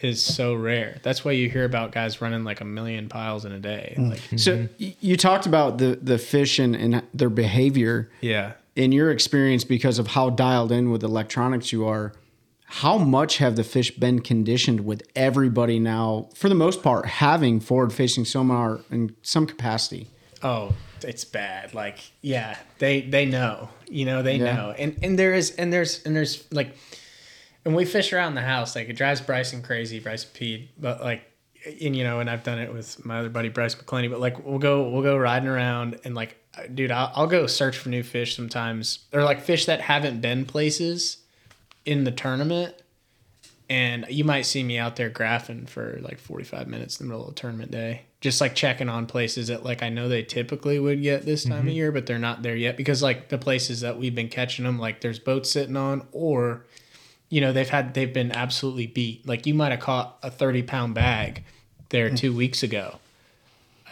is 0.00 0.22
so 0.24 0.54
rare. 0.54 0.98
That's 1.02 1.24
why 1.24 1.32
you 1.32 1.48
hear 1.48 1.64
about 1.64 1.92
guys 1.92 2.20
running 2.20 2.44
like 2.44 2.60
a 2.60 2.64
million 2.64 3.08
piles 3.08 3.44
in 3.44 3.52
a 3.52 3.58
day. 3.58 3.94
Mm. 3.96 4.10
Like 4.10 4.20
So 4.38 4.56
mm-hmm. 4.56 4.84
y- 4.84 4.96
you 5.00 5.16
talked 5.16 5.46
about 5.46 5.78
the 5.78 5.98
the 6.00 6.18
fish 6.18 6.58
and, 6.58 6.74
and 6.76 7.02
their 7.14 7.30
behavior. 7.30 8.10
Yeah. 8.20 8.52
In 8.76 8.90
your 8.92 9.10
experience 9.10 9.62
because 9.64 9.98
of 10.00 10.08
how 10.08 10.30
dialed 10.30 10.72
in 10.72 10.90
with 10.90 11.02
electronics 11.04 11.72
you 11.72 11.86
are. 11.86 12.12
How 12.66 12.98
much 12.98 13.38
have 13.38 13.54
the 13.54 13.62
fish 13.62 13.92
been 13.92 14.20
conditioned 14.20 14.84
with 14.84 15.02
everybody 15.14 15.78
now, 15.78 16.28
for 16.34 16.48
the 16.48 16.56
most 16.56 16.82
part, 16.82 17.06
having 17.06 17.60
forward 17.60 17.92
facing 17.92 18.24
sonar 18.24 18.80
in 18.90 19.14
some 19.22 19.46
capacity? 19.46 20.08
oh 20.42 20.74
it's 21.02 21.24
bad. 21.24 21.72
Like 21.74 21.98
yeah 22.20 22.56
they 22.78 23.02
they 23.02 23.26
know. 23.26 23.68
You 23.88 24.06
know 24.06 24.22
they 24.22 24.36
Yeah. 24.36 24.56
know. 24.56 24.70
And 24.76 24.98
and 25.02 25.18
there 25.18 25.34
is 25.34 25.52
and 25.52 25.72
there's 25.72 26.02
and 26.04 26.16
there's 26.16 26.44
like 26.52 26.74
when 27.64 27.74
we 27.74 27.84
fish 27.84 28.12
around 28.12 28.34
the 28.34 28.42
house. 28.42 28.74
Like 28.76 28.88
it 28.88 28.94
drives 28.94 29.20
bryson 29.20 29.62
crazy 29.62 30.00
bryson 30.00 30.30
peed 30.34 30.68
but 30.78 31.02
like 31.02 31.22
and 31.80 31.96
you 31.96 32.04
know 32.04 32.20
and 32.20 32.28
i've 32.28 32.42
done 32.42 32.58
it 32.58 32.70
with 32.70 33.02
my 33.06 33.20
other 33.20 33.30
buddy 33.30 33.48
bryce 33.48 33.74
mcclenny 33.74 34.10
but 34.10 34.20
like 34.20 34.44
we'll 34.44 34.58
go 34.58 34.90
we'll 34.90 35.02
go 35.02 35.16
riding 35.16 35.48
around 35.48 35.98
and 36.04 36.14
like 36.14 36.36
dude 36.72 36.90
I'll, 36.90 37.12
I'll 37.14 37.26
go 37.26 37.46
search 37.46 37.76
for 37.76 37.88
new 37.88 38.02
fish 38.02 38.36
sometimes. 38.36 39.00
Or 39.12 39.22
like 39.22 39.40
fish 39.40 39.66
that 39.66 39.80
haven't 39.80 40.20
been 40.20 40.44
places 40.44 41.18
in 41.84 42.04
the 42.04 42.12
tournament. 42.12 42.74
And 43.70 44.04
you 44.10 44.24
might 44.24 44.42
see 44.42 44.62
me 44.62 44.78
out 44.78 44.96
there 44.96 45.10
graphing 45.10 45.68
for 45.68 45.98
like 46.02 46.18
45 46.18 46.68
minutes 46.68 47.00
in 47.00 47.06
the 47.06 47.12
middle 47.12 47.28
of 47.28 47.34
tournament 47.34 47.70
day. 47.70 48.02
Just 48.20 48.40
like 48.40 48.54
checking 48.54 48.88
on 48.88 49.06
places 49.06 49.48
that 49.48 49.64
like 49.64 49.82
i 49.82 49.88
know 49.88 50.08
they 50.08 50.22
typically 50.22 50.78
would 50.78 51.02
get 51.02 51.26
this 51.26 51.44
time 51.44 51.52
of 51.52 51.58
mm-hmm. 51.60 51.68
year 51.70 51.92
but 51.92 52.06
they're 52.06 52.18
not 52.18 52.42
there 52.42 52.56
yet. 52.56 52.76
Because 52.76 53.02
like 53.02 53.28
the 53.28 53.38
places 53.38 53.80
that 53.80 53.98
we've 53.98 54.14
been 54.14 54.28
catching 54.28 54.64
them 54.64 54.78
like 54.78 55.00
there's 55.00 55.18
boats 55.18 55.50
sitting 55.50 55.76
on 55.76 56.06
or 56.12 56.64
you 57.34 57.40
know 57.40 57.52
they've 57.52 57.68
had 57.68 57.94
they've 57.94 58.12
been 58.12 58.30
absolutely 58.30 58.86
beat. 58.86 59.26
Like 59.26 59.44
you 59.44 59.54
might 59.54 59.72
have 59.72 59.80
caught 59.80 60.18
a 60.22 60.30
30 60.30 60.62
pound 60.62 60.94
bag 60.94 61.42
there 61.88 62.08
mm. 62.08 62.16
two 62.16 62.32
weeks 62.32 62.62
ago. 62.62 62.98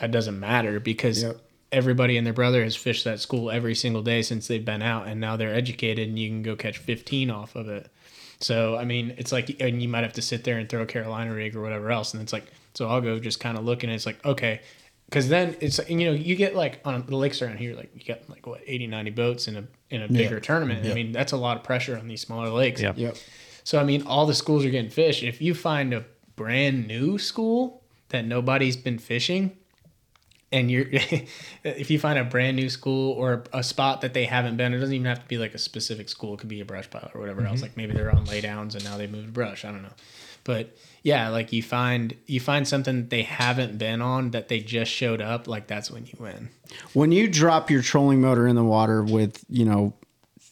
It 0.01 0.12
doesn't 0.12 0.38
matter 0.38 0.78
because 0.78 1.24
Yep. 1.24 1.40
everybody 1.72 2.16
and 2.16 2.24
their 2.24 2.32
brother 2.32 2.62
has 2.62 2.76
fished 2.76 3.03
that 3.03 3.18
school 3.18 3.51
every 3.51 3.74
single 3.74 4.03
day 4.03 4.22
since 4.22 4.47
they've 4.47 4.64
been 4.64 4.80
out 4.80 5.09
and 5.09 5.20
now 5.20 5.36
they're 5.36 5.53
educated 5.53 6.09
and 6.09 6.20
you 6.20 6.28
can 6.28 6.45
go 6.45 6.55
catch 6.55 6.78
15 6.78 7.30
off 7.30 7.57
of 7.57 7.68
it. 7.68 7.90
So 8.38 8.76
i 8.76 8.84
mean 8.84 9.12
it's 9.18 9.32
like 9.32 9.61
and 9.61 9.82
you 9.82 9.88
might 9.88 10.05
have 10.05 10.12
to 10.14 10.22
sit 10.22 10.45
there 10.45 10.59
and 10.59 10.68
throw 10.68 10.82
a 10.82 10.86
carolina 10.86 11.34
rig 11.34 11.57
or 11.57 11.62
whatever 11.62 11.90
else 11.90 12.14
and 12.14 12.22
it's 12.22 12.32
like 12.32 12.47
so 12.74 12.88
i'll 12.88 13.01
go 13.01 13.18
just 13.18 13.40
kind 13.40 13.59
of 13.59 13.64
looking 13.64 13.90
and 13.90 13.97
it's 13.97 14.07
like 14.07 14.24
okay 14.24 14.61
because 15.13 15.29
then 15.29 15.57
it's 15.61 15.79
you 15.89 16.07
know 16.07 16.13
you 16.13 16.35
get 16.37 16.57
like 16.57 16.81
on 16.85 17.05
the 17.07 17.17
lakes 17.17 17.43
around 17.43 17.59
here 17.59 17.75
like 17.77 17.91
you 17.95 18.03
got 18.05 18.29
like 18.31 18.47
what 18.47 18.61
80 18.67 18.87
90 18.87 19.11
boats 19.11 19.47
in 19.49 19.57
a 19.57 19.65
in 19.91 20.03
a 20.03 20.09
bigger 20.09 20.41
tournament 20.41 20.87
i 20.87 20.95
mean 20.95 21.13
that's 21.13 21.33
a 21.33 21.37
lot 21.37 21.57
of 21.59 21.63
pressure 21.65 21.99
on 21.99 22.09
these 22.09 22.21
smaller 22.23 22.49
lakes 22.49 22.81
Yeah. 22.81 22.93
Yep. 22.97 23.17
so 23.65 23.79
I 23.79 23.85
mean, 23.85 24.03
all 24.07 24.27
the 24.27 24.35
schools 24.35 24.65
are 24.65 24.71
getting 24.71 24.91
fish. 24.91 25.23
If 25.23 25.41
you 25.43 25.55
find 25.55 25.93
a 25.95 26.05
brand 26.37 26.87
new 26.89 27.19
school 27.19 27.83
that 28.09 28.25
nobody's 28.25 28.77
been 28.77 28.99
fishing, 28.99 29.57
and 30.53 30.70
you're 30.70 30.86
if 31.64 31.90
you 31.90 31.98
find 31.98 32.18
a 32.18 32.24
brand 32.24 32.57
new 32.57 32.68
school 32.68 33.12
or 33.12 33.44
a 33.53 33.62
spot 33.62 34.03
that 34.03 34.14
they 34.14 34.24
haven't 34.24 34.57
been, 34.57 34.74
it 34.74 34.78
doesn't 34.78 34.94
even 34.94 35.07
have 35.07 35.20
to 35.20 35.28
be 35.28 35.38
like 35.38 35.55
a 35.55 35.59
specific 35.59 36.09
school. 36.09 36.34
It 36.34 36.40
could 36.40 36.48
be 36.48 36.61
a 36.61 36.64
brush 36.64 36.88
pile 36.90 37.11
or 37.14 37.20
whatever 37.20 37.44
else. 37.46 37.62
Like 37.62 37.76
maybe 37.76 37.92
they're 37.92 38.14
on 38.14 38.26
laydowns 38.26 38.74
and 38.74 38.84
now 38.84 38.96
they 38.96 39.07
moved 39.07 39.26
to 39.26 39.32
brush. 39.32 39.64
I 39.64 39.70
don't 39.72 39.82
know, 39.82 39.92
but 40.44 40.76
yeah, 41.03 41.28
like 41.28 41.53
you 41.53 41.62
find 41.62 42.14
you 42.26 42.40
find 42.40 42.66
something 42.66 42.96
that 42.96 43.11
they 43.11 43.22
haven't 43.22 43.78
been 43.78 44.00
on 44.00 44.30
that 44.30 44.48
they 44.48 44.61
just 44.61 44.90
showed 44.92 45.20
up. 45.20 45.48
Like 45.48 45.66
that's 45.66 45.90
when 45.90 46.07
you 46.07 46.14
win. 46.18 46.50
When 46.92 47.12
you 47.12 47.28
drop 47.28 47.70
your 47.70 47.82
trolling 47.82 48.20
motor 48.20 48.46
in 48.46 48.57
the 48.57 48.64
water 48.64 49.03
with, 49.03 49.44
you 49.48 49.64
know, 49.64 49.94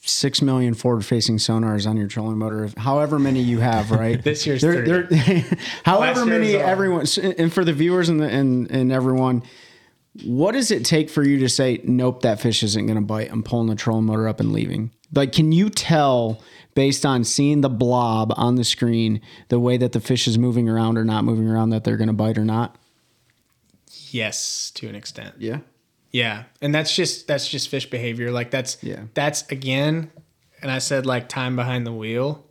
six 0.02 0.42
million 0.42 0.74
forward 0.74 1.04
facing 1.04 1.36
sonars 1.36 1.86
on 1.86 1.96
your 1.96 2.08
trolling 2.08 2.38
motor, 2.38 2.68
however 2.76 3.18
many 3.18 3.40
you 3.40 3.60
have, 3.60 3.90
right? 3.92 4.22
This 4.22 4.46
year's 4.46 4.62
they're- 4.62 5.08
however 5.84 6.26
many 6.26 6.56
uh, 6.56 6.66
everyone, 6.66 7.06
and 7.38 7.52
for 7.52 7.64
the 7.64 7.72
viewers 7.72 8.08
and 8.08 8.20
the, 8.20 8.28
and, 8.28 8.70
and 8.70 8.92
everyone, 8.92 9.42
what 10.24 10.52
does 10.52 10.70
it 10.70 10.84
take 10.84 11.08
for 11.10 11.22
you 11.22 11.38
to 11.40 11.48
say, 11.48 11.80
nope, 11.84 12.22
that 12.22 12.40
fish 12.40 12.62
isn't 12.62 12.86
going 12.86 12.98
to 12.98 13.04
bite? 13.04 13.30
I'm 13.30 13.42
pulling 13.42 13.68
the 13.68 13.76
trolling 13.76 14.04
motor 14.06 14.28
up 14.28 14.40
and 14.40 14.52
leaving. 14.52 14.90
Like, 15.14 15.32
can 15.32 15.52
you 15.52 15.70
tell 15.70 16.42
based 16.74 17.04
on 17.06 17.24
seeing 17.24 17.60
the 17.60 17.68
blob 17.68 18.32
on 18.36 18.54
the 18.56 18.64
screen, 18.64 19.20
the 19.48 19.58
way 19.60 19.76
that 19.76 19.92
the 19.92 20.00
fish 20.00 20.26
is 20.28 20.38
moving 20.38 20.68
around 20.68 20.98
or 20.98 21.04
not 21.04 21.24
moving 21.24 21.48
around, 21.48 21.70
that 21.70 21.84
they're 21.84 21.96
going 21.96 22.08
to 22.08 22.12
bite 22.12 22.38
or 22.38 22.44
not? 22.44 22.76
Yes, 24.10 24.70
to 24.76 24.88
an 24.88 24.94
extent. 24.94 25.34
Yeah. 25.38 25.60
Yeah, 26.12 26.44
and 26.60 26.74
that's 26.74 26.94
just 26.94 27.28
that's 27.28 27.46
just 27.48 27.68
fish 27.68 27.88
behavior. 27.88 28.32
Like 28.32 28.50
that's 28.50 28.82
Yeah. 28.82 29.04
that's 29.14 29.46
again, 29.48 30.10
and 30.60 30.68
I 30.68 30.78
said 30.78 31.06
like 31.06 31.28
time 31.28 31.54
behind 31.54 31.86
the 31.86 31.92
wheel 31.92 32.44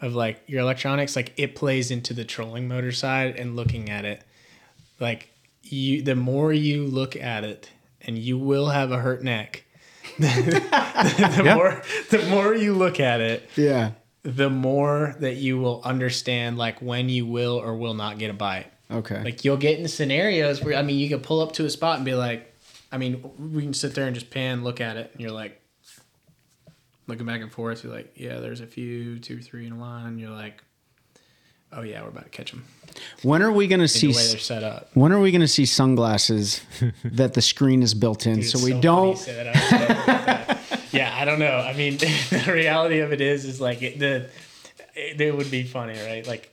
of 0.00 0.14
like 0.14 0.42
your 0.46 0.62
electronics. 0.62 1.14
Like 1.14 1.34
it 1.36 1.54
plays 1.54 1.90
into 1.90 2.14
the 2.14 2.24
trolling 2.24 2.66
motor 2.66 2.92
side 2.92 3.36
and 3.38 3.56
looking 3.56 3.90
at 3.90 4.06
it. 4.06 4.22
Like 5.00 5.28
you, 5.64 6.02
the 6.02 6.14
more 6.14 6.52
you 6.52 6.84
look 6.86 7.16
at 7.16 7.44
it, 7.44 7.70
and 8.02 8.18
you 8.18 8.38
will 8.38 8.68
have 8.68 8.92
a 8.92 8.98
hurt 8.98 9.22
neck. 9.22 9.64
the 10.18 11.52
more 11.54 11.82
the 12.10 12.26
more 12.28 12.54
you 12.54 12.74
look 12.74 13.00
at 13.00 13.20
it, 13.20 13.48
Yeah. 13.56 13.92
the 14.22 14.50
more 14.50 15.16
that 15.20 15.36
you 15.36 15.58
will 15.58 15.80
understand 15.84 16.56
like 16.58 16.80
when 16.80 17.08
you 17.08 17.26
will 17.26 17.56
or 17.56 17.74
will 17.76 17.94
not 17.94 18.18
get 18.18 18.30
a 18.30 18.34
bite. 18.34 18.70
Okay. 18.90 19.22
Like 19.24 19.44
you'll 19.44 19.56
get 19.56 19.78
in 19.78 19.88
scenarios 19.88 20.62
where 20.62 20.76
I 20.76 20.82
mean 20.82 20.98
you 20.98 21.08
can 21.08 21.20
pull 21.20 21.40
up 21.40 21.52
to 21.52 21.64
a 21.64 21.70
spot 21.70 21.96
and 21.96 22.04
be 22.04 22.14
like, 22.14 22.52
I 22.92 22.98
mean 22.98 23.24
we 23.38 23.62
can 23.62 23.74
sit 23.74 23.94
there 23.94 24.06
and 24.06 24.14
just 24.14 24.30
pan, 24.30 24.62
look 24.62 24.80
at 24.80 24.96
it, 24.96 25.10
and 25.12 25.20
you're 25.20 25.30
like 25.32 25.60
looking 27.06 27.26
back 27.26 27.40
and 27.40 27.50
forth. 27.52 27.84
You're 27.84 27.92
like, 27.94 28.12
yeah, 28.16 28.40
there's 28.40 28.60
a 28.60 28.66
few, 28.66 29.18
two, 29.18 29.40
three 29.40 29.66
in 29.66 29.72
a 29.72 29.78
line. 29.78 30.06
And 30.06 30.20
you're 30.20 30.30
like, 30.30 30.62
oh 31.76 31.82
yeah, 31.82 32.02
we're 32.02 32.08
about 32.08 32.24
to 32.24 32.30
catch 32.30 32.50
them. 32.50 32.64
when 33.22 33.42
are 33.42 33.52
we 33.52 33.66
going 33.66 33.80
to 33.80 33.88
see? 33.88 34.08
The 34.08 34.12
see? 34.14 34.18
way 34.18 34.28
they're 34.30 34.38
set 34.38 34.62
up. 34.62 34.90
When 34.94 35.12
are 35.12 35.20
we 35.20 35.30
going 35.30 35.40
to 35.40 35.48
see 35.48 35.66
sunglasses 35.66 36.60
that 37.04 37.34
the 37.34 37.42
screen 37.42 37.82
is 37.82 37.94
built 37.94 38.26
in, 38.26 38.36
Dude, 38.36 38.46
so 38.46 38.58
we 38.64 38.70
funny 38.70 38.80
don't? 38.82 39.08
you 39.10 39.16
say. 39.16 39.48
I 39.48 39.52
was 39.52 39.60
thinking 39.68 39.86
about 39.86 40.06
that. 40.26 40.80
yeah, 40.92 41.14
I 41.16 41.24
don't 41.24 41.38
know. 41.38 41.56
I 41.56 41.72
mean, 41.74 41.96
the 41.98 42.50
reality 42.52 43.00
of 43.00 43.12
it 43.12 43.20
is, 43.20 43.44
is 43.44 43.60
like 43.60 43.82
it, 43.82 43.98
the 43.98 44.28
it, 44.94 45.20
it 45.20 45.36
would 45.36 45.50
be 45.50 45.64
funny, 45.64 45.98
right? 46.06 46.26
Like 46.26 46.50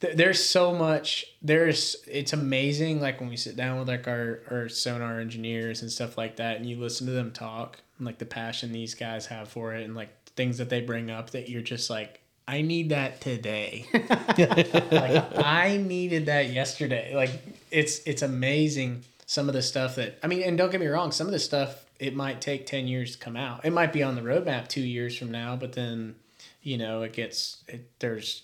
th- 0.00 0.16
there's 0.16 0.44
so 0.44 0.74
much. 0.74 1.24
There's 1.42 1.96
it's 2.06 2.32
amazing. 2.32 3.00
Like 3.00 3.20
when 3.20 3.28
we 3.28 3.36
sit 3.36 3.56
down 3.56 3.78
with 3.78 3.88
like 3.88 4.08
our 4.08 4.40
our 4.50 4.68
sonar 4.68 5.20
engineers 5.20 5.82
and 5.82 5.90
stuff 5.90 6.18
like 6.18 6.36
that, 6.36 6.56
and 6.56 6.66
you 6.66 6.76
listen 6.76 7.06
to 7.06 7.12
them 7.12 7.30
talk, 7.30 7.78
and 7.98 8.06
like 8.06 8.18
the 8.18 8.26
passion 8.26 8.72
these 8.72 8.94
guys 8.94 9.26
have 9.26 9.48
for 9.48 9.74
it, 9.74 9.84
and 9.84 9.94
like 9.94 10.10
things 10.34 10.58
that 10.58 10.68
they 10.68 10.80
bring 10.80 11.10
up 11.10 11.30
that 11.30 11.48
you're 11.48 11.62
just 11.62 11.88
like 11.88 12.20
I 12.48 12.62
need 12.62 12.90
that 12.90 13.20
today. 13.20 13.86
like 13.92 15.36
I 15.44 15.82
needed 15.84 16.26
that 16.26 16.50
yesterday. 16.50 17.14
Like 17.14 17.30
it's 17.70 18.00
it's 18.06 18.22
amazing 18.22 19.02
some 19.26 19.48
of 19.48 19.54
the 19.54 19.62
stuff 19.62 19.96
that 19.96 20.18
I 20.22 20.28
mean, 20.28 20.42
and 20.42 20.56
don't 20.56 20.70
get 20.70 20.80
me 20.80 20.86
wrong, 20.86 21.10
some 21.12 21.26
of 21.26 21.32
the 21.32 21.38
stuff 21.38 21.84
it 21.98 22.14
might 22.14 22.40
take 22.40 22.66
ten 22.66 22.86
years 22.86 23.12
to 23.12 23.18
come 23.18 23.36
out. 23.36 23.64
It 23.64 23.72
might 23.72 23.92
be 23.92 24.02
on 24.02 24.14
the 24.14 24.22
roadmap 24.22 24.68
two 24.68 24.80
years 24.80 25.16
from 25.18 25.30
now, 25.30 25.56
but 25.56 25.72
then 25.72 26.14
you 26.62 26.78
know 26.78 27.02
it 27.02 27.12
gets 27.12 27.64
it, 27.68 27.90
there's 27.98 28.42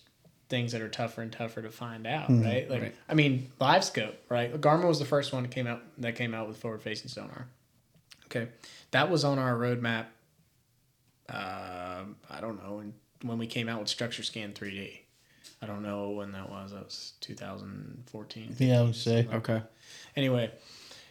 things 0.49 0.73
that 0.73 0.83
are 0.83 0.89
tougher 0.89 1.23
and 1.23 1.33
tougher 1.33 1.63
to 1.63 1.71
find 1.71 2.07
out, 2.07 2.29
right? 2.29 2.69
Like 2.69 2.83
right. 2.83 2.95
I 3.09 3.15
mean, 3.15 3.51
LiveScope, 3.59 4.15
right? 4.29 4.53
Garmin 4.61 4.87
was 4.87 4.99
the 4.99 5.07
first 5.07 5.33
one 5.33 5.45
that 5.45 5.53
came 5.53 5.67
out 5.67 5.81
that 5.99 6.17
came 6.17 6.35
out 6.35 6.49
with 6.49 6.57
forward 6.57 6.83
facing 6.83 7.09
sonar. 7.09 7.47
Okay, 8.27 8.49
that 8.91 9.11
was 9.11 9.25
on 9.25 9.39
our 9.39 9.55
roadmap. 9.55 10.07
Um, 11.29 12.17
I 12.29 12.41
don't 12.41 12.63
know, 12.63 12.81
and 12.81 12.93
when 13.23 13.39
we 13.39 13.47
came 13.47 13.69
out 13.69 13.81
with 13.81 13.89
Structure 13.89 14.23
Scan 14.23 14.53
3D. 14.53 14.99
I 15.63 15.67
don't 15.67 15.83
know 15.83 16.11
when 16.11 16.33
that 16.33 16.51
was. 16.51 16.73
That 16.73 16.85
was 16.85 17.13
2014. 17.21 18.57
Yeah, 18.59 18.81
I 18.81 18.83
would 18.83 18.97
say. 18.97 19.29
Okay. 19.33 19.63
Anyway, 20.17 20.51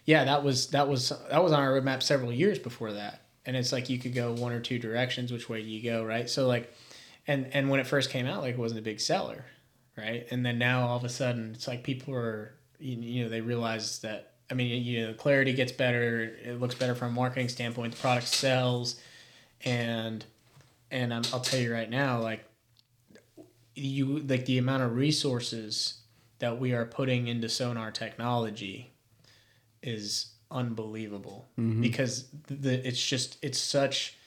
yeah, 0.05 0.25
that 0.25 0.43
was 0.43 0.67
that 0.67 0.87
was 0.87 1.13
that 1.29 1.41
was 1.43 1.53
on 1.53 1.59
our 1.61 1.79
roadmap 1.79 2.03
several 2.03 2.33
years 2.33 2.59
before 2.59 2.93
that, 2.93 3.21
and 3.45 3.55
it's 3.55 3.71
like 3.71 3.89
you 3.89 3.97
could 3.97 4.13
go 4.13 4.33
one 4.33 4.51
or 4.51 4.59
two 4.59 4.77
directions. 4.77 5.31
Which 5.31 5.47
way 5.47 5.61
do 5.61 5.69
you 5.69 5.81
go, 5.89 6.03
right? 6.03 6.29
So 6.29 6.47
like, 6.47 6.73
and 7.27 7.47
and 7.53 7.69
when 7.69 7.79
it 7.79 7.87
first 7.87 8.09
came 8.09 8.25
out, 8.25 8.41
like 8.41 8.55
it 8.55 8.59
wasn't 8.59 8.81
a 8.81 8.83
big 8.83 8.99
seller, 8.99 9.45
right? 9.97 10.27
And 10.31 10.45
then 10.45 10.57
now 10.57 10.87
all 10.87 10.97
of 10.97 11.05
a 11.05 11.09
sudden, 11.09 11.51
it's 11.55 11.67
like 11.67 11.83
people 11.83 12.13
are 12.13 12.53
you, 12.77 12.97
you 12.97 13.23
know 13.23 13.29
they 13.29 13.41
realize 13.41 13.99
that 13.99 14.33
I 14.49 14.53
mean 14.53 14.83
you 14.83 15.07
know 15.07 15.13
clarity 15.13 15.53
gets 15.53 15.71
better, 15.71 16.35
it 16.43 16.59
looks 16.59 16.75
better 16.75 16.93
from 16.95 17.09
a 17.09 17.15
marketing 17.15 17.47
standpoint, 17.47 17.93
the 17.93 18.01
product 18.01 18.27
sells, 18.27 18.99
and 19.63 20.25
and 20.91 21.13
I'm, 21.13 21.23
I'll 21.33 21.39
tell 21.39 21.59
you 21.59 21.73
right 21.73 21.89
now, 21.89 22.19
like 22.19 22.45
you 23.75 24.19
like 24.19 24.45
the 24.45 24.57
amount 24.57 24.83
of 24.83 24.95
resources 24.95 26.01
that 26.39 26.59
we 26.59 26.73
are 26.73 26.85
putting 26.85 27.27
into 27.27 27.47
sonar 27.47 27.91
technology 27.91 28.93
is 29.81 30.33
unbelievable. 30.49 31.47
Mm-hmm. 31.57 31.81
Because 31.81 32.27
the 32.47 32.85
it's 32.85 33.03
just 33.03 33.37
it's 33.41 33.59
such 33.59 34.17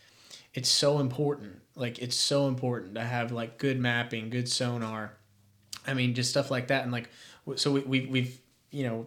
it's 0.55 0.69
so 0.69 0.99
important. 0.99 1.61
Like 1.77 1.99
it's 2.01 2.17
so 2.17 2.49
important 2.49 2.95
to 2.95 3.03
have 3.03 3.31
like 3.31 3.59
good 3.59 3.79
mapping 3.79 4.31
good 4.31 4.49
sonar. 4.49 5.13
I 5.87 5.95
mean 5.95 6.15
just 6.15 6.31
stuff 6.31 6.51
like 6.51 6.69
that. 6.69 6.83
And 6.83 6.93
like 6.93 7.11
so 7.57 7.73
we, 7.73 7.81
we 7.81 8.07
we've 8.07 8.41
you 8.71 8.85
know 8.85 9.07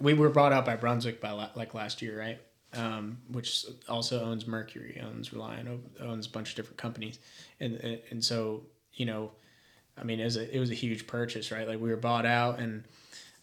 we 0.00 0.14
were 0.14 0.30
brought 0.30 0.52
out 0.52 0.64
by 0.64 0.76
brunswick 0.76 1.20
by 1.20 1.30
la- 1.30 1.50
like 1.54 1.74
last 1.74 2.02
year 2.02 2.18
right 2.18 2.40
um, 2.74 3.18
which 3.30 3.64
also 3.88 4.22
owns 4.22 4.46
mercury 4.46 5.00
owns 5.04 5.32
Relion 5.32 5.82
owns 6.00 6.26
a 6.26 6.30
bunch 6.30 6.50
of 6.50 6.56
different 6.56 6.78
companies 6.78 7.18
and 7.60 7.76
and, 7.76 8.00
and 8.10 8.24
so 8.24 8.62
you 8.92 9.06
know 9.06 9.30
I 10.00 10.04
mean, 10.04 10.20
it 10.20 10.24
was 10.24 10.36
a 10.36 10.54
it 10.54 10.60
was 10.60 10.70
a 10.70 10.74
huge 10.74 11.06
purchase, 11.06 11.50
right? 11.50 11.66
Like 11.66 11.80
we 11.80 11.90
were 11.90 11.96
bought 11.96 12.26
out, 12.26 12.58
and 12.58 12.84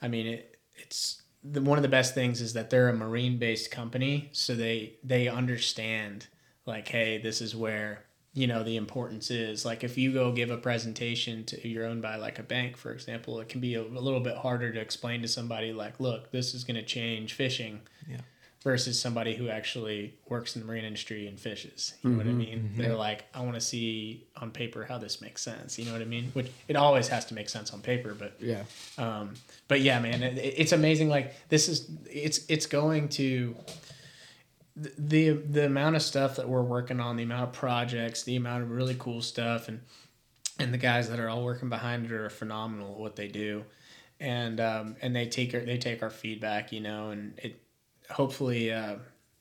I 0.01 0.07
mean, 0.07 0.28
it 0.28 0.59
it's 0.76 1.21
the, 1.43 1.61
one 1.61 1.78
of 1.78 1.84
the 1.84 1.89
best 1.89 2.13
things 2.13 2.41
is 2.41 2.53
that 2.53 2.69
they're 2.69 2.89
a 2.89 2.93
marine 2.93 3.38
based 3.38 3.71
company, 3.71 4.30
so 4.32 4.55
they 4.55 4.93
they 5.03 5.28
understand 5.28 6.28
like, 6.65 6.88
hey, 6.88 7.17
this 7.17 7.41
is 7.41 7.55
where 7.55 8.05
you 8.34 8.47
know 8.47 8.63
the 8.63 8.78
importance 8.78 9.30
is. 9.32 9.65
Like 9.65 9.84
if 9.84 9.97
you 9.97 10.13
go 10.13 10.32
give 10.32 10.49
a 10.49 10.57
presentation 10.57 11.43
to 11.45 11.67
you're 11.67 11.86
owned 11.86 12.01
by 12.01 12.15
like 12.15 12.39
a 12.39 12.43
bank, 12.43 12.78
for 12.78 12.91
example, 12.91 13.39
it 13.39 13.49
can 13.49 13.61
be 13.61 13.76
a, 13.76 13.82
a 13.82 13.84
little 13.84 14.21
bit 14.21 14.38
harder 14.38 14.71
to 14.71 14.80
explain 14.80 15.21
to 15.21 15.28
somebody 15.28 15.73
like, 15.73 15.99
look, 15.99 16.32
this 16.32 16.53
is 16.53 16.63
going 16.63 16.78
to 16.78 16.86
change 16.86 17.34
fishing. 17.34 17.82
Yeah. 18.09 18.21
Versus 18.66 18.99
somebody 18.99 19.36
who 19.36 19.47
actually 19.47 20.16
works 20.28 20.55
in 20.55 20.61
the 20.63 20.68
marine 20.68 20.86
industry 20.86 21.28
and 21.28 21.39
fishes. 21.39 21.93
You 22.01 22.09
know 22.09 22.18
what 22.18 22.26
I 22.26 22.32
mean? 22.32 22.72
They're 22.76 22.95
like, 22.95 23.26
I 23.32 23.41
want 23.41 23.53
to 23.53 23.61
see 23.61 24.26
on 24.36 24.49
paper 24.49 24.84
how 24.84 24.97
this 24.97 25.22
makes 25.22 25.43
sense. 25.43 25.78
You 25.78 25.86
know 25.86 25.91
what 25.93 26.01
I 26.01 26.05
mean? 26.05 26.32
Which 26.34 26.49
it 26.68 26.76
always 26.76 27.07
has 27.09 27.26
to 27.26 27.36
make 27.36 27.47
sense 27.47 27.72
on 27.72 27.82
paper, 27.82 28.16
but 28.16 28.36
Yeah. 28.41 28.63
um, 28.97 29.36
but 29.68 29.82
yeah, 29.82 29.99
man, 29.99 30.24
it, 30.24 30.39
it's 30.39 30.72
amazing. 30.72 31.09
Like 31.09 31.36
this 31.49 31.70
is 31.70 31.88
it's 32.09 32.39
it's 32.49 32.66
going 32.66 33.09
to 33.09 33.55
the, 34.76 34.91
the 34.97 35.30
the 35.32 35.66
amount 35.68 35.95
of 35.95 36.01
stuff 36.01 36.36
that 36.38 36.49
we're 36.49 36.63
working 36.63 36.99
on, 36.99 37.18
the 37.18 37.24
amount 37.24 37.43
of 37.43 37.53
projects, 37.53 38.24
the 38.24 38.36
amount 38.36 38.63
of 38.63 38.72
really 38.72 38.95
cool 38.97 39.22
stuff, 39.22 39.68
and 39.68 39.82
and 40.57 40.74
the 40.74 40.80
guys 40.80 41.07
that 41.09 41.20
are 41.20 41.30
all 41.30 41.43
working 41.45 41.70
behind 41.70 42.05
it 42.07 42.11
are 42.11 42.30
phenomenal 42.32 42.93
at 42.93 42.97
what 42.99 43.16
they 43.16 43.28
do, 43.28 43.63
and 44.20 44.59
um, 44.59 44.95
and 45.03 45.16
they 45.16 45.28
take 45.28 45.53
our, 45.53 45.59
they 45.61 45.78
take 45.78 46.01
our 46.01 46.09
feedback, 46.09 46.72
you 46.72 46.82
know, 46.82 47.11
and 47.11 47.38
it 47.38 47.61
hopefully. 48.10 48.72
Uh, 48.72 48.95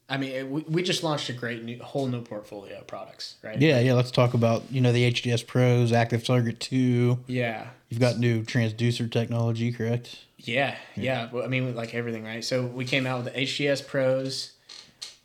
I 0.08 0.18
mean, 0.18 0.32
it, 0.32 0.48
we, 0.48 0.62
we 0.68 0.82
just 0.82 1.02
launched 1.02 1.30
a 1.30 1.32
great 1.32 1.64
new 1.64 1.82
whole 1.82 2.06
new 2.06 2.20
portfolio 2.20 2.78
of 2.78 2.86
products, 2.86 3.36
right? 3.42 3.60
Yeah, 3.60 3.80
yeah. 3.80 3.94
Let's 3.94 4.10
talk 4.10 4.34
about 4.34 4.62
you 4.70 4.80
know 4.80 4.92
the 4.92 5.10
HDS 5.10 5.46
Pros, 5.46 5.92
Active 5.92 6.24
Target 6.24 6.60
Two. 6.60 7.18
Yeah. 7.26 7.68
You've 7.88 8.00
got 8.00 8.18
new 8.18 8.42
transducer 8.42 9.10
technology, 9.10 9.72
correct? 9.72 10.24
Yeah, 10.36 10.76
yeah. 10.96 11.28
Well, 11.32 11.44
I 11.44 11.46
mean, 11.46 11.74
like 11.74 11.94
everything, 11.94 12.24
right? 12.24 12.44
So 12.44 12.66
we 12.66 12.84
came 12.84 13.06
out 13.06 13.24
with 13.24 13.32
the 13.32 13.40
HDS 13.40 13.86
Pros, 13.86 14.54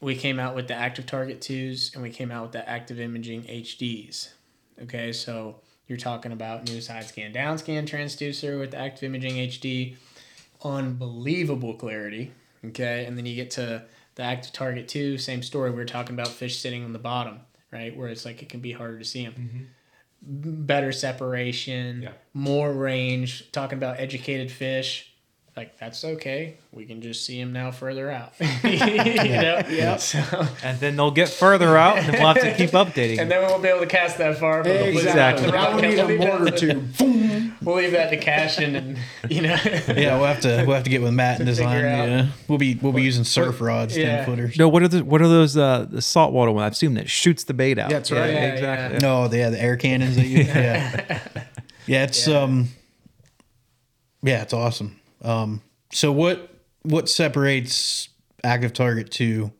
we 0.01 0.15
came 0.15 0.39
out 0.39 0.55
with 0.55 0.67
the 0.67 0.75
Active 0.75 1.05
Target 1.05 1.41
2s, 1.41 1.93
and 1.93 2.01
we 2.01 2.09
came 2.09 2.31
out 2.31 2.43
with 2.43 2.51
the 2.53 2.69
Active 2.69 2.99
Imaging 2.99 3.43
HDs. 3.43 4.29
Okay, 4.83 5.11
so 5.11 5.55
you're 5.87 5.97
talking 5.97 6.31
about 6.31 6.69
new 6.69 6.79
side 6.79 7.05
scan, 7.05 7.33
down 7.33 7.57
scan 7.57 7.85
transducer 7.85 8.59
with 8.59 8.71
the 8.71 8.77
Active 8.77 9.03
Imaging 9.03 9.35
HD, 9.35 9.97
unbelievable 10.63 11.73
clarity. 11.73 12.31
Okay, 12.65 13.05
and 13.05 13.17
then 13.17 13.25
you 13.25 13.35
get 13.35 13.51
to 13.51 13.83
the 14.15 14.23
Active 14.23 14.51
Target 14.51 14.87
2, 14.87 15.17
same 15.17 15.41
story. 15.43 15.69
We 15.71 15.77
were 15.77 15.85
talking 15.85 16.13
about 16.13 16.27
fish 16.27 16.59
sitting 16.59 16.83
on 16.83 16.93
the 16.93 16.99
bottom, 16.99 17.39
right? 17.71 17.95
Where 17.95 18.09
it's 18.09 18.25
like 18.25 18.41
it 18.41 18.49
can 18.49 18.59
be 18.59 18.71
harder 18.73 18.99
to 18.99 19.05
see 19.05 19.23
them 19.23 19.33
mm-hmm. 20.27 20.65
better 20.65 20.91
separation, 20.91 22.01
Yeah. 22.01 22.11
more 22.33 22.71
range. 22.73 23.51
Talking 23.51 23.77
about 23.77 23.99
educated 23.99 24.51
fish, 24.51 25.08
like 25.59 25.77
that's 25.77 26.05
okay. 26.05 26.53
We 26.71 26.85
can 26.85 27.01
just 27.01 27.25
see 27.25 27.37
them 27.37 27.51
now 27.51 27.71
further 27.71 28.09
out. 28.09 28.31
you 28.63 28.79
know, 28.79 29.61
yeah. 29.69 29.97
So, 29.97 30.23
And 30.63 30.79
then 30.79 30.95
they'll 30.95 31.11
get 31.11 31.27
further 31.27 31.75
out, 31.75 31.97
and 31.97 32.13
we'll 32.13 32.27
have 32.33 32.39
to 32.39 32.55
keep 32.55 32.69
updating. 32.69 33.19
and 33.19 33.29
then 33.29 33.41
we 33.41 33.47
won't 33.47 33.61
be 33.61 33.67
able 33.67 33.81
to 33.81 33.85
cast 33.87 34.17
that 34.19 34.37
far. 34.37 34.63
But 34.63 34.71
we'll 34.71 34.85
leave 34.93 35.05
Exactly. 35.05 35.51
that- 35.51 35.53
Now 35.53 35.75
we 35.75 35.81
need 35.81 35.95
we'll 35.97 36.05
a 36.05 36.07
leave 36.07 36.19
that- 36.19 36.39
mortar 36.41 36.57
tube. 36.57 36.93
We'll 37.61 37.75
leave 37.75 37.91
that 37.91 38.09
to 38.11 38.17
Cashion, 38.17 38.73
and 38.77 38.97
you 39.29 39.41
know. 39.41 39.57
Yeah, 39.89 40.15
we'll 40.17 40.27
have 40.27 40.39
to 40.41 40.63
we'll 40.65 40.75
have 40.75 40.85
to 40.85 40.89
get 40.89 41.01
with 41.01 41.13
Matt 41.13 41.39
and 41.41 41.45
design. 41.45 41.83
Yeah, 41.83 42.27
we'll 42.47 42.57
be 42.57 42.75
we'll 42.75 42.93
be 42.93 43.01
using 43.03 43.25
surf 43.25 43.59
rods, 43.59 43.97
Yeah. 43.97 44.15
ten 44.17 44.25
footers. 44.25 44.57
no, 44.57 44.69
what 44.69 44.81
are 44.81 44.87
the 44.87 45.03
what 45.03 45.21
are 45.21 45.27
those 45.27 45.57
uh 45.57 45.85
the 45.89 46.01
saltwater 46.01 46.51
one? 46.51 46.63
I've 46.63 46.77
seen 46.77 46.93
that 46.93 47.09
shoots 47.09 47.43
the 47.43 47.53
bait 47.53 47.77
out. 47.77 47.89
Yeah, 47.91 47.97
that's 47.97 48.11
right. 48.11 48.31
Yeah, 48.33 48.53
exactly. 48.53 48.99
No, 48.99 49.27
they 49.27 49.39
have 49.39 49.51
the 49.51 49.61
air 49.61 49.75
cannons 49.75 50.15
that 50.15 50.25
you. 50.25 50.43
Yeah, 50.43 51.19
yeah, 51.85 52.03
it's 52.05 52.25
Yeah. 52.29 52.39
um, 52.43 52.69
yeah, 54.23 54.41
it's 54.41 54.53
awesome. 54.53 54.98
Um, 55.21 55.61
so 55.91 56.11
what 56.11 56.49
what 56.83 57.09
separates 57.09 58.09
Active 58.43 58.73
Target 58.73 59.11
Two 59.11 59.51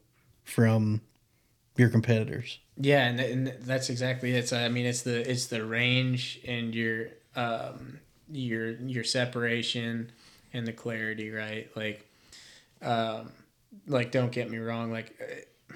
from 0.43 1.01
your 1.75 1.89
competitors? 1.89 2.59
Yeah, 2.77 3.05
and, 3.05 3.19
and 3.19 3.47
that's 3.61 3.89
exactly 3.89 4.33
it. 4.35 4.47
So, 4.47 4.57
I 4.57 4.69
mean, 4.69 4.85
it's 4.85 5.01
the 5.01 5.29
it's 5.29 5.47
the 5.47 5.65
range 5.65 6.39
and 6.47 6.73
your 6.73 7.07
um 7.35 7.99
your 8.31 8.71
your 8.71 9.03
separation 9.03 10.11
and 10.53 10.65
the 10.65 10.73
clarity, 10.73 11.31
right? 11.31 11.69
Like, 11.75 12.07
um, 12.81 13.31
like 13.87 14.11
don't 14.11 14.31
get 14.31 14.49
me 14.49 14.57
wrong. 14.57 14.91
Like, 14.91 15.15
uh, 15.21 15.75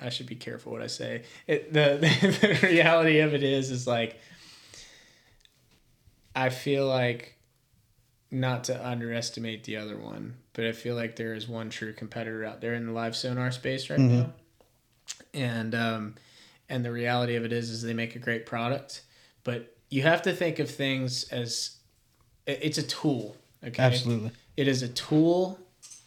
I 0.00 0.08
should 0.10 0.26
be 0.26 0.34
careful 0.34 0.72
what 0.72 0.82
I 0.82 0.88
say. 0.88 1.22
It, 1.46 1.72
the 1.72 1.98
the 2.60 2.66
reality 2.66 3.20
of 3.20 3.34
it 3.34 3.42
is 3.42 3.70
is 3.70 3.86
like, 3.86 4.20
I 6.34 6.48
feel 6.48 6.86
like 6.86 7.37
not 8.30 8.64
to 8.64 8.86
underestimate 8.86 9.64
the 9.64 9.76
other 9.76 9.96
one, 9.96 10.36
but 10.52 10.64
I 10.64 10.72
feel 10.72 10.94
like 10.94 11.16
there 11.16 11.34
is 11.34 11.48
one 11.48 11.70
true 11.70 11.92
competitor 11.92 12.44
out 12.44 12.60
there 12.60 12.74
in 12.74 12.86
the 12.86 12.92
live 12.92 13.16
sonar 13.16 13.50
space 13.50 13.88
right 13.88 13.98
now. 13.98 14.32
And 15.32 15.74
um, 15.74 16.14
and 16.68 16.84
the 16.84 16.92
reality 16.92 17.36
of 17.36 17.44
it 17.44 17.52
is 17.52 17.70
is 17.70 17.82
they 17.82 17.94
make 17.94 18.14
a 18.14 18.18
great 18.18 18.46
product 18.46 19.02
but 19.44 19.74
you 19.88 20.02
have 20.02 20.22
to 20.22 20.32
think 20.32 20.58
of 20.58 20.70
things 20.70 21.24
as 21.30 21.76
it's 22.46 22.78
a 22.78 22.82
tool 22.82 23.36
okay? 23.66 23.82
Absolutely. 23.82 24.30
it 24.56 24.68
is 24.68 24.82
a 24.82 24.88
tool 24.88 25.58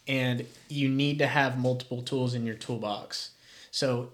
and 0.06 0.46
you 0.68 0.88
need 0.88 1.18
to 1.18 1.26
have 1.26 1.58
multiple 1.58 2.02
tools 2.02 2.34
in 2.34 2.44
your 2.44 2.56
toolbox. 2.56 3.30
So 3.70 4.10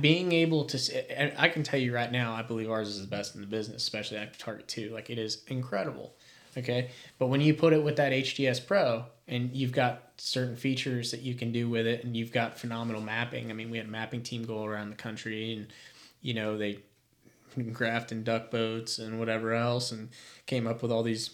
being 0.00 0.30
able 0.30 0.64
to 0.64 1.18
and 1.18 1.32
i 1.36 1.48
can 1.48 1.64
tell 1.64 1.80
you 1.80 1.92
right 1.92 2.12
now 2.12 2.32
i 2.32 2.40
believe 2.42 2.70
ours 2.70 2.86
is 2.86 3.00
the 3.00 3.06
best 3.08 3.34
in 3.34 3.40
the 3.40 3.46
business 3.48 3.82
especially 3.82 4.16
at 4.16 4.38
target 4.38 4.68
2 4.68 4.90
like 4.90 5.10
it 5.10 5.18
is 5.18 5.42
incredible 5.48 6.14
okay 6.56 6.90
but 7.18 7.26
when 7.26 7.40
you 7.40 7.54
put 7.54 7.72
it 7.72 7.82
with 7.82 7.96
that 7.96 8.12
hds 8.12 8.64
pro 8.64 9.04
and 9.28 9.54
you've 9.54 9.72
got 9.72 10.02
certain 10.18 10.56
features 10.56 11.10
that 11.10 11.20
you 11.20 11.34
can 11.34 11.52
do 11.52 11.68
with 11.68 11.86
it 11.86 12.04
and 12.04 12.16
you've 12.16 12.32
got 12.32 12.58
phenomenal 12.58 13.00
mapping 13.00 13.50
i 13.50 13.54
mean 13.54 13.70
we 13.70 13.78
had 13.78 13.86
a 13.86 13.90
mapping 13.90 14.22
team 14.22 14.44
go 14.44 14.64
around 14.64 14.90
the 14.90 14.96
country 14.96 15.52
and 15.52 15.66
you 16.22 16.34
know 16.34 16.56
they 16.56 16.78
graphed 17.58 18.12
in 18.12 18.22
duck 18.22 18.50
boats 18.50 18.98
and 18.98 19.18
whatever 19.18 19.54
else 19.54 19.90
and 19.92 20.08
came 20.46 20.66
up 20.66 20.82
with 20.82 20.92
all 20.92 21.02
these 21.02 21.30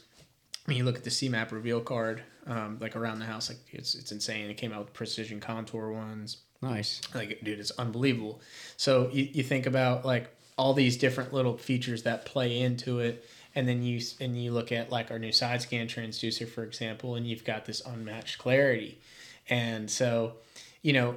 I 0.67 0.71
mean, 0.71 0.79
you 0.79 0.85
look 0.85 0.97
at 0.97 1.05
the 1.05 1.11
CMAP 1.11 1.51
reveal 1.51 1.81
card, 1.81 2.23
um, 2.47 2.79
like 2.81 2.95
around 2.95 3.19
the 3.19 3.25
house, 3.25 3.49
like 3.49 3.59
it's 3.73 3.95
it's 3.95 4.13
insane. 4.13 4.49
It 4.49 4.57
came 4.57 4.73
out 4.73 4.81
with 4.81 4.93
precision 4.93 5.41
contour 5.41 5.91
ones. 5.91 6.39
Nice. 6.61 7.01
Like, 7.15 7.41
dude, 7.43 7.59
it's 7.59 7.73
unbelievable. 7.73 8.41
So 8.77 9.11
you, 9.13 9.29
you 9.33 9.43
think 9.43 9.67
about 9.67 10.05
like 10.05 10.31
all 10.57 10.75
these 10.75 10.97
different 10.97 11.33
little 11.33 11.57
features 11.57 12.05
that 12.05 12.25
play 12.25 12.61
into 12.61 13.01
it 13.01 13.29
and 13.55 13.69
then 13.69 13.83
you 13.83 14.01
and 14.21 14.41
you 14.41 14.53
look 14.53 14.73
at 14.73 14.91
like 14.91 15.11
our 15.11 15.19
new 15.19 15.33
side 15.33 15.63
scan 15.63 15.87
transducer 15.87 16.49
for 16.49 16.65
example 16.65 17.15
and 17.15 17.27
you've 17.27 17.45
got 17.45 17.65
this 17.65 17.83
unmatched 17.85 18.39
clarity. 18.39 19.01
And 19.49 19.91
so 19.91 20.35
you 20.83 20.93
know 20.93 21.17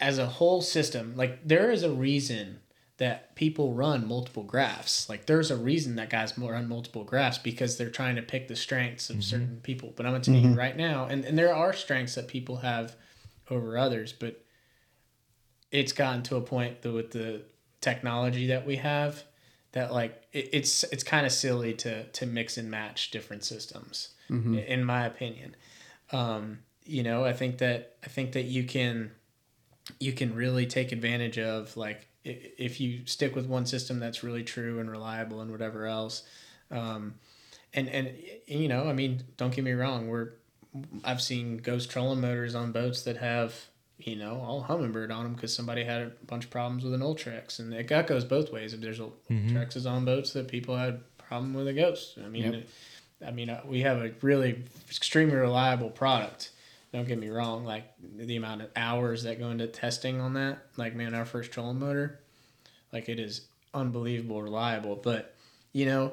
as 0.00 0.18
a 0.18 0.26
whole 0.26 0.62
system 0.62 1.14
like 1.16 1.46
there 1.46 1.70
is 1.70 1.82
a 1.82 1.90
reason 1.90 2.60
that 2.98 3.36
people 3.36 3.74
run 3.74 4.06
multiple 4.06 4.42
graphs. 4.42 5.08
Like 5.08 5.26
there's 5.26 5.52
a 5.52 5.56
reason 5.56 5.94
that 5.96 6.10
guys 6.10 6.36
run 6.36 6.68
multiple 6.68 7.04
graphs 7.04 7.38
because 7.38 7.76
they're 7.76 7.90
trying 7.90 8.16
to 8.16 8.22
pick 8.22 8.48
the 8.48 8.56
strengths 8.56 9.08
of 9.08 9.16
mm-hmm. 9.16 9.22
certain 9.22 9.60
people. 9.62 9.92
But 9.96 10.06
i'm 10.06 10.12
going 10.12 10.22
to 10.22 10.30
tell 10.30 10.40
you 10.40 10.48
mm-hmm. 10.48 10.58
right 10.58 10.76
now 10.76 11.06
and, 11.06 11.24
and 11.24 11.38
there 11.38 11.54
are 11.54 11.72
strengths 11.72 12.16
that 12.16 12.28
people 12.28 12.56
have 12.56 12.96
over 13.50 13.78
others 13.78 14.12
but 14.12 14.44
it's 15.70 15.92
gotten 15.92 16.22
to 16.22 16.36
a 16.36 16.40
point 16.40 16.82
that 16.82 16.92
with 16.92 17.10
the 17.10 17.42
technology 17.80 18.48
that 18.48 18.66
we 18.66 18.76
have 18.76 19.22
that 19.78 19.92
like 19.92 20.12
it, 20.32 20.48
it's 20.52 20.84
it's 20.92 21.04
kind 21.04 21.24
of 21.26 21.32
silly 21.32 21.72
to 21.74 22.04
to 22.18 22.26
mix 22.26 22.56
and 22.58 22.70
match 22.70 23.10
different 23.10 23.42
systems 23.44 24.08
i- 24.30 24.34
in 24.74 24.84
my 24.84 25.06
opinion. 25.06 25.56
Um, 26.12 26.58
you 26.84 27.02
know 27.02 27.22
i 27.24 27.34
think 27.34 27.58
that 27.58 27.80
i 28.02 28.08
think 28.08 28.32
that 28.32 28.44
you 28.56 28.64
can 28.64 29.10
you 30.00 30.12
can 30.12 30.34
really 30.34 30.66
take 30.66 30.90
advantage 30.92 31.38
of 31.38 31.76
like 31.76 32.00
if 32.24 32.80
you 32.80 33.04
stick 33.06 33.34
with 33.36 33.46
one 33.46 33.66
system 33.66 33.98
that's 34.00 34.22
really 34.22 34.42
true 34.42 34.80
and 34.80 34.90
reliable 34.90 35.40
and 35.42 35.50
whatever 35.50 35.84
else 35.86 36.22
um, 36.70 37.14
and 37.74 37.88
and 37.90 38.06
you 38.46 38.68
know 38.68 38.88
i 38.88 38.92
mean 38.94 39.22
don't 39.36 39.54
get 39.54 39.64
me 39.64 39.72
wrong 39.72 40.08
we're 40.08 40.30
i've 41.04 41.20
seen 41.22 41.58
ghost 41.58 41.90
trolling 41.90 42.20
motors 42.22 42.54
on 42.54 42.72
boats 42.72 43.02
that 43.02 43.16
have 43.18 43.52
you 43.98 44.16
know 44.16 44.40
all 44.40 44.64
Humminbird 44.64 45.12
on 45.14 45.24
them 45.24 45.34
because 45.34 45.54
somebody 45.54 45.84
had 45.84 46.02
a 46.02 46.12
bunch 46.26 46.44
of 46.44 46.50
problems 46.50 46.84
with 46.84 46.94
an 46.94 47.00
ultrex 47.00 47.58
and 47.58 47.72
it 47.74 47.84
goes 48.06 48.24
both 48.24 48.52
ways. 48.52 48.72
If 48.74 48.80
there's 48.80 49.00
ultrexes 49.00 49.90
on 49.90 50.04
boats 50.04 50.32
that 50.34 50.48
people 50.48 50.76
had 50.76 51.00
problem 51.18 51.52
with 51.54 51.68
a 51.68 51.72
ghost. 51.72 52.16
I 52.24 52.28
mean 52.28 52.44
it- 52.54 52.68
i 53.26 53.32
mean 53.32 53.50
uh, 53.50 53.60
we 53.66 53.80
have 53.80 53.98
a 53.98 54.12
really 54.22 54.62
extremely 54.88 55.34
reliable 55.34 55.90
product. 55.90 56.50
Don't 56.92 57.06
get 57.08 57.18
me 57.18 57.28
wrong 57.28 57.64
like 57.64 57.84
the 58.16 58.36
amount 58.36 58.62
of 58.62 58.70
hours 58.76 59.24
that 59.24 59.38
go 59.40 59.50
into 59.50 59.66
testing 59.66 60.20
on 60.20 60.34
that 60.34 60.58
like 60.76 60.94
man 60.94 61.14
our 61.14 61.24
first 61.24 61.50
trolling 61.50 61.80
motor 61.80 62.20
like 62.92 63.08
it 63.08 63.18
is 63.18 63.42
unbelievable 63.74 64.40
reliable. 64.42 64.94
But 64.96 65.34
you 65.72 65.84
know 65.86 66.12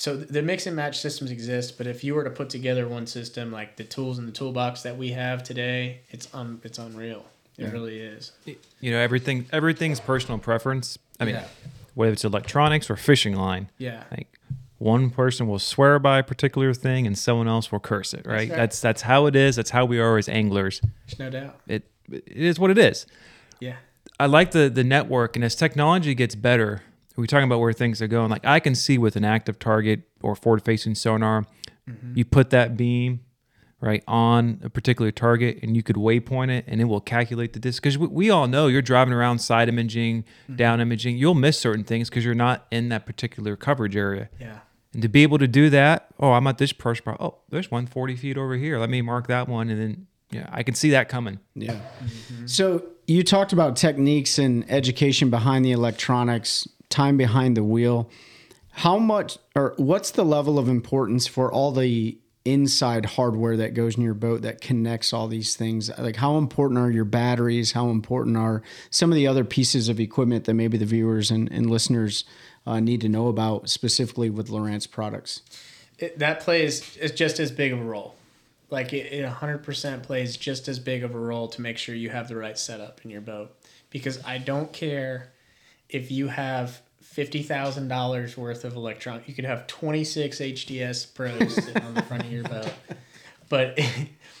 so 0.00 0.16
the 0.16 0.42
mix 0.42 0.64
and 0.68 0.76
match 0.76 1.00
systems 1.00 1.30
exist 1.30 1.76
but 1.76 1.86
if 1.86 2.04
you 2.04 2.14
were 2.14 2.22
to 2.24 2.30
put 2.30 2.48
together 2.48 2.86
one 2.86 3.06
system 3.06 3.50
like 3.50 3.74
the 3.76 3.84
tools 3.84 4.16
in 4.18 4.26
the 4.26 4.32
toolbox 4.32 4.82
that 4.82 4.96
we 4.96 5.10
have 5.10 5.42
today 5.42 6.00
it's 6.10 6.28
un, 6.32 6.60
it's 6.62 6.78
unreal 6.78 7.24
it 7.58 7.72
really 7.72 7.98
is 7.98 8.30
You 8.80 8.92
know, 8.92 8.98
everything 8.98 9.46
everything's 9.52 9.98
personal 9.98 10.38
preference. 10.38 10.96
I 11.18 11.24
mean, 11.24 11.34
Yeah. 11.34 11.44
whether 11.94 12.12
it's 12.12 12.24
electronics 12.24 12.88
or 12.88 12.94
fishing 12.96 13.34
line. 13.34 13.68
yeah 13.78 14.04
Like 14.12 14.28
one 14.78 15.10
person 15.10 15.48
will 15.48 15.58
swear 15.58 15.98
by 15.98 16.20
a 16.20 16.22
particular 16.22 16.72
thing 16.72 17.04
and 17.08 17.18
someone 17.18 17.48
else 17.48 17.72
will 17.72 17.80
curse 17.80 18.14
it, 18.14 18.24
right? 18.24 18.48
right. 18.48 18.48
That's 18.48 18.80
that's 18.80 19.02
how 19.02 19.26
it 19.26 19.34
is. 19.34 19.56
That's 19.56 19.70
how 19.70 19.84
we 19.86 19.98
are 19.98 20.16
as 20.18 20.28
anglers. 20.28 20.80
there's 21.06 21.18
no 21.18 21.30
doubt 21.30 21.58
It 21.66 21.82
it 22.12 22.22
is 22.50 22.60
what 22.60 22.70
it 22.70 22.78
is. 22.78 23.06
yeah 23.58 23.76
I 24.20 24.26
like 24.26 24.52
the 24.52 24.68
the 24.70 24.84
network, 24.84 25.34
and 25.36 25.44
as 25.44 25.56
technology 25.56 26.14
gets 26.14 26.36
better, 26.36 26.82
we're 27.18 27.26
talking 27.26 27.44
about 27.44 27.58
where 27.58 27.72
things 27.72 28.00
are 28.00 28.06
going. 28.06 28.30
Like 28.30 28.46
I 28.46 28.60
can 28.60 28.76
see 28.76 28.96
with 28.96 29.16
an 29.16 29.24
active 29.24 29.58
target 29.58 30.02
or 30.22 30.36
forward 30.36 30.64
facing 30.64 30.94
sonar, 30.94 31.46
mm-hmm. 31.88 32.12
you 32.14 32.24
put 32.24 32.50
that 32.50 32.76
beam 32.76 33.20
right 33.80 34.04
on 34.06 34.60
a 34.62 34.70
particular 34.70 35.10
target, 35.10 35.58
and 35.62 35.76
you 35.76 35.82
could 35.82 35.96
waypoint 35.96 36.50
it, 36.50 36.64
and 36.66 36.80
it 36.80 36.84
will 36.84 37.00
calculate 37.00 37.52
the 37.52 37.58
distance. 37.58 37.80
Because 37.80 37.98
we, 37.98 38.06
we 38.06 38.30
all 38.30 38.46
know 38.46 38.68
you're 38.68 38.82
driving 38.82 39.12
around 39.12 39.40
side 39.40 39.68
imaging, 39.68 40.22
mm-hmm. 40.22 40.56
down 40.56 40.80
imaging, 40.80 41.16
you'll 41.16 41.34
miss 41.34 41.58
certain 41.58 41.84
things 41.84 42.08
because 42.08 42.24
you're 42.24 42.34
not 42.34 42.66
in 42.70 42.88
that 42.88 43.04
particular 43.04 43.56
coverage 43.56 43.96
area. 43.96 44.28
yeah 44.40 44.60
And 44.92 45.02
to 45.02 45.08
be 45.08 45.22
able 45.24 45.38
to 45.38 45.48
do 45.48 45.70
that, 45.70 46.08
oh, 46.18 46.32
I'm 46.32 46.46
at 46.46 46.58
this 46.58 46.72
pressure 46.72 47.02
spot. 47.02 47.16
Oh, 47.20 47.38
there's 47.50 47.70
one 47.70 47.86
40 47.86 48.16
feet 48.16 48.38
over 48.38 48.54
here. 48.54 48.78
Let 48.78 48.90
me 48.90 49.02
mark 49.02 49.26
that 49.26 49.48
one, 49.48 49.70
and 49.70 49.80
then 49.80 50.06
yeah, 50.30 50.48
I 50.52 50.62
can 50.62 50.74
see 50.74 50.90
that 50.90 51.08
coming. 51.08 51.40
Yeah. 51.54 51.72
Mm-hmm. 51.72 52.46
So 52.46 52.84
you 53.06 53.24
talked 53.24 53.52
about 53.52 53.76
techniques 53.76 54.38
and 54.38 54.70
education 54.70 55.30
behind 55.30 55.64
the 55.64 55.72
electronics, 55.72 56.68
time 56.88 57.16
behind 57.16 57.56
the 57.56 57.64
wheel. 57.64 58.10
How 58.70 58.98
much 58.98 59.38
or 59.54 59.74
what's 59.76 60.12
the 60.12 60.24
level 60.24 60.58
of 60.58 60.68
importance 60.68 61.26
for 61.26 61.52
all 61.52 61.72
the 61.72 62.18
inside 62.44 63.04
hardware 63.04 63.56
that 63.58 63.74
goes 63.74 63.96
in 63.96 64.02
your 64.02 64.14
boat 64.14 64.42
that 64.42 64.60
connects 64.60 65.12
all 65.12 65.26
these 65.26 65.56
things? 65.56 65.90
Like 65.98 66.16
how 66.16 66.38
important 66.38 66.78
are 66.78 66.90
your 66.90 67.04
batteries? 67.04 67.72
How 67.72 67.90
important 67.90 68.36
are 68.36 68.62
some 68.90 69.10
of 69.10 69.16
the 69.16 69.26
other 69.26 69.44
pieces 69.44 69.88
of 69.88 69.98
equipment 69.98 70.44
that 70.44 70.54
maybe 70.54 70.78
the 70.78 70.86
viewers 70.86 71.30
and, 71.30 71.50
and 71.50 71.68
listeners 71.68 72.24
uh, 72.66 72.80
need 72.80 73.00
to 73.00 73.08
know 73.08 73.28
about 73.28 73.68
specifically 73.68 74.30
with 74.30 74.48
Lowrance 74.48 74.88
products? 74.90 75.42
it, 75.98 76.18
that 76.18 76.40
plays 76.40 76.96
is 76.96 77.10
just 77.10 77.40
as 77.40 77.50
big 77.50 77.72
of 77.72 77.80
a 77.80 77.84
role. 77.84 78.14
Like 78.70 78.92
it, 78.92 79.12
it 79.12 79.28
100% 79.28 80.02
plays 80.02 80.36
just 80.36 80.68
as 80.68 80.78
big 80.78 81.02
of 81.02 81.14
a 81.14 81.18
role 81.18 81.48
to 81.48 81.60
make 81.60 81.78
sure 81.78 81.94
you 81.94 82.10
have 82.10 82.28
the 82.28 82.36
right 82.36 82.58
setup 82.58 83.00
in 83.04 83.10
your 83.10 83.20
boat. 83.20 83.54
Because 83.90 84.22
I 84.24 84.38
don't 84.38 84.72
care 84.72 85.32
if 85.88 86.10
you 86.10 86.28
have 86.28 86.80
fifty 87.02 87.42
thousand 87.42 87.88
dollars 87.88 88.36
worth 88.36 88.64
of 88.64 88.76
electronic. 88.76 89.26
You 89.28 89.34
could 89.34 89.44
have 89.44 89.66
26 89.66 90.38
HDS 90.38 91.14
Pros 91.14 91.54
sitting 91.54 91.82
on 91.82 91.94
the 91.94 92.02
front 92.02 92.24
of 92.24 92.30
your 92.32 92.44
boat, 92.44 92.70
but 93.48 93.78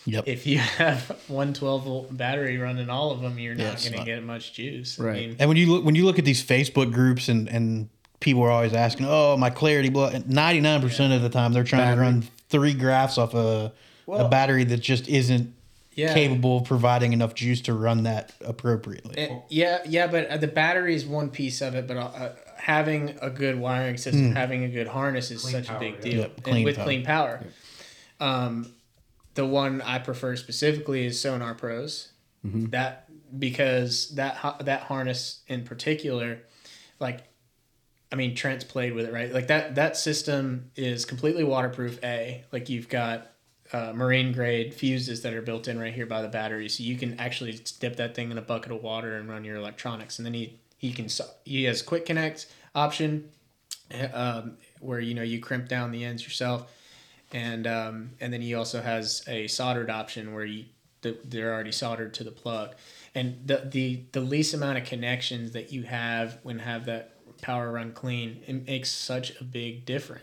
Yep. 0.04 0.24
if 0.26 0.46
you 0.46 0.58
have 0.58 1.10
one 1.28 1.52
twelve 1.52 1.84
volt 1.84 2.16
battery 2.16 2.56
running 2.56 2.88
all 2.88 3.10
of 3.10 3.20
them, 3.20 3.38
you're 3.38 3.54
Yeah, 3.54 3.70
not 3.72 3.80
going 3.82 3.92
to 3.98 4.04
get 4.04 4.22
much 4.22 4.52
juice. 4.54 4.98
Right. 4.98 5.16
I 5.16 5.20
mean, 5.26 5.36
And 5.40 5.48
when 5.48 5.56
you 5.56 5.66
look 5.72 5.84
when 5.84 5.94
you 5.96 6.04
look 6.04 6.18
at 6.18 6.24
these 6.24 6.42
Facebook 6.44 6.92
groups 6.92 7.28
and 7.28 7.48
and 7.48 7.88
people 8.20 8.42
are 8.42 8.50
always 8.50 8.72
asking, 8.74 9.06
"Oh, 9.08 9.36
my 9.36 9.50
clarity 9.50 9.88
blow." 9.90 10.10
Ninety 10.26 10.60
nine 10.60 10.80
percent 10.80 11.12
of 11.12 11.22
the 11.22 11.28
time, 11.28 11.52
they're 11.52 11.64
trying 11.64 11.94
to 11.94 12.00
run 12.00 12.22
three 12.48 12.74
graphs 12.74 13.18
off 13.18 13.34
a 13.34 13.72
a 14.10 14.28
battery 14.28 14.64
that 14.64 14.78
just 14.78 15.08
isn't 15.08 15.52
Yeah. 15.98 16.14
capable 16.14 16.58
of 16.58 16.64
providing 16.64 17.12
enough 17.12 17.34
juice 17.34 17.60
to 17.62 17.74
run 17.74 18.04
that 18.04 18.32
appropriately. 18.40 19.18
Eh, 19.18 19.36
yeah, 19.48 19.80
yeah, 19.84 20.06
but 20.06 20.28
uh, 20.28 20.36
the 20.36 20.46
battery 20.46 20.94
is 20.94 21.04
one 21.04 21.28
piece 21.28 21.60
of 21.60 21.74
it. 21.74 21.88
But 21.88 21.96
uh, 21.96 22.00
uh, 22.00 22.34
having 22.56 23.18
a 23.20 23.28
good 23.28 23.58
wiring 23.58 23.96
system, 23.96 24.32
having 24.32 24.62
a 24.62 24.68
good 24.68 24.86
harness 24.86 25.32
is 25.32 25.42
such 25.42 25.68
a 25.68 25.76
big 25.80 26.00
deal. 26.00 26.20
Yep, 26.20 26.36
and 26.36 26.44
clean 26.44 26.64
with 26.64 26.76
power. 26.76 26.84
clean 26.84 27.04
power, 27.04 27.44
um, 28.20 28.72
the 29.34 29.44
one 29.44 29.82
I 29.82 29.98
prefer 29.98 30.36
specifically 30.36 31.04
is 31.04 31.20
Sonar 31.20 31.54
Pros. 31.54 32.12
That 32.44 33.08
because 33.36 34.14
that 34.14 34.62
that 34.64 34.82
harness 34.82 35.40
in 35.48 35.64
particular, 35.64 36.38
like, 37.00 37.24
I 38.12 38.14
mean 38.14 38.36
Trent's 38.36 38.62
played 38.62 38.94
with 38.94 39.06
it, 39.06 39.12
right? 39.12 39.32
Like 39.32 39.48
that 39.48 39.74
that 39.74 39.96
system 39.96 40.70
is 40.76 41.04
completely 41.04 41.42
waterproof. 41.42 41.98
A 42.04 42.44
like 42.52 42.68
you've 42.68 42.88
got 42.88 43.32
uh, 43.72 43.92
marine 43.94 44.32
grade 44.32 44.72
fuses 44.72 45.22
that 45.22 45.34
are 45.34 45.42
built 45.42 45.68
in 45.68 45.78
right 45.78 45.92
here 45.92 46.06
by 46.06 46.22
the 46.22 46.28
battery, 46.28 46.68
so 46.68 46.82
you 46.82 46.96
can 46.96 47.18
actually 47.20 47.60
dip 47.80 47.96
that 47.96 48.14
thing 48.14 48.30
in 48.30 48.38
a 48.38 48.42
bucket 48.42 48.72
of 48.72 48.82
water 48.82 49.16
and 49.16 49.28
run 49.28 49.44
your 49.44 49.56
electronics. 49.56 50.18
And 50.18 50.26
then 50.26 50.34
he 50.34 50.58
he 50.76 50.92
can 50.92 51.08
he 51.44 51.64
has 51.64 51.82
quick 51.82 52.06
connect 52.06 52.46
option, 52.74 53.28
um, 54.12 54.56
where 54.80 55.00
you 55.00 55.14
know 55.14 55.22
you 55.22 55.40
crimp 55.40 55.68
down 55.68 55.90
the 55.90 56.04
ends 56.04 56.22
yourself, 56.24 56.70
and 57.32 57.66
um, 57.66 58.10
and 58.20 58.32
then 58.32 58.40
he 58.40 58.54
also 58.54 58.80
has 58.80 59.22
a 59.28 59.46
soldered 59.48 59.90
option 59.90 60.34
where 60.34 60.44
you 60.44 60.64
th- 61.02 61.18
they're 61.24 61.52
already 61.52 61.72
soldered 61.72 62.14
to 62.14 62.24
the 62.24 62.30
plug, 62.30 62.74
and 63.14 63.36
the 63.46 63.68
the 63.70 64.02
the 64.12 64.20
least 64.20 64.54
amount 64.54 64.78
of 64.78 64.84
connections 64.84 65.52
that 65.52 65.72
you 65.72 65.82
have 65.82 66.38
when 66.42 66.60
have 66.60 66.86
that 66.86 67.12
power 67.42 67.72
run 67.72 67.92
clean, 67.92 68.42
it 68.46 68.66
makes 68.66 68.90
such 68.90 69.38
a 69.40 69.44
big 69.44 69.84
difference. 69.84 70.22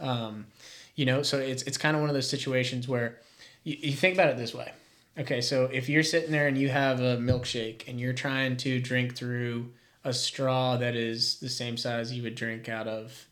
Um, 0.00 0.46
you 0.94 1.04
know, 1.06 1.22
so 1.22 1.38
it's 1.38 1.62
it's 1.64 1.76
kind 1.78 1.96
of 1.96 2.00
one 2.00 2.10
of 2.10 2.14
those 2.14 2.28
situations 2.28 2.86
where 2.88 3.18
you, 3.64 3.76
you 3.80 3.92
think 3.92 4.14
about 4.14 4.28
it 4.28 4.36
this 4.36 4.54
way. 4.54 4.72
Okay, 5.18 5.40
so 5.40 5.66
if 5.72 5.88
you're 5.88 6.02
sitting 6.02 6.32
there 6.32 6.48
and 6.48 6.58
you 6.58 6.68
have 6.70 7.00
a 7.00 7.16
milkshake 7.16 7.86
and 7.88 8.00
you're 8.00 8.12
trying 8.12 8.56
to 8.58 8.80
drink 8.80 9.14
through 9.14 9.70
a 10.04 10.12
straw 10.12 10.76
that 10.76 10.96
is 10.96 11.38
the 11.38 11.48
same 11.48 11.76
size 11.76 12.12
you 12.12 12.22
would 12.24 12.34
drink 12.34 12.68
out 12.68 12.88
of 12.88 13.26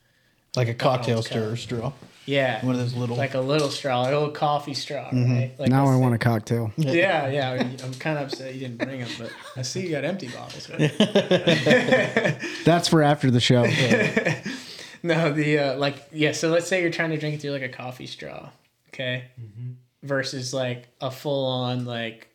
Like 0.56 0.68
a 0.68 0.74
cocktail 0.74 1.22
stirrer 1.22 1.56
straw. 1.56 1.92
yeah, 2.24 2.64
One 2.64 2.76
of 2.76 2.80
those 2.80 2.94
little- 2.94 3.16
like 3.16 3.34
a 3.34 3.40
little 3.40 3.68
straw, 3.68 4.02
a 4.02 4.04
little 4.04 4.30
coffee 4.30 4.74
straw, 4.74 5.10
mm-hmm. 5.10 5.32
right? 5.34 5.50
Like 5.58 5.70
now 5.70 5.82
I 5.82 5.86
that's- 5.86 6.00
want 6.00 6.14
a 6.14 6.18
cocktail. 6.18 6.72
Yeah, 6.76 7.28
yeah. 7.28 7.50
I'm 7.84 7.94
kind 7.94 8.16
of 8.18 8.28
upset 8.28 8.54
you 8.54 8.60
didn't 8.60 8.78
bring 8.78 9.00
them, 9.00 9.10
but 9.18 9.30
I 9.56 9.62
see 9.62 9.82
you 9.82 9.90
got 9.90 10.04
empty 10.04 10.28
bottles. 10.28 10.70
Right? 10.70 10.92
That's 12.64 12.86
for 12.88 13.02
after 13.02 13.30
the 13.30 13.40
show. 13.40 13.64
No, 15.04 15.32
the 15.32 15.58
uh, 15.58 15.76
like 15.78 15.96
yeah. 16.12 16.32
So 16.32 16.48
let's 16.48 16.68
say 16.68 16.80
you're 16.80 16.90
trying 16.90 17.10
to 17.10 17.18
drink 17.18 17.34
it 17.34 17.40
through 17.40 17.50
like 17.52 17.62
a 17.62 17.68
coffee 17.68 18.06
straw, 18.06 18.50
okay, 18.88 19.24
versus 20.02 20.54
like 20.54 20.88
a 21.00 21.10
full 21.10 21.44
on 21.46 21.84
like 21.84 22.28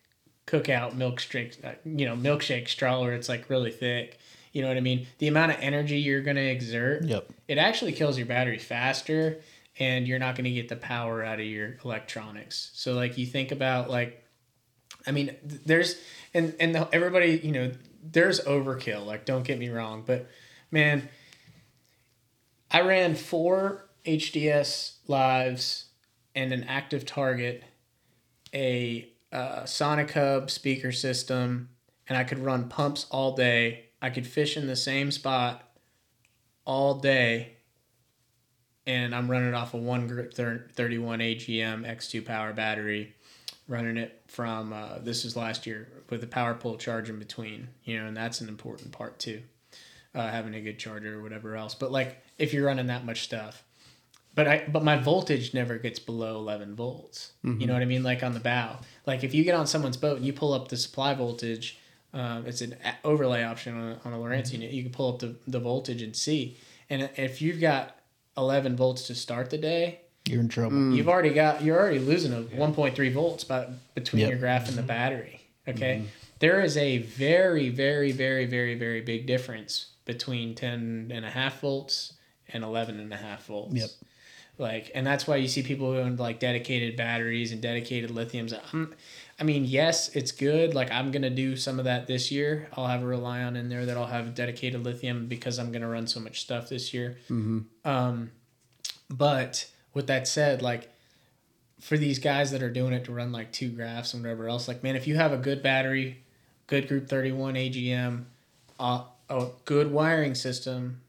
cookout 0.46 0.94
milkshake, 0.96 1.64
uh, 1.64 1.74
you 1.86 2.06
know, 2.06 2.16
milkshake 2.16 2.68
straw 2.68 3.02
where 3.02 3.14
it's 3.14 3.30
like 3.30 3.50
really 3.50 3.72
thick. 3.72 4.20
You 4.52 4.62
know 4.64 4.68
what 4.70 4.78
I 4.78 4.82
mean? 4.82 5.08
The 5.20 5.28
amount 5.28 5.52
of 5.52 5.58
energy 5.62 6.00
you're 6.00 6.22
gonna 6.22 6.42
exert, 6.42 7.04
Yep. 7.06 7.30
it 7.48 7.58
actually 7.58 7.92
kills 7.94 8.18
your 8.18 8.28
battery 8.28 8.58
faster, 8.58 9.40
and 9.80 10.08
you're 10.08 10.20
not 10.20 10.36
gonna 10.36 10.50
get 10.52 10.68
the 10.68 10.76
power 10.76 11.24
out 11.24 11.40
of 11.40 11.46
your 11.46 11.78
electronics. 11.86 12.72
So 12.74 12.94
like 12.94 13.18
you 13.18 13.26
think 13.26 13.52
about 13.52 13.90
like 13.90 14.24
I 15.06 15.12
mean, 15.12 15.36
there's 15.44 15.96
and 16.34 16.54
and 16.60 16.76
the, 16.76 16.90
everybody, 16.92 17.40
you 17.44 17.52
know, 17.54 17.72
there's 18.04 18.42
overkill. 18.42 19.06
Like, 19.06 19.26
don't 19.26 19.44
get 19.44 19.58
me 19.58 19.70
wrong, 19.70 20.04
but 20.06 20.28
Man, 20.70 21.08
I 22.70 22.82
ran 22.82 23.16
four 23.16 23.86
HDS 24.06 24.98
lives 25.08 25.86
and 26.36 26.52
an 26.52 26.64
active 26.66 27.06
target, 27.06 27.64
a 28.54 29.10
uh, 29.32 29.66
Sonic 29.66 30.12
Hub 30.12 30.50
speaker 30.52 30.92
system, 30.92 31.70
and 32.08 32.18
I 32.18 32.24
could 32.24 32.40
run 32.40 32.70
pumps 32.70 33.06
all 33.10 33.36
day. 33.36 33.86
I 34.02 34.10
could 34.10 34.28
fish 34.28 34.58
in 34.58 34.68
the 34.68 34.76
same 34.76 35.12
spot 35.12 35.64
all 36.66 36.96
day, 36.96 37.58
and 38.86 39.16
I'm 39.16 39.30
running 39.30 39.54
off 39.54 39.74
a 39.74 39.78
one 39.78 40.08
group 40.08 40.34
31 40.34 41.20
AGM 41.20 41.86
X2 41.86 42.26
power 42.26 42.54
battery, 42.54 43.16
running 43.68 43.98
it 43.98 44.22
from 44.28 44.74
uh, 44.74 45.00
this 45.00 45.26
is 45.26 45.36
last 45.36 45.66
year 45.66 45.88
with 46.10 46.24
a 46.24 46.28
Power-Pole 46.28 46.78
charge 46.78 47.10
in 47.10 47.20
between, 47.20 47.70
you 47.84 48.00
know, 48.00 48.06
and 48.06 48.16
that's 48.16 48.42
an 48.42 48.48
important 48.48 48.92
part 48.92 49.20
too, 49.20 49.42
uh, 50.18 50.32
having 50.32 50.56
a 50.56 50.62
good 50.62 50.80
charger 50.80 51.20
or 51.20 51.22
whatever 51.22 51.56
else. 51.56 51.76
But 51.76 51.92
like 51.92 52.18
if 52.38 52.54
you're 52.54 52.66
running 52.66 52.88
that 52.88 53.06
much 53.06 53.22
stuff, 53.22 53.64
but 54.34 54.48
I 54.48 54.66
but 54.68 54.84
my 54.84 54.98
voltage 54.98 55.54
never 55.54 55.78
gets 55.78 56.00
below 56.00 56.38
11 56.40 56.76
volts. 56.76 57.34
You 57.44 57.52
mm-hmm. 57.52 57.66
know 57.68 57.74
what 57.74 57.82
I 57.84 57.86
mean? 57.86 58.04
Like 58.04 58.24
on 58.24 58.34
the 58.34 58.40
bow. 58.40 58.80
Like 59.06 59.24
if 59.24 59.34
you 59.34 59.44
get 59.44 59.54
on 59.54 59.68
someone's 59.68 59.98
boat 59.98 60.18
and 60.18 60.26
you 60.26 60.34
pull 60.34 60.54
up 60.54 60.70
the 60.70 60.78
supply 60.78 61.14
voltage, 61.14 61.78
um, 62.14 62.46
it's 62.48 62.62
an 62.62 62.76
overlay 63.04 63.44
option 63.44 63.78
on 63.78 63.92
a, 63.92 64.00
on 64.06 64.14
a 64.14 64.18
Lowrance 64.18 64.48
mm-hmm. 64.48 64.62
unit. 64.62 64.72
You 64.72 64.84
can 64.84 64.92
pull 64.92 65.14
up 65.14 65.20
the, 65.20 65.36
the 65.48 65.60
voltage 65.60 66.02
and 66.02 66.16
see. 66.16 66.58
And 66.90 67.10
if 67.16 67.42
you've 67.42 67.60
got 67.60 67.96
11 68.38 68.76
volts 68.76 69.08
to 69.08 69.16
start 69.16 69.50
the 69.52 69.58
day, 69.58 70.02
You're 70.28 70.42
in 70.42 70.50
trouble. 70.50 70.78
Mm. 70.78 70.96
you've 70.96 71.10
already 71.10 71.32
got 71.32 71.62
you're 71.62 71.80
already 71.80 72.00
losing 72.00 72.34
a 72.34 72.42
1.3 72.42 73.14
volts 73.14 73.44
by, 73.44 73.68
between 73.94 74.22
Yep. 74.22 74.30
your 74.30 74.40
graph 74.40 74.68
and 74.68 74.78
the 74.78 74.82
mm-hmm. 74.82 74.88
battery. 74.88 75.42
Okay, 75.68 76.06
There 76.40 76.62
is 76.62 76.78
a 76.78 77.00
very 77.00 77.70
very 77.70 78.12
very 78.12 78.46
very 78.46 78.76
very 78.76 79.02
big 79.02 79.28
difference 79.28 79.88
between 80.08 80.56
10 80.56 81.12
and 81.14 81.24
a 81.24 81.30
half 81.30 81.60
volts 81.62 82.14
and 82.50 82.64
11 82.64 83.00
and 83.00 83.14
a 83.14 83.18
half 83.18 83.46
volts. 83.46 83.76
Yep. 83.76 83.90
Like, 84.58 84.90
and 84.96 85.06
that's 85.06 85.28
why 85.28 85.36
you 85.36 85.48
see 85.48 85.62
people 85.62 85.94
going 85.94 86.16
like 86.16 86.40
dedicated 86.40 86.96
batteries 86.96 87.52
and 87.52 87.62
dedicated 87.62 88.10
lithiums. 88.10 88.60
I'm, 88.74 88.96
I 89.40 89.44
mean, 89.44 89.66
yes, 89.66 90.10
it's 90.16 90.32
good. 90.32 90.74
Like, 90.74 90.92
I'm 90.92 91.12
gonna 91.12 91.30
do 91.30 91.56
some 91.56 91.78
of 91.78 91.86
that 91.86 92.08
this 92.08 92.32
year. 92.32 92.68
I'll 92.74 92.88
have 92.88 93.04
a 93.04 93.06
Relion 93.06 93.56
in 93.56 93.70
there 93.70 93.86
that 93.86 93.96
I'll 93.96 94.08
have 94.08 94.34
dedicated 94.34 94.84
lithium 94.84 95.28
because 95.28 95.60
I'm 95.60 95.72
gonna 95.72 95.88
run 95.88 96.08
so 96.08 96.20
much 96.20 96.42
stuff 96.42 96.70
this 96.70 96.92
year. 96.92 97.18
Um, 97.86 98.32
but 99.10 99.70
with 99.94 100.08
that 100.08 100.28
said, 100.28 100.64
like 100.64 100.90
for 101.80 101.96
these 101.98 102.18
guys 102.18 102.50
that 102.50 102.64
are 102.64 102.72
doing 102.72 102.94
it 102.94 103.06
to 103.06 103.12
run 103.12 103.32
like 103.32 103.52
two 103.52 103.70
graphs 103.70 104.16
and 104.16 104.24
whatever 104.24 104.48
else, 104.50 104.68
like 104.68 104.82
man, 104.82 104.96
if 104.96 105.06
you 105.06 105.18
have 105.18 105.34
a 105.34 105.38
good 105.38 105.62
battery, 105.62 106.24
good 106.66 106.88
Group 106.88 107.08
Thirty 107.08 107.32
One 107.32 107.54
AGM, 107.54 108.24
uh, 108.80 109.04
a 109.30 109.48
good 109.66 109.92
wiring 109.92 110.36
system, 110.36 111.02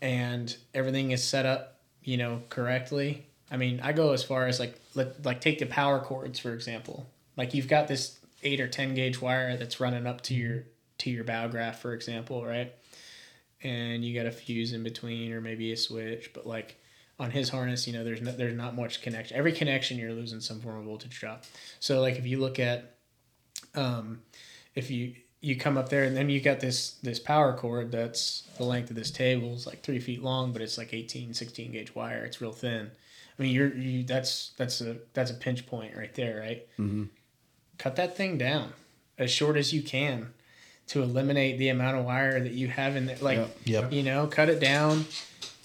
and 0.00 0.56
everything 0.74 1.10
is 1.10 1.22
set 1.22 1.46
up, 1.46 1.80
you 2.02 2.16
know, 2.16 2.42
correctly. 2.48 3.26
I 3.50 3.56
mean, 3.56 3.80
I 3.82 3.92
go 3.92 4.12
as 4.12 4.24
far 4.24 4.46
as 4.46 4.58
like 4.58 4.80
let 4.94 5.24
like 5.24 5.40
take 5.40 5.58
the 5.58 5.66
power 5.66 6.00
cords 6.00 6.38
for 6.38 6.54
example. 6.54 7.06
Like 7.36 7.54
you've 7.54 7.68
got 7.68 7.88
this 7.88 8.18
eight 8.42 8.60
or 8.60 8.68
ten 8.68 8.94
gauge 8.94 9.20
wire 9.20 9.56
that's 9.56 9.80
running 9.80 10.06
up 10.06 10.22
to 10.22 10.34
your 10.34 10.64
to 10.98 11.10
your 11.10 11.24
bow 11.24 11.48
graph, 11.48 11.80
for 11.80 11.92
example, 11.92 12.44
right? 12.44 12.72
And 13.62 14.04
you 14.04 14.14
got 14.14 14.26
a 14.26 14.32
fuse 14.32 14.72
in 14.72 14.82
between 14.82 15.32
or 15.32 15.40
maybe 15.40 15.72
a 15.72 15.76
switch, 15.76 16.30
but 16.32 16.46
like 16.46 16.76
on 17.18 17.30
his 17.30 17.48
harness, 17.48 17.86
you 17.86 17.92
know, 17.92 18.04
there's 18.04 18.22
not 18.22 18.38
there's 18.38 18.56
not 18.56 18.74
much 18.74 19.02
connection. 19.02 19.36
Every 19.36 19.52
connection 19.52 19.98
you're 19.98 20.12
losing 20.12 20.40
some 20.40 20.60
form 20.60 20.78
of 20.78 20.84
voltage 20.84 21.18
drop. 21.18 21.44
So 21.78 22.00
like 22.00 22.16
if 22.16 22.26
you 22.26 22.40
look 22.40 22.58
at 22.58 22.96
um 23.74 24.22
if 24.74 24.90
you 24.90 25.14
you 25.42 25.56
come 25.56 25.76
up 25.76 25.88
there 25.90 26.04
and 26.04 26.16
then 26.16 26.30
you 26.30 26.40
got 26.40 26.60
this 26.60 26.92
this 27.02 27.18
power 27.18 27.52
cord 27.52 27.90
that's 27.92 28.44
the 28.56 28.64
length 28.64 28.88
of 28.88 28.96
this 28.96 29.10
table 29.10 29.52
is 29.52 29.66
like 29.66 29.82
three 29.82 29.98
feet 29.98 30.22
long 30.22 30.52
but 30.52 30.62
it's 30.62 30.78
like 30.78 30.94
18 30.94 31.34
16 31.34 31.72
gauge 31.72 31.94
wire 31.94 32.24
it's 32.24 32.40
real 32.40 32.52
thin 32.52 32.90
i 33.38 33.42
mean 33.42 33.52
you're 33.52 33.74
you 33.74 34.04
that's 34.04 34.52
that's 34.56 34.80
a 34.80 34.96
that's 35.12 35.30
a 35.30 35.34
pinch 35.34 35.66
point 35.66 35.94
right 35.96 36.14
there 36.14 36.38
right 36.40 36.66
mm-hmm. 36.78 37.04
cut 37.76 37.96
that 37.96 38.16
thing 38.16 38.38
down 38.38 38.72
as 39.18 39.30
short 39.30 39.56
as 39.56 39.72
you 39.74 39.82
can 39.82 40.32
to 40.86 41.02
eliminate 41.02 41.58
the 41.58 41.68
amount 41.68 41.98
of 41.98 42.04
wire 42.04 42.40
that 42.40 42.52
you 42.52 42.68
have 42.68 42.96
in 42.96 43.06
there 43.06 43.18
like 43.20 43.38
Yep. 43.64 43.92
you 43.92 44.02
know 44.02 44.26
cut 44.28 44.48
it 44.48 44.60
down 44.60 45.06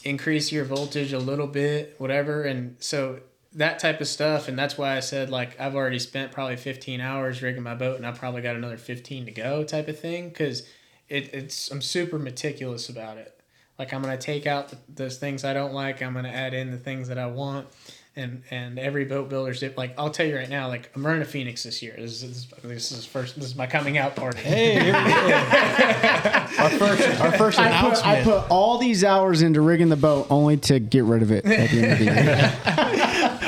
increase 0.04 0.52
your 0.52 0.66
voltage 0.66 1.14
a 1.14 1.20
little 1.20 1.48
bit 1.48 1.96
whatever 2.00 2.44
and 2.44 2.78
so 2.80 3.20
that 3.54 3.80
type 3.80 4.02
of 4.02 4.08
stuff 4.08 4.48
and 4.48 4.58
that's 4.60 4.78
why 4.78 4.96
i 4.96 5.00
said 5.00 5.30
like 5.30 5.60
i've 5.60 5.76
already 5.76 6.00
spent 6.00 6.32
probably 6.32 6.56
15 6.56 7.00
hours 7.02 7.42
rigging 7.42 7.64
my 7.64 7.76
boat 7.76 7.98
and 7.98 8.06
i've 8.06 8.18
probably 8.20 8.42
got 8.42 8.56
another 8.56 8.78
15 8.78 9.26
to 9.26 9.32
go 9.32 9.64
type 9.64 9.88
of 9.88 10.00
thing 10.00 10.30
because 10.30 10.64
it, 11.10 11.34
it's 11.34 11.72
i'm 11.72 11.82
super 11.82 12.20
meticulous 12.20 12.90
about 12.90 13.18
it 13.18 13.40
like 13.80 13.94
i'm 13.94 14.02
going 14.02 14.16
to 14.18 14.24
take 14.24 14.46
out 14.46 14.70
th- 14.70 14.82
those 14.94 15.18
things 15.18 15.44
i 15.46 15.54
don't 15.54 15.74
like 15.74 16.02
i'm 16.04 16.14
going 16.14 16.26
to 16.26 16.34
add 16.34 16.54
in 16.54 16.72
the 16.72 16.78
things 16.78 17.08
that 17.08 17.18
i 17.18 17.26
want 17.26 17.68
and 18.16 18.42
and 18.52 18.78
every 18.80 19.06
boat 19.06 19.30
builder's 19.30 19.60
dip- 19.60 19.78
like 19.78 19.94
i'll 19.98 20.10
tell 20.10 20.26
you 20.26 20.36
right 20.36 20.50
now 20.50 20.68
like 20.68 20.90
i'm 20.96 21.06
running 21.06 21.22
a 21.22 21.26
phoenix 21.26 21.64
this 21.64 21.82
year 21.84 21.94
this 21.98 22.24
is 22.24 22.48
this 22.64 22.92
is 22.92 23.06
first 23.06 23.36
this 23.36 23.46
is 23.46 23.56
my 23.56 23.68
coming 23.68 23.98
out 23.98 24.16
party 24.16 24.40
Hey, 24.40 24.74
here 24.74 24.86
we 24.86 24.92
go. 24.92 24.98
our 26.60 26.70
first, 26.72 27.22
our 27.22 27.32
first 27.34 27.60
I 27.60 27.82
put. 27.82 28.06
I 28.06 28.24
put 28.24 28.50
all 28.50 28.78
these 28.80 29.04
hours 29.04 29.42
into 29.44 29.62
rigging 29.62 29.90
the 29.90 29.96
boat 29.96 30.26
only 30.32 30.58
to 30.58 30.80
get 30.80 31.04
rid 31.04 31.22
of 31.22 31.32
it 31.32 31.46
at 31.46 31.70
the 31.70 31.82
end 31.82 31.92
of 31.92 31.98
the 32.00 32.06
year. 32.06 32.54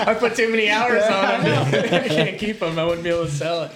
I 0.07 0.13
put 0.13 0.35
too 0.35 0.49
many 0.49 0.69
hours 0.69 1.03
on 1.03 1.45
it. 1.45 1.93
I 1.93 2.07
can't 2.07 2.39
keep 2.39 2.59
them. 2.59 2.79
I 2.79 2.85
wouldn't 2.85 3.03
be 3.03 3.09
able 3.09 3.25
to 3.25 3.31
sell 3.31 3.63
it. 3.63 3.71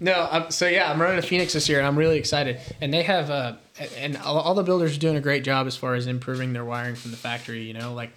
No, 0.00 0.28
I'm, 0.30 0.50
so 0.50 0.68
yeah, 0.68 0.90
I'm 0.90 1.00
running 1.00 1.18
a 1.18 1.22
Phoenix 1.22 1.52
this 1.52 1.68
year, 1.68 1.78
and 1.78 1.86
I'm 1.86 1.98
really 1.98 2.18
excited. 2.18 2.60
And 2.80 2.94
they 2.94 3.02
have, 3.02 3.30
uh, 3.30 3.54
and 3.96 4.16
all, 4.18 4.38
all 4.38 4.54
the 4.54 4.62
builders 4.62 4.96
are 4.96 5.00
doing 5.00 5.16
a 5.16 5.20
great 5.20 5.42
job 5.42 5.66
as 5.66 5.76
far 5.76 5.94
as 5.94 6.06
improving 6.06 6.52
their 6.52 6.64
wiring 6.64 6.94
from 6.94 7.10
the 7.10 7.16
factory. 7.16 7.62
You 7.62 7.74
know, 7.74 7.94
like 7.94 8.12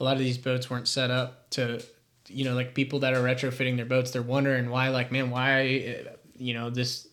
a 0.00 0.04
lot 0.04 0.14
of 0.14 0.18
these 0.18 0.38
boats 0.38 0.68
weren't 0.68 0.88
set 0.88 1.10
up 1.10 1.48
to, 1.50 1.82
you 2.26 2.44
know, 2.44 2.54
like 2.54 2.74
people 2.74 3.00
that 3.00 3.14
are 3.14 3.22
retrofitting 3.22 3.76
their 3.76 3.86
boats, 3.86 4.10
they're 4.10 4.22
wondering 4.22 4.70
why, 4.70 4.88
like, 4.88 5.12
man, 5.12 5.30
why, 5.30 6.04
uh, 6.06 6.10
you 6.36 6.54
know, 6.54 6.70
this 6.70 7.06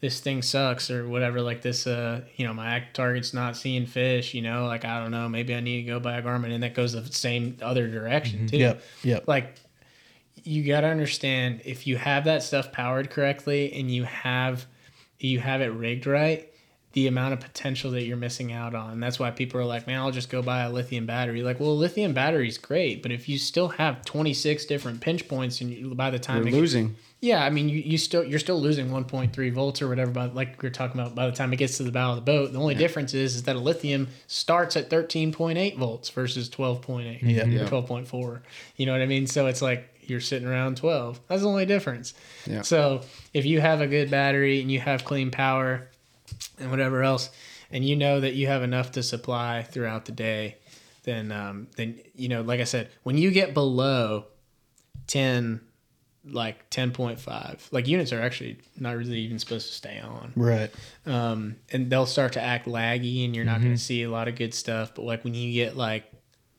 this 0.00 0.20
thing 0.20 0.42
sucks 0.42 0.90
or 0.90 1.08
whatever 1.08 1.40
like 1.40 1.60
this 1.62 1.86
uh 1.86 2.20
you 2.36 2.46
know 2.46 2.54
my 2.54 2.76
act 2.76 2.94
target's 2.94 3.34
not 3.34 3.56
seeing 3.56 3.84
fish 3.86 4.32
you 4.34 4.42
know 4.42 4.66
like 4.66 4.84
i 4.84 5.00
don't 5.00 5.10
know 5.10 5.28
maybe 5.28 5.54
i 5.54 5.60
need 5.60 5.82
to 5.82 5.88
go 5.88 5.98
buy 5.98 6.18
a 6.18 6.22
Garmin 6.22 6.52
and 6.52 6.62
that 6.62 6.74
goes 6.74 6.92
the 6.92 7.04
same 7.12 7.56
other 7.62 7.88
direction 7.88 8.46
too 8.46 8.58
Yep, 8.58 8.82
yep. 9.02 9.24
like 9.26 9.56
you 10.44 10.64
got 10.64 10.82
to 10.82 10.86
understand 10.86 11.62
if 11.64 11.86
you 11.86 11.96
have 11.96 12.24
that 12.24 12.42
stuff 12.42 12.70
powered 12.72 13.10
correctly 13.10 13.72
and 13.72 13.90
you 13.90 14.04
have 14.04 14.66
you 15.18 15.40
have 15.40 15.60
it 15.60 15.68
rigged 15.68 16.06
right 16.06 16.48
the 16.92 17.06
amount 17.08 17.34
of 17.34 17.40
potential 17.40 17.90
that 17.90 18.04
you're 18.04 18.16
missing 18.16 18.52
out 18.52 18.74
on 18.74 19.00
that's 19.00 19.18
why 19.18 19.30
people 19.32 19.60
are 19.60 19.64
like 19.64 19.86
man 19.88 19.98
i'll 19.98 20.12
just 20.12 20.30
go 20.30 20.40
buy 20.40 20.60
a 20.62 20.70
lithium 20.70 21.06
battery 21.06 21.42
like 21.42 21.58
well 21.58 21.76
lithium 21.76 22.14
battery's 22.14 22.56
great 22.56 23.02
but 23.02 23.10
if 23.10 23.28
you 23.28 23.36
still 23.36 23.68
have 23.68 24.04
26 24.04 24.64
different 24.66 25.00
pinch 25.00 25.26
points 25.28 25.60
and 25.60 25.70
you, 25.70 25.94
by 25.94 26.08
the 26.08 26.18
time 26.20 26.46
You're 26.46 26.60
losing. 26.60 26.94
Yeah, 27.20 27.44
I 27.44 27.50
mean, 27.50 27.68
you, 27.68 27.78
you 27.78 27.98
still 27.98 28.22
you're 28.24 28.38
still 28.38 28.60
losing 28.60 28.88
1.3 28.90 29.52
volts 29.52 29.82
or 29.82 29.88
whatever, 29.88 30.10
but 30.10 30.34
like 30.34 30.60
we 30.62 30.68
are 30.68 30.72
talking 30.72 31.00
about, 31.00 31.14
by 31.14 31.26
the 31.26 31.32
time 31.36 31.52
it 31.52 31.56
gets 31.56 31.76
to 31.78 31.82
the 31.82 31.90
bow 31.92 32.10
of 32.10 32.16
the 32.16 32.22
boat, 32.22 32.52
the 32.52 32.58
only 32.60 32.74
difference 32.76 33.12
is 33.14 33.34
is 33.36 33.42
that 33.44 33.56
a 33.56 33.58
lithium 33.58 34.08
starts 34.26 34.76
at 34.76 34.88
13.8 34.88 35.76
volts 35.76 36.10
versus 36.10 36.48
12.8 36.48 37.18
Yeah. 37.22 37.44
or 37.44 37.48
Yeah. 37.48 37.64
12.4. 37.66 38.40
You 38.76 38.86
know 38.86 38.92
what 38.92 39.02
I 39.02 39.06
mean? 39.06 39.26
So 39.26 39.46
it's 39.46 39.60
like 39.62 39.88
you're 40.02 40.20
sitting 40.20 40.46
around 40.48 40.76
12. 40.76 41.20
That's 41.28 41.42
the 41.42 41.48
only 41.48 41.66
difference. 41.66 42.14
Yeah. 42.46 42.62
So 42.62 43.02
if 43.34 43.44
you 43.44 43.60
have 43.60 43.80
a 43.80 43.86
good 43.86 44.10
battery 44.10 44.60
and 44.60 44.70
you 44.70 44.80
have 44.80 45.04
clean 45.04 45.30
power 45.30 45.88
and 46.58 46.70
whatever 46.70 47.02
else, 47.02 47.30
and 47.70 47.84
you 47.84 47.96
know 47.96 48.20
that 48.20 48.34
you 48.34 48.46
have 48.46 48.62
enough 48.62 48.92
to 48.92 49.02
supply 49.02 49.62
throughout 49.62 50.06
the 50.06 50.12
day, 50.12 50.56
then 51.02 51.30
um, 51.32 51.66
then 51.76 51.98
you 52.14 52.28
know, 52.28 52.40
like 52.42 52.60
I 52.60 52.64
said, 52.64 52.88
when 53.02 53.18
you 53.18 53.30
get 53.30 53.52
below 53.54 54.24
10 55.08 55.60
like 56.32 56.68
10.5 56.70 57.72
like 57.72 57.86
units 57.86 58.12
are 58.12 58.20
actually 58.20 58.58
not 58.78 58.96
really 58.96 59.18
even 59.18 59.38
supposed 59.38 59.68
to 59.68 59.74
stay 59.74 60.00
on 60.00 60.32
right. 60.36 60.70
um, 61.06 61.56
and 61.72 61.90
they'll 61.90 62.06
start 62.06 62.32
to 62.32 62.42
act 62.42 62.66
laggy 62.66 63.24
and 63.24 63.34
you're 63.34 63.44
not 63.44 63.60
going 63.60 63.72
to 63.72 63.78
see 63.78 64.02
a 64.02 64.10
lot 64.10 64.28
of 64.28 64.36
good 64.36 64.54
stuff 64.54 64.94
but 64.94 65.02
like 65.02 65.24
when 65.24 65.34
you 65.34 65.52
get 65.52 65.76
like 65.76 66.04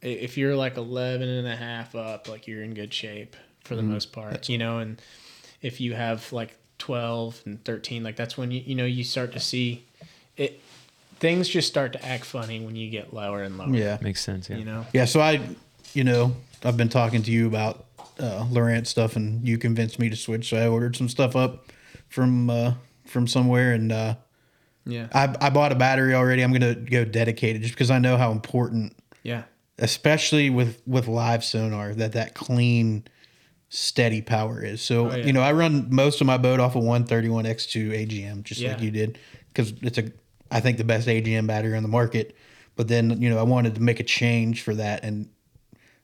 if 0.01 0.37
you're 0.37 0.55
like 0.55 0.77
11 0.77 1.27
and 1.27 1.47
a 1.47 1.55
half 1.55 1.95
up 1.95 2.27
like 2.27 2.47
you're 2.47 2.63
in 2.63 2.73
good 2.73 2.93
shape 2.93 3.35
for 3.63 3.75
the 3.75 3.83
most 3.83 4.11
part 4.11 4.49
you 4.49 4.57
know 4.57 4.79
and 4.79 5.01
if 5.61 5.81
you 5.81 5.93
have 5.93 6.31
like 6.31 6.57
12 6.77 7.41
and 7.45 7.63
13 7.65 8.03
like 8.03 8.15
that's 8.15 8.37
when 8.37 8.51
you 8.51 8.61
you 8.65 8.75
know 8.75 8.85
you 8.85 9.03
start 9.03 9.33
to 9.33 9.39
see 9.39 9.85
it 10.37 10.61
things 11.19 11.47
just 11.47 11.67
start 11.67 11.93
to 11.93 12.05
act 12.05 12.25
funny 12.25 12.59
when 12.59 12.75
you 12.75 12.89
get 12.89 13.13
lower 13.13 13.43
and 13.43 13.57
lower 13.57 13.69
Yeah. 13.69 13.97
Makes 14.01 14.21
sense. 14.21 14.49
Yeah. 14.49 14.57
you 14.57 14.65
know 14.65 14.85
Yeah, 14.93 15.05
so 15.05 15.19
I, 15.19 15.41
you 15.93 16.03
know, 16.03 16.35
I've 16.63 16.77
been 16.77 16.89
talking 16.89 17.23
to 17.23 17.31
you 17.31 17.47
about 17.47 17.85
uh, 18.19 18.83
stuff, 18.83 19.15
and 19.15 19.47
you 19.47 19.57
convinced 19.57 19.99
me 19.99 20.09
to 20.09 20.15
switch. 20.15 20.49
So 20.49 20.57
I 20.57 20.67
ordered 20.67 20.95
some 20.95 21.09
stuff 21.09 21.35
up 21.35 21.71
from 22.09 22.49
uh, 22.49 22.73
from 23.05 23.27
somewhere, 23.27 23.73
and 23.73 23.91
uh, 23.91 24.15
yeah 24.85 25.07
I, 25.13 25.35
I 25.41 25.49
bought 25.49 25.71
a 25.71 25.75
battery 25.75 26.13
already. 26.13 26.41
I'm 26.41 26.51
gonna 26.51 26.75
go 26.75 27.05
dedicated 27.05 27.61
just 27.61 27.73
because 27.73 27.91
I 27.91 27.99
know 27.99 28.17
how 28.17 28.31
important, 28.31 28.95
yeah 29.23 29.43
especially 29.79 30.49
with 30.49 30.81
with 30.85 31.07
live 31.07 31.43
sonar, 31.43 31.93
that 31.95 32.13
that 32.13 32.35
clean, 32.35 33.05
steady 33.69 34.21
power 34.21 34.63
is. 34.63 34.81
So 34.81 35.09
Oh, 35.09 35.15
yeah. 35.15 35.25
you 35.25 35.33
know, 35.33 35.41
I 35.41 35.53
run 35.53 35.87
most 35.89 36.21
of 36.21 36.27
my 36.27 36.37
boat 36.37 36.59
off 36.59 36.75
a 36.75 36.79
131 36.79 37.45
X2 37.45 37.89
AGM, 38.07 38.43
just 38.43 38.61
like 38.61 38.81
you 38.81 38.91
did, 38.91 39.17
because 39.53 39.73
it's 39.81 39.97
a 39.97 40.11
I 40.51 40.59
think 40.59 40.77
the 40.77 40.83
best 40.83 41.07
AGM 41.07 41.47
battery 41.47 41.75
on 41.75 41.83
the 41.83 41.89
market. 41.89 42.35
But 42.75 42.87
then 42.87 43.21
you 43.21 43.29
know 43.29 43.39
I 43.39 43.43
wanted 43.43 43.75
to 43.75 43.81
make 43.81 43.99
a 43.99 44.03
change 44.03 44.61
for 44.61 44.73
that, 44.75 45.03
and 45.03 45.29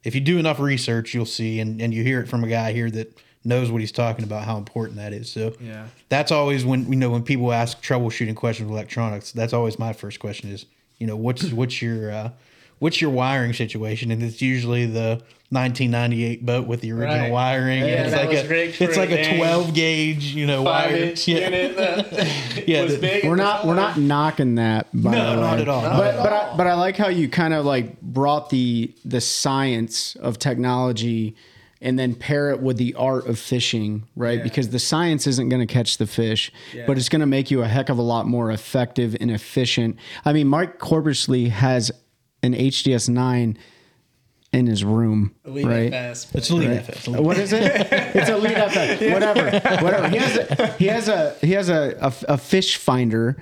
if 0.06 0.16
you 0.16 0.22
do 0.22 0.38
enough 0.38 0.60
research, 0.60 1.14
you'll 1.14 1.26
see, 1.26 1.60
and, 1.60 1.82
and 1.82 1.94
you 1.94 2.04
hear 2.04 2.22
it 2.22 2.28
from 2.28 2.44
a 2.44 2.48
guy 2.48 2.72
here 2.72 2.90
that 2.92 3.18
knows 3.44 3.70
what 3.70 3.82
he's 3.82 3.92
talking 3.92 4.24
about, 4.24 4.44
how 4.46 4.58
important 4.58 4.98
that 4.98 5.14
is. 5.14 5.30
So 5.32 5.54
Yeah. 5.60 5.88
that's 6.10 6.32
always 6.32 6.64
when 6.66 6.88
you 6.92 6.96
know 6.96 7.10
when 7.12 7.24
people 7.24 7.52
ask 7.52 7.84
troubleshooting 7.84 8.36
questions 8.36 8.68
with 8.70 8.76
electronics. 8.78 9.32
That's 9.32 9.54
always 9.54 9.78
my 9.78 9.94
first 9.94 10.20
question 10.20 10.50
is 10.52 10.66
you 10.98 11.08
know 11.08 11.16
what's 11.18 11.52
what's 11.52 11.82
your 11.82 12.12
uh, 12.12 12.30
what's 12.80 13.02
your 13.02 13.12
wiring 13.12 13.54
situation, 13.54 14.12
and 14.12 14.22
it's 14.24 14.42
usually 14.42 14.86
the 14.86 15.22
1998 15.50 16.46
boat 16.46 16.68
with 16.68 16.82
the 16.82 16.92
original 16.92 17.20
Right. 17.22 17.32
wiring. 17.32 17.80
Yeah, 17.80 17.86
and 17.86 18.06
it's 18.08 18.16
like 18.16 18.46
a 18.46 18.48
rigged 18.48 18.76
for 18.76 18.84
it's 18.84 18.98
like 18.98 19.12
a 19.12 19.34
a 19.34 19.38
12 19.38 19.74
gauge 19.74 20.24
you 20.36 20.46
know 20.48 20.64
Five 20.64 20.92
wire. 20.92 21.04
inch 21.04 21.28
Yeah. 21.28 21.38
unit 21.46 21.78
that 21.78 22.68
Yeah, 22.68 22.84
was 22.84 22.98
big. 22.98 23.26
We're 23.26 23.36
not 23.36 23.66
we're 23.66 23.76
not 23.76 23.98
knocking 23.98 24.56
that. 24.56 24.88
By 24.94 25.12
No, 25.12 25.36
the 25.36 25.42
way. 25.42 25.48
not 25.48 25.60
at 25.60 25.70
all. 25.70 25.82
Not 25.84 25.98
But 25.98 26.16
at 26.16 26.24
but 26.24 26.34
I, 26.34 26.58
but 26.58 26.68
I 26.68 26.74
like 26.74 26.98
how 26.98 27.08
you 27.10 27.30
kind 27.30 27.54
of 27.54 27.66
like 27.66 28.02
brought 28.02 28.50
the 28.50 28.92
the 29.06 29.22
science 29.22 30.16
of 30.16 30.40
technology 30.40 31.36
and 31.82 32.00
then 32.00 32.16
pair 32.16 32.50
it 32.50 32.62
with 32.62 32.78
the 32.78 32.96
art 32.96 33.28
of 33.28 33.38
fishing, 33.38 34.04
right? 34.16 34.38
Yeah. 34.40 34.44
Because 34.44 34.70
the 34.70 34.80
science 34.80 35.28
isn't 35.28 35.50
going 35.50 35.66
to 35.66 35.72
catch 35.72 35.98
the 35.98 36.08
fish, 36.08 36.52
but 36.88 36.98
it's 36.98 37.10
going 37.10 37.20
to 37.20 37.28
make 37.28 37.52
you 37.52 37.62
a 37.62 37.68
heck 37.68 37.90
of 37.90 38.00
a 38.00 38.02
lot 38.02 38.26
more 38.26 38.50
effective 38.50 39.16
and 39.22 39.30
efficient. 39.30 39.98
I 40.24 40.34
mean, 40.34 40.48
Mark 40.48 40.80
Corbishley 40.80 41.50
has 41.50 41.92
an 42.46 42.54
HDS 42.54 43.10
nine 43.10 43.58
in 44.54 44.68
his 44.68 44.84
room, 44.84 45.36
Elite 45.46 45.66
right? 45.66 45.94
FS, 45.94 46.34
It's 46.34 46.50
Elite 46.50 46.70
FS. 46.70 47.08
Elite 47.08 47.22
What 47.22 47.38
is 47.38 47.52
it? 47.52 47.64
It's 47.92 48.30
a 48.30 48.38
lead 48.38 48.54
FS. 48.54 49.02
Whatever. 49.14 49.84
Whatever. 49.84 50.10
He 50.10 50.18
has 50.18 50.38
a 50.38 50.68
he 50.74 50.86
has 50.88 51.08
a 51.10 51.36
he 51.42 51.52
has 51.52 51.70
a, 51.70 51.98
a, 52.00 52.34
a 52.34 52.38
fish 52.38 52.78
finder 52.78 53.36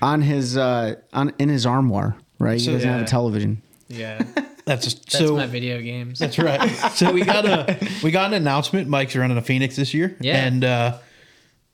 on 0.00 0.22
his 0.22 0.56
uh 0.56 0.94
on 1.12 1.32
in 1.38 1.48
his 1.48 1.66
armoire, 1.66 2.16
right? 2.38 2.60
He 2.60 2.66
doesn't 2.66 2.88
have 2.88 3.02
a 3.02 3.06
television. 3.06 3.62
Yeah, 3.88 4.22
That's 4.64 4.84
just 4.84 5.10
That's 5.10 5.18
so 5.18 5.36
my 5.36 5.46
video 5.46 5.80
games. 5.80 6.20
That's 6.20 6.38
right. 6.38 6.70
So 6.94 7.12
we 7.12 7.24
got 7.24 7.44
a 7.44 7.88
we 8.04 8.12
got 8.12 8.28
an 8.28 8.34
announcement. 8.34 8.88
Mike's 8.88 9.16
running 9.16 9.36
a 9.36 9.42
Phoenix 9.42 9.74
this 9.74 9.92
year. 9.92 10.16
Yeah. 10.20 10.46
And 10.46 10.64
uh, 10.64 10.98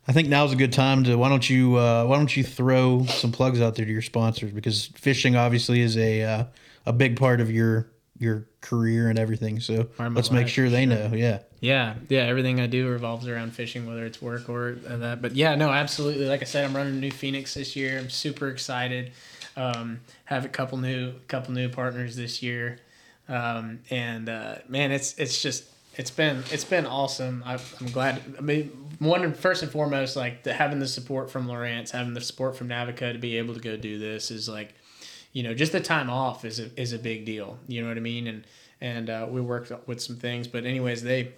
I 0.09 0.13
think 0.13 0.29
now's 0.29 0.53
a 0.53 0.57
good 0.57 0.73
time 0.73 1.05
to 1.05 1.17
why 1.17 1.29
don't 1.29 1.49
you 1.49 1.77
uh, 1.77 2.05
why 2.07 2.17
don't 2.17 2.35
you 2.35 2.43
throw 2.43 3.05
some 3.05 3.33
plugs 3.33 3.61
out 3.61 3.75
there 3.75 3.85
to 3.85 3.93
your 3.93 4.01
sponsors 4.01 4.51
because 4.51 4.87
fishing 4.95 5.37
obviously 5.37 5.81
is 5.81 5.99
a 5.99 6.23
uh, 6.23 6.45
a 6.87 6.93
big 6.93 7.19
part 7.19 7.41
of 7.41 7.51
your 7.51 7.91
your 8.19 8.49
career 8.61 9.11
and 9.11 9.19
everything. 9.19 9.61
So 9.61 9.85
Part 9.85 10.07
of 10.07 10.13
my 10.13 10.17
let's 10.17 10.31
make 10.31 10.49
sure 10.49 10.71
they 10.71 10.87
know. 10.87 11.11
Yeah. 11.15 11.41
yeah, 11.61 11.95
yeah. 12.09 12.23
Everything 12.23 12.61
I 12.61 12.67
do 12.67 12.89
revolves 12.89 13.29
around 13.29 13.53
fishing, 13.53 13.87
whether 13.87 14.07
it's 14.07 14.23
work 14.23 14.49
or 14.49 14.77
that. 14.77 15.21
But 15.21 15.35
yeah, 15.37 15.55
no, 15.55 15.71
absolutely. 15.71 16.27
Like 16.27 16.41
I 16.43 16.45
said, 16.45 16.65
I'm 16.65 16.75
running 16.75 16.95
a 16.95 17.01
new 17.01 17.11
Phoenix 17.11 17.55
this 17.55 17.77
year. 17.77 17.99
I'm 17.99 18.11
super 18.11 18.49
excited. 18.49 19.13
Um, 19.57 20.01
have 20.27 20.45
a 20.45 20.49
couple 20.49 20.79
new 20.79 21.15
couple 21.29 21.53
new 21.55 21.69
partners 21.69 22.17
this 22.17 22.43
year, 22.43 22.79
um, 23.29 23.81
and 23.91 24.29
uh, 24.29 24.57
man, 24.69 24.93
it's 24.93 25.17
it's 25.19 25.41
just 25.41 25.65
it's 25.97 26.11
been 26.11 26.43
it's 26.51 26.65
been 26.65 26.87
awesome. 26.87 27.43
I, 27.47 27.59
I'm 27.81 27.87
glad. 27.87 28.21
I 28.37 28.43
mean, 28.43 28.71
one 28.99 29.33
first 29.33 29.63
and 29.63 29.73
foremost, 29.73 30.15
like 30.15 30.43
the, 30.43 30.53
having 30.53 30.79
the 30.79 30.87
support 30.87 31.31
from 31.31 31.49
Lowrance, 31.49 31.91
having 31.91 32.13
the 32.13 32.21
support 32.21 32.57
from 32.57 32.69
Navico 32.69 33.13
to 33.13 33.19
be 33.19 33.39
able 33.39 33.55
to 33.55 33.61
go 33.61 33.77
do 33.77 33.99
this 33.99 34.31
is 34.31 34.49
like 34.49 34.75
you 35.37 35.43
know, 35.43 35.53
just 35.53 35.73
the 35.73 35.81
time 35.81 36.09
off 36.09 36.47
is 36.47 36.61
a, 36.61 36.71
is 36.81 36.95
a 36.95 36.99
big 36.99 37.27
deal. 37.27 37.59
You 37.69 37.83
know 37.83 37.89
what 37.89 37.99
I 37.99 38.01
mean? 38.01 38.27
And 38.27 38.45
and 38.81 39.11
uh, 39.11 39.27
we 39.29 39.43
worked 39.43 39.71
with 39.87 40.01
some 40.01 40.17
things, 40.17 40.49
but 40.49 40.65
anyways, 40.65 41.03
they 41.03 41.33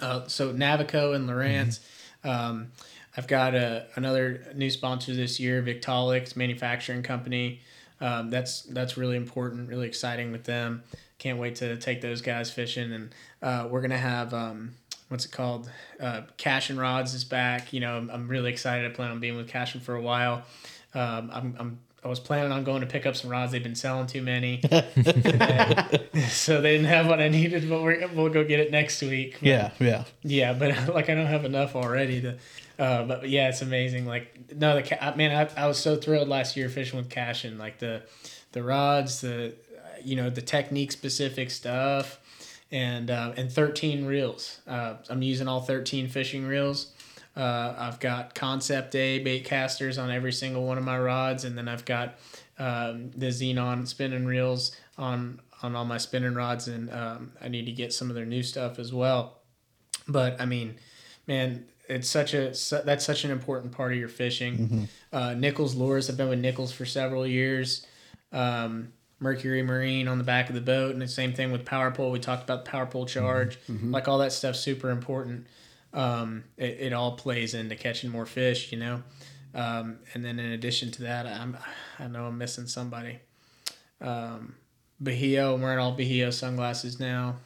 uh, 0.00 0.26
so 0.26 0.52
Navico 0.52 1.14
and 1.14 1.28
Lowrance. 1.28 1.78
Um, 2.24 2.72
I've 3.16 3.28
got 3.28 3.54
a, 3.54 3.86
another 3.94 4.52
new 4.56 4.68
sponsor 4.68 5.14
this 5.14 5.38
year, 5.38 5.62
Victolix 5.62 6.34
Manufacturing 6.34 7.04
Company. 7.04 7.60
Um, 8.00 8.30
that's 8.30 8.62
that's 8.62 8.96
really 8.96 9.16
important, 9.16 9.68
really 9.68 9.86
exciting 9.86 10.32
with 10.32 10.42
them. 10.42 10.82
Can't 11.18 11.38
wait 11.38 11.54
to 11.56 11.76
take 11.76 12.00
those 12.00 12.22
guys 12.22 12.50
fishing, 12.50 12.92
and 12.92 13.14
uh, 13.42 13.68
we're 13.70 13.80
gonna 13.80 13.96
have 13.96 14.34
um, 14.34 14.74
what's 15.06 15.24
it 15.24 15.30
called? 15.30 15.70
Uh, 16.00 16.22
Cashion 16.36 16.80
Rods 16.80 17.14
is 17.14 17.22
back. 17.22 17.72
You 17.72 17.78
know, 17.78 17.96
I'm, 17.96 18.10
I'm 18.10 18.26
really 18.26 18.50
excited. 18.50 18.90
I 18.90 18.92
plan 18.92 19.12
on 19.12 19.20
being 19.20 19.36
with 19.36 19.46
Cashion 19.46 19.80
for 19.80 19.94
a 19.94 20.02
while. 20.02 20.42
Um, 20.94 21.30
I'm, 21.32 21.56
I'm 21.56 21.78
I 22.02 22.08
was 22.08 22.18
planning 22.18 22.50
on 22.50 22.64
going 22.64 22.80
to 22.80 22.86
pick 22.86 23.04
up 23.04 23.14
some 23.14 23.30
rods. 23.30 23.52
They've 23.52 23.62
been 23.62 23.74
selling 23.74 24.06
too 24.06 24.22
many, 24.22 24.62
so 26.28 26.60
they 26.60 26.72
didn't 26.72 26.86
have 26.86 27.06
what 27.06 27.20
I 27.20 27.28
needed. 27.28 27.68
But 27.68 27.82
we're, 27.82 28.08
we'll 28.08 28.30
go 28.30 28.42
get 28.44 28.58
it 28.60 28.70
next 28.70 29.02
week. 29.02 29.36
Yeah. 29.42 29.72
Yeah. 29.78 30.04
Yeah, 30.22 30.52
but 30.54 30.88
like 30.94 31.10
I 31.10 31.14
don't 31.14 31.26
have 31.26 31.44
enough 31.44 31.76
already 31.76 32.22
to. 32.22 32.38
Uh, 32.78 33.04
but 33.04 33.28
yeah, 33.28 33.50
it's 33.50 33.60
amazing. 33.60 34.06
Like 34.06 34.54
no, 34.56 34.76
the 34.76 34.82
ca- 34.82 35.14
man, 35.16 35.50
I, 35.56 35.64
I 35.64 35.66
was 35.66 35.78
so 35.78 35.96
thrilled 35.96 36.28
last 36.28 36.56
year 36.56 36.70
fishing 36.70 36.98
with 36.98 37.10
Cashion 37.10 37.58
like 37.58 37.78
the, 37.78 38.02
the 38.52 38.62
rods, 38.62 39.20
the, 39.20 39.52
you 40.02 40.16
know, 40.16 40.30
the 40.30 40.40
technique 40.40 40.92
specific 40.92 41.50
stuff, 41.50 42.18
and 42.72 43.10
uh, 43.10 43.34
and 43.36 43.52
thirteen 43.52 44.06
reels. 44.06 44.60
Uh, 44.66 44.94
I'm 45.10 45.20
using 45.20 45.46
all 45.48 45.60
thirteen 45.60 46.08
fishing 46.08 46.46
reels. 46.46 46.92
Uh, 47.36 47.74
I've 47.78 48.00
got 48.00 48.34
Concept 48.34 48.94
A 48.94 49.20
bait 49.20 49.44
casters 49.44 49.98
on 49.98 50.10
every 50.10 50.32
single 50.32 50.66
one 50.66 50.78
of 50.78 50.84
my 50.84 50.98
rods, 50.98 51.44
and 51.44 51.56
then 51.56 51.68
I've 51.68 51.84
got 51.84 52.18
um, 52.58 53.10
the 53.12 53.26
Xenon 53.26 53.86
spinning 53.86 54.26
reels 54.26 54.76
on 54.98 55.40
on 55.62 55.76
all 55.76 55.84
my 55.84 55.98
spinning 55.98 56.34
rods, 56.34 56.68
and 56.68 56.92
um, 56.92 57.32
I 57.40 57.48
need 57.48 57.66
to 57.66 57.72
get 57.72 57.92
some 57.92 58.08
of 58.08 58.16
their 58.16 58.24
new 58.26 58.42
stuff 58.42 58.78
as 58.78 58.92
well. 58.92 59.38
But 60.08 60.40
I 60.40 60.44
mean, 60.46 60.76
man, 61.26 61.66
it's 61.88 62.08
such 62.08 62.34
a 62.34 62.52
su- 62.54 62.80
that's 62.84 63.04
such 63.04 63.24
an 63.24 63.30
important 63.30 63.72
part 63.72 63.92
of 63.92 63.98
your 63.98 64.08
fishing. 64.08 64.88
Uh, 65.12 65.34
Nichols 65.34 65.74
lures. 65.74 66.10
I've 66.10 66.16
been 66.16 66.28
with 66.28 66.40
Nichols 66.40 66.72
for 66.72 66.84
several 66.84 67.26
years. 67.26 67.86
Um, 68.32 68.92
Mercury 69.20 69.62
Marine 69.62 70.08
on 70.08 70.16
the 70.18 70.24
back 70.24 70.48
of 70.48 70.54
the 70.54 70.60
boat, 70.62 70.92
and 70.92 71.02
the 71.02 71.06
same 71.08 71.32
thing 71.34 71.52
with 71.52 71.64
power 71.66 71.90
pole. 71.90 72.10
We 72.10 72.18
talked 72.20 72.42
about 72.42 72.64
the 72.64 72.70
power 72.70 72.86
pole 72.86 73.04
charge, 73.06 73.58
like 73.92 74.08
all 74.08 74.18
that 74.18 74.32
stuff's 74.32 74.60
super 74.60 74.90
important. 74.90 75.46
Um, 75.92 76.44
it, 76.56 76.76
it 76.80 76.92
all 76.92 77.16
plays 77.16 77.54
into 77.54 77.76
catching 77.76 78.10
more 78.10 78.26
fish, 78.26 78.72
you 78.72 78.78
know. 78.78 79.02
Um, 79.54 79.98
and 80.14 80.24
then 80.24 80.38
in 80.38 80.52
addition 80.52 80.90
to 80.92 81.02
that, 81.02 81.26
I'm 81.26 81.56
I 81.98 82.06
know 82.06 82.26
I'm 82.26 82.38
missing 82.38 82.66
somebody. 82.66 83.18
Um, 84.00 84.54
Bajio, 85.02 85.54
I'm 85.54 85.62
wearing 85.62 85.78
all 85.78 85.96
Bajio 85.96 86.32
sunglasses 86.32 87.00
now. 87.00 87.36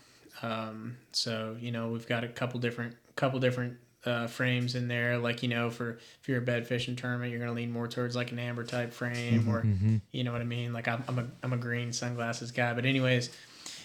Um, 0.43 0.97
so 1.12 1.57
you 1.59 1.71
know 1.73 1.89
we've 1.89 2.07
got 2.07 2.25
a 2.25 2.29
couple 2.29 2.61
different 2.61 2.97
couple 3.16 3.39
different 3.41 3.79
uh, 4.05 4.27
frames 4.27 4.75
in 4.75 4.89
there. 4.89 5.19
Like 5.19 5.43
you 5.43 5.49
know, 5.49 5.71
for 5.71 5.93
if 6.21 6.29
you're 6.29 6.39
a 6.39 6.43
bed 6.43 6.66
fishing 6.66 6.97
tournament, 6.97 7.31
you're 7.31 7.41
gonna 7.41 7.53
lean 7.53 7.73
more 7.73 7.89
towards 7.89 8.15
like 8.15 8.33
an 8.33 8.39
amber 8.39 8.65
type 8.65 8.93
frame, 8.93 9.49
or 9.49 9.65
you 10.12 10.25
know 10.25 10.33
what 10.33 10.41
I 10.41 10.45
mean. 10.45 10.73
Like 10.73 10.89
I'm 10.89 11.03
I'm 11.09 11.19
a 11.19 11.27
I'm 11.43 11.53
a 11.53 11.57
green 11.57 11.93
sunglasses 11.93 12.51
guy. 12.51 12.75
But 12.75 12.85
anyways, 12.85 13.31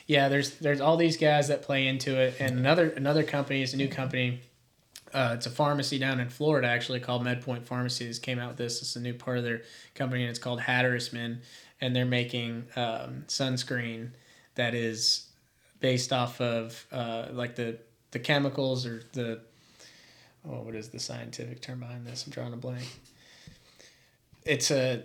yeah, 0.08 0.28
there's 0.28 0.58
there's 0.58 0.82
all 0.82 0.98
these 0.98 1.16
guys 1.18 1.48
that 1.48 1.62
play 1.62 1.88
into 1.88 2.20
it, 2.20 2.36
and 2.40 2.58
another 2.60 2.90
another 2.90 3.24
company 3.24 3.62
is 3.62 3.74
a 3.74 3.78
new 3.78 3.88
company. 3.88 4.42
Uh, 5.14 5.34
it's 5.36 5.46
a 5.46 5.50
pharmacy 5.50 5.98
down 5.98 6.20
in 6.20 6.30
Florida 6.30 6.68
actually 6.68 7.00
called 7.00 7.24
MedPoint 7.24 7.66
Pharmacies 7.66 8.20
came 8.20 8.40
out 8.40 8.50
with 8.50 8.58
this. 8.58 8.82
It's 8.82 8.96
a 8.96 9.00
new 9.00 9.14
part 9.14 9.38
of 9.38 9.44
their 9.44 9.62
company 9.96 10.24
and 10.24 10.30
it's 10.30 10.40
called 10.40 10.60
Hatterisman, 10.60 11.40
and 11.82 11.96
they're 11.96 12.06
making 12.06 12.68
um, 12.76 13.24
sunscreen 13.28 14.12
that 14.56 14.74
is 14.74 15.28
based 15.80 16.12
off 16.12 16.42
of 16.42 16.86
uh, 16.92 17.28
like 17.32 17.56
the 17.56 17.80
the 18.12 18.20
chemicals 18.20 18.86
or 18.86 19.04
the 19.14 19.40
oh 20.48 20.62
what 20.62 20.76
is 20.76 20.90
the 20.90 21.00
scientific 21.00 21.62
term 21.62 21.80
behind 21.80 22.06
this? 22.06 22.26
I'm 22.26 22.32
drawing 22.32 22.54
a 22.54 22.58
blank. 22.58 22.88
It's 24.46 24.72
a 24.72 25.04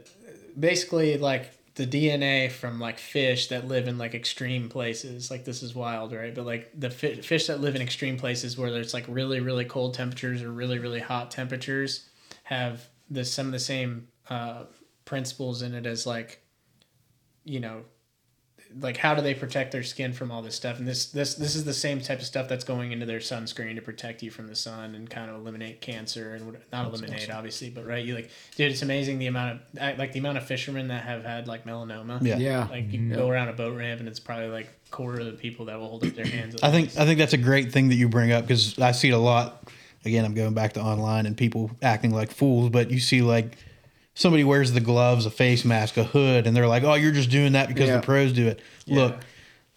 basically 0.58 1.18
like 1.18 1.50
the 1.74 1.86
DNA 1.86 2.50
from 2.50 2.78
like 2.78 2.98
fish 2.98 3.48
that 3.48 3.66
live 3.66 3.88
in 3.88 3.98
like 3.98 4.14
extreme 4.14 4.68
places. 4.68 5.30
Like 5.30 5.44
this 5.44 5.62
is 5.62 5.74
wild, 5.74 6.12
right? 6.12 6.34
But 6.34 6.46
like 6.46 6.70
the 6.78 6.90
fi- 6.90 7.20
fish 7.20 7.48
that 7.48 7.60
live 7.60 7.74
in 7.74 7.82
extreme 7.82 8.16
places 8.16 8.56
where 8.56 8.70
there's 8.70 8.94
like 8.94 9.04
really 9.08 9.40
really 9.40 9.64
cold 9.64 9.94
temperatures 9.94 10.42
or 10.42 10.52
really 10.52 10.78
really 10.78 11.00
hot 11.00 11.30
temperatures 11.30 12.08
have 12.44 12.88
the 13.10 13.24
some 13.24 13.46
of 13.46 13.52
the 13.52 13.58
same 13.58 14.08
uh, 14.30 14.64
principles 15.04 15.62
in 15.62 15.74
it 15.74 15.86
as 15.86 16.06
like 16.06 16.40
you 17.44 17.60
know 17.60 17.82
like 18.80 18.96
how 18.96 19.14
do 19.14 19.22
they 19.22 19.34
protect 19.34 19.70
their 19.72 19.82
skin 19.82 20.12
from 20.12 20.30
all 20.32 20.42
this 20.42 20.54
stuff 20.54 20.78
and 20.78 20.86
this 20.88 21.06
this 21.06 21.34
this 21.34 21.54
is 21.54 21.64
the 21.64 21.72
same 21.72 22.00
type 22.00 22.18
of 22.18 22.24
stuff 22.24 22.48
that's 22.48 22.64
going 22.64 22.90
into 22.92 23.06
their 23.06 23.20
sunscreen 23.20 23.74
to 23.76 23.80
protect 23.82 24.22
you 24.22 24.30
from 24.30 24.48
the 24.48 24.56
sun 24.56 24.94
and 24.94 25.08
kind 25.08 25.30
of 25.30 25.36
eliminate 25.36 25.80
cancer 25.80 26.34
and 26.34 26.46
what- 26.46 26.60
not 26.72 26.86
eliminate 26.86 27.30
obviously 27.30 27.70
but 27.70 27.86
right 27.86 28.04
you 28.04 28.14
like 28.14 28.30
dude 28.56 28.72
it's 28.72 28.82
amazing 28.82 29.18
the 29.18 29.26
amount 29.26 29.60
of 29.78 29.98
like 29.98 30.12
the 30.12 30.18
amount 30.18 30.38
of 30.38 30.44
fishermen 30.44 30.88
that 30.88 31.04
have 31.04 31.24
had 31.24 31.46
like 31.46 31.64
melanoma 31.64 32.20
Yeah. 32.20 32.36
Yeah. 32.38 32.66
like 32.70 32.92
you 32.92 33.14
go 33.14 33.28
around 33.28 33.48
a 33.48 33.52
boat 33.52 33.76
ramp 33.76 34.00
and 34.00 34.08
it's 34.08 34.20
probably 34.20 34.48
like 34.48 34.66
a 34.66 34.90
quarter 34.90 35.20
of 35.20 35.26
the 35.26 35.32
people 35.32 35.66
that 35.66 35.78
will 35.78 35.88
hold 35.88 36.04
up 36.04 36.14
their 36.14 36.26
hands 36.26 36.56
I 36.62 36.70
think 36.70 36.96
I 36.98 37.04
think 37.04 37.18
that's 37.18 37.32
a 37.34 37.38
great 37.38 37.70
thing 37.72 37.88
that 37.90 37.96
you 37.96 38.08
bring 38.08 38.32
up 38.32 38.44
because 38.46 38.78
I 38.78 38.92
see 38.92 39.08
it 39.10 39.12
a 39.12 39.18
lot. 39.18 39.68
Again, 40.06 40.24
I'm 40.26 40.34
going 40.34 40.52
back 40.52 40.74
to 40.74 40.80
online 40.82 41.24
and 41.24 41.34
people 41.36 41.70
acting 41.80 42.12
like 42.12 42.30
fools, 42.30 42.68
but 42.70 42.90
you 42.90 43.00
see 43.00 43.22
like 43.22 43.56
somebody 44.14 44.44
wears 44.44 44.72
the 44.72 44.80
gloves, 44.80 45.26
a 45.26 45.30
face 45.30 45.64
mask, 45.64 45.96
a 45.96 46.04
hood, 46.04 46.46
and 46.46 46.56
they're 46.56 46.66
like, 46.68 46.82
"Oh, 46.84 46.94
you're 46.94 47.12
just 47.12 47.30
doing 47.30 47.52
that 47.52 47.68
because 47.68 47.88
Yeah. 47.88 47.96
the 47.96 48.02
pros 48.02 48.32
do 48.32 48.46
it." 48.48 48.60
Look, 48.86 49.16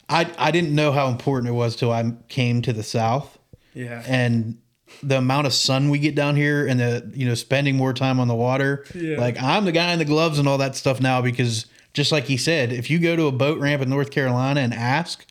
I 0.10 0.30
I 0.38 0.52
didn't 0.52 0.74
know 0.74 0.92
how 0.92 1.08
important 1.10 1.50
it 1.50 1.54
was 1.54 1.76
till 1.76 1.92
I 1.92 2.12
came 2.30 2.62
to 2.64 2.74
the 2.74 2.84
South, 2.84 3.38
yeah 3.74 4.04
and 4.08 4.58
the 5.04 5.18
amount 5.18 5.46
of 5.46 5.54
sun 5.54 5.90
we 5.90 6.00
get 6.00 6.16
down 6.16 6.36
here 6.38 6.66
and 6.66 6.80
the 6.80 7.12
you 7.14 7.28
know 7.28 7.34
spending 7.36 7.76
more 7.76 7.94
time 7.94 8.20
on 8.20 8.28
the 8.28 8.36
water. 8.36 8.86
Yeah. 8.96 9.18
Like 9.20 9.42
I'm 9.42 9.66
the 9.66 9.72
guy 9.74 9.92
in 9.92 10.00
the 10.00 10.06
gloves 10.06 10.40
and 10.40 10.48
all 10.48 10.58
that 10.60 10.76
stuff 10.76 11.02
now 11.02 11.22
because 11.22 11.66
just 11.94 12.12
like 12.12 12.26
he 12.26 12.38
said, 12.38 12.72
if 12.72 12.90
you 12.90 13.00
go 13.00 13.16
to 13.16 13.26
a 13.28 13.32
boat 13.32 13.60
ramp 13.60 13.82
in 13.82 13.90
North 13.90 14.12
Carolina 14.12 14.62
and 14.62 14.74
ask, 14.74 15.26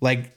like 0.00 0.32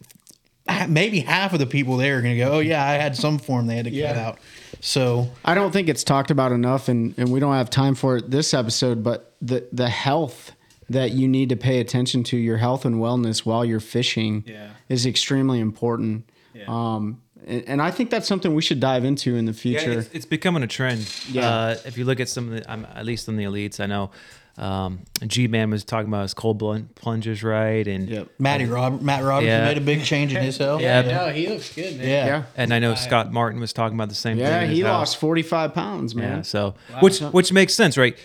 maybe 0.88 1.20
half 1.20 1.54
of 1.54 1.60
the 1.60 1.66
people 1.66 1.98
there 1.98 2.18
are 2.18 2.22
going 2.22 2.36
to 2.38 2.44
go, 2.44 2.52
"Oh 2.54 2.60
yeah, 2.60 2.84
I 2.86 2.94
had 2.94 3.16
some 3.16 3.38
form 3.40 3.68
they 3.68 3.76
had 3.76 3.86
to 3.86 3.92
cut 4.02 4.16
out." 4.18 4.40
So 4.80 5.30
I 5.46 5.54
don't 5.56 5.72
think 5.72 5.90
it's 5.90 6.04
talked 6.04 6.32
about 6.32 6.52
enough, 6.52 6.88
and, 6.88 7.14
and 7.18 7.32
we 7.32 7.40
don't 7.40 7.54
have 7.54 7.70
time 7.70 7.96
for 7.96 8.18
it 8.18 8.32
this 8.32 8.54
episode. 8.54 9.04
But 9.04 9.34
the 9.42 9.68
the 9.72 9.90
health 9.90 10.54
that 10.90 11.12
you 11.12 11.28
need 11.28 11.50
to 11.50 11.56
pay 11.56 11.80
attention 11.80 12.24
to, 12.24 12.38
your 12.38 12.58
health 12.58 12.84
and 12.86 12.96
wellness 12.96 13.46
while 13.46 13.64
you're 13.64 13.80
fishing, 13.80 14.44
Yeah. 14.46 14.72
is 14.90 15.06
extremely 15.06 15.62
important. 15.62 16.30
Yeah. 16.54 16.66
Um, 16.68 17.22
and, 17.48 17.64
and 17.66 17.82
I 17.82 17.92
think 17.92 18.10
that's 18.10 18.28
something 18.28 18.54
we 18.54 18.62
should 18.62 18.82
dive 18.82 19.06
into 19.06 19.38
in 19.38 19.46
the 19.46 19.54
Yeah, 19.54 19.58
future. 19.58 19.92
it's, 20.00 20.10
it's 20.14 20.26
becoming 20.26 20.64
a 20.64 20.68
trend. 20.68 21.10
Yeah. 21.30 21.48
Uh, 21.50 21.76
if 21.86 21.98
you 21.98 22.04
look 22.04 22.20
at 22.20 22.28
some 22.28 22.52
of 22.52 22.56
the, 22.60 22.70
um, 22.72 22.86
at 22.94 23.06
least 23.06 23.30
on 23.30 23.38
the 23.38 23.46
elites, 23.46 23.80
I 23.80 23.86
know 23.86 24.12
um, 24.58 25.00
G 25.26 25.48
Man 25.48 25.70
was 25.72 25.84
talking 25.84 26.08
about 26.10 26.24
his 26.24 26.34
cold 26.34 26.58
blood 26.58 26.94
plunges, 26.96 27.42
right? 27.44 27.88
And 27.88 28.10
Yep. 28.10 28.28
Matty 28.38 28.66
Rob- 28.66 29.02
Matt 29.02 29.24
Robertson 29.24 29.48
Yeah. 29.48 29.66
made 29.66 29.78
a 29.78 29.82
big 29.82 30.04
change 30.04 30.34
in 30.36 30.44
his 30.44 30.58
health. 30.58 30.82
Yeah, 30.82 31.02
no, 31.02 31.30
he 31.30 31.48
looks 31.48 31.74
good, 31.74 31.98
man. 31.98 32.08
yeah. 32.08 32.26
yeah, 32.26 32.44
and 32.58 32.74
I 32.74 32.80
know 32.80 32.96
Scott 32.96 33.32
Martin 33.32 33.60
was 33.60 33.74
talking 33.74 33.96
about 33.98 34.10
the 34.10 34.16
same 34.16 34.38
thing. 34.38 34.46
yeah, 34.46 34.62
in 34.62 34.70
his 34.70 34.78
he 34.80 34.84
house. 34.84 34.92
lost 35.00 35.18
forty 35.18 35.42
five 35.42 35.74
pounds, 35.74 36.14
man. 36.16 36.38
Yeah, 36.38 36.42
so 36.44 36.76
which 37.02 37.20
which 37.20 37.52
makes 37.54 37.74
sense, 37.74 37.98
right? 37.98 38.18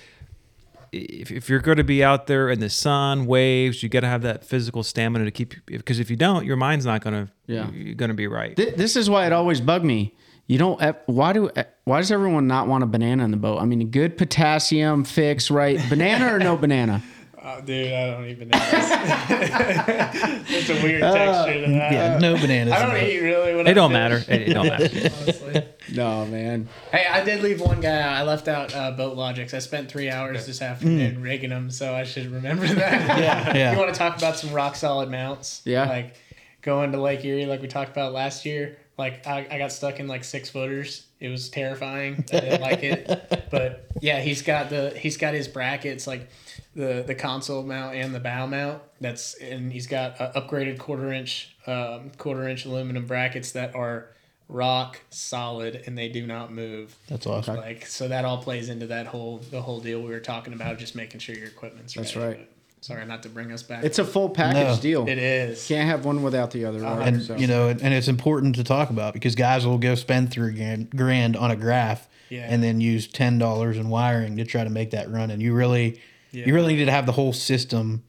If, 0.92 1.30
if 1.30 1.48
you're 1.50 1.60
going 1.60 1.76
to 1.78 1.84
be 1.84 2.02
out 2.02 2.26
there 2.26 2.48
in 2.48 2.60
the 2.60 2.70
sun, 2.70 3.26
waves, 3.26 3.82
you 3.82 3.88
got 3.88 4.00
to 4.00 4.06
have 4.06 4.22
that 4.22 4.44
physical 4.44 4.82
stamina 4.82 5.24
to 5.26 5.30
keep. 5.30 5.54
Because 5.66 5.98
if 5.98 6.08
you 6.10 6.16
don't, 6.16 6.46
your 6.46 6.56
mind's 6.56 6.86
not 6.86 7.02
going 7.02 7.26
to. 7.26 7.32
Yeah. 7.46 7.70
you're 7.70 7.94
going 7.94 8.08
to 8.08 8.14
be 8.14 8.26
right. 8.28 8.56
Th- 8.56 8.74
this 8.76 8.96
is 8.96 9.10
why 9.10 9.26
it 9.26 9.32
always 9.32 9.60
bugged 9.60 9.84
me. 9.84 10.14
You 10.46 10.58
don't. 10.58 10.80
Why 11.06 11.32
do? 11.32 11.50
eh, 11.56 11.64
Why 11.84 11.98
does 11.98 12.12
everyone 12.12 12.46
not 12.46 12.68
want 12.68 12.84
a 12.84 12.86
banana 12.86 13.24
in 13.24 13.30
the 13.32 13.36
boat? 13.36 13.58
I 13.60 13.64
mean, 13.64 13.80
a 13.80 13.84
good 13.84 14.16
potassium 14.16 15.02
fix, 15.04 15.50
right? 15.50 15.80
Banana 15.88 16.32
or 16.34 16.38
no 16.38 16.56
banana? 16.56 17.02
Oh, 17.42 17.60
dude, 17.64 17.92
I 17.92 18.06
don't 18.10 18.26
even 18.26 18.48
know. 18.48 18.58
it's 18.60 18.90
a 20.70 20.82
weird 20.82 21.00
texture 21.02 21.64
to 21.64 21.70
that. 21.72 21.92
Yeah, 21.92 22.18
no 22.18 22.34
bananas. 22.36 22.74
I 22.74 22.86
don't 22.86 22.96
eat 23.08 23.18
really. 23.20 23.54
When 23.54 23.66
It 23.66 23.70
I 23.70 23.74
don't 23.74 23.90
fish, 23.90 23.94
matter. 23.94 24.16
It, 24.32 24.48
it 24.48 24.54
don't 24.54 24.66
matter. 24.66 24.84
honestly. 25.20 25.64
No, 25.94 26.26
man. 26.26 26.68
Hey, 26.90 27.06
I 27.10 27.22
did 27.24 27.42
leave 27.42 27.60
one 27.60 27.80
guy 27.80 28.00
out. 28.00 28.12
I 28.14 28.22
left 28.24 28.48
out 28.48 28.74
uh, 28.74 28.92
BoatLogix. 28.96 29.54
I 29.54 29.58
spent 29.60 29.88
three 29.90 30.10
hours 30.10 30.46
this 30.46 30.60
afternoon 30.62 31.22
rigging 31.22 31.50
them, 31.50 31.70
so 31.70 31.94
I 31.94 32.02
should 32.04 32.30
remember 32.32 32.66
that. 32.66 33.18
Yeah, 33.26 33.56
yeah. 33.56 33.72
You 33.72 33.78
want 33.78 33.92
to 33.92 33.98
talk 33.98 34.16
about 34.18 34.36
some 34.36 34.52
rock 34.52 34.76
solid 34.76 35.10
mounts? 35.10 35.62
Yeah. 35.64 35.88
Like 35.88 36.14
going 36.62 36.92
to 36.92 37.00
Lake 37.00 37.24
Erie, 37.24 37.46
like 37.46 37.62
we 37.62 37.68
talked 37.68 37.90
about 37.90 38.12
last 38.12 38.44
year. 38.44 38.76
Like 38.98 39.26
I, 39.26 39.46
I 39.50 39.58
got 39.58 39.72
stuck 39.72 40.00
in 40.00 40.08
like 40.08 40.24
six 40.24 40.48
footers. 40.48 41.06
It 41.20 41.28
was 41.28 41.48
terrifying. 41.48 42.24
I 42.32 42.40
didn't 42.40 42.60
like 42.60 42.82
it. 42.82 43.42
But 43.50 43.88
yeah, 44.00 44.20
he's 44.20 44.42
got 44.42 44.70
the 44.70 44.90
he's 44.90 45.16
got 45.16 45.32
his 45.32 45.46
brackets 45.46 46.06
like 46.06 46.28
the 46.74 47.04
the 47.06 47.14
console 47.14 47.62
mount 47.62 47.94
and 47.94 48.12
the 48.14 48.18
bow 48.18 48.46
mount. 48.46 48.82
That's 49.00 49.34
and 49.34 49.72
he's 49.72 49.86
got 49.86 50.20
uh, 50.20 50.32
upgraded 50.32 50.78
quarter 50.78 51.12
inch 51.12 51.56
um, 51.66 52.10
quarter 52.18 52.48
inch 52.48 52.64
aluminum 52.64 53.06
brackets 53.06 53.52
that 53.52 53.74
are 53.76 54.08
rock 54.48 55.00
solid 55.10 55.82
and 55.86 55.96
they 55.96 56.08
do 56.08 56.26
not 56.26 56.52
move. 56.52 56.96
That's 57.08 57.26
awesome. 57.26 57.56
Like 57.56 57.86
so 57.86 58.08
that 58.08 58.24
all 58.24 58.42
plays 58.42 58.68
into 58.68 58.88
that 58.88 59.06
whole 59.06 59.38
the 59.38 59.62
whole 59.62 59.80
deal 59.80 60.00
we 60.02 60.10
were 60.10 60.20
talking 60.20 60.52
about, 60.52 60.78
just 60.78 60.96
making 60.96 61.20
sure 61.20 61.36
your 61.36 61.48
equipment's 61.48 61.94
That's 61.94 62.16
right. 62.16 62.48
Sorry, 62.86 63.04
not 63.04 63.22
to 63.24 63.28
bring 63.28 63.50
us 63.50 63.64
back. 63.64 63.82
It's 63.82 63.98
a 63.98 64.04
full 64.04 64.28
package 64.28 64.76
No. 64.76 64.80
deal. 64.80 65.08
it 65.08 65.18
is. 65.18 65.66
Can't 65.66 65.88
have 65.88 66.04
one 66.04 66.22
without 66.22 66.52
the 66.52 66.64
other. 66.66 66.78
right? 66.80 67.08
and 67.08 67.20
So- 67.22 67.36
you 67.36 67.48
know, 67.48 67.68
and 67.68 67.92
it's 67.92 68.06
important 68.06 68.54
to 68.56 68.64
talk 68.64 68.90
about 68.90 69.12
because 69.12 69.34
guys 69.34 69.66
will 69.66 69.78
go 69.78 69.96
spend 69.96 70.30
three 70.30 70.54
grand, 70.54 70.90
grand 70.90 71.36
on 71.36 71.50
a 71.50 71.56
graph, 71.56 72.06
Yeah. 72.30 72.46
and 72.48 72.62
then 72.62 72.80
use 72.80 73.08
ten 73.08 73.38
dollars 73.38 73.76
in 73.76 73.88
wiring 73.88 74.36
to 74.36 74.44
try 74.44 74.62
to 74.62 74.70
make 74.70 74.92
that 74.92 75.10
run. 75.10 75.32
And 75.32 75.42
you 75.42 75.52
really, 75.52 75.98
Yeah. 76.30 76.46
you 76.46 76.54
really 76.54 76.76
need 76.76 76.84
to 76.84 76.92
have 76.92 77.06
the 77.06 77.12
whole 77.12 77.32
system, 77.32 78.04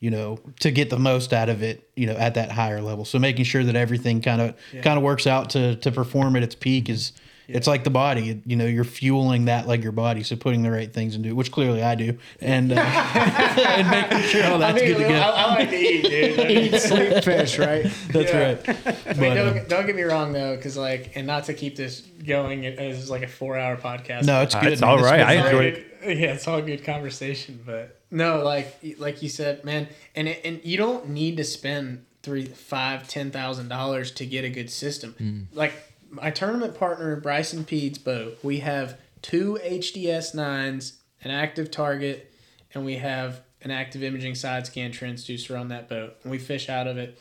you 0.00 0.10
know, 0.10 0.38
to 0.60 0.70
get 0.70 0.88
the 0.88 0.98
most 0.98 1.34
out 1.34 1.50
of 1.50 1.62
it. 1.62 1.86
You 1.94 2.06
know, 2.06 2.14
at 2.16 2.32
that 2.34 2.50
higher 2.50 2.80
level. 2.80 3.04
So 3.04 3.18
making 3.18 3.44
sure 3.44 3.62
that 3.62 3.76
everything 3.76 4.22
kind 4.22 4.40
of 4.40 4.54
kind 4.82 4.96
of 4.96 5.02
works 5.02 5.26
out 5.26 5.50
to 5.50 5.76
to 5.76 5.90
perform 5.92 6.34
at 6.36 6.42
its 6.42 6.54
peak 6.54 6.88
is. 6.88 7.12
It's 7.46 7.66
like 7.66 7.84
the 7.84 7.90
body, 7.90 8.40
you 8.46 8.56
know. 8.56 8.64
You're 8.66 8.84
fueling 8.84 9.44
that 9.46 9.66
like 9.68 9.82
your 9.82 9.92
body, 9.92 10.22
so 10.22 10.34
putting 10.36 10.62
the 10.62 10.70
right 10.70 10.92
things 10.92 11.14
into 11.14 11.28
it, 11.28 11.32
which 11.36 11.52
clearly 11.52 11.82
I 11.82 11.94
do, 11.94 12.18
and 12.40 12.72
uh, 12.72 12.76
and 12.80 13.90
making 13.90 14.28
sure 14.28 14.44
all 14.46 14.58
that's 14.58 14.80
I, 14.80 14.84
mean, 14.84 14.92
good 14.94 15.02
to 15.02 15.08
go. 15.08 15.14
I, 15.14 15.28
I 15.28 15.54
like 15.54 15.70
to 15.70 15.76
eat, 15.76 16.02
dude. 16.04 16.40
I 16.40 16.48
mean, 16.48 16.74
eat, 16.74 16.78
sleep, 16.80 17.24
fish, 17.24 17.58
right? 17.58 17.82
That's 18.08 18.32
Yeah. 18.32 18.42
right. 18.42 18.68
I 18.68 19.12
mean, 19.12 19.18
But, 19.18 19.36
uh, 19.38 19.52
don't, 19.52 19.68
don't 19.68 19.86
get 19.86 19.96
me 19.96 20.02
wrong 20.02 20.32
though, 20.32 20.56
because 20.56 20.76
like, 20.76 21.12
and 21.16 21.26
not 21.26 21.44
to 21.44 21.54
keep 21.54 21.76
this 21.76 22.00
going 22.00 22.64
as 22.66 23.10
like 23.10 23.22
a 23.22 23.28
four-hour 23.28 23.76
podcast. 23.76 24.24
no, 24.24 24.42
it's 24.42 24.54
Uh, 24.54 24.60
good. 24.60 24.72
it's 24.72 24.80
man. 24.80 24.90
all 24.90 24.96
This 24.96 25.06
right. 25.06 25.20
I 25.20 25.34
great. 25.36 25.44
enjoyed 25.46 25.64
it. 25.74 25.90
Yeah, 26.18 26.34
it's 26.34 26.46
all 26.46 26.60
good 26.60 26.84
conversation, 26.84 27.60
but 27.64 28.00
no, 28.10 28.42
like 28.44 28.76
like 28.98 29.22
you 29.22 29.28
said, 29.30 29.64
man, 29.64 29.88
and 30.14 30.28
it, 30.28 30.40
and 30.44 30.60
you 30.62 30.76
don't 30.76 31.08
need 31.08 31.38
to 31.38 31.44
spend 31.44 32.04
three, 32.22 32.44
five, 32.44 33.08
ten 33.08 33.30
thousand 33.30 33.68
dollars 33.68 34.10
to 34.12 34.26
get 34.26 34.44
a 34.44 34.50
good 34.50 34.68
system. 34.70 35.48
Like 35.54 35.72
my 36.14 36.30
tournament 36.30 36.74
partner 36.74 37.16
Bryson 37.16 37.64
Pede's 37.64 37.98
boat, 37.98 38.38
we 38.42 38.58
have 38.58 38.98
two 39.22 39.58
HDS 39.62 40.34
nines, 40.34 41.00
an 41.22 41.30
active 41.30 41.70
target, 41.70 42.32
and 42.72 42.84
we 42.84 42.96
have 42.96 43.42
an 43.62 43.70
active 43.70 44.02
imaging 44.02 44.34
side 44.34 44.66
scan 44.66 44.92
transducer 44.92 45.58
on 45.58 45.68
that 45.68 45.88
boat, 45.88 46.16
and 46.22 46.30
we 46.30 46.38
fish 46.38 46.68
out 46.68 46.86
of 46.86 46.98
it. 46.98 47.18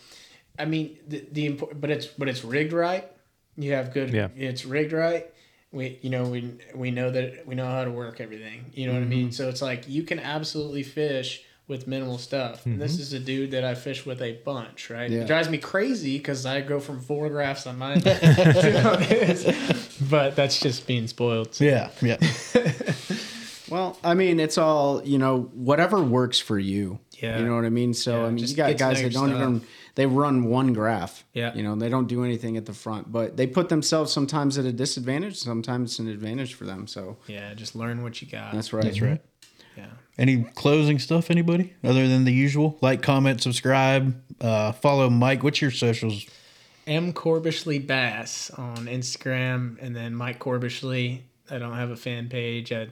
I 0.60 0.66
mean, 0.66 0.98
the, 1.08 1.26
the 1.32 1.46
import, 1.46 1.80
but 1.80 1.90
it's 1.90 2.06
but 2.06 2.28
it's 2.28 2.44
rigged 2.44 2.74
right. 2.74 3.10
You 3.58 3.74
have 3.74 3.94
good. 3.94 4.12
Yeah. 4.12 4.28
It's 4.36 4.66
rigged 4.66 4.94
right. 4.94 5.28
We 5.72 6.00
you 6.02 6.10
know 6.10 6.26
we 6.26 6.54
we 6.76 6.92
know 6.92 7.10
that 7.10 7.48
we 7.48 7.56
know 7.56 7.66
how 7.66 7.86
to 7.86 7.92
work 7.92 8.20
everything. 8.22 8.72
You 8.74 8.88
know 8.88 8.94
what 8.94 9.02
I 9.02 9.06
mean. 9.06 9.28
Mm-hmm. 9.28 9.32
So 9.32 9.50
it's 9.50 9.62
like 9.62 9.88
you 9.88 10.04
can 10.04 10.20
absolutely 10.20 10.84
fish 10.84 11.44
with 11.68 11.88
minimal 11.88 12.18
stuff. 12.18 12.66
And 12.66 12.82
this 12.82 12.94
mm-hmm. 12.94 13.02
is 13.02 13.14
a 13.14 13.20
dude 13.20 13.52
that 13.52 13.64
I 13.64 13.76
fish 13.76 14.06
with 14.06 14.22
a 14.22 14.34
bunch, 14.44 14.90
right? 14.90 15.10
Yeah. 15.10 15.22
It 15.22 15.28
drives 15.28 15.50
me 15.50 15.58
crazy 15.58 16.18
because 16.18 16.46
I 16.46 16.62
go 16.62 16.80
from 16.80 17.00
four 17.00 17.30
graphs 17.30 17.66
on 17.66 17.78
mine. 17.78 18.02
to 18.02 18.98
his. 19.00 19.98
but 20.10 20.36
that's 20.36 20.60
just 20.60 20.88
being 20.88 21.08
spoiled. 21.08 21.56
So. 21.56 21.64
Yeah, 21.64 21.90
yeah. 22.02 22.18
Well, 23.74 23.98
I 24.04 24.14
mean, 24.14 24.40
it's 24.40 24.60
all 24.60 25.02
you 25.04 25.18
know. 25.18 25.50
Whatever 25.54 26.00
works 26.04 26.40
for 26.40 26.60
you. 26.60 27.00
Yeah. 27.20 27.40
You 27.40 27.46
know 27.46 27.56
what 27.56 27.66
I 27.66 27.70
mean. 27.70 27.96
So 27.96 28.22
Yeah, 28.22 28.28
I 28.28 28.30
mean, 28.30 28.46
you 28.46 28.56
got 28.56 28.78
guys 28.78 29.02
that 29.02 29.12
don't 29.12 29.30
stuff. 29.30 29.42
even. 29.42 29.62
They 29.96 30.06
run 30.06 30.46
one 30.46 30.74
graph. 30.74 31.24
Yeah. 31.34 31.56
You 31.56 31.64
know, 31.64 31.76
they 31.76 31.90
don't 31.90 32.08
do 32.08 32.24
anything 32.24 32.56
at 32.56 32.68
the 32.68 32.74
front, 32.74 33.12
but 33.12 33.36
they 33.36 33.48
put 33.48 33.70
themselves 33.70 34.12
sometimes 34.12 34.60
at 34.60 34.66
a 34.66 34.72
disadvantage. 34.72 35.38
Sometimes 35.38 35.92
it's 35.92 36.00
an 36.00 36.08
advantage 36.08 36.54
for 36.54 36.66
them. 36.66 36.86
So 36.86 37.18
Yeah, 37.26 37.54
just 37.56 37.76
learn 37.76 38.04
what 38.04 38.22
you 38.22 38.28
got. 38.28 38.54
that's 38.54 38.74
right. 38.74 38.84
That's 38.84 39.02
right. 39.02 39.22
Yeah. 39.76 39.88
Any 40.18 40.44
closing 40.44 41.00
stuff, 41.00 41.32
anybody, 41.32 41.74
other 41.84 42.08
than 42.08 42.24
the 42.24 42.34
usual? 42.34 42.78
Like, 42.82 43.02
comment, 43.02 43.42
subscribe, 43.42 44.16
uh, 44.40 44.72
follow 44.74 45.10
Mike. 45.10 45.42
What's 45.44 45.60
your 45.60 45.72
socials? 45.72 46.26
M 46.86 47.14
Corbishley 47.14 47.86
Bass 47.86 48.52
on 48.52 48.86
Instagram, 48.86 49.78
and 49.82 49.96
then 49.96 50.14
Mike 50.14 50.40
Corbishley. 50.40 51.22
I 51.50 51.58
don't 51.58 51.74
have 51.74 51.90
a 51.90 51.96
fan 51.96 52.30
page. 52.30 52.72
I, 52.72 52.90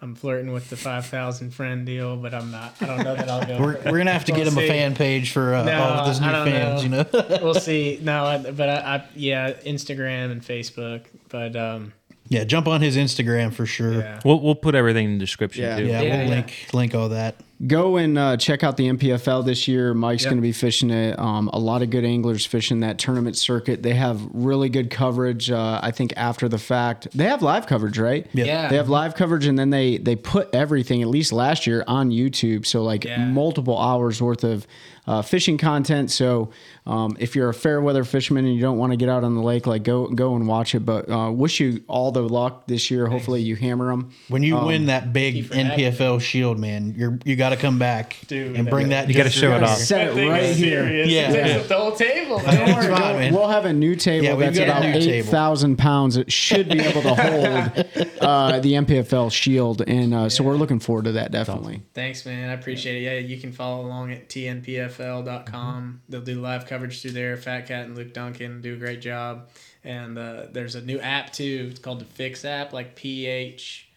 I'm 0.00 0.14
flirting 0.14 0.52
with 0.52 0.70
the 0.70 0.76
five 0.76 1.06
thousand 1.06 1.50
friend 1.50 1.84
deal, 1.84 2.16
but 2.16 2.32
I'm 2.32 2.50
not. 2.50 2.74
I 2.80 2.86
don't 2.86 3.04
know 3.04 3.14
that 3.14 3.28
I'll 3.28 3.46
go. 3.46 3.58
We're, 3.58 3.80
we're 3.90 3.98
gonna 3.98 4.12
have 4.12 4.24
to 4.26 4.32
get 4.32 4.46
We'll 4.46 4.58
him 4.58 4.64
a 4.64 4.68
fan 4.68 4.94
page 4.94 5.32
for 5.32 5.54
uh, 5.54 5.64
No, 5.64 5.82
all 5.82 5.90
of 6.00 6.06
those 6.06 6.20
new 6.20 6.26
fans. 6.26 6.82
You 6.82 6.88
know, 6.90 7.04
we'll 7.42 7.54
see. 7.54 7.98
No, 8.02 8.24
I, 8.24 8.50
but 8.50 8.68
I, 8.68 8.74
I 8.96 9.04
yeah, 9.14 9.52
Instagram 9.52 10.30
and 10.30 10.42
Facebook. 10.42 11.04
But 11.28 11.54
um, 11.56 11.92
yeah. 12.28 12.44
Jump 12.44 12.68
on 12.68 12.80
his 12.80 12.96
Instagram 12.96 13.52
for 13.52 13.66
sure. 13.66 13.94
yeah, 13.94 14.20
We'll 14.24 14.40
we'll 14.40 14.54
put 14.54 14.74
everything 14.74 15.06
in 15.06 15.12
the 15.14 15.18
description 15.18 15.64
Yeah. 15.64 15.76
too. 15.78 15.86
Yeah, 15.86 16.00
Yeah, 16.02 16.16
we'll 16.18 16.24
yeah. 16.28 16.34
link 16.34 16.68
link 16.72 16.94
all 16.94 17.08
that. 17.10 17.36
Go 17.66 17.96
and 17.96 18.16
uh, 18.16 18.36
check 18.36 18.62
out 18.62 18.76
the 18.76 18.88
NPFL 18.88 19.44
this 19.44 19.66
year. 19.66 19.92
Mike's 19.92 20.22
Yep. 20.22 20.30
going 20.30 20.38
to 20.38 20.42
be 20.42 20.52
fishing 20.52 20.90
it. 20.90 21.18
Um, 21.18 21.48
a 21.52 21.58
lot 21.58 21.82
of 21.82 21.90
good 21.90 22.04
anglers 22.04 22.46
fishing 22.46 22.80
that 22.80 22.98
tournament 22.98 23.36
circuit. 23.36 23.82
They 23.82 23.94
have 23.94 24.20
really 24.32 24.68
good 24.68 24.90
coverage. 24.90 25.50
Uh, 25.50 25.80
I 25.82 25.90
think 25.90 26.12
after 26.16 26.48
the 26.48 26.58
fact, 26.58 27.08
they 27.14 27.24
have 27.24 27.42
live 27.42 27.66
coverage, 27.66 27.98
right? 27.98 28.28
Yeah. 28.32 28.44
Yeah. 28.44 28.68
They 28.68 28.76
have 28.76 28.88
live 28.88 29.16
coverage, 29.16 29.46
and 29.46 29.58
then 29.58 29.70
they 29.70 29.98
they 29.98 30.14
put 30.14 30.54
everything. 30.54 31.02
At 31.02 31.08
least 31.08 31.32
last 31.32 31.66
year 31.66 31.82
on 31.88 32.10
YouTube, 32.10 32.64
so 32.64 32.84
like 32.84 33.04
Yeah. 33.04 33.24
multiple 33.24 33.76
hours 33.76 34.22
worth 34.22 34.44
of 34.44 34.64
uh, 35.08 35.22
fishing 35.22 35.56
content. 35.56 36.10
So 36.10 36.50
um, 36.86 37.16
if 37.18 37.34
you're 37.34 37.48
a 37.48 37.54
fair 37.54 37.80
weather 37.80 38.04
fisherman 38.04 38.44
and 38.44 38.54
you 38.54 38.60
don't 38.60 38.76
want 38.76 38.92
to 38.92 38.96
get 38.98 39.08
out 39.08 39.24
on 39.24 39.34
the 39.34 39.40
lake, 39.40 39.66
like 39.66 39.82
go 39.82 40.06
go 40.08 40.36
and 40.36 40.46
watch 40.46 40.74
it. 40.74 40.80
But 40.80 41.10
uh, 41.10 41.30
wish 41.32 41.58
you 41.60 41.82
all 41.88 42.12
the 42.12 42.20
luck 42.22 42.66
this 42.68 42.90
year. 42.90 43.06
Hopefully 43.06 43.40
you 43.40 43.56
hammer 43.56 43.88
them. 43.90 44.12
When 44.28 44.42
you 44.42 44.56
win 44.58 44.86
that 44.86 45.12
big 45.12 45.34
you 45.36 45.44
for 45.44 45.54
having 45.56 45.70
NPFL 45.92 46.20
Shield, 46.20 46.58
man, 46.58 46.94
you're 46.96 47.18
you 47.24 47.34
got 47.36 47.47
to 47.50 47.56
come 47.56 47.78
back 47.78 48.16
Dude, 48.26 48.56
and 48.56 48.68
bring 48.68 48.88
that. 48.90 49.08
You 49.08 49.14
gotta 49.14 49.30
show 49.30 49.54
it 49.56 49.62
off. 49.62 49.78
Set 49.78 50.16
it 50.16 50.28
right 50.28 50.54
here. 50.54 50.84
Yeah, 50.88 51.26
Takes 51.32 51.36
yeah. 51.48 51.58
the 51.62 51.74
whole 51.76 51.92
table. 51.92 52.38
That's 52.44 52.56
Man. 52.56 52.90
fine, 52.90 52.90
We'll- 52.90 53.18
man. 53.18 53.34
We'll 53.34 53.48
have 53.48 53.64
a 53.64 53.72
new 53.72 53.94
table 53.96 54.24
Yeah, 54.24 54.34
we've 54.34 54.54
got 54.54 54.60
a 54.68 54.70
about 54.70 54.82
new 54.84 54.92
table. 54.94 55.12
eight 55.12 55.24
thousand 55.26 55.76
pounds. 55.76 56.16
It 56.16 56.30
should 56.32 56.68
be 56.68 56.80
able 56.80 57.02
to 57.02 57.14
hold 57.14 57.46
uh, 58.20 58.60
the 58.60 58.72
NPFL 58.74 59.30
Shield, 59.32 59.82
and 59.86 60.14
uh, 60.14 60.28
so 60.28 60.42
we're 60.44 60.56
looking 60.56 60.78
forward 60.80 61.04
to 61.06 61.12
that 61.12 61.32
definitely. 61.32 61.82
Thanks, 61.94 62.24
man. 62.26 62.50
I 62.50 62.52
appreciate 62.54 62.96
it. 63.02 63.04
Yeah, 63.04 63.18
you 63.18 63.40
can 63.40 63.52
follow 63.52 63.84
along 63.86 64.12
at 64.12 64.28
tnpfl.com. 64.28 66.02
They'll 66.08 66.20
do 66.20 66.40
live 66.40 66.66
coverage 66.66 67.02
through 67.02 67.12
there. 67.12 67.36
Fat 67.36 67.66
Cat 67.66 67.86
and 67.86 67.96
Luke 67.96 68.12
Duncan 68.12 68.60
do 68.60 68.74
a 68.74 68.76
great 68.76 69.00
job. 69.00 69.48
and 69.84 70.18
uh, 70.18 70.46
there's 70.52 70.74
a 70.74 70.80
new 70.82 70.98
app 71.00 71.32
too. 71.32 71.68
It's 71.70 71.80
called 71.80 72.00
the 72.00 72.04
Fix 72.04 72.44
app, 72.44 72.72
like 72.72 72.94
P 72.94 73.26
H 73.26 73.88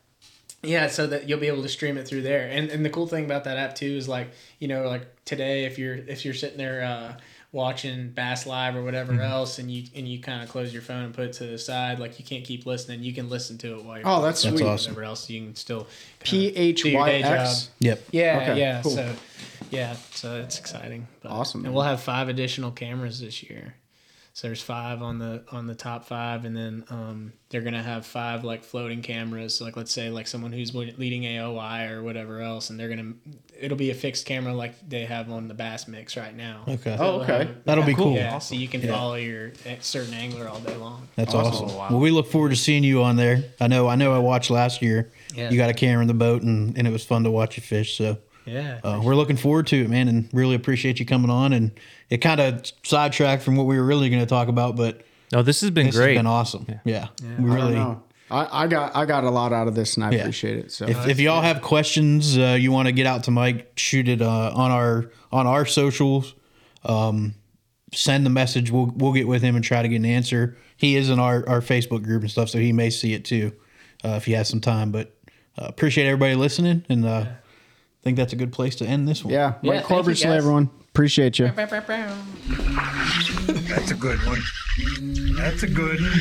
yeah, 0.63 0.89
so 0.89 1.07
that 1.07 1.29
you'll 1.29 1.39
be 1.41 1.47
able 1.49 1.63
to 1.63 1.69
stream 1.69 1.97
it 1.99 2.07
through 2.07 2.23
there. 2.23 2.49
And 2.49 2.69
and 2.71 2.85
the 2.85 2.91
cool 2.91 3.07
thing 3.07 3.25
about 3.25 3.45
that 3.45 3.57
app 3.57 3.75
too 3.75 3.87
is 3.87 4.09
like 4.09 4.29
you 4.59 4.69
know 4.69 4.87
like 4.89 5.07
today 5.25 5.65
if 5.65 5.79
you're 5.79 5.95
if 5.95 6.25
you're 6.25 6.35
sitting 6.35 6.59
there. 6.59 6.83
Uh, 6.83 7.21
watching 7.53 8.11
bass 8.11 8.45
live 8.45 8.77
or 8.77 8.83
whatever 8.83 9.13
Mm-hmm. 9.13 9.23
else 9.23 9.59
and 9.59 9.71
you 9.71 9.85
and 9.95 10.07
you 10.07 10.21
kind 10.21 10.43
of 10.43 10.49
close 10.51 10.75
your 10.75 10.83
phone 10.83 11.05
and 11.05 11.15
put 11.15 11.27
it 11.27 11.33
to 11.35 11.47
the 11.47 11.57
side 11.57 11.99
like 11.99 12.19
you 12.19 12.25
can't 12.25 12.45
keep 12.45 12.67
listening 12.67 13.03
you 13.03 13.15
can 13.15 13.31
listen 13.31 13.57
to 13.59 13.79
it 13.79 13.85
while 13.85 13.97
you're 13.97 14.07
Oh, 14.07 14.21
that's 14.21 14.43
That's 14.43 14.59
sweet. 14.59 14.67
awesome. 14.69 14.93
whatever 14.93 15.05
else 15.07 15.31
you 15.31 15.41
can 15.41 15.55
still 15.55 15.87
P 16.19 16.73
do 16.75 16.89
your 16.91 17.01
Y 17.01 17.09
day 17.09 17.23
job. 17.23 17.49
Yep. 17.79 18.03
Yeah, 18.11 18.39
Okay, 18.43 18.61
yeah. 18.61 18.83
cool. 18.83 18.91
So, 18.91 19.15
yeah, 19.71 19.97
so 20.11 20.37
it's 20.41 20.59
exciting. 20.59 21.07
But, 21.23 21.31
Awesome, 21.31 21.65
And 21.65 21.73
we'll 21.73 21.85
have 21.85 22.03
five 22.03 22.29
additional 22.29 22.73
cameras 22.73 23.21
this 23.21 23.43
year. 23.45 23.75
So 24.37 24.49
there's 24.49 24.61
five 24.61 25.01
on 25.01 25.19
the 25.19 25.45
on 25.51 25.67
the 25.67 25.75
top 25.75 26.05
five, 26.05 26.45
and 26.45 26.55
then 26.55 26.85
um, 26.91 27.33
they're 27.49 27.63
gonna 27.63 27.83
have 27.83 28.05
five 28.05 28.45
like 28.45 28.65
floating 28.65 29.01
cameras. 29.01 29.55
So 29.55 29.65
like 29.65 29.79
let's 29.79 29.91
say 29.91 30.11
like 30.11 30.27
someone 30.27 30.53
who's 30.53 30.75
leading 30.75 31.23
AOY 31.23 31.91
or 31.91 32.03
whatever 32.03 32.43
else, 32.43 32.69
and 32.69 32.79
they're 32.79 32.91
gonna 32.91 33.15
it'll 33.59 33.79
be 33.79 33.91
a 33.91 33.95
fixed 33.95 34.27
camera 34.27 34.53
like 34.53 34.75
they 34.87 35.07
have 35.07 35.31
on 35.33 35.49
the 35.49 35.55
Bass 35.55 35.89
Mix 35.89 36.19
right 36.19 36.37
now. 36.37 36.65
Okay. 36.69 36.95
Oh, 37.01 37.23
okay. 37.23 37.49
That'll 37.65 37.83
be 37.87 37.95
cool. 37.95 38.13
Yeah, 38.13 38.39
so 38.39 38.57
you 38.57 38.69
can 38.69 38.83
follow 38.87 39.15
your 39.15 39.53
certain 39.81 40.13
angler 40.13 40.47
all 40.47 40.61
day 40.61 40.77
long. 40.77 41.09
That's 41.17 41.33
Awesome. 41.33 41.65
awesome. 41.71 41.93
Well, 41.95 42.01
we 42.01 42.11
look 42.11 42.27
forward 42.31 42.51
to 42.51 42.57
seeing 42.57 42.85
you 42.85 43.03
on 43.05 43.17
there. 43.17 43.43
I 43.59 43.69
know. 43.69 43.89
I 43.89 43.95
know. 43.95 44.13
I 44.13 44.19
watched 44.19 44.51
last 44.51 44.83
year. 44.83 45.11
Yeah. 45.35 45.49
You 45.49 45.57
got 45.57 45.71
a 45.71 45.75
camera 45.75 46.03
in 46.03 46.09
the 46.09 46.13
boat, 46.15 46.43
and, 46.43 46.77
and 46.77 46.87
it 46.87 46.91
was 46.91 47.07
fun 47.07 47.25
to 47.25 47.31
watch 47.31 47.57
you 47.57 47.63
fish. 47.63 47.97
So 47.97 48.19
Yeah. 48.45 48.81
uh, 48.85 49.01
we're 49.03 49.15
looking 49.17 49.39
forward 49.39 49.67
to 49.69 49.83
it, 49.83 49.89
man, 49.89 50.09
and 50.09 50.29
really 50.35 50.55
appreciate 50.57 51.01
you 51.01 51.07
coming 51.07 51.31
on. 51.31 51.55
And 51.55 51.71
it 52.11 52.19
kind 52.19 52.41
of 52.41 52.65
sidetracked 52.85 53.43
from 53.43 53.57
what 53.57 53.67
we 53.67 53.77
were 53.79 53.85
really 53.85 54.09
going 54.11 54.21
to 54.23 54.27
talk 54.27 54.49
about, 54.49 54.77
but 54.77 55.03
No, 55.33 55.43
this 55.43 55.61
has 55.61 55.71
been 55.71 55.87
this 55.87 55.97
great. 55.97 56.15
has 56.15 56.19
been 56.21 56.27
awesome. 56.27 56.67
Yeah, 56.85 57.09
we 57.21 57.29
I 57.29 57.37
don't 57.37 57.51
really. 57.55 57.75
know. 57.75 58.03
I, 58.31 58.65
I 58.65 58.67
got 58.67 58.97
I 58.97 59.05
got 59.07 59.23
a 59.25 59.31
lot 59.31 59.53
out 59.53 59.69
of 59.69 59.75
this 59.77 59.97
and 59.97 60.05
I 60.05 60.11
Yeah. 60.11 60.19
appreciate 60.23 60.57
it. 60.59 60.73
So 60.73 60.87
If, 60.89 61.07
if 61.09 61.21
y'all 61.21 61.43
have 61.43 61.63
questions, 61.63 62.37
uh, 62.37 62.57
you 62.59 62.73
want 62.73 62.87
to 62.87 62.93
get 62.93 63.07
out 63.07 63.25
to 63.25 63.31
Mike, 63.31 63.73
shoot 63.77 64.09
it 64.09 64.21
uh, 64.21 64.51
on 64.55 64.71
our 64.73 65.11
on 65.31 65.47
our 65.47 65.65
socials. 65.65 66.35
Um, 66.85 67.35
send 67.95 68.27
the 68.27 68.31
message. 68.31 68.71
We'll 68.71 68.93
we'll 68.97 69.13
get 69.13 69.29
with 69.29 69.43
him 69.43 69.55
and 69.55 69.65
try 69.65 69.83
to 69.83 69.89
get 69.89 69.97
an 69.97 70.05
answer. 70.05 70.57
He 70.77 70.97
is 70.97 71.09
in 71.09 71.19
our, 71.19 71.49
our 71.49 71.61
Facebook 71.61 72.03
group 72.03 72.23
and 72.23 72.31
stuff, 72.31 72.49
so 72.51 72.59
he 72.59 72.73
may 72.73 72.91
see 72.91 73.15
it 73.15 73.25
too 73.25 73.53
uh, 74.05 74.11
if 74.17 74.25
he 74.27 74.33
has 74.33 74.49
some 74.49 74.61
time. 74.61 74.91
But 74.91 75.15
uh, 75.57 75.67
appreciate 75.67 76.07
everybody 76.07 76.35
listening, 76.35 76.85
and 76.89 77.07
uh, 77.07 77.27
I 77.29 77.37
think 78.03 78.17
that's 78.17 78.33
a 78.33 78.37
good 78.37 78.53
place 78.53 78.77
to 78.77 78.87
end 78.87 79.09
this 79.09 79.25
one. 79.25 79.33
yeah, 79.33 79.55
Yeah, 79.63 79.75
Mike 79.75 79.87
thank 79.87 80.23
you, 80.23 80.31
everyone. 80.33 80.71
Appreciate 80.97 81.39
you. 81.39 81.49
That's 81.49 81.73
a 83.91 83.95
good 83.95 84.19
one. 84.25 84.41
That's 85.37 85.63
a 85.63 85.67
good 85.67 86.01
one. 86.01 86.21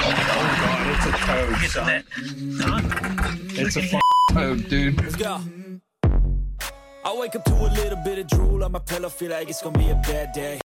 Oh 0.00 0.12
god, 0.60 0.86
it's 0.94 1.06
a 1.06 1.12
toad, 1.24 1.56
son. 1.70 2.04
It's 3.52 3.76
a 3.78 3.80
f- 3.80 4.02
toad, 4.30 4.68
dude. 4.68 5.00
Let's 5.00 5.16
go. 5.16 5.40
I 7.02 7.16
wake 7.16 7.34
up 7.34 7.46
to 7.46 7.54
a 7.54 7.72
little 7.72 7.96
bit 8.04 8.18
of 8.18 8.26
drool 8.26 8.62
on 8.62 8.72
my 8.72 8.78
pillow, 8.78 9.08
feel 9.08 9.30
like 9.30 9.48
it's 9.48 9.62
gonna 9.62 9.78
be 9.78 9.88
a 9.88 9.94
bad 9.94 10.32
day. 10.32 10.60